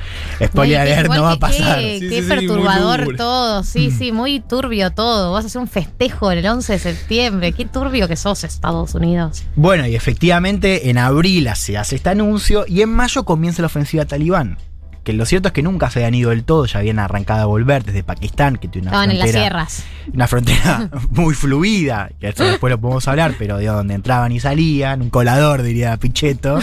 Spoiler 0.45 0.79
alert, 0.81 1.09
no 1.13 1.23
va 1.23 1.31
a 1.31 1.39
pasar. 1.39 1.79
Qué, 1.79 1.99
Sí, 1.99 2.09
qué 2.09 2.15
sí, 2.17 2.21
sí, 2.23 2.27
perturbador 2.27 3.15
todo, 3.15 3.63
sí, 3.63 3.87
Mm. 3.87 3.97
sí, 3.97 4.11
muy 4.11 4.39
turbio 4.41 4.91
todo. 4.91 5.31
Vas 5.31 5.45
a 5.45 5.47
hacer 5.47 5.61
un 5.61 5.67
festejo 5.69 6.31
el 6.31 6.45
11 6.45 6.73
de 6.73 6.79
septiembre. 6.79 7.53
Qué 7.53 7.63
turbio 7.65 8.07
que 8.09 8.17
sos, 8.17 8.43
Estados 8.43 8.93
Unidos. 8.93 9.43
Bueno, 9.55 9.87
y 9.87 9.95
efectivamente 9.95 10.89
en 10.89 10.97
abril 10.97 11.49
se 11.55 11.77
hace 11.77 11.95
este 11.95 12.09
anuncio 12.09 12.65
y 12.67 12.81
en 12.81 12.89
mayo 12.89 13.23
comienza 13.23 13.61
la 13.61 13.67
ofensiva 13.67 14.03
talibán. 14.03 14.57
Que 15.05 15.13
lo 15.13 15.25
cierto 15.25 15.49
es 15.49 15.53
que 15.53 15.61
nunca 15.61 15.91
se 15.91 15.99
habían 15.99 16.15
ido 16.15 16.31
del 16.31 16.43
todo, 16.43 16.65
ya 16.65 16.79
habían 16.79 16.97
arrancado 16.97 17.43
a 17.43 17.45
volver 17.45 17.83
desde 17.83 18.03
Pakistán, 18.03 18.57
que 18.57 18.67
tiene 18.67 18.87
una 18.87 18.97
Estaban 18.97 19.11
en 19.11 19.19
las 19.19 19.29
frontera 19.29 19.67
sierras. 19.67 19.83
una 20.13 20.27
frontera 20.27 20.89
muy 21.11 21.35
fluida, 21.35 22.09
que 22.19 22.29
eso 22.29 22.43
después 22.43 22.71
lo 22.71 22.81
podemos 22.81 23.07
hablar, 23.07 23.35
pero 23.37 23.57
de 23.59 23.67
donde 23.67 23.93
entraban 23.93 24.31
y 24.31 24.39
salían, 24.39 25.03
un 25.03 25.11
colador 25.11 25.61
diría 25.61 25.95
Pichetto, 25.97 26.59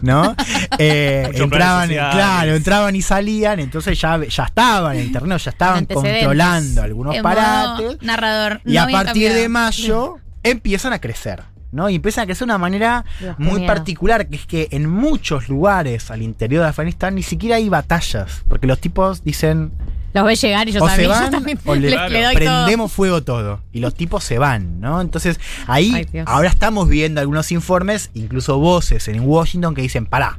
¿no? 0.00 0.34
Eh, 0.78 1.28
entraban, 1.34 1.88
claro, 1.88 2.54
entraban 2.54 2.94
y 2.96 3.02
salían, 3.02 3.58
entonces 3.60 4.00
ya, 4.00 4.18
ya 4.24 4.44
estaban 4.44 4.96
en 4.96 5.02
el 5.02 5.12
terreno, 5.12 5.36
ya 5.36 5.50
estaban 5.50 5.84
controlando 5.84 6.82
algunos 6.82 7.16
parates. 7.18 8.00
Narrador. 8.00 8.60
Y 8.64 8.74
no 8.74 8.82
a 8.82 8.86
partir 8.86 9.32
de 9.32 9.48
mayo 9.48 10.16
empiezan 10.42 10.92
a 10.92 11.00
crecer. 11.00 11.42
¿No? 11.72 11.88
Y 11.90 11.96
empiezan 11.96 12.22
a 12.22 12.26
crecer 12.26 12.40
de 12.40 12.44
una 12.52 12.58
manera 12.58 13.04
Dios, 13.20 13.38
muy 13.38 13.66
particular, 13.66 14.26
que 14.28 14.36
es 14.36 14.46
que 14.46 14.68
en 14.72 14.88
muchos 14.88 15.48
lugares 15.48 16.10
al 16.10 16.22
interior 16.22 16.62
de 16.62 16.68
Afganistán 16.70 17.14
ni 17.14 17.22
siquiera 17.22 17.56
hay 17.56 17.68
batallas, 17.68 18.42
porque 18.48 18.66
los 18.66 18.80
tipos 18.80 19.22
dicen, 19.24 19.72
Los 20.12 20.24
ves 20.24 20.40
llegar 20.40 20.68
y 20.68 20.72
yo 20.72 20.82
o 20.82 20.86
también, 20.86 21.08
se 21.10 21.14
yo 21.16 21.20
van 21.22 21.30
también 21.30 21.58
o 21.64 21.74
le, 21.76 21.90
les- 21.90 22.10
le 22.10 22.22
doy 22.24 22.34
todo. 22.34 22.44
prendemos 22.44 22.92
fuego 22.92 23.22
todo 23.22 23.60
y 23.72 23.78
los 23.80 23.94
tipos 23.94 24.24
se 24.24 24.38
van, 24.38 24.80
¿no? 24.80 25.00
Entonces 25.00 25.38
ahí 25.68 25.92
Ay, 25.94 26.22
ahora 26.26 26.48
estamos 26.48 26.88
viendo 26.88 27.20
algunos 27.20 27.52
informes, 27.52 28.10
incluso 28.14 28.58
voces 28.58 29.06
en 29.08 29.20
Washington 29.20 29.74
que 29.74 29.82
dicen, 29.82 30.06
pará, 30.06 30.38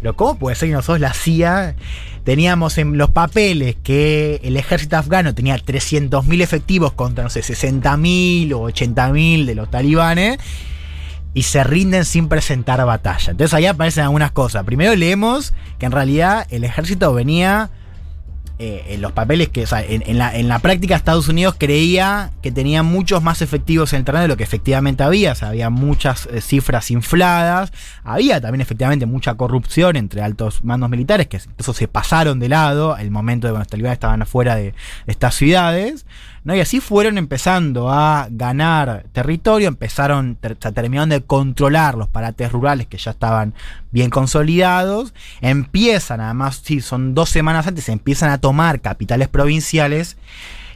pero 0.00 0.16
¿cómo 0.16 0.38
puede 0.38 0.56
ser 0.56 0.68
que 0.68 0.74
nosotros 0.74 1.00
la 1.00 1.12
CIA 1.12 1.74
teníamos 2.28 2.76
en 2.76 2.98
los 2.98 3.08
papeles 3.08 3.76
que 3.82 4.42
el 4.44 4.58
ejército 4.58 4.98
afgano 4.98 5.34
tenía 5.34 5.56
300.000 5.56 6.42
efectivos 6.42 6.92
contra, 6.92 7.24
no 7.24 7.30
sé, 7.30 7.40
60.000 7.40 8.52
o 8.52 8.70
80.000 8.70 9.46
de 9.46 9.54
los 9.54 9.70
talibanes? 9.70 10.36
y 11.32 11.44
se 11.44 11.64
rinden 11.64 12.04
sin 12.04 12.28
presentar 12.28 12.84
batalla. 12.84 13.30
Entonces 13.30 13.54
ahí 13.54 13.64
aparecen 13.64 14.04
algunas 14.04 14.32
cosas. 14.32 14.64
Primero 14.64 14.94
leemos 14.94 15.54
que 15.78 15.86
en 15.86 15.92
realidad 15.92 16.46
el 16.50 16.64
ejército 16.64 17.14
venía 17.14 17.70
eh, 18.60 18.86
en 18.88 19.00
los 19.00 19.12
papeles 19.12 19.48
que, 19.50 19.62
o 19.62 19.66
sea, 19.68 19.82
en, 19.82 20.02
en 20.04 20.18
la, 20.18 20.36
en 20.36 20.48
la 20.48 20.58
práctica 20.58 20.96
Estados 20.96 21.28
Unidos 21.28 21.54
creía 21.56 22.32
que 22.42 22.50
tenía 22.50 22.82
muchos 22.82 23.22
más 23.22 23.40
efectivos 23.40 23.92
en 23.92 24.00
el 24.00 24.04
terreno 24.04 24.22
de 24.22 24.28
lo 24.28 24.36
que 24.36 24.42
efectivamente 24.42 25.04
había, 25.04 25.30
o 25.30 25.34
sea, 25.36 25.50
había 25.50 25.70
muchas 25.70 26.26
eh, 26.26 26.40
cifras 26.40 26.90
infladas, 26.90 27.72
había 28.02 28.40
también 28.40 28.60
efectivamente 28.60 29.06
mucha 29.06 29.34
corrupción 29.34 29.94
entre 29.94 30.22
altos 30.22 30.64
mandos 30.64 30.90
militares 30.90 31.28
que 31.28 31.36
incluso 31.36 31.72
se 31.72 31.86
pasaron 31.86 32.40
de 32.40 32.48
lado 32.48 32.96
el 32.96 33.12
momento 33.12 33.46
de 33.46 33.52
cuando 33.52 33.60
los 33.60 33.68
talibanes 33.68 33.96
estaban 33.96 34.22
afuera 34.22 34.56
de 34.56 34.74
estas 35.06 35.36
ciudades, 35.36 36.04
¿no? 36.48 36.56
Y 36.56 36.60
así 36.60 36.80
fueron 36.80 37.18
empezando 37.18 37.90
a 37.90 38.26
ganar 38.30 39.04
territorio, 39.12 39.68
empezaron, 39.68 40.38
sea, 40.58 40.72
terminaron 40.72 41.10
de 41.10 41.20
controlar 41.20 41.94
los 41.94 42.08
parates 42.08 42.50
rurales 42.50 42.86
que 42.86 42.96
ya 42.96 43.10
estaban 43.10 43.52
bien 43.90 44.08
consolidados, 44.08 45.12
empiezan, 45.42 46.22
además, 46.22 46.62
sí, 46.64 46.80
son 46.80 47.14
dos 47.14 47.28
semanas 47.28 47.66
antes, 47.66 47.90
empiezan 47.90 48.30
a 48.30 48.38
tomar 48.38 48.80
capitales 48.80 49.28
provinciales 49.28 50.16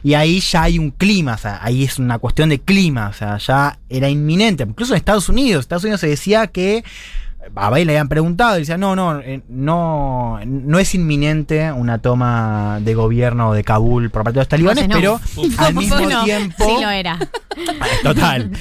y 0.03 0.13
ahí 0.13 0.41
ya 0.41 0.61
hay 0.61 0.77
un 0.77 0.91
clima, 0.91 1.39
ahí 1.61 1.83
es 1.83 1.97
una 1.97 2.19
cuestión 2.19 2.49
de 2.49 2.59
clima, 2.59 3.07
o 3.07 3.13
sea, 3.13 3.39
ya 3.39 3.79
era 3.89 4.09
inminente, 4.09 4.61
incluso 4.61 4.93
en 4.93 4.97
Estados 4.97 5.27
Unidos, 5.27 5.61
Estados 5.61 5.85
Unidos 5.85 6.01
se 6.01 6.07
decía 6.07 6.45
que 6.45 6.83
a 7.55 7.69
Bay 7.69 7.85
le 7.85 7.93
habían 7.93 8.09
preguntado 8.09 8.57
y 8.57 8.59
decía, 8.61 8.77
no, 8.77 8.95
no, 8.95 9.19
eh, 9.19 9.41
no, 9.47 10.39
no 10.45 10.79
es 10.79 10.95
inminente 10.95 11.71
una 11.71 11.99
toma 11.99 12.79
de 12.81 12.93
gobierno 12.93 13.53
de 13.53 13.63
Kabul 13.63 14.09
por 14.09 14.23
parte 14.23 14.39
de 14.39 14.41
los 14.41 14.47
talibanes, 14.47 14.87
no. 14.87 14.95
pero 14.95 15.19
al 15.57 15.73
mismo 15.75 15.99
No, 15.99 16.23
tiempo... 16.23 16.65
Sí 16.65 16.81
lo 16.81 16.89
era. 16.89 17.19
Total. 18.03 18.51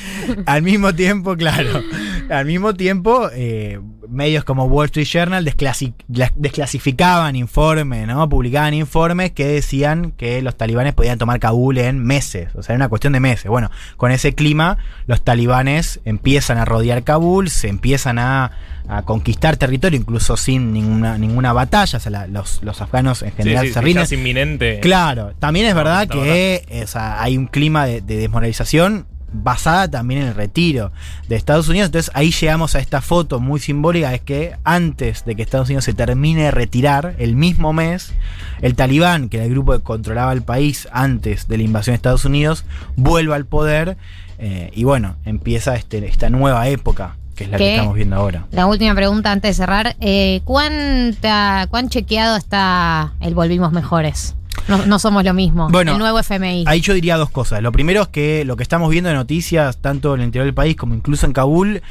al 0.46 0.62
mismo 0.62 0.94
tiempo, 0.94 1.36
claro. 1.36 1.82
Al 2.30 2.44
mismo 2.46 2.74
tiempo, 2.74 3.28
eh, 3.32 3.80
medios 4.12 4.44
como 4.44 4.64
Wall 4.66 4.86
Street 4.86 5.06
Journal 5.06 5.44
desclasi- 5.44 5.94
la- 6.09 6.30
desclasificaban 6.36 7.34
informes, 7.36 8.06
¿no? 8.06 8.28
Publicaban 8.28 8.74
informes 8.74 9.32
que 9.32 9.47
decían 9.47 10.12
que 10.12 10.40
los 10.43 10.56
talibanes 10.56 10.93
podían 10.94 11.18
tomar 11.18 11.40
Kabul 11.40 11.78
en 11.78 12.02
meses. 12.05 12.48
O 12.55 12.62
sea, 12.62 12.74
era 12.74 12.84
una 12.84 12.89
cuestión 12.89 13.12
de 13.12 13.20
meses. 13.20 13.47
Bueno, 13.51 13.70
con 13.97 14.12
ese 14.12 14.34
clima, 14.34 14.78
los 15.06 15.22
talibanes 15.24 16.01
empiezan 16.05 16.59
a 16.59 16.64
rodear 16.64 17.02
Kabul, 17.02 17.51
se 17.51 17.68
empiezan 17.68 18.18
a, 18.18 18.52
a 18.89 19.02
conquistar 19.02 19.56
territorio, 19.56 19.98
incluso 19.98 20.36
sin 20.36 20.72
ninguna, 20.72 21.18
ninguna 21.18 21.52
batalla. 21.52 21.97
O 21.97 22.01
sea, 22.01 22.10
la- 22.12 22.26
los, 22.26 22.62
los 22.62 22.80
afganos 22.80 23.22
en 23.22 23.32
general 23.32 23.66
sí, 23.66 23.72
se 23.72 23.78
sí, 23.80 23.84
rinden. 23.84 24.01
ya 24.01 24.05
es 24.05 24.12
inminente. 24.12 24.80
Claro, 24.80 25.32
también 25.39 25.66
es 25.66 25.74
verdad 25.74 26.09
que 26.09 26.64
eh, 26.68 26.84
o 26.84 26.86
sea, 26.86 27.22
hay 27.22 27.36
un 27.36 27.47
clima 27.47 27.86
de, 27.86 28.01
de 28.01 28.16
desmoralización 28.16 29.06
basada 29.32 29.88
también 29.88 30.22
en 30.22 30.28
el 30.28 30.34
retiro 30.34 30.92
de 31.28 31.36
Estados 31.36 31.68
Unidos. 31.68 31.86
Entonces 31.86 32.10
ahí 32.14 32.30
llegamos 32.30 32.74
a 32.74 32.80
esta 32.80 33.00
foto 33.00 33.40
muy 33.40 33.60
simbólica, 33.60 34.14
es 34.14 34.20
que 34.20 34.56
antes 34.64 35.24
de 35.24 35.34
que 35.34 35.42
Estados 35.42 35.68
Unidos 35.68 35.84
se 35.84 35.94
termine 35.94 36.44
de 36.44 36.50
retirar, 36.50 37.14
el 37.18 37.36
mismo 37.36 37.72
mes, 37.72 38.12
el 38.60 38.74
talibán, 38.74 39.28
que 39.28 39.38
era 39.38 39.46
el 39.46 39.52
grupo 39.52 39.72
que 39.72 39.80
controlaba 39.80 40.32
el 40.32 40.42
país 40.42 40.88
antes 40.92 41.48
de 41.48 41.56
la 41.56 41.62
invasión 41.62 41.92
de 41.92 41.96
Estados 41.96 42.24
Unidos, 42.24 42.64
vuelve 42.96 43.34
al 43.34 43.46
poder 43.46 43.96
eh, 44.38 44.70
y 44.74 44.84
bueno, 44.84 45.16
empieza 45.24 45.76
este, 45.76 46.04
esta 46.06 46.28
nueva 46.28 46.68
época, 46.68 47.16
que 47.36 47.44
es 47.44 47.50
la 47.50 47.59
que 47.59 47.76
estamos 47.76 47.94
viendo 47.94 48.16
ahora. 48.16 48.46
La 48.50 48.66
última 48.66 48.94
pregunta 48.94 49.30
antes 49.30 49.56
de 49.56 49.62
cerrar. 49.62 49.96
Eh, 50.00 50.40
¿cuánta, 50.44 51.66
¿Cuán 51.70 51.88
chequeado 51.88 52.36
está 52.36 53.12
el 53.20 53.34
Volvimos 53.34 53.72
Mejores? 53.72 54.34
No, 54.68 54.86
no 54.86 54.98
somos 54.98 55.24
lo 55.24 55.34
mismo. 55.34 55.68
Bueno, 55.70 55.93
el 55.93 55.98
nuevo 55.98 56.18
FMI. 56.18 56.64
Ahí 56.66 56.80
yo 56.80 56.94
diría 56.94 57.16
dos 57.16 57.30
cosas. 57.30 57.62
Lo 57.62 57.72
primero 57.72 58.02
es 58.02 58.09
que 58.09 58.44
lo 58.44 58.56
que 58.56 58.62
estamos 58.62 58.90
viendo 58.90 59.10
de 59.10 59.16
noticias, 59.16 59.78
tanto 59.78 60.14
en 60.14 60.20
el 60.20 60.26
interior 60.26 60.47
del 60.47 60.55
país 60.55 60.76
como 60.76 60.94
incluso 60.94 61.26
en 61.26 61.32
Kabul, 61.32 61.82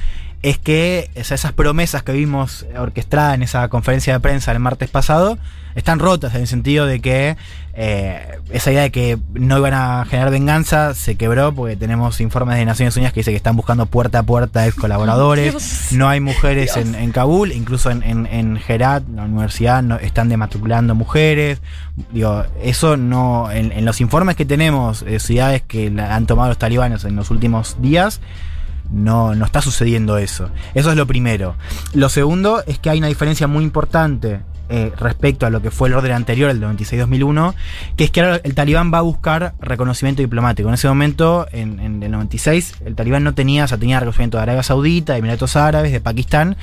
es 0.44 0.58
que 0.58 1.10
esas 1.16 1.52
promesas 1.54 2.02
que 2.04 2.12
vimos 2.14 2.66
orquestadas 2.78 3.36
en 3.36 3.44
esa 3.44 3.68
conferencia 3.70 4.14
de 4.14 4.20
prensa 4.20 4.52
el 4.52 4.60
martes 4.60 4.90
pasado 4.90 5.38
están 5.76 6.00
rotas 6.00 6.34
en 6.36 6.42
el 6.42 6.48
sentido 6.48 6.86
de 6.86 7.00
que 7.00 7.38
eh, 7.76 8.40
esa 8.50 8.72
idea 8.72 8.82
de 8.82 8.92
que 8.92 9.18
no 9.34 9.58
iban 9.58 9.74
a 9.74 10.04
generar 10.10 10.30
venganza 10.32 10.94
se 10.96 11.16
quebró 11.16 11.54
porque 11.54 11.78
tenemos 11.78 12.20
informes 12.20 12.58
de 12.58 12.66
Naciones 12.66 12.96
Unidas 12.98 13.14
que 13.14 13.22
dice 13.22 13.32
que 13.32 13.38
están 13.38 13.56
buscando 13.56 13.86
puerta 13.86 14.20
a 14.20 14.24
puerta 14.24 14.66
ex 14.68 14.76
colaboradores. 14.76 15.52
Dios. 15.54 15.88
No 15.92 16.10
hay 16.10 16.20
mujeres 16.20 16.76
en, 16.76 16.96
en 16.96 17.12
Kabul, 17.12 17.52
incluso 17.54 17.90
en, 17.92 18.04
en, 18.04 18.26
en 18.26 18.60
Herat, 18.68 19.04
la 19.16 19.24
universidad, 19.24 19.82
no, 19.84 19.98
están 19.98 20.28
dematriculando 20.28 20.94
mujeres. 20.96 21.62
Digo, 22.12 22.44
eso 22.62 22.98
no. 22.98 23.50
En, 23.52 23.72
en 23.72 23.86
los 23.86 24.02
informes 24.02 24.36
que 24.36 24.46
tenemos, 24.46 25.06
de 25.06 25.20
ciudades 25.20 25.62
que 25.62 25.90
la- 25.90 26.16
han 26.16 26.26
tomado 26.26 26.50
los 26.50 26.58
talibanes 26.58 27.06
en 27.06 27.16
los 27.16 27.32
últimos 27.32 27.78
días, 27.82 28.20
no, 28.92 29.36
no 29.36 29.46
está 29.46 29.62
sucediendo 29.62 30.18
eso. 30.18 30.50
Eso 30.74 30.92
es 30.92 30.98
lo 30.98 31.08
primero. 31.08 31.56
Lo 31.94 32.10
segundo 32.10 32.64
es 32.68 32.80
que 32.80 32.90
hay 32.90 33.00
una 33.00 33.08
diferencia 33.08 33.48
muy 33.48 33.64
importante 33.64 34.42
eh, 34.74 34.92
respecto 34.98 35.46
a 35.46 35.50
lo 35.50 35.62
que 35.62 35.70
fue 35.70 35.90
el 35.90 35.96
orden 35.96 36.14
anterior, 36.14 36.50
el 36.50 36.62
de 36.62 36.66
96-2001, 36.66 37.54
que 37.98 38.06
es 38.06 38.12
que 38.12 38.22
ahora 38.22 38.40
el 38.44 38.56
talibán 38.56 38.94
va 38.94 39.00
a 39.00 39.02
buscar 39.02 39.54
reconocimiento 39.60 40.22
diplomático. 40.22 40.70
En 40.70 40.76
ese 40.76 40.88
momento, 40.88 41.46
en, 41.52 41.80
en 41.82 42.02
el 42.02 42.10
96, 42.10 42.76
el 42.86 42.96
talibán 42.96 43.26
no 43.26 43.34
tenía, 43.34 43.66
o 43.66 43.68
sea, 43.68 43.78
tenía 43.78 44.00
reconocimiento 44.00 44.38
de 44.38 44.44
Arabia 44.44 44.64
Saudita, 44.64 45.14
de 45.14 45.20
Emiratos 45.20 45.58
Árabes, 45.58 45.92
de 45.92 46.00
Pakistán, 46.00 46.56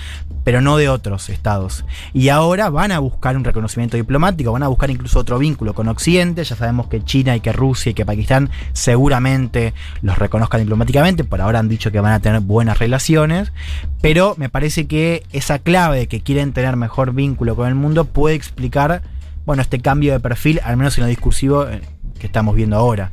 pero 0.42 0.62
no 0.62 0.78
de 0.78 0.88
otros 0.88 1.28
estados. 1.28 1.84
Y 2.14 2.30
ahora 2.30 2.70
van 2.70 2.92
a 2.92 2.98
buscar 2.98 3.36
un 3.36 3.44
reconocimiento 3.44 3.98
diplomático, 3.98 4.52
van 4.52 4.62
a 4.62 4.68
buscar 4.68 4.90
incluso 4.90 5.18
otro 5.18 5.38
vínculo 5.38 5.74
con 5.74 5.88
Occidente. 5.88 6.42
Ya 6.42 6.56
sabemos 6.56 6.86
que 6.86 7.04
China 7.04 7.36
y 7.36 7.40
que 7.40 7.52
Rusia 7.52 7.90
y 7.90 7.94
que 7.94 8.06
Pakistán 8.06 8.48
seguramente 8.72 9.74
los 10.00 10.16
reconozcan 10.16 10.60
diplomáticamente. 10.60 11.24
Por 11.24 11.42
ahora 11.42 11.58
han 11.58 11.68
dicho 11.68 11.92
que 11.92 12.00
van 12.00 12.14
a 12.14 12.20
tener 12.20 12.40
buenas 12.40 12.78
relaciones. 12.78 13.52
Pero 14.00 14.34
me 14.38 14.48
parece 14.48 14.86
que 14.86 15.24
esa 15.32 15.58
clave 15.58 15.98
de 15.98 16.08
que 16.08 16.20
quieren 16.20 16.52
tener 16.52 16.76
mejor 16.76 17.12
vínculo 17.12 17.56
con 17.56 17.68
el 17.68 17.74
mundo 17.74 17.97
puede 18.04 18.34
explicar, 18.34 19.02
bueno, 19.44 19.62
este 19.62 19.80
cambio 19.80 20.12
de 20.12 20.20
perfil, 20.20 20.60
al 20.64 20.76
menos 20.76 20.96
en 20.98 21.04
lo 21.04 21.08
discursivo 21.08 21.68
eh, 21.68 21.80
que 22.18 22.26
estamos 22.26 22.54
viendo 22.54 22.76
ahora. 22.76 23.10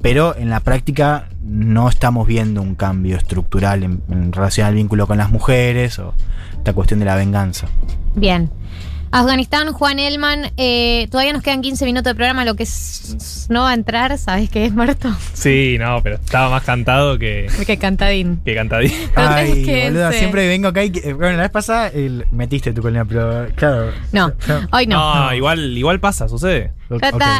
Pero 0.00 0.34
en 0.36 0.48
la 0.48 0.60
práctica 0.60 1.28
no 1.42 1.88
estamos 1.88 2.26
viendo 2.26 2.62
un 2.62 2.74
cambio 2.74 3.16
estructural 3.16 3.82
en, 3.82 4.02
en 4.08 4.32
relación 4.32 4.66
al 4.66 4.74
vínculo 4.74 5.06
con 5.06 5.18
las 5.18 5.30
mujeres 5.30 5.98
o 5.98 6.14
esta 6.56 6.72
cuestión 6.72 7.00
de 7.00 7.06
la 7.06 7.16
venganza. 7.16 7.68
Bien. 8.14 8.50
Afganistán, 9.12 9.72
Juan 9.72 9.98
Elman, 9.98 10.52
eh, 10.56 11.08
todavía 11.10 11.32
nos 11.32 11.42
quedan 11.42 11.62
15 11.62 11.84
minutos 11.84 12.04
de 12.04 12.14
programa, 12.14 12.44
lo 12.44 12.54
que 12.54 12.62
es- 12.62 13.46
no 13.48 13.62
va 13.62 13.70
a 13.70 13.74
entrar, 13.74 14.16
¿sabes 14.18 14.48
qué 14.48 14.66
es, 14.66 14.72
Marto? 14.72 15.12
Sí, 15.34 15.76
no, 15.80 16.00
pero 16.00 16.14
estaba 16.14 16.48
más 16.48 16.62
cantado 16.62 17.18
que, 17.18 17.48
Que 17.66 17.76
cantadín. 17.76 18.40
que 18.44 18.54
cantadín. 18.54 18.92
Ay, 19.16 19.64
boluda, 19.86 20.12
siempre 20.12 20.46
vengo 20.46 20.68
acá 20.68 20.84
y. 20.84 20.90
que- 20.90 21.12
Bueno, 21.12 21.36
la 21.36 21.42
vez 21.42 21.50
pasada 21.50 21.88
el- 21.88 22.24
metiste 22.30 22.72
tu 22.72 22.82
colina, 22.82 23.04
pero 23.04 23.48
claro. 23.56 23.90
No, 24.12 24.32
hoy 24.70 24.86
no. 24.86 25.14
No, 25.26 25.34
igual, 25.34 25.76
igual 25.76 25.98
pasa, 25.98 26.28
sucede. 26.28 26.72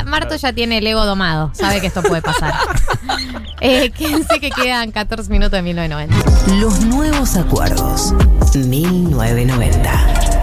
Marto 0.07 0.35
ya 0.37 0.53
tiene 0.53 0.79
el 0.79 0.87
ego 0.89 1.05
domado, 1.07 1.51
sabe 1.55 1.81
que 1.81 1.87
esto 1.87 2.03
puede 2.03 2.23
pasar. 2.23 2.53
eh, 3.61 3.91
quédense 3.91 4.41
que 4.41 4.51
quedan 4.51 4.91
14 4.91 5.31
minutos 5.31 5.53
de 5.53 5.63
1990. 5.63 6.57
Los 6.57 6.81
nuevos 6.85 7.37
acuerdos. 7.37 8.13
1990. 8.57 10.40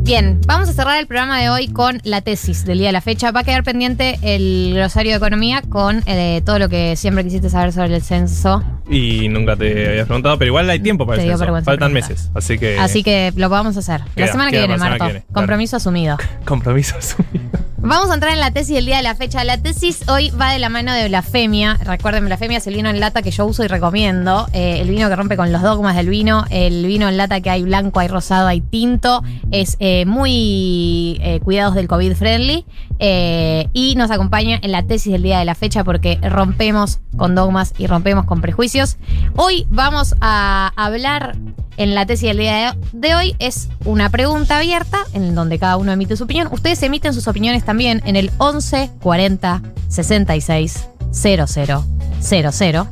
Bien, 0.00 0.38
vamos 0.46 0.68
a 0.68 0.72
cerrar 0.74 0.98
el 1.00 1.06
programa 1.06 1.40
de 1.40 1.48
hoy 1.48 1.68
con 1.68 1.98
la 2.04 2.20
tesis 2.20 2.64
del 2.66 2.78
día 2.78 2.88
de 2.88 2.92
la 2.92 3.00
fecha. 3.00 3.30
Va 3.30 3.40
a 3.40 3.44
quedar 3.44 3.64
pendiente 3.64 4.18
el 4.22 4.72
glosario 4.74 5.12
de 5.12 5.16
economía 5.16 5.62
con 5.62 6.02
eh, 6.06 6.42
todo 6.44 6.58
lo 6.58 6.68
que 6.68 6.94
siempre 6.96 7.24
quisiste 7.24 7.48
saber 7.48 7.72
sobre 7.72 7.94
el 7.96 8.02
censo. 8.02 8.62
Y 8.88 9.28
nunca 9.28 9.56
te 9.56 9.88
habías 9.88 10.06
preguntado, 10.06 10.36
pero 10.38 10.48
igual 10.50 10.68
hay 10.68 10.80
tiempo 10.80 11.06
para 11.06 11.22
Te 11.22 11.30
el 11.30 11.38
censo. 11.38 11.62
Faltan 11.64 11.92
meses, 11.92 12.30
así 12.34 12.58
que. 12.58 12.78
Así 12.78 13.02
que 13.02 13.32
lo 13.36 13.48
vamos 13.48 13.76
a 13.76 13.80
hacer. 13.80 14.00
la 14.00 14.06
Queda- 14.14 14.32
semana 14.32 14.50
que 14.50 14.58
viene, 14.58 14.74
para 14.74 14.76
la 14.76 14.84
semana 14.84 14.90
Marto. 14.98 15.04
que 15.06 15.12
viene, 15.12 15.20
claro. 15.24 15.34
Compromiso 15.40 15.76
asumido. 15.76 16.18
Compromiso 16.44 16.96
asumido. 16.98 17.63
Vamos 17.86 18.10
a 18.10 18.14
entrar 18.14 18.32
en 18.32 18.40
la 18.40 18.50
tesis 18.50 18.76
del 18.76 18.86
día 18.86 18.96
de 18.96 19.02
la 19.02 19.14
fecha. 19.14 19.44
La 19.44 19.58
tesis 19.58 20.08
hoy 20.08 20.30
va 20.30 20.52
de 20.52 20.58
la 20.58 20.70
mano 20.70 20.94
de 20.94 21.06
Blasfemia. 21.06 21.74
Recuerden, 21.84 22.24
Blasfemia 22.24 22.56
es 22.56 22.66
el 22.66 22.76
vino 22.76 22.88
en 22.88 22.98
lata 22.98 23.20
que 23.20 23.30
yo 23.30 23.44
uso 23.44 23.62
y 23.62 23.66
recomiendo. 23.66 24.46
Eh, 24.54 24.80
el 24.80 24.88
vino 24.88 25.06
que 25.10 25.16
rompe 25.16 25.36
con 25.36 25.52
los 25.52 25.60
dogmas 25.60 25.94
del 25.94 26.08
vino. 26.08 26.46
El 26.48 26.86
vino 26.86 27.10
en 27.10 27.18
lata 27.18 27.42
que 27.42 27.50
hay 27.50 27.62
blanco, 27.62 28.00
hay 28.00 28.08
rosado, 28.08 28.48
hay 28.48 28.62
tinto. 28.62 29.22
Es 29.50 29.76
eh, 29.80 30.06
muy 30.06 31.18
eh, 31.20 31.40
cuidados 31.44 31.74
del 31.74 31.86
COVID 31.86 32.14
friendly. 32.14 32.64
Eh, 32.98 33.68
y 33.72 33.96
nos 33.96 34.10
acompaña 34.10 34.58
en 34.62 34.72
la 34.72 34.82
tesis 34.82 35.12
del 35.12 35.22
día 35.22 35.38
de 35.38 35.44
la 35.44 35.54
fecha 35.54 35.84
porque 35.84 36.18
rompemos 36.22 37.00
con 37.16 37.34
dogmas 37.34 37.74
y 37.78 37.86
rompemos 37.86 38.24
con 38.24 38.40
prejuicios. 38.40 38.96
Hoy 39.36 39.66
vamos 39.70 40.14
a 40.20 40.72
hablar 40.76 41.36
en 41.76 41.94
la 41.94 42.06
tesis 42.06 42.28
del 42.28 42.38
día 42.38 42.76
de 42.92 43.14
hoy. 43.14 43.36
Es 43.38 43.68
una 43.84 44.10
pregunta 44.10 44.58
abierta 44.58 44.98
en 45.12 45.34
donde 45.34 45.58
cada 45.58 45.76
uno 45.76 45.92
emite 45.92 46.16
su 46.16 46.24
opinión. 46.24 46.48
Ustedes 46.52 46.82
emiten 46.82 47.14
sus 47.14 47.28
opiniones 47.28 47.64
también 47.64 48.02
en 48.04 48.16
el 48.16 48.30
11 48.38 48.90
40 49.02 49.62
66 49.88 50.88
00 51.10 51.84
00. 52.20 52.88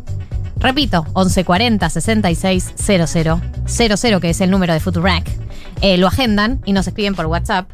Repito, 0.58 1.02
1140 1.14 1.90
66 1.90 2.74
00 2.76 3.40
00, 3.66 4.20
que 4.20 4.30
es 4.30 4.40
el 4.40 4.50
número 4.50 4.72
de 4.72 4.80
Futurac. 4.80 5.28
Eh, 5.80 5.96
lo 5.96 6.06
agendan 6.06 6.60
y 6.64 6.72
nos 6.72 6.86
escriben 6.86 7.14
por 7.14 7.26
WhatsApp. 7.26 7.68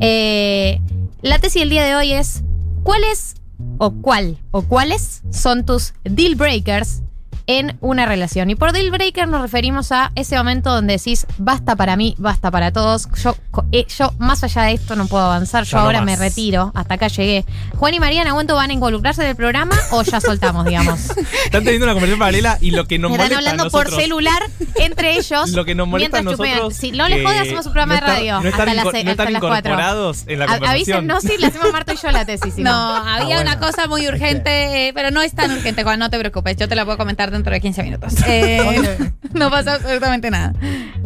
Eh, 0.00 0.80
la 1.22 1.38
tesis 1.38 1.62
del 1.62 1.70
día 1.70 1.84
de 1.84 1.96
hoy 1.96 2.12
es: 2.12 2.42
¿cuál 2.82 3.02
es 3.04 3.34
o 3.78 3.90
cuál 3.90 4.38
o 4.50 4.62
cuáles 4.62 5.22
son 5.30 5.66
tus 5.66 5.94
deal 6.04 6.36
breakers 6.36 7.02
en 7.48 7.76
una 7.80 8.06
relación? 8.06 8.48
Y 8.50 8.54
por 8.54 8.70
deal 8.72 8.92
breaker 8.92 9.26
nos 9.26 9.42
referimos 9.42 9.90
a 9.90 10.12
ese 10.14 10.36
momento 10.36 10.70
donde 10.72 10.92
decís 10.98 11.26
basta 11.38 11.74
para 11.74 11.96
mí, 11.96 12.14
basta 12.18 12.50
para 12.52 12.70
todos. 12.72 13.08
Yo, 13.20 13.34
eh, 13.72 13.84
yo 13.88 14.12
más 14.18 14.44
allá 14.44 14.62
de 14.62 14.74
esto 14.74 14.94
no 14.94 15.06
puedo 15.08 15.24
avanzar. 15.24 15.64
Yo 15.64 15.78
Ya 15.78 15.82
ahora 15.82 16.02
me 16.02 16.14
retiro. 16.14 16.70
Hasta 16.76 16.94
acá 16.94 17.08
llegué. 17.08 17.44
Juan 17.76 17.94
y 17.94 17.98
María 18.00 18.22
en 18.22 18.28
aguento 18.28 18.54
van 18.54 18.70
a 18.70 18.72
involucrarse 18.72 19.22
en 19.22 19.30
el 19.30 19.36
programa 19.36 19.74
o 19.90 20.02
ya 20.02 20.20
soltamos, 20.20 20.64
digamos. 20.66 21.00
Están 21.44 21.64
teniendo 21.64 21.86
una 21.86 21.94
conversación 21.94 22.18
paralela 22.20 22.58
y 22.60 22.70
lo 22.70 22.86
que 22.86 22.98
nos 22.98 23.10
Están 23.10 23.24
molesta 23.26 23.34
a 23.34 23.38
hablando 23.38 23.70
por 23.70 23.84
nosotros- 23.86 24.02
celular 24.02 24.42
entre 24.76 25.12
ellos. 25.16 25.50
Lo 25.50 25.64
que 25.64 25.74
nos 25.74 25.88
molesta 25.88 26.18
a 26.18 26.22
mientras 26.22 26.36
chupean. 26.36 26.56
nosotros. 26.58 26.78
Si 26.78 26.92
no 26.92 27.08
les 27.08 27.24
jode, 27.24 27.38
hacemos 27.38 27.66
un 27.66 27.72
programa 27.72 27.94
no 27.94 28.00
de 28.00 28.06
radio. 28.06 28.40
No 28.42 28.48
hasta 28.50 28.64
las, 28.66 28.74
no 28.84 28.90
hasta 28.90 29.30
las 29.30 30.24
en 30.26 30.38
la 30.38 30.44
A-. 30.44 30.70
Avísennos 30.70 31.22
si 31.22 31.38
le 31.38 31.46
hacemos 31.46 31.72
Marto 31.72 31.92
y 31.94 31.96
yo 31.96 32.10
la 32.10 32.24
tesis. 32.24 32.54
Si 32.54 32.62
no. 32.62 32.68
No, 32.68 33.08
había 33.10 33.40
una 33.40 33.58
cosa 33.58 33.86
muy 33.88 34.06
urgente, 34.06 34.88
eh, 34.88 34.92
pero 34.92 35.10
no 35.10 35.22
es 35.22 35.32
tan 35.32 35.50
urgente, 35.50 35.82
Juan, 35.82 35.98
no 35.98 36.10
te 36.10 36.18
preocupes. 36.18 36.56
Yo 36.56 36.68
te 36.68 36.74
la 36.74 36.84
puedo 36.84 36.98
comentar 36.98 37.30
dentro 37.38 37.52
de 37.52 37.60
15 37.60 37.82
minutos. 37.82 38.14
Eh, 38.28 39.10
no 39.32 39.50
pasa 39.50 39.74
absolutamente 39.74 40.30
nada. 40.30 40.52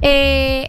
Eh, 0.03 0.69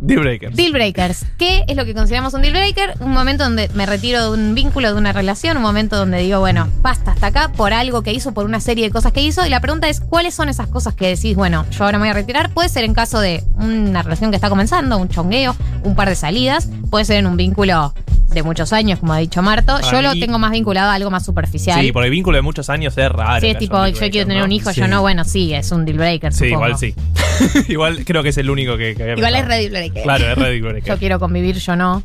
Deal 0.00 0.20
breakers. 0.20 0.54
Deal 0.56 0.72
breakers. 0.72 1.24
¿Qué 1.38 1.64
es 1.66 1.76
lo 1.76 1.84
que 1.84 1.92
consideramos 1.92 2.32
un 2.32 2.42
deal 2.42 2.52
breaker? 2.52 2.94
Un 3.00 3.10
momento 3.10 3.44
donde 3.44 3.68
me 3.74 3.84
retiro 3.84 4.22
de 4.22 4.38
un 4.38 4.54
vínculo, 4.54 4.92
de 4.92 4.98
una 4.98 5.12
relación, 5.12 5.56
un 5.56 5.62
momento 5.62 5.96
donde 5.96 6.18
digo, 6.18 6.38
bueno, 6.38 6.68
basta 6.82 7.12
hasta 7.12 7.26
acá 7.26 7.52
por 7.56 7.72
algo 7.72 8.02
que 8.02 8.12
hizo, 8.12 8.32
por 8.32 8.44
una 8.44 8.60
serie 8.60 8.84
de 8.84 8.90
cosas 8.90 9.12
que 9.12 9.22
hizo. 9.22 9.44
Y 9.44 9.50
la 9.50 9.60
pregunta 9.60 9.88
es, 9.88 10.00
¿cuáles 10.00 10.34
son 10.34 10.48
esas 10.48 10.68
cosas 10.68 10.94
que 10.94 11.08
decís, 11.08 11.34
bueno, 11.34 11.66
yo 11.70 11.84
ahora 11.84 11.98
me 11.98 12.02
voy 12.02 12.10
a 12.10 12.14
retirar? 12.14 12.50
Puede 12.50 12.68
ser 12.68 12.84
en 12.84 12.94
caso 12.94 13.20
de 13.20 13.42
una 13.56 14.02
relación 14.02 14.30
que 14.30 14.36
está 14.36 14.48
comenzando, 14.48 14.98
un 14.98 15.08
chongueo, 15.08 15.56
un 15.82 15.96
par 15.96 16.08
de 16.08 16.14
salidas. 16.14 16.68
Puede 16.90 17.04
ser 17.04 17.16
en 17.16 17.26
un 17.26 17.36
vínculo 17.36 17.92
de 18.32 18.42
muchos 18.42 18.72
años, 18.72 18.98
como 18.98 19.14
ha 19.14 19.18
dicho 19.18 19.42
Marto. 19.42 19.78
Para 19.80 19.90
yo 19.90 20.02
lo 20.02 20.12
tengo 20.12 20.38
más 20.38 20.50
vinculado 20.50 20.90
a 20.90 20.94
algo 20.94 21.10
más 21.10 21.24
superficial. 21.24 21.80
Sí, 21.80 21.92
porque 21.92 22.06
el 22.06 22.12
vínculo 22.12 22.36
de 22.36 22.42
muchos 22.42 22.68
años 22.70 22.96
es 22.96 23.08
raro. 23.08 23.40
Sí, 23.40 23.48
es 23.48 23.58
tipo, 23.58 23.74
yo 23.76 23.80
breaker, 23.80 24.10
quiero 24.10 24.26
tener 24.26 24.40
¿no? 24.40 24.46
un 24.46 24.52
hijo, 24.52 24.72
Sí. 24.72 24.80
yo 24.80 24.88
no, 24.88 25.00
bueno, 25.00 25.24
sí, 25.24 25.54
es 25.54 25.72
un 25.72 25.84
deal 25.84 25.98
breaker. 25.98 26.32
Sí, 26.32 26.50
supongo. 26.50 26.66
igual 26.66 26.78
sí. 26.78 26.94
igual 27.68 28.04
creo 28.04 28.22
que 28.22 28.28
es 28.30 28.38
el 28.38 28.50
único 28.50 28.76
que, 28.76 28.90
Igual 29.16 29.34
es 29.34 29.46
re 29.46 29.58
deal 29.58 29.70
breaker. 29.70 29.87
Claro, 30.02 30.24
es 30.30 30.36
red 30.38 30.44
deal 30.50 30.62
breaker. 30.62 30.84
Yo 30.84 30.98
quiero 30.98 31.18
convivir, 31.18 31.56
yo 31.56 31.76
no. 31.76 32.02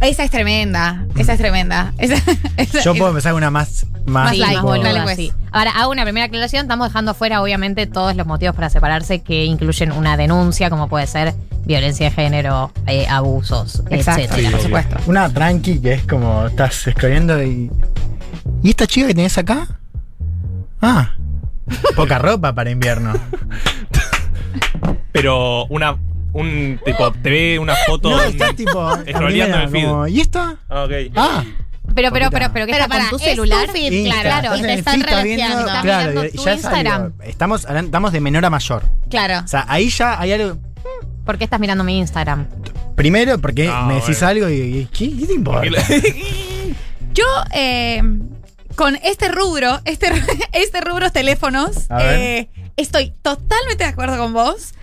Esa 0.00 0.24
es 0.24 0.30
tremenda. 0.30 1.06
Esa 1.16 1.32
es 1.34 1.38
tremenda. 1.38 1.92
Esa- 1.98 2.16
esa- 2.56 2.82
Yo 2.82 2.94
puedo 2.94 3.08
empezar 3.08 3.34
una 3.34 3.50
más. 3.50 3.86
Más, 4.06 4.30
Sí, 4.32 4.36
light, 4.38 4.52
más 4.54 4.60
tipo- 4.62 4.68
boluda, 4.68 4.92
Dale, 4.92 5.02
pues. 5.02 5.16
sí. 5.16 5.32
Ahora, 5.52 5.70
hago 5.72 5.90
una 5.90 6.04
primera 6.04 6.26
aclaración. 6.26 6.62
Estamos 6.62 6.88
dejando 6.88 7.10
afuera, 7.12 7.42
obviamente, 7.42 7.86
todos 7.86 8.14
los 8.14 8.26
motivos 8.26 8.54
para 8.54 8.70
separarse 8.70 9.22
que 9.22 9.44
incluyen 9.44 9.90
una 9.92 10.16
denuncia, 10.16 10.70
como 10.70 10.88
puede 10.88 11.06
ser 11.06 11.34
violencia 11.64 12.08
de 12.10 12.14
género, 12.14 12.72
eh, 12.86 13.06
abusos, 13.08 13.82
Exacto, 13.90 14.22
etcétera. 14.22 14.50
por 14.52 14.60
supuesto. 14.60 14.96
Una 15.06 15.28
tranqui 15.32 15.80
que 15.80 15.94
es 15.94 16.02
como 16.06 16.46
estás 16.46 16.86
escribiendo 16.86 17.42
y. 17.42 17.70
¿Y 18.62 18.70
esta 18.70 18.86
chica 18.86 19.08
que 19.08 19.14
tenés 19.14 19.36
acá? 19.38 19.66
Ah. 20.80 21.10
Poca 21.96 22.18
ropa 22.18 22.54
para 22.54 22.70
invierno. 22.70 23.12
Pero 25.12 25.66
una. 25.66 25.96
Un 26.36 26.80
tipo, 26.84 27.12
te 27.12 27.30
ve 27.30 27.58
una 27.58 27.74
foto. 27.86 28.10
No, 28.10 28.22
está 28.22 28.52
tipo. 28.52 28.94
El 29.06 29.68
feed. 29.70 29.86
como, 29.86 30.06
¿Y 30.08 30.20
esta? 30.20 30.56
Ah, 30.68 30.84
ok. 30.84 30.92
Ah. 31.16 31.44
Pero, 31.94 32.10
pero, 32.10 32.30
pero, 32.30 32.50
pero, 32.52 32.66
¿qué 32.66 32.72
Pero 32.72 32.84
está 32.84 32.88
con 32.88 32.98
para, 32.98 33.10
tu 33.10 33.16
es 33.16 33.22
celular? 33.22 33.66
tu 33.66 33.72
feed, 33.72 33.92
Insta. 33.92 34.20
claro, 34.22 34.42
Estás 34.54 34.56
y 34.56 34.60
en 34.60 34.66
te 34.66 34.72
el 34.72 34.78
están 34.80 35.00
feed, 35.02 35.24
viendo-. 35.36 35.58
Estás 35.60 35.82
Claro, 35.82 36.12
tu 36.12 36.44
ya 36.44 36.52
es 36.52 36.56
Instagram. 36.56 37.02
algo- 37.02 37.22
Estamos, 37.22 37.64
estamos 37.64 38.12
de 38.12 38.20
menor 38.20 38.44
a 38.44 38.50
mayor. 38.50 38.82
Claro. 39.08 39.44
O 39.44 39.48
sea, 39.48 39.64
ahí 39.68 39.88
ya 39.88 40.20
hay 40.20 40.32
algo. 40.32 40.58
¿Por 41.24 41.38
qué 41.38 41.44
estás 41.44 41.58
mirando 41.60 41.84
mi 41.84 41.98
Instagram? 41.98 42.46
Primero, 42.96 43.38
porque 43.38 43.66
No, 43.66 43.86
me 43.86 43.94
decís 43.94 44.20
bueno. 44.20 44.28
algo 44.28 44.48
y, 44.48 44.54
y 44.80 44.88
¿qué, 44.92 45.16
qué 45.16 45.26
te 45.26 45.32
importa? 45.34 45.68
Yo, 47.14 47.24
eh, 47.54 48.02
con 48.74 48.96
este 48.96 49.28
rubro, 49.28 49.80
este, 49.84 50.08
este 50.52 50.80
rubro 50.80 51.10
teléfonos, 51.10 51.90
A 51.90 51.96
ver. 51.98 52.20
eh, 52.20 52.48
estoy 52.76 53.10
totalmente 53.22 53.84
de 53.84 53.90
acuerdo 53.90 54.18
con 54.18 54.32
vos. 54.32 54.74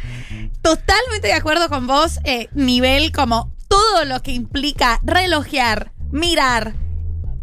Totalmente 0.61 1.27
de 1.27 1.33
acuerdo 1.33 1.69
con 1.69 1.87
vos, 1.87 2.19
eh, 2.23 2.49
nivel 2.53 3.11
como 3.11 3.51
todo 3.67 4.05
lo 4.05 4.21
que 4.21 4.31
implica 4.31 4.99
relojear, 5.03 5.91
mirar, 6.11 6.73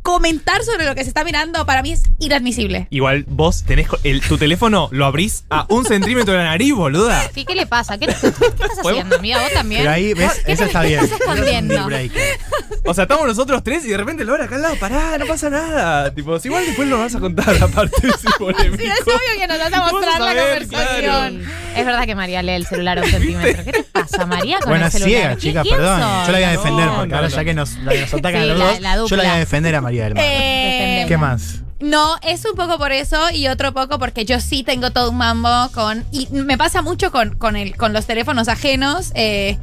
comentar 0.02 0.62
sobre 0.64 0.86
lo 0.86 0.94
que 0.94 1.02
se 1.02 1.08
está 1.08 1.24
mirando, 1.24 1.64
para 1.66 1.82
mí 1.82 1.92
es 1.92 2.02
inadmisible. 2.18 2.86
Igual 2.90 3.24
vos 3.28 3.64
tenés 3.64 3.86
el, 4.04 4.20
tu 4.22 4.38
teléfono, 4.38 4.88
lo 4.92 5.04
abrís 5.06 5.44
a 5.50 5.66
un 5.68 5.84
centímetro 5.84 6.32
de 6.32 6.38
la 6.38 6.44
nariz, 6.46 6.74
boluda. 6.74 7.22
Sí, 7.34 7.44
¿qué 7.44 7.54
le 7.54 7.66
pasa? 7.66 7.98
¿Qué, 7.98 8.06
qué 8.06 8.12
estás 8.12 8.78
haciendo, 8.82 9.16
amiga? 9.16 9.40
¿Vos 9.42 9.52
también? 9.52 9.82
Pero 9.82 9.92
ahí, 9.92 10.14
¿ves? 10.14 10.40
¿Qué 10.44 10.52
Eso 10.52 10.62
te- 10.62 10.66
está 10.68 10.82
qué 10.82 10.88
bien. 10.88 11.00
estás 11.04 11.20
escondiendo? 11.20 11.88
O 12.86 12.94
sea, 12.94 13.02
estamos 13.04 13.26
nosotros 13.26 13.62
tres 13.62 13.84
y 13.84 13.88
de 13.88 13.96
repente 13.96 14.24
Laura 14.24 14.44
acá 14.44 14.56
al 14.56 14.62
lado, 14.62 14.76
pará, 14.76 15.18
no 15.18 15.26
pasa 15.26 15.50
nada. 15.50 16.12
Tipo, 16.14 16.38
si 16.38 16.48
igual 16.48 16.64
después 16.66 16.88
lo 16.88 16.98
vas 16.98 17.14
a 17.14 17.20
contar 17.20 17.54
aparte 17.62 18.06
de 18.06 18.08
ese 18.08 18.28
polémico. 18.38 18.76
Sí, 18.78 18.86
es 18.88 19.02
obvio 19.02 19.38
que 19.38 19.46
nos 19.46 19.58
vas 19.58 19.72
a 19.72 19.80
mostrar 19.92 20.20
la 20.20 20.26
saber, 20.26 20.66
conversación. 20.66 21.42
Es 21.76 21.86
verdad 21.86 22.04
que 22.06 22.14
María 22.14 22.42
lee 22.42 22.52
el 22.52 22.66
celular 22.66 22.98
a 22.98 23.02
un 23.02 23.08
centímetro. 23.10 23.64
¿Qué 23.64 23.72
te 23.72 23.82
pasa, 23.84 24.26
María, 24.26 24.58
con 24.60 24.70
Bueno, 24.70 24.86
el 24.86 24.92
celular? 24.92 25.10
ciega, 25.10 25.34
¿Qui- 25.34 25.38
chicas, 25.38 25.62
quién 25.62 25.76
perdón. 25.76 26.00
Yo 26.00 26.32
la 26.32 26.38
voy 26.38 26.42
a 26.42 26.50
defender, 26.50 26.86
No, 26.86 26.94
porque 26.96 27.08
no, 27.10 27.16
ahora 27.16 27.28
no. 27.28 27.36
ya 27.36 27.44
que 27.44 27.54
nos, 27.54 27.70
la- 27.78 27.94
nos 27.94 28.14
atacan 28.14 28.42
Sí, 28.42 28.48
los 28.48 28.58
la- 28.58 28.64
dos, 28.66 28.80
la 28.80 28.96
yo 29.06 29.16
la 29.16 29.22
voy 29.22 29.32
a 29.32 29.36
defender 29.36 29.74
a 29.74 29.80
María 29.80 29.89
del 29.98 30.14
Mar. 30.14 30.24
Eh, 30.26 31.04
¿Qué 31.08 31.16
más? 31.16 31.62
No, 31.80 32.16
es 32.22 32.44
un 32.44 32.54
poco 32.56 32.76
por 32.78 32.92
eso 32.92 33.30
y 33.32 33.48
otro 33.48 33.72
poco 33.72 33.98
porque 33.98 34.24
yo 34.24 34.38
sí 34.40 34.62
tengo 34.62 34.90
todo 34.90 35.10
un 35.10 35.16
mambo 35.16 35.70
con. 35.72 36.04
Y 36.12 36.28
me 36.30 36.58
pasa 36.58 36.82
mucho 36.82 37.10
con, 37.10 37.36
con, 37.36 37.56
el, 37.56 37.76
con 37.76 37.92
los 37.92 38.06
teléfonos 38.06 38.48
ajenos. 38.48 39.12
eh, 39.14 39.58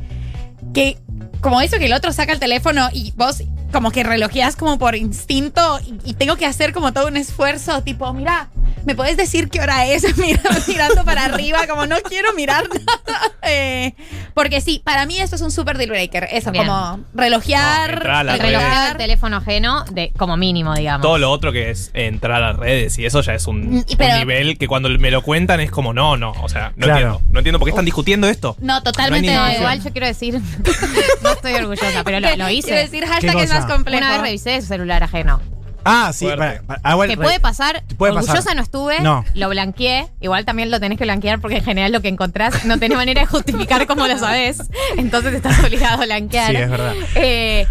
que 0.73 0.97
como 1.41 1.61
eso 1.61 1.77
que 1.77 1.85
el 1.85 1.93
otro 1.93 2.11
saca 2.11 2.33
el 2.33 2.39
teléfono 2.39 2.89
y 2.93 3.11
vos 3.15 3.43
como 3.71 3.91
que 3.91 4.03
relojeás 4.03 4.55
como 4.55 4.77
por 4.79 4.95
instinto 4.95 5.79
y, 5.85 6.11
y 6.11 6.13
tengo 6.13 6.35
que 6.35 6.45
hacer 6.45 6.73
como 6.73 6.93
todo 6.93 7.07
un 7.07 7.17
esfuerzo, 7.17 7.81
tipo, 7.83 8.11
mira, 8.13 8.49
¿me 8.85 8.95
podés 8.95 9.17
decir 9.17 9.49
qué 9.49 9.59
hora 9.61 9.85
es? 9.85 10.03
Mira, 10.17 10.41
mirando 10.67 11.03
para 11.03 11.25
arriba, 11.25 11.67
como 11.67 11.85
no 11.85 11.97
quiero 12.07 12.33
mirar 12.33 12.67
nada. 12.69 13.31
Eh, 13.43 13.93
porque 14.33 14.61
sí, 14.61 14.81
para 14.83 15.05
mí 15.05 15.19
eso 15.19 15.35
es 15.35 15.41
un 15.41 15.51
super 15.51 15.77
deal 15.77 15.89
breaker. 15.89 16.27
Eso, 16.31 16.51
Bien. 16.51 16.65
como 16.65 16.99
relojear. 17.13 17.89
No, 17.89 17.95
entrar 17.97 18.15
a 18.15 18.23
la 18.23 18.91
El 18.91 18.97
teléfono 18.97 19.37
ajeno, 19.37 19.83
de, 19.91 20.11
como 20.17 20.37
mínimo, 20.37 20.73
digamos. 20.75 21.01
Todo 21.01 21.17
lo 21.17 21.29
otro 21.31 21.51
que 21.51 21.69
es 21.69 21.91
entrar 21.93 22.41
a 22.43 22.47
las 22.51 22.57
redes 22.57 22.97
y 22.97 23.05
eso 23.05 23.21
ya 23.21 23.33
es 23.33 23.47
un, 23.47 23.83
y 23.87 23.95
pero- 23.95 24.13
un 24.13 24.19
nivel 24.19 24.57
que 24.57 24.67
cuando 24.67 24.89
me 24.89 25.11
lo 25.11 25.21
cuentan 25.21 25.59
es 25.59 25.71
como, 25.71 25.93
no, 25.93 26.15
no, 26.17 26.31
o 26.41 26.49
sea, 26.49 26.73
no 26.75 26.85
Claro. 26.85 26.93
entiendo. 26.99 27.21
No 27.31 27.39
entiendo 27.39 27.59
por 27.59 27.65
qué 27.65 27.71
están 27.71 27.85
discutiendo 27.85 28.27
esto. 28.27 28.55
No, 28.59 28.81
totalmente. 28.83 29.33
No 29.33 29.51
igual 29.51 29.83
yo 29.83 29.91
quiero 29.91 30.07
decir, 30.07 30.39
no 31.23 31.31
estoy 31.31 31.53
orgullosa, 31.53 32.03
pero 32.03 32.19
lo, 32.19 32.35
lo 32.35 32.49
hice. 32.49 32.67
Quiero 32.69 32.81
decir 32.81 33.05
hashtag 33.05 33.35
¿Qué 33.35 33.43
es 33.43 33.51
más 33.57 33.65
cosa? 33.65 33.75
complejo. 33.75 33.97
Una 34.03 34.11
vez 34.13 34.21
revisé 34.21 34.61
su 34.61 34.67
celular 34.67 35.03
ajeno. 35.03 35.41
Ah, 35.89 36.11
sí. 36.13 36.25
Fuerte. 36.25 36.37
para- 36.45 36.61
para- 36.63 36.81
ah, 36.83 36.95
bueno, 36.95 37.11
Que 37.11 37.17
puede 37.17 37.39
pasar, 37.39 37.81
puede 37.97 38.11
orgullosa 38.11 38.33
pasar. 38.39 38.55
no 38.57 38.61
estuve, 38.61 38.99
No. 38.99 39.23
lo 39.35 39.47
blanqueé. 39.47 40.07
Igual 40.19 40.43
también 40.43 40.69
lo 40.69 40.81
tenés 40.81 40.97
que 40.97 41.05
blanquear 41.05 41.39
porque 41.39 41.57
en 41.59 41.63
general 41.63 41.93
lo 41.93 42.01
que 42.01 42.09
encontrás 42.09 42.65
no 42.65 42.77
tenés 42.77 42.97
manera 42.97 43.21
de 43.21 43.27
justificar 43.27 43.87
cómo 43.87 44.05
lo 44.05 44.17
sabés. 44.17 44.63
Entonces 44.97 45.33
estás 45.33 45.63
obligado 45.63 46.01
a 46.01 46.05
blanquear. 46.05 46.51
Sí, 46.51 46.57
es 46.57 46.69
verdad. 46.69 46.93
Eh, 47.15 47.67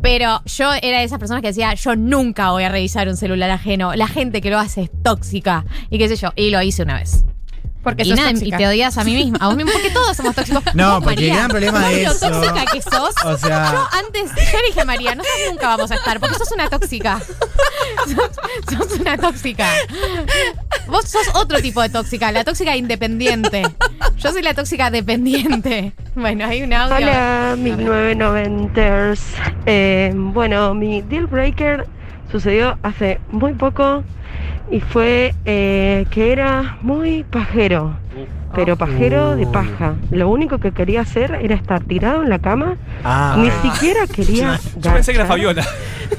pero 0.00 0.42
yo 0.44 0.72
era 0.74 0.98
de 0.98 1.04
esas 1.04 1.18
personas 1.18 1.42
que 1.42 1.48
decía, 1.48 1.74
yo 1.74 1.96
nunca 1.96 2.50
voy 2.52 2.62
a 2.62 2.68
revisar 2.68 3.08
un 3.08 3.16
celular 3.16 3.50
ajeno. 3.50 3.94
La 3.96 4.06
gente 4.06 4.40
que 4.40 4.50
lo 4.50 4.60
hace 4.60 4.82
es 4.82 4.90
tóxica. 5.02 5.64
Y 5.90 5.98
qué 5.98 6.06
sé 6.08 6.14
yo. 6.14 6.32
Y 6.36 6.50
lo 6.50 6.62
hice 6.62 6.84
una 6.84 6.94
vez. 6.94 7.24
Porque 7.86 8.02
y, 8.02 8.06
sos 8.08 8.16
nada, 8.18 8.32
y 8.32 8.50
te 8.50 8.66
odias 8.66 8.98
a 8.98 9.04
mí 9.04 9.14
misma. 9.14 9.38
A 9.40 9.46
vos 9.46 9.56
mismo, 9.56 9.70
porque 9.70 9.90
todos 9.90 10.16
somos 10.16 10.34
tóxicos. 10.34 10.60
No, 10.74 10.96
Vos, 10.96 11.04
porque 11.04 11.28
el 11.30 11.36
gran 11.36 11.48
problema 11.48 11.80
¿sabés 11.80 11.96
de 11.98 12.02
lo 12.02 12.10
eso- 12.10 12.30
tóxica 12.30 12.64
que 12.72 12.82
sos? 12.82 13.14
O 13.24 13.38
sea- 13.38 13.70
Yo 13.72 13.88
antes, 14.04 14.30
yo 14.52 14.58
dije 14.66 14.84
María, 14.84 15.14
nosotros 15.14 15.40
nunca 15.52 15.68
vamos 15.68 15.92
a 15.92 15.94
estar, 15.94 16.18
porque 16.18 16.34
sos 16.34 16.50
una 16.50 16.68
tóxica. 16.68 17.20
sos, 18.08 18.78
sos 18.88 18.98
una 18.98 19.16
tóxica. 19.16 19.68
Vos 20.88 21.08
sos 21.08 21.28
otro 21.34 21.60
tipo 21.62 21.80
de 21.80 21.88
tóxica, 21.88 22.32
la 22.32 22.42
tóxica 22.42 22.74
independiente. 22.76 23.62
Yo 24.16 24.32
soy 24.32 24.42
la 24.42 24.52
tóxica 24.54 24.90
dependiente. 24.90 25.92
Bueno, 26.16 26.44
hay 26.44 26.64
un 26.64 26.72
audio. 26.72 26.96
Hola, 26.96 27.54
mis 27.56 27.74
990ers. 27.76 29.20
Eh, 29.66 30.12
bueno, 30.14 30.74
mi 30.74 31.02
deal 31.02 31.26
breaker 31.28 31.86
sucedió 32.32 32.78
hace 32.82 33.20
muy 33.30 33.52
poco 33.52 34.02
y 34.70 34.80
fue 34.80 35.34
eh, 35.44 36.06
que 36.10 36.32
era 36.32 36.78
muy 36.82 37.24
pajero, 37.24 37.96
pero 38.54 38.76
pajero 38.76 39.36
de 39.36 39.46
paja. 39.46 39.94
Lo 40.10 40.28
único 40.28 40.58
que 40.58 40.72
quería 40.72 41.02
hacer 41.02 41.38
era 41.42 41.54
estar 41.54 41.84
tirado 41.84 42.22
en 42.22 42.30
la 42.30 42.38
cama, 42.38 42.76
Ah, 43.04 43.36
ni 43.38 43.50
siquiera 43.70 44.06
quería 44.12 44.58
Yo 44.76 44.92
pensé 44.92 45.12
que 45.12 45.18
era 45.18 45.24
agachar 45.24 45.26
Fabiola. 45.28 45.64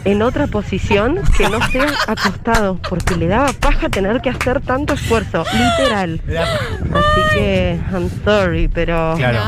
en 0.05 0.21
otra 0.21 0.47
posición 0.47 1.19
que 1.37 1.49
no 1.49 1.61
sea 1.67 1.87
acostado, 2.07 2.79
porque 2.89 3.15
le 3.15 3.27
daba 3.27 3.51
paja 3.53 3.89
tener 3.89 4.21
que 4.21 4.29
hacer 4.29 4.61
tanto 4.61 4.93
esfuerzo, 4.93 5.43
literal. 5.51 6.21
Así 6.27 7.21
que, 7.33 7.79
I'm 7.91 8.09
sorry, 8.23 8.67
pero... 8.67 9.15
Claro. 9.17 9.39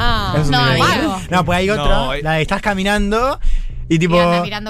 No, 0.50 0.72
es 0.72 0.82
un. 0.82 1.30
No, 1.30 1.46
pues 1.46 1.60
hay 1.60 1.70
otro. 1.70 1.88
No, 1.88 2.14
eh. 2.14 2.22
la 2.24 2.34
de 2.34 2.42
estás 2.42 2.62
caminando 2.62 3.40
y 3.90 4.00
tipo. 4.00 4.18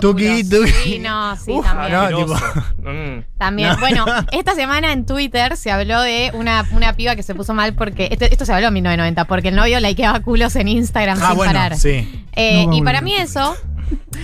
Tuki, 0.02 0.44
tuki. 0.44 0.72
Sí, 0.84 1.00
no, 1.00 1.36
sí, 1.36 1.52
Uf, 1.52 1.66
también. 1.66 1.92
no, 2.12 2.18
tipo. 2.18 2.36
Mm. 2.80 3.24
También, 3.38 3.76
bueno, 3.80 4.06
esta 4.32 4.56
semana 4.56 4.92
en 4.94 5.06
Twitter 5.06 5.56
se 5.58 5.70
habló 5.70 6.02
de 6.02 6.32
una, 6.34 6.66
una 6.72 6.94
piba 6.96 7.16
que 7.16 7.22
se 7.24 7.36
puso 7.36 7.54
mal 7.54 7.76
porque. 7.76 8.08
Esto, 8.12 8.26
esto 8.26 8.46
se 8.46 8.54
habló 8.54 8.68
en 8.70 8.74
1990, 8.76 9.26
porque 9.26 9.50
el 9.50 9.56
novio 9.56 9.80
likeaba 9.80 10.22
culos 10.22 10.56
en 10.56 10.70
Instagram 10.70 11.20
Ah, 11.22 11.28
sin 11.28 11.36
bueno, 11.38 11.54
parar. 11.54 11.78
sí. 11.78 12.26
Eh, 12.34 12.66
No, 12.66 12.74
y 12.74 12.82
para 12.82 13.02
mí 13.02 13.14
eso, 13.14 13.56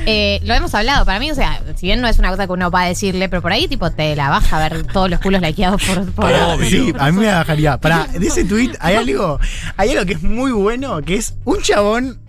eh, 0.05 0.39
lo 0.43 0.53
hemos 0.53 0.73
hablado, 0.73 1.05
para 1.05 1.19
mí, 1.19 1.29
o 1.31 1.35
sea, 1.35 1.61
si 1.75 1.85
bien 1.87 2.01
no 2.01 2.07
es 2.07 2.17
una 2.17 2.29
cosa 2.31 2.47
que 2.47 2.53
uno 2.53 2.71
va 2.71 2.83
a 2.83 2.87
decirle, 2.87 3.29
pero 3.29 3.41
por 3.41 3.51
ahí 3.51 3.67
tipo 3.67 3.91
te 3.91 4.15
la 4.15 4.29
baja 4.29 4.57
a 4.63 4.69
ver 4.69 4.83
todos 4.87 5.09
los 5.09 5.19
culos 5.19 5.41
likeados 5.41 5.83
por... 5.83 6.11
por 6.13 6.31
sí, 6.65 6.93
a 6.97 7.11
mí 7.11 7.19
me 7.19 7.27
bajaría. 7.27 7.77
Para, 7.77 8.05
de 8.07 8.25
ese 8.25 8.45
tweet 8.45 8.71
hay 8.79 8.95
algo, 8.95 9.39
hay 9.77 9.91
algo 9.91 10.05
que 10.05 10.13
es 10.13 10.23
muy 10.23 10.51
bueno, 10.53 11.01
que 11.01 11.15
es 11.15 11.35
un 11.43 11.61
chabón 11.61 12.19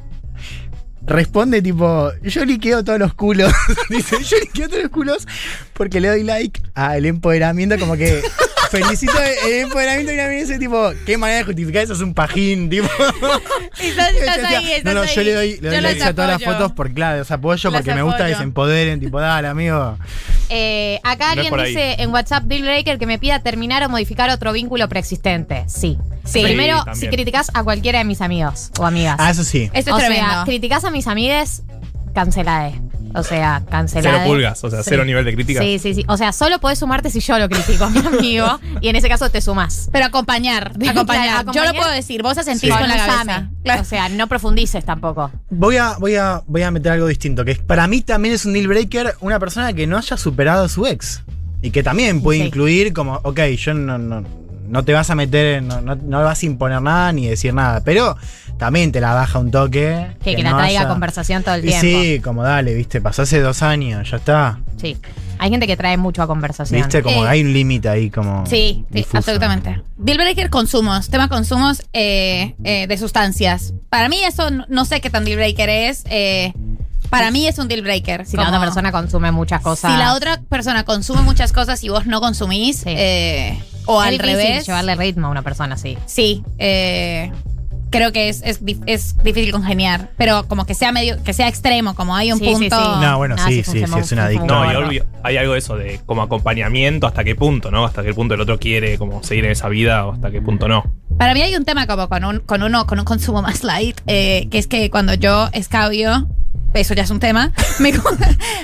responde 1.07 1.63
tipo, 1.63 2.11
yo 2.23 2.45
liqueo 2.45 2.85
todos 2.85 2.99
los 2.99 3.15
culos. 3.15 3.53
Dice, 3.89 4.17
yo 4.23 4.39
liqueo 4.39 4.69
todos 4.69 4.83
los 4.83 4.93
culos 4.93 5.27
porque 5.73 6.01
le 6.01 6.09
doy 6.09 6.23
like 6.23 6.61
al 6.75 7.05
empoderamiento, 7.07 7.79
como 7.79 7.97
que 7.97 8.23
felicito 8.71 9.13
el 9.47 9.53
empoderamiento 9.55 10.13
y 10.13 10.19
a 10.19 10.29
mí 10.29 10.37
ese 10.37 10.59
tipo, 10.59 10.91
qué 11.05 11.17
manera 11.17 11.39
de 11.39 11.45
justificar 11.45 11.83
eso 11.85 11.93
es 11.93 12.01
un 12.01 12.15
pajín, 12.15 12.69
tipo. 12.69 12.89
Estás, 13.79 14.15
estás 14.15 14.45
ahí, 14.45 14.73
estás 14.73 14.95
no, 14.95 15.01
no, 15.01 15.07
ahí. 15.07 15.15
yo 15.15 15.23
le 15.23 15.35
doy, 15.35 15.61
le 15.61 15.69
doy 15.69 15.77
Yo 15.77 15.83
los 15.83 16.03
a 16.03 16.15
todas 16.15 16.31
las 16.31 16.43
fotos 16.43 16.73
porque 16.73 16.95
claro, 16.95 17.19
los 17.19 17.31
apoyo 17.31 17.71
Los 17.71 17.79
porque 17.79 17.95
me 17.95 18.03
gusta 18.03 18.27
que 18.27 18.35
se 18.35 18.43
empoderen, 18.43 19.01
tipo, 19.01 19.21
dale, 19.21 19.49
amigo. 19.49 19.99
Eh, 20.49 21.01
acá 21.03 21.35
No 21.35 21.43
alguien 21.43 21.65
dice 21.65 21.97
en 22.03 22.11
WhatsApp 22.13 22.45
Deal 22.45 22.63
Breaker 22.63 22.99
que 22.99 23.07
me 23.07 23.19
pida 23.19 23.41
terminar 23.41 23.83
o 23.85 23.89
modificar 23.89 24.31
otro 24.31 24.53
vínculo 24.53 24.89
preexistente. 24.89 25.65
Sí. 25.67 25.99
Sí, 26.25 26.43
primero, 26.43 26.85
si 26.95 27.09
criticas 27.09 27.51
a 27.55 27.63
cualquiera 27.63 27.99
de 27.99 28.05
mis 28.05 28.21
amigos 28.21 28.71
o 28.79 28.85
amigas. 28.85 29.17
Ah, 29.19 29.31
eso 29.31 29.45
sí. 29.45 29.71
Eso 29.73 29.91
es 29.91 29.95
o 29.95 29.97
tremendo. 29.99 30.29
sea, 30.29 30.45
criticas 30.45 30.85
a 30.85 30.91
mis 30.91 31.07
amigues, 31.07 31.63
cancelade. 32.15 32.81
O 33.17 33.23
sea, 33.23 33.63
cancelade. 33.71 34.15
Cero 34.19 34.25
pulgas, 34.27 34.63
o 34.65 34.71
sea, 34.71 34.83
cero 34.83 35.05
nivel 35.05 35.25
de 35.25 35.35
crítica. 35.35 35.61
Sí, 35.63 35.79
sí, 35.79 35.95
sí. 35.95 36.05
O 36.09 36.17
sea, 36.17 36.33
solo 36.33 36.59
podés 36.61 36.79
sumarte 36.79 37.11
si 37.11 37.21
yo 37.21 37.39
lo 37.39 37.49
critico 37.49 37.85
a 37.85 37.91
mi 37.91 37.99
amigo. 38.07 38.61
y 38.81 38.89
en 38.89 38.97
ese 38.97 39.09
caso 39.09 39.31
te 39.31 39.41
sumás. 39.41 39.89
Pero 39.93 40.05
acompañar, 40.07 40.73
acompañar. 40.89 41.45
Claro, 41.45 41.53
Yo 41.53 41.65
lo 41.65 41.73
puedo 41.75 41.91
decir, 41.91 42.23
vos 42.23 42.37
asentís 42.39 42.71
Sí. 42.73 42.79
con 42.79 42.89
la 42.89 42.97
cabeza. 42.97 43.23
Usame. 43.65 43.81
O 43.81 43.85
sea, 43.85 44.09
no 44.11 44.27
profundices 44.27 44.85
tampoco. 44.85 45.31
Voy 45.51 45.77
a, 45.77 45.95
voy, 45.99 46.17
a, 46.17 46.43
voy 46.47 46.63
a 46.63 46.71
meter 46.71 46.93
algo 46.93 47.07
distinto, 47.07 47.45
que 47.45 47.53
es- 47.53 47.59
para 47.59 47.87
mí 47.87 48.03
también 48.03 48.35
es 48.35 48.45
un 48.45 48.53
deal 48.53 48.69
breaker 48.69 49.15
una 49.21 49.39
persona 49.39 49.73
que 49.73 49.87
no 49.87 49.97
haya 49.97 50.17
superado 50.17 50.65
a 50.65 50.69
su 50.69 50.87
ex. 50.87 51.23
Y 51.63 51.71
que 51.71 51.83
también 51.83 52.21
puede 52.23 52.41
Sí. 52.41 52.45
incluir 52.47 52.93
como, 52.93 53.15
ok, 53.25 53.41
yo 53.57 53.73
no, 53.75 53.97
no, 53.99 54.23
no 54.69 54.85
te 54.85 54.93
vas 54.93 55.11
a 55.11 55.15
meter, 55.15 55.59
en- 55.59 55.69
no, 55.69 55.81
no, 55.81 55.95
no 55.97 56.23
vas 56.23 56.43
a 56.43 56.47
imponer 56.47 56.81
nada 56.83 57.13
ni 57.13 57.27
decir 57.27 57.53
nada, 57.55 57.83
pero 57.85 58.17
también 58.59 58.93
te 58.93 59.01
la 59.01 59.15
baja 59.15 59.39
un 59.39 59.51
toque. 59.51 60.07
Que, 60.23 60.37
que 60.37 60.43
la 60.43 60.51
no 60.51 60.57
traiga 60.59 60.81
haya- 60.81 60.89
a 60.89 60.93
conversación 60.93 61.43
todo 61.43 61.55
el 61.55 61.65
Y 61.65 61.69
tiempo. 61.69 61.81
sí, 61.87 62.21
como 62.23 62.43
dale, 62.43 62.75
viste, 62.75 63.01
pasó 63.01 63.23
hace 63.23 63.41
dos 63.41 63.63
años, 63.63 64.11
ya 64.11 64.17
está. 64.17 64.59
Sí. 64.77 64.97
Hay 65.39 65.51
gente 65.51 65.67
que 65.67 65.77
trae 65.77 65.99
mucho 65.99 66.23
a 66.23 66.27
conversación. 66.27 66.81
Viste, 66.81 67.03
como 67.03 67.25
Eh, 67.27 67.29
hay 67.29 67.43
un 67.43 67.53
límite 67.53 67.91
ahí 67.91 68.09
como... 68.09 68.47
Sí, 68.47 68.87
sí, 68.93 69.05
absolutamente. 69.13 69.83
Deal 69.99 70.17
breaker, 70.17 70.49
consumos. 70.49 71.11
Tema 71.11 71.29
consumos 71.29 71.83
eh, 71.93 72.55
eh, 72.65 72.87
de 72.87 72.97
sustancias. 72.97 73.75
Para 73.91 74.09
mí 74.09 74.19
eso 74.27 74.49
no, 74.69 74.85
sé 74.87 75.03
qué 75.03 75.11
tan 75.11 75.27
deal 75.27 75.37
breaker 75.37 75.69
es. 75.69 76.05
eh, 76.09 76.55
para 77.11 77.31
mí 77.31 77.47
es 77.47 77.59
un 77.59 77.69
deal 77.69 77.83
breaker. 77.83 78.25
Si 78.27 78.37
la 78.39 78.49
otra 78.49 78.61
persona 78.61 78.91
consume 78.93 79.31
muchas 79.31 79.61
cosas. 79.61 79.93
Si 79.93 79.99
la 79.99 80.15
otra 80.15 80.41
persona 80.49 80.85
consume 80.85 81.21
muchas 81.21 81.53
cosas 81.53 81.85
y 81.85 81.89
vos 81.91 82.07
no 82.07 82.21
consumís, 82.21 82.83
eh, 82.87 83.63
o 83.87 84.03
Es 84.03 84.09
al 84.09 84.19
difícil 84.19 84.37
revés. 84.37 84.67
llevarle 84.67 84.95
ritmo 84.97 85.27
a 85.29 85.31
una 85.31 85.43
persona 85.43 85.75
así. 85.75 85.97
Sí, 86.07 86.43
eh, 86.59 87.33
creo 87.91 88.13
que 88.13 88.29
es, 88.29 88.43
es, 88.45 88.61
es 88.87 89.17
difícil 89.23 89.53
congeniar. 89.53 90.11
Pero 90.19 90.47
como 90.49 90.67
que 90.67 90.75
sea 90.75 90.93
medio, 90.93 91.23
que 91.23 91.33
sea 91.33 91.49
extremo, 91.49 91.95
como 91.95 92.15
hay 92.17 92.33
un 92.33 92.39
Sí, 92.39 92.45
sí, 92.47 92.53
punto. 92.53 92.77
sí. 92.77 93.01
No, 93.01 93.17
bueno, 93.19 93.37
Nada, 93.37 93.49
sí, 93.49 93.63
sí, 93.63 93.71
sí, 93.81 93.87
sí, 93.87 93.99
es 93.99 94.13
una 94.13 94.25
adicta. 94.27 94.45
No, 94.47 94.73
y 94.73 94.77
obvio, 94.77 95.07
hay 95.23 95.37
algo 95.37 95.53
de 95.55 95.59
eso 95.61 95.77
de 95.77 96.01
como 96.07 96.23
acompañamiento, 96.23 97.07
hasta 97.07 97.25
qué 97.25 97.35
punto, 97.35 97.71
¿no? 97.71 97.85
Hasta 97.85 98.03
qué 98.03 98.13
punto 98.13 98.35
el 98.35 98.41
otro 98.41 98.59
quiere 98.59 98.99
como 98.99 99.23
seguir 99.23 99.45
en 99.47 99.53
esa 99.53 99.69
vida 99.69 100.05
o 100.07 100.13
hasta 100.13 100.31
qué 100.31 100.43
punto 100.43 100.69
no. 100.69 100.85
Para 101.19 101.33
mí 101.33 101.41
hay 101.41 101.55
un 101.57 101.65
tema 101.65 101.87
como 101.87 102.09
con, 102.09 102.25
un, 102.25 102.41
con 102.41 102.63
uno, 102.63 102.87
con 102.87 102.99
un 102.99 103.05
consumo 103.07 103.41
más 103.41 103.65
light, 103.65 103.99
eh, 104.07 104.49
que 104.51 104.59
es 104.59 104.67
que 104.67 104.91
cuando 104.91 105.15
yo 105.15 105.49
escabio, 105.55 106.29
eso 106.81 106.95
ya 106.95 107.03
es 107.03 107.11
un 107.11 107.21
tema, 107.21 107.53
me, 107.81 107.93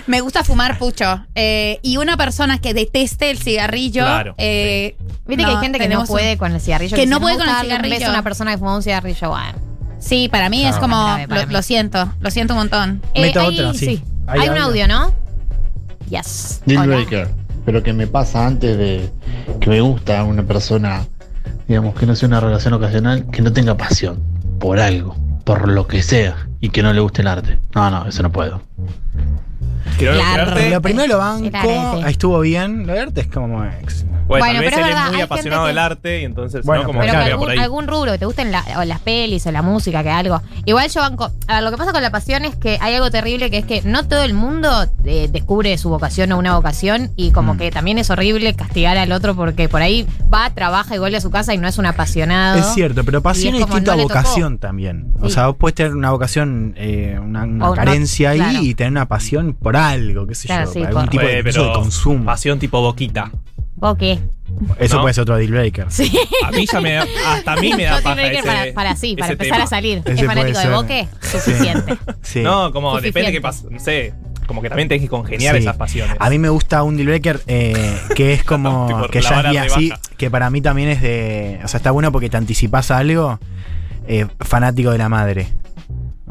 me 0.06 0.20
gusta 0.20 0.44
fumar 0.44 0.78
pucho. 0.78 1.24
Eh, 1.34 1.78
y 1.82 1.96
una 1.96 2.16
persona 2.16 2.58
que 2.58 2.74
deteste 2.74 3.30
el 3.30 3.38
cigarrillo. 3.38 4.02
Claro, 4.04 4.34
eh, 4.38 4.96
Viste 5.26 5.44
que 5.44 5.50
hay 5.50 5.56
gente 5.58 5.78
que 5.78 5.88
no 5.88 6.00
un- 6.00 6.06
puede 6.06 6.36
con 6.36 6.52
el 6.52 6.60
cigarrillo. 6.60 6.96
Que 6.96 7.06
no 7.06 7.20
puede 7.20 7.36
con 7.36 7.48
el 7.48 7.56
cigarrillo. 7.62 8.06
a 8.06 8.10
una 8.10 8.22
persona 8.22 8.52
que 8.52 8.58
fuma 8.58 8.76
un 8.76 8.82
cigarrillo, 8.82 9.28
bueno. 9.30 9.58
Sí, 9.98 10.28
para 10.28 10.48
mí 10.48 10.66
es 10.66 10.76
como. 10.76 10.96
Grave 11.04 11.26
Lo, 11.28 11.46
mí. 11.46 11.52
lo 11.52 11.62
siento, 11.62 12.12
lo 12.20 12.30
siento 12.30 12.54
un 12.54 12.58
montón. 12.60 13.02
Eh, 13.14 13.22
Meto 13.22 13.40
hay, 13.40 13.60
otro, 13.60 13.74
sí. 13.74 14.02
Hay, 14.26 14.40
Hay 14.40 14.48
un 14.48 14.58
audio. 14.58 14.88
¿no? 14.88 15.12
Yes. 16.10 16.60
Deal 16.66 16.86
breaker. 16.88 17.28
Pero 17.64 17.82
que 17.82 17.92
me 17.92 18.06
pasa 18.08 18.44
antes 18.46 18.76
de 18.76 19.08
que 19.60 19.70
me 19.70 19.80
gusta 19.80 20.24
una 20.24 20.42
persona, 20.42 21.06
digamos, 21.68 21.94
que 21.94 22.06
no 22.06 22.16
sea 22.16 22.26
una 22.28 22.40
relación 22.40 22.74
ocasional, 22.74 23.26
que 23.30 23.40
no 23.42 23.52
tenga 23.52 23.76
pasión 23.76 24.20
por 24.58 24.80
algo, 24.80 25.16
por 25.44 25.68
lo 25.68 25.86
que 25.86 26.02
sea, 26.02 26.48
y 26.60 26.70
que 26.70 26.82
no 26.82 26.92
le 26.92 27.00
guste 27.00 27.22
el 27.22 27.28
arte. 27.28 27.58
No, 27.74 27.90
no, 27.90 28.06
eso 28.06 28.22
no 28.22 28.30
puedo. 28.32 28.62
Quiero 29.98 30.14
Claro, 30.14 30.54
lo 30.70 30.82
primero 30.82 31.08
lo 31.08 31.18
banco, 31.18 31.58
ahí 32.04 32.12
estuvo 32.12 32.40
bien, 32.40 32.86
lo 32.86 32.92
de 32.94 33.00
arte 33.00 33.20
es 33.22 33.26
como 33.28 33.64
ex. 33.64 34.04
Bueno, 34.24 34.46
Bueno, 34.46 34.54
tal 34.54 34.60
vez 34.62 34.70
pero 34.70 34.70
es 34.70 34.76
él 34.76 34.94
verdad, 34.94 35.04
es 35.04 35.10
muy 35.10 35.16
hay 35.20 35.22
apasionado 35.24 35.62
gente 35.62 35.68
del 35.68 35.74
que- 35.76 35.92
arte 35.92 36.20
y 36.20 36.24
entonces, 36.24 36.64
Bueno, 36.64 36.82
¿no? 36.82 36.86
Como 36.86 37.00
Pero 37.00 37.12
que 37.12 37.18
que 37.18 37.24
queda 37.24 37.36
por 37.36 37.42
algún, 37.42 37.50
ahí. 37.50 37.58
algún 37.64 37.86
rubro 37.88 38.12
que 38.12 38.18
te 38.18 38.24
gusten 38.24 38.52
la- 38.52 38.64
o 38.78 38.84
las 38.84 39.00
pelis 39.00 39.46
o 39.46 39.52
la 39.52 39.62
música, 39.62 40.02
que 40.02 40.10
algo. 40.10 40.40
Igual 40.64 40.88
yo 40.88 41.00
banco. 41.00 41.30
A 41.48 41.54
ver, 41.54 41.62
lo 41.64 41.70
que 41.72 41.76
pasa 41.76 41.92
con 41.92 42.02
la 42.02 42.10
pasión 42.10 42.44
es 42.44 42.54
que 42.56 42.78
hay 42.80 42.94
algo 42.94 43.10
terrible 43.10 43.50
que 43.50 43.58
es 43.58 43.64
que 43.66 43.82
no 43.82 44.06
todo 44.06 44.22
el 44.22 44.32
mundo 44.32 44.70
eh, 45.04 45.28
descubre 45.30 45.76
su 45.76 45.88
vocación 45.90 46.30
o 46.32 46.38
una 46.38 46.54
vocación 46.54 47.10
y 47.16 47.30
Mm. 47.30 47.32
como 47.32 47.56
que 47.58 47.70
también 47.72 47.98
es 47.98 48.08
horrible 48.10 48.54
castigar 48.54 48.96
al 48.96 49.10
otro 49.12 49.34
porque 49.34 49.68
por 49.68 49.82
ahí 49.82 50.06
va, 50.32 50.48
trabaja 50.50 50.94
y 50.94 50.98
vuelve 50.98 51.16
a 51.16 51.20
su 51.20 51.30
casa 51.30 51.52
y 51.52 51.58
no 51.58 51.66
es 51.68 51.76
un 51.76 51.86
apasionado. 51.86 52.58
Es 52.60 52.66
cierto, 52.74 53.04
pero 53.04 53.20
pasión 53.22 53.54
Y 53.54 53.58
es 53.58 53.62
es 53.62 53.66
como, 53.66 53.74
distinto 53.80 53.90
no 53.90 53.94
a 53.94 53.96
le 53.96 54.02
tocó. 54.04 54.14
vocación 54.14 54.58
también. 54.58 55.12
O 55.20 55.26
Sí. 55.26 55.34
sea, 55.34 55.48
vos 55.48 55.56
puedes 55.58 55.74
tener 55.74 55.94
una 55.94 56.10
vocación, 56.12 56.74
eh, 56.76 57.18
una, 57.20 57.42
una 57.42 57.66
O 57.66 57.68
no, 57.70 57.74
carencia 57.74 58.30
ahí 58.30 58.38
claro. 58.38 58.58
y 58.62 58.74
tener 58.74 58.92
una 58.92 59.08
pasión 59.08 59.52
por 59.60 59.71
algo, 59.76 60.26
qué 60.26 60.34
sé 60.34 60.46
Claro, 60.48 60.66
yo, 60.66 60.72
sí, 60.72 60.78
por 60.80 60.88
algún 60.88 61.02
por- 61.02 61.10
tipo 61.10 61.24
de, 61.26 61.72
consumo. 61.72 62.24
Pasión 62.24 62.58
tipo 62.58 62.80
boquita. 62.80 63.30
¿Vos 63.76 63.96
qué? 63.98 64.18
Eso 64.78 64.96
¿no? 64.96 65.02
puede 65.02 65.14
ser 65.14 65.22
otro 65.22 65.36
deal 65.36 65.50
breaker. 65.50 65.86
Sí. 65.88 66.12
A 66.44 66.50
mí 66.52 66.66
ya 66.70 66.80
me 66.80 66.92
da, 66.92 67.06
hasta 67.28 67.52
a 67.54 67.56
mí 67.56 67.72
me 67.74 67.84
da 67.84 68.00
paja 68.02 68.16
que 68.22 68.38
ese, 68.38 68.42
para, 68.46 68.72
para 68.74 68.96
sí, 68.96 69.14
para 69.16 69.26
ese 69.26 69.32
empezar 69.32 69.54
tema. 69.56 69.64
a 69.64 69.66
salir. 69.66 70.02
Ese 70.04 70.20
¿Es 70.20 70.26
fanático 70.26 70.58
de. 70.58 70.68
Boque? 70.70 71.08
Suficiente. 71.20 71.98
Sí. 72.22 72.40
No, 72.42 72.72
como 72.72 72.90
Suficiente. 72.90 73.18
depende 73.18 73.32
qué 73.32 73.40
pasa, 73.40 73.64
no 73.70 73.80
sé, 73.80 74.14
como 74.46 74.62
que 74.62 74.68
también 74.68 74.88
tenés 74.88 75.02
que 75.02 75.08
congeniar 75.08 75.56
Sí. 75.56 75.62
esas 75.62 75.76
pasiones. 75.76 76.16
A 76.20 76.30
mí 76.30 76.38
me 76.38 76.48
gusta 76.50 76.82
un 76.84 76.96
deal 76.96 77.08
breaker 77.08 77.40
eh, 77.46 77.98
que 78.14 78.34
es 78.34 78.44
como 78.44 78.86
Tipo, 78.86 79.08
que 79.08 79.20
ya 79.22 79.40
es 79.40 79.72
así, 79.72 79.92
que 80.16 80.30
para 80.30 80.48
mí 80.50 80.60
también 80.60 80.90
es 80.90 81.00
de, 81.02 81.60
o 81.64 81.68
sea, 81.68 81.78
está 81.78 81.90
bueno 81.90 82.12
porque 82.12 82.28
te 82.30 82.36
anticipas 82.36 82.90
a 82.92 82.98
algo, 82.98 83.40
eh, 84.06 84.26
fanático 84.40 84.90
de 84.92 84.98
la 84.98 85.08
madre. 85.08 85.48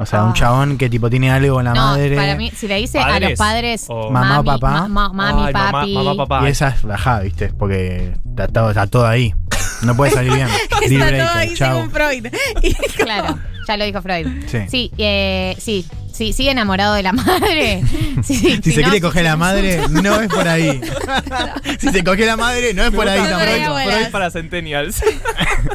O 0.01 0.05
sea, 0.05 0.23
un 0.23 0.31
Ah. 0.31 0.33
chabón 0.33 0.77
que 0.77 0.89
tipo 0.89 1.09
tiene 1.09 1.31
algo 1.31 1.55
con 1.55 1.65
la 1.65 1.73
no, 1.73 1.81
madre. 1.81 2.15
para 2.15 2.35
mí, 2.35 2.51
si 2.55 2.67
le 2.67 2.75
dice 2.77 2.99
a 2.99 3.19
los 3.19 3.33
padres, 3.37 3.85
O- 3.87 4.09
Mamá 4.11 4.39
o 4.39 4.43
mami, 4.43 4.59
papá. 4.59 4.87
ma- 4.87 4.87
ma- 4.87 5.13
mami, 5.13 5.43
Ay, 5.47 5.53
papi. 5.53 5.93
mamá, 5.93 6.15
papá. 6.15 6.47
Y 6.47 6.51
esa 6.51 6.69
es 6.69 6.81
rajada, 6.81 7.19
¿viste? 7.21 7.49
Porque 7.49 8.13
está 8.29 8.47
todo, 8.47 8.69
está 8.69 8.87
todo 8.87 9.05
ahí. 9.07 9.33
No 9.83 9.95
puede 9.95 10.11
salir 10.11 10.33
bien. 10.33 10.47
Está 10.81 11.09
todo 11.25 11.37
ahí 11.37 11.55
según 11.55 11.91
Freud. 11.91 12.27
Claro, 12.97 13.37
ya 13.67 13.77
lo 13.77 13.85
dijo 13.85 14.01
Freud. 14.01 14.27
Sí. 14.47 14.57
Sí, 14.67 14.91
eh, 14.97 15.55
sí, 15.59 15.85
sí, 16.13 16.33
sigue 16.33 16.51
enamorado 16.51 16.93
de 16.93 17.03
la 17.03 17.13
madre. 17.13 17.83
Sí, 18.23 18.35
sí, 18.35 18.59
Si 18.63 18.71
se 18.71 18.81
no, 18.81 18.89
quiere 18.89 19.01
coger 19.01 19.23
la 19.23 19.35
madre, 19.37 19.81
no 19.89 20.21
es 20.21 20.27
por 20.33 20.47
ahí. 20.47 20.81
si 21.79 21.89
se 21.89 22.03
coge 22.03 22.25
la 22.25 22.37
madre, 22.37 22.73
no 22.73 22.83
es 22.83 22.91
por 22.91 23.07
ahí 23.07 23.19
tampoco. 23.19 23.65
Abuelas. 23.67 23.95
Freud 23.95 24.11
para 24.11 24.31
centennials. 24.31 25.03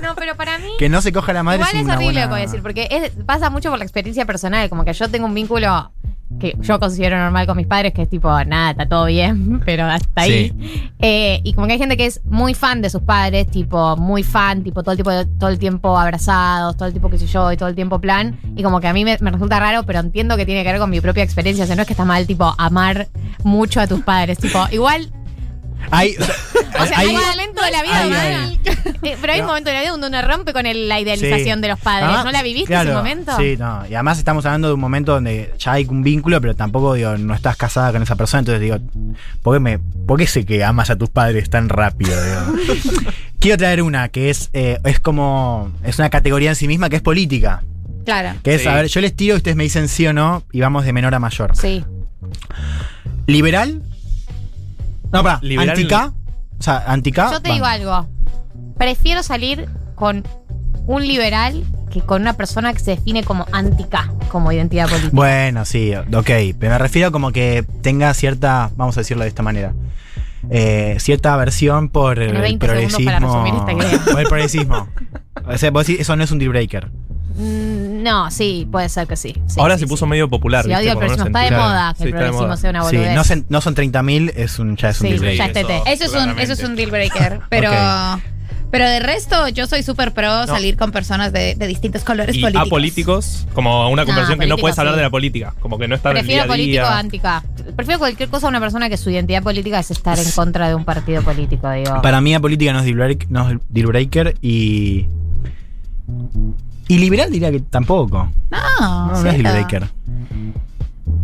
No, 0.03 0.15
pero 0.15 0.37
para 0.37 0.59
mí. 0.59 0.69
Que 0.79 0.89
no 0.89 1.01
se 1.01 1.11
coja 1.13 1.33
la 1.33 1.43
madre 1.43 1.59
Igual 1.61 1.77
es 1.77 1.83
horrible 1.97 2.05
buena... 2.13 2.21
lo 2.21 2.27
que 2.27 2.31
voy 2.33 2.41
a 2.41 2.43
decir, 2.47 2.63
porque 2.63 2.89
es- 2.91 3.13
pasa 3.25 3.51
mucho 3.51 3.71
por 3.71 3.79
la 3.79 3.85
experiencia 3.85 4.25
personal. 4.27 4.69
Como 4.69 4.85
que 4.85 4.93
yo 4.93 5.09
tengo 5.09 5.27
un 5.27 5.35
vínculo 5.35 5.91
que 6.39 6.57
yo 6.61 6.79
considero 6.79 7.19
normal 7.19 7.47
con 7.47 7.57
mis 7.57 7.67
padres, 7.67 7.93
que 7.93 8.03
es 8.03 8.09
tipo, 8.09 8.29
nada, 8.45 8.71
está 8.71 8.87
todo 8.87 9.07
bien, 9.07 9.61
pero 9.65 9.85
hasta 9.85 10.23
ahí. 10.23 10.53
Eh, 10.99 11.41
y 11.45 11.53
como 11.53 11.67
que 11.67 11.75
hay 11.75 11.79
gente 11.79 11.97
que 11.97 12.07
es 12.07 12.25
muy 12.25 12.55
fan 12.55 12.83
de 12.83 12.91
sus 12.91 13.03
padres, 13.03 13.47
tipo, 13.49 13.97
muy 13.97 14.23
fan, 14.23 14.63
tipo, 14.63 14.83
todo 14.83 14.93
el, 14.93 14.99
tipo 14.99 15.11
todo 15.39 15.51
el 15.51 15.59
tiempo 15.59 15.97
abrazados, 15.97 16.77
todo 16.77 16.87
el 16.87 16.93
tiempo 16.93 17.11
que 17.11 17.19
sé 17.19 17.27
yo, 17.27 17.53
y 17.53 17.57
todo 17.57 17.69
el 17.69 17.75
tiempo 17.75 18.01
plan. 18.01 18.39
Y 18.57 18.63
como 18.63 18.81
que 18.81 18.89
a 18.89 18.93
mí 18.93 19.05
me, 19.05 19.17
me 19.21 19.31
resulta 19.31 19.61
raro, 19.61 19.85
pero 19.85 20.01
entiendo 20.01 20.37
que 20.37 20.47
tiene 20.47 20.63
que 20.63 20.73
ver 20.73 20.81
con 20.81 20.91
mi 20.91 21.01
propia 21.01 21.23
experiencia. 21.23 21.65
O 21.65 21.67
sea, 21.67 21.77
no 21.77 21.83
es 21.83 21.87
que 21.87 21.95
está 21.95 22.05
mal, 22.05 22.27
tipo, 22.27 22.55
amar 22.59 23.09
mucho 23.45 23.81
a 23.81 23.87
tus 23.87 24.03
padres. 24.03 24.39
Tipo, 24.39 24.67
igual 24.71 25.11
Hay, 25.91 26.17
o 26.17 26.25
sea, 26.25 26.99
hay, 26.99 27.09
hay- 27.09 27.15
un 27.17 27.23
momento 27.23 27.65
de 27.65 27.71
la 27.71 27.83
vida 27.83 28.01
hay- 28.01 28.11
donde- 28.11 28.57
Eh, 29.03 29.17
pero 29.21 29.33
hay 29.33 29.41
un 29.41 29.47
No. 29.47 29.53
momento 29.53 29.71
de 29.71 29.75
la 29.75 29.81
vida 29.83 29.91
donde 29.93 30.09
uno 30.09 30.23
rompe 30.23 30.53
con 30.53 30.67
el- 30.67 30.89
la 30.89 30.99
idealización 31.01 31.59
Sí. 31.59 31.63
de 31.63 31.69
los 31.69 31.79
padres. 31.79 32.05
Además, 32.05 32.25
¿No 32.25 32.33
la 32.33 32.43
viviste 32.43 32.67
claro, 32.69 32.91
ese 32.91 32.97
momento? 32.97 33.37
Sí, 33.37 33.57
no. 33.59 33.87
Y 33.89 33.95
además 33.95 34.19
estamos 34.19 34.45
hablando 34.47 34.69
de 34.69 34.75
un 34.75 34.81
momento 34.81 35.13
donde 35.13 35.53
ya 35.59 35.73
hay 35.73 35.85
un 35.85 36.03
vínculo, 36.03 36.41
pero 36.41 36.55
tampoco 36.57 36.95
digo, 36.95 37.17
no 37.17 37.35
estás 37.35 37.57
casada 37.57 37.93
con 37.93 38.03
esa 38.03 38.17
persona. 38.17 38.41
Entonces 38.41 38.61
digo, 38.61 38.79
¿por 39.43 39.55
qué, 39.57 39.61
me, 39.61 39.79
por 39.79 40.19
qué 40.19 40.27
sé 40.27 40.45
que 40.45 40.65
amas 40.65 40.91
a 40.91 40.97
tus 40.97 41.09
padres 41.11 41.51
tan 41.51 41.69
rápido? 41.69 42.17
Quiero 43.39 43.59
traer 43.59 43.83
una 43.83 44.09
que 44.09 44.31
es, 44.31 44.51
eh, 44.55 44.79
es 44.85 44.99
como. 44.99 45.71
Es 45.85 45.99
una 45.99 46.11
categoría 46.11 46.51
en 46.51 46.57
sí 46.57 46.67
misma 46.67 46.89
que 46.89 46.97
es 46.97 47.03
política. 47.03 47.63
Claro. 48.05 48.39
Que 48.43 48.55
es, 48.57 48.63
Sí. 48.63 48.69
a 48.69 48.75
ver, 48.75 48.87
yo 48.87 49.01
les 49.01 49.15
tiro 49.15 49.35
y 49.35 49.37
ustedes 49.39 49.57
me 49.57 49.65
dicen 49.65 49.89
sí 49.89 50.07
o 50.07 50.13
no 50.13 50.43
y 50.53 50.61
vamos 50.61 50.85
de 50.85 50.93
menor 50.93 51.15
a 51.15 51.19
mayor. 51.21 51.57
Sí. 51.57 51.85
¿Liberal? 53.27 53.83
No, 55.17 55.23
para, 55.23 55.41
¿anti-K? 55.73 56.13
O 56.59 56.63
sea, 56.63 56.85
¿anti-K? 56.87 57.33
Yo 57.33 57.41
te 57.41 57.49
va. 57.49 57.55
digo 57.55 57.67
algo. 57.67 58.09
Prefiero 58.79 59.23
salir 59.23 59.69
con 59.95 60.25
un 60.87 61.07
liberal 61.07 61.65
que 61.91 62.01
con 62.01 62.23
una 62.23 62.35
persona 62.35 62.73
que 62.73 62.81
se 62.81 62.93
define 62.93 63.25
como 63.25 63.47
anti-K, 63.53 64.13
como 64.29 64.53
identidad 64.53 64.89
política. 64.89 65.13
Bueno, 65.13 65.65
sí, 65.65 65.95
ok. 65.95 66.31
Pero 66.59 66.73
me 66.73 66.79
refiero 66.79 67.13
como 67.13 67.33
que 67.33 67.65
tenga 67.83 68.13
cierta, 68.15 68.71
vamos 68.77 68.97
a 68.97 69.01
decirlo 69.01 69.23
de 69.23 69.29
esta 69.29 69.43
manera, 69.43 69.75
eh, 70.51 70.97
cierta 70.99 71.35
aversión 71.35 71.89
por 71.89 72.19
el 72.19 72.37
20 72.37 72.67
segundos 72.67 72.95
progresismo. 72.95 73.05
para 73.05 73.19
resumir 73.21 73.55
esta 73.55 73.73
idea. 73.73 74.05
Por 74.05 74.21
el 74.21 74.27
progresismo. 74.29 74.89
O 75.47 75.59
sea, 75.59 75.71
vos 75.71 75.87
decís, 75.87 76.01
eso 76.01 76.17
no 76.17 76.25
es 76.25 76.31
un 76.31 76.39
deal 76.39 76.51
breaker. 76.51 76.91
Mm, 77.37 78.03
no, 78.03 78.31
sí, 78.31 78.67
puede 78.71 78.89
ser 78.89 79.07
que 79.07 79.17
sí. 79.17 79.35
sí, 79.47 79.61
Ahora 79.61 79.75
sí, 79.75 79.81
se 79.81 79.87
sí. 79.87 79.91
puso 79.91 80.07
medio 80.07 80.29
popular. 80.29 80.63
Sí, 80.65 80.69
¿viste? 80.69 80.83
odio 80.83 80.93
el 80.93 80.99
progresismo. 80.99 81.27
Está 81.27 81.41
de 81.41 81.51
moda 81.51 81.95
que 81.97 82.03
Sí, 82.03 82.09
el 82.09 82.15
progresismo 82.15 82.57
sea 82.57 82.71
una 82.71 82.81
Sí, 82.89 82.97
boludez. 82.97 83.15
no, 83.15 83.25
se- 83.25 83.45
no 83.49 83.61
son 83.61 83.75
30.000, 83.75 84.33
es 84.37 84.59
un, 84.59 84.77
ya 84.77 84.89
es 84.91 85.01
un 85.01 85.07
Sí, 85.07 85.13
deal 85.13 85.21
breaker. 85.21 85.39
ya 85.39 85.61
es 85.61 85.67
TT. 85.67 85.91
Eso 85.93 86.05
es, 86.05 86.15
un, 86.23 86.39
eso 86.39 86.53
es 86.55 86.63
un 86.63 86.77
deal 86.77 86.91
breaker. 86.91 87.41
Pero, 87.51 87.71
pero 88.71 88.89
de 88.89 89.01
resto, 89.01 89.49
yo 89.49 89.67
soy 89.67 89.83
súper 89.83 90.13
pro 90.13 90.29
No. 90.29 90.47
salir 90.47 90.77
con 90.77 90.93
personas 90.93 91.33
de, 91.33 91.55
de 91.55 91.67
distintos 91.67 92.05
colores 92.05 92.35
Y 92.35 92.41
políticos. 92.41 92.67
a 92.67 92.71
políticos, 92.71 93.47
como 93.55 93.89
una 93.91 94.03
No, 94.03 94.07
conversación 94.07 94.39
que 94.39 94.47
no 94.47 94.57
puedes 94.57 94.79
hablar 94.79 94.95
sí. 94.95 94.99
de 94.99 95.03
la 95.05 95.11
política. 95.11 95.55
Como 95.61 95.79
que 95.79 95.89
no 95.89 95.95
está 95.95 96.11
en 96.13 96.17
el 96.19 96.27
día 96.27 96.43
Prefiero 96.43 96.45
a 96.45 96.55
político 96.55 96.87
día. 96.87 96.99
anti-K. 96.99 97.45
Prefiero 97.77 97.99
cualquier 97.99 98.29
cosa 98.29 98.47
a 98.47 98.49
una 98.51 98.61
persona 98.61 98.89
que 98.89 98.97
su 98.97 99.11
identidad 99.11 99.43
política 99.43 99.79
es 99.79 99.91
estar 99.91 100.19
en 100.19 100.31
contra 100.31 100.69
de 100.69 100.75
un 100.75 100.85
partido 100.85 101.23
político, 101.23 101.71
digo. 101.71 102.01
Para 102.03 102.21
mí, 102.21 102.33
la 102.33 102.41
política 102.41 102.73
no 102.73 102.79
es 102.81 102.85
deal 102.87 102.97
break- 102.97 103.27
no 103.29 103.51
es 103.51 103.59
deal 103.69 103.87
breaker 103.89 104.37
y. 104.41 105.07
Y 106.89 106.99
liberal 106.99 107.31
diría 107.31 107.51
que 107.51 107.61
tampoco. 107.61 108.31
No, 108.51 108.59
No, 108.81 109.07
no 109.09 109.17
es 109.17 109.23
deal 109.39 109.53
breaker. 109.53 109.89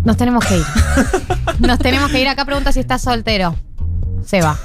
Nos 0.05 0.16
tenemos 0.16 0.44
que 0.44 0.56
ir. 0.59 0.64
Nos 1.60 1.78
tenemos 1.78 2.10
que 2.10 2.20
ir. 2.20 2.28
Acá 2.28 2.44
pregunta 2.44 2.72
si 2.72 2.80
estás 2.80 3.02
soltero. 3.02 3.55
Se 4.24 4.40
va. 4.40 4.59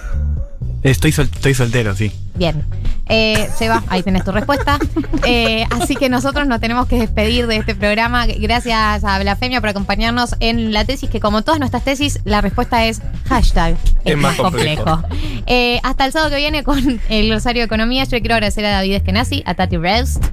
Estoy, 0.84 1.12
sol- 1.12 1.30
estoy 1.34 1.54
soltero, 1.54 1.96
sí. 1.96 2.12
Bien. 2.36 2.64
Eh, 3.10 3.50
Seba, 3.56 3.84
ahí 3.88 4.04
tenés 4.04 4.24
tu 4.24 4.32
respuesta. 4.32 4.78
Eh, 5.26 5.66
así 5.72 5.96
que 5.96 6.10
nosotros 6.10 6.48
nos 6.48 6.60
tenemos 6.60 6.88
que 6.88 7.00
despedir 7.00 7.48
de 7.48 7.58
este 7.58 7.74
programa. 7.76 8.26
Gracias 8.26 9.04
a 9.04 9.20
Blasfemia 9.20 9.60
por 9.60 9.70
acompañarnos 9.70 10.36
en 10.40 10.74
la 10.74 10.86
tesis, 10.86 11.10
que 11.10 11.20
como 11.20 11.42
todas 11.44 11.60
nuestras 11.60 11.84
tesis, 11.84 12.20
la 12.26 12.42
respuesta 12.42 12.86
es 12.86 13.02
hashtag. 13.28 13.76
Es, 14.06 14.18
más 14.18 14.36
complejo. 14.36 15.02
Eh, 15.46 15.80
hasta 15.84 16.06
el 16.06 16.12
sábado 16.12 16.32
que 16.32 16.38
viene 16.38 16.64
con 16.64 17.00
el 17.10 17.28
glosario 17.28 17.62
de 17.62 17.66
economía. 17.66 18.04
Yo 18.04 18.20
quiero 18.20 18.36
agradecer 18.36 18.66
a 18.66 18.72
David 18.72 18.96
Eskenazi, 18.96 19.44
a 19.46 19.54
Tati 19.56 19.78
Rest, 19.78 20.24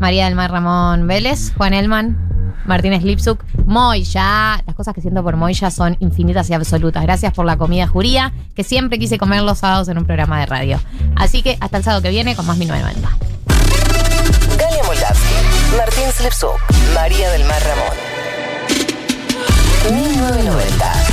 María 0.00 0.24
del 0.24 0.34
Mar 0.34 0.50
Ramón 0.50 1.06
Vélez, 1.06 1.52
Juan 1.56 1.74
Elman, 1.74 2.16
Martínez 2.64 3.02
Lipsuk, 3.02 3.44
Moya. 3.66 4.62
Las 4.66 4.74
cosas 4.74 4.94
que 4.94 5.02
siento 5.02 5.22
por 5.22 5.36
Moya 5.36 5.70
son 5.70 5.96
infinitas 6.00 6.48
y 6.48 6.54
absolutas. 6.54 7.02
Gracias 7.02 7.34
por 7.34 7.44
la 7.44 7.58
comida 7.58 7.86
juría, 7.86 8.32
que 8.54 8.64
siempre 8.64 8.98
quise 8.98 9.18
comer 9.18 9.42
los 9.42 9.58
sábados 9.58 9.88
en 9.88 9.98
un 9.98 10.06
programa 10.06 10.40
de 10.40 10.46
radio. 10.46 10.80
Así 11.16 11.42
que 11.42 11.58
hasta 11.60 11.76
el 11.76 11.84
sábado 11.84 12.02
que 12.02 12.10
viene 12.10 12.34
con 12.34 12.46
más 12.46 12.56
1990. 12.56 13.10
Galia 14.56 14.84
Moldavsky, 14.84 15.76
Martín 15.76 16.10
Slipsuk, 16.12 16.58
María 16.94 17.30
del 17.30 17.44
Mar 17.44 17.62
Ramón. 17.62 18.10
1990. 20.00 21.09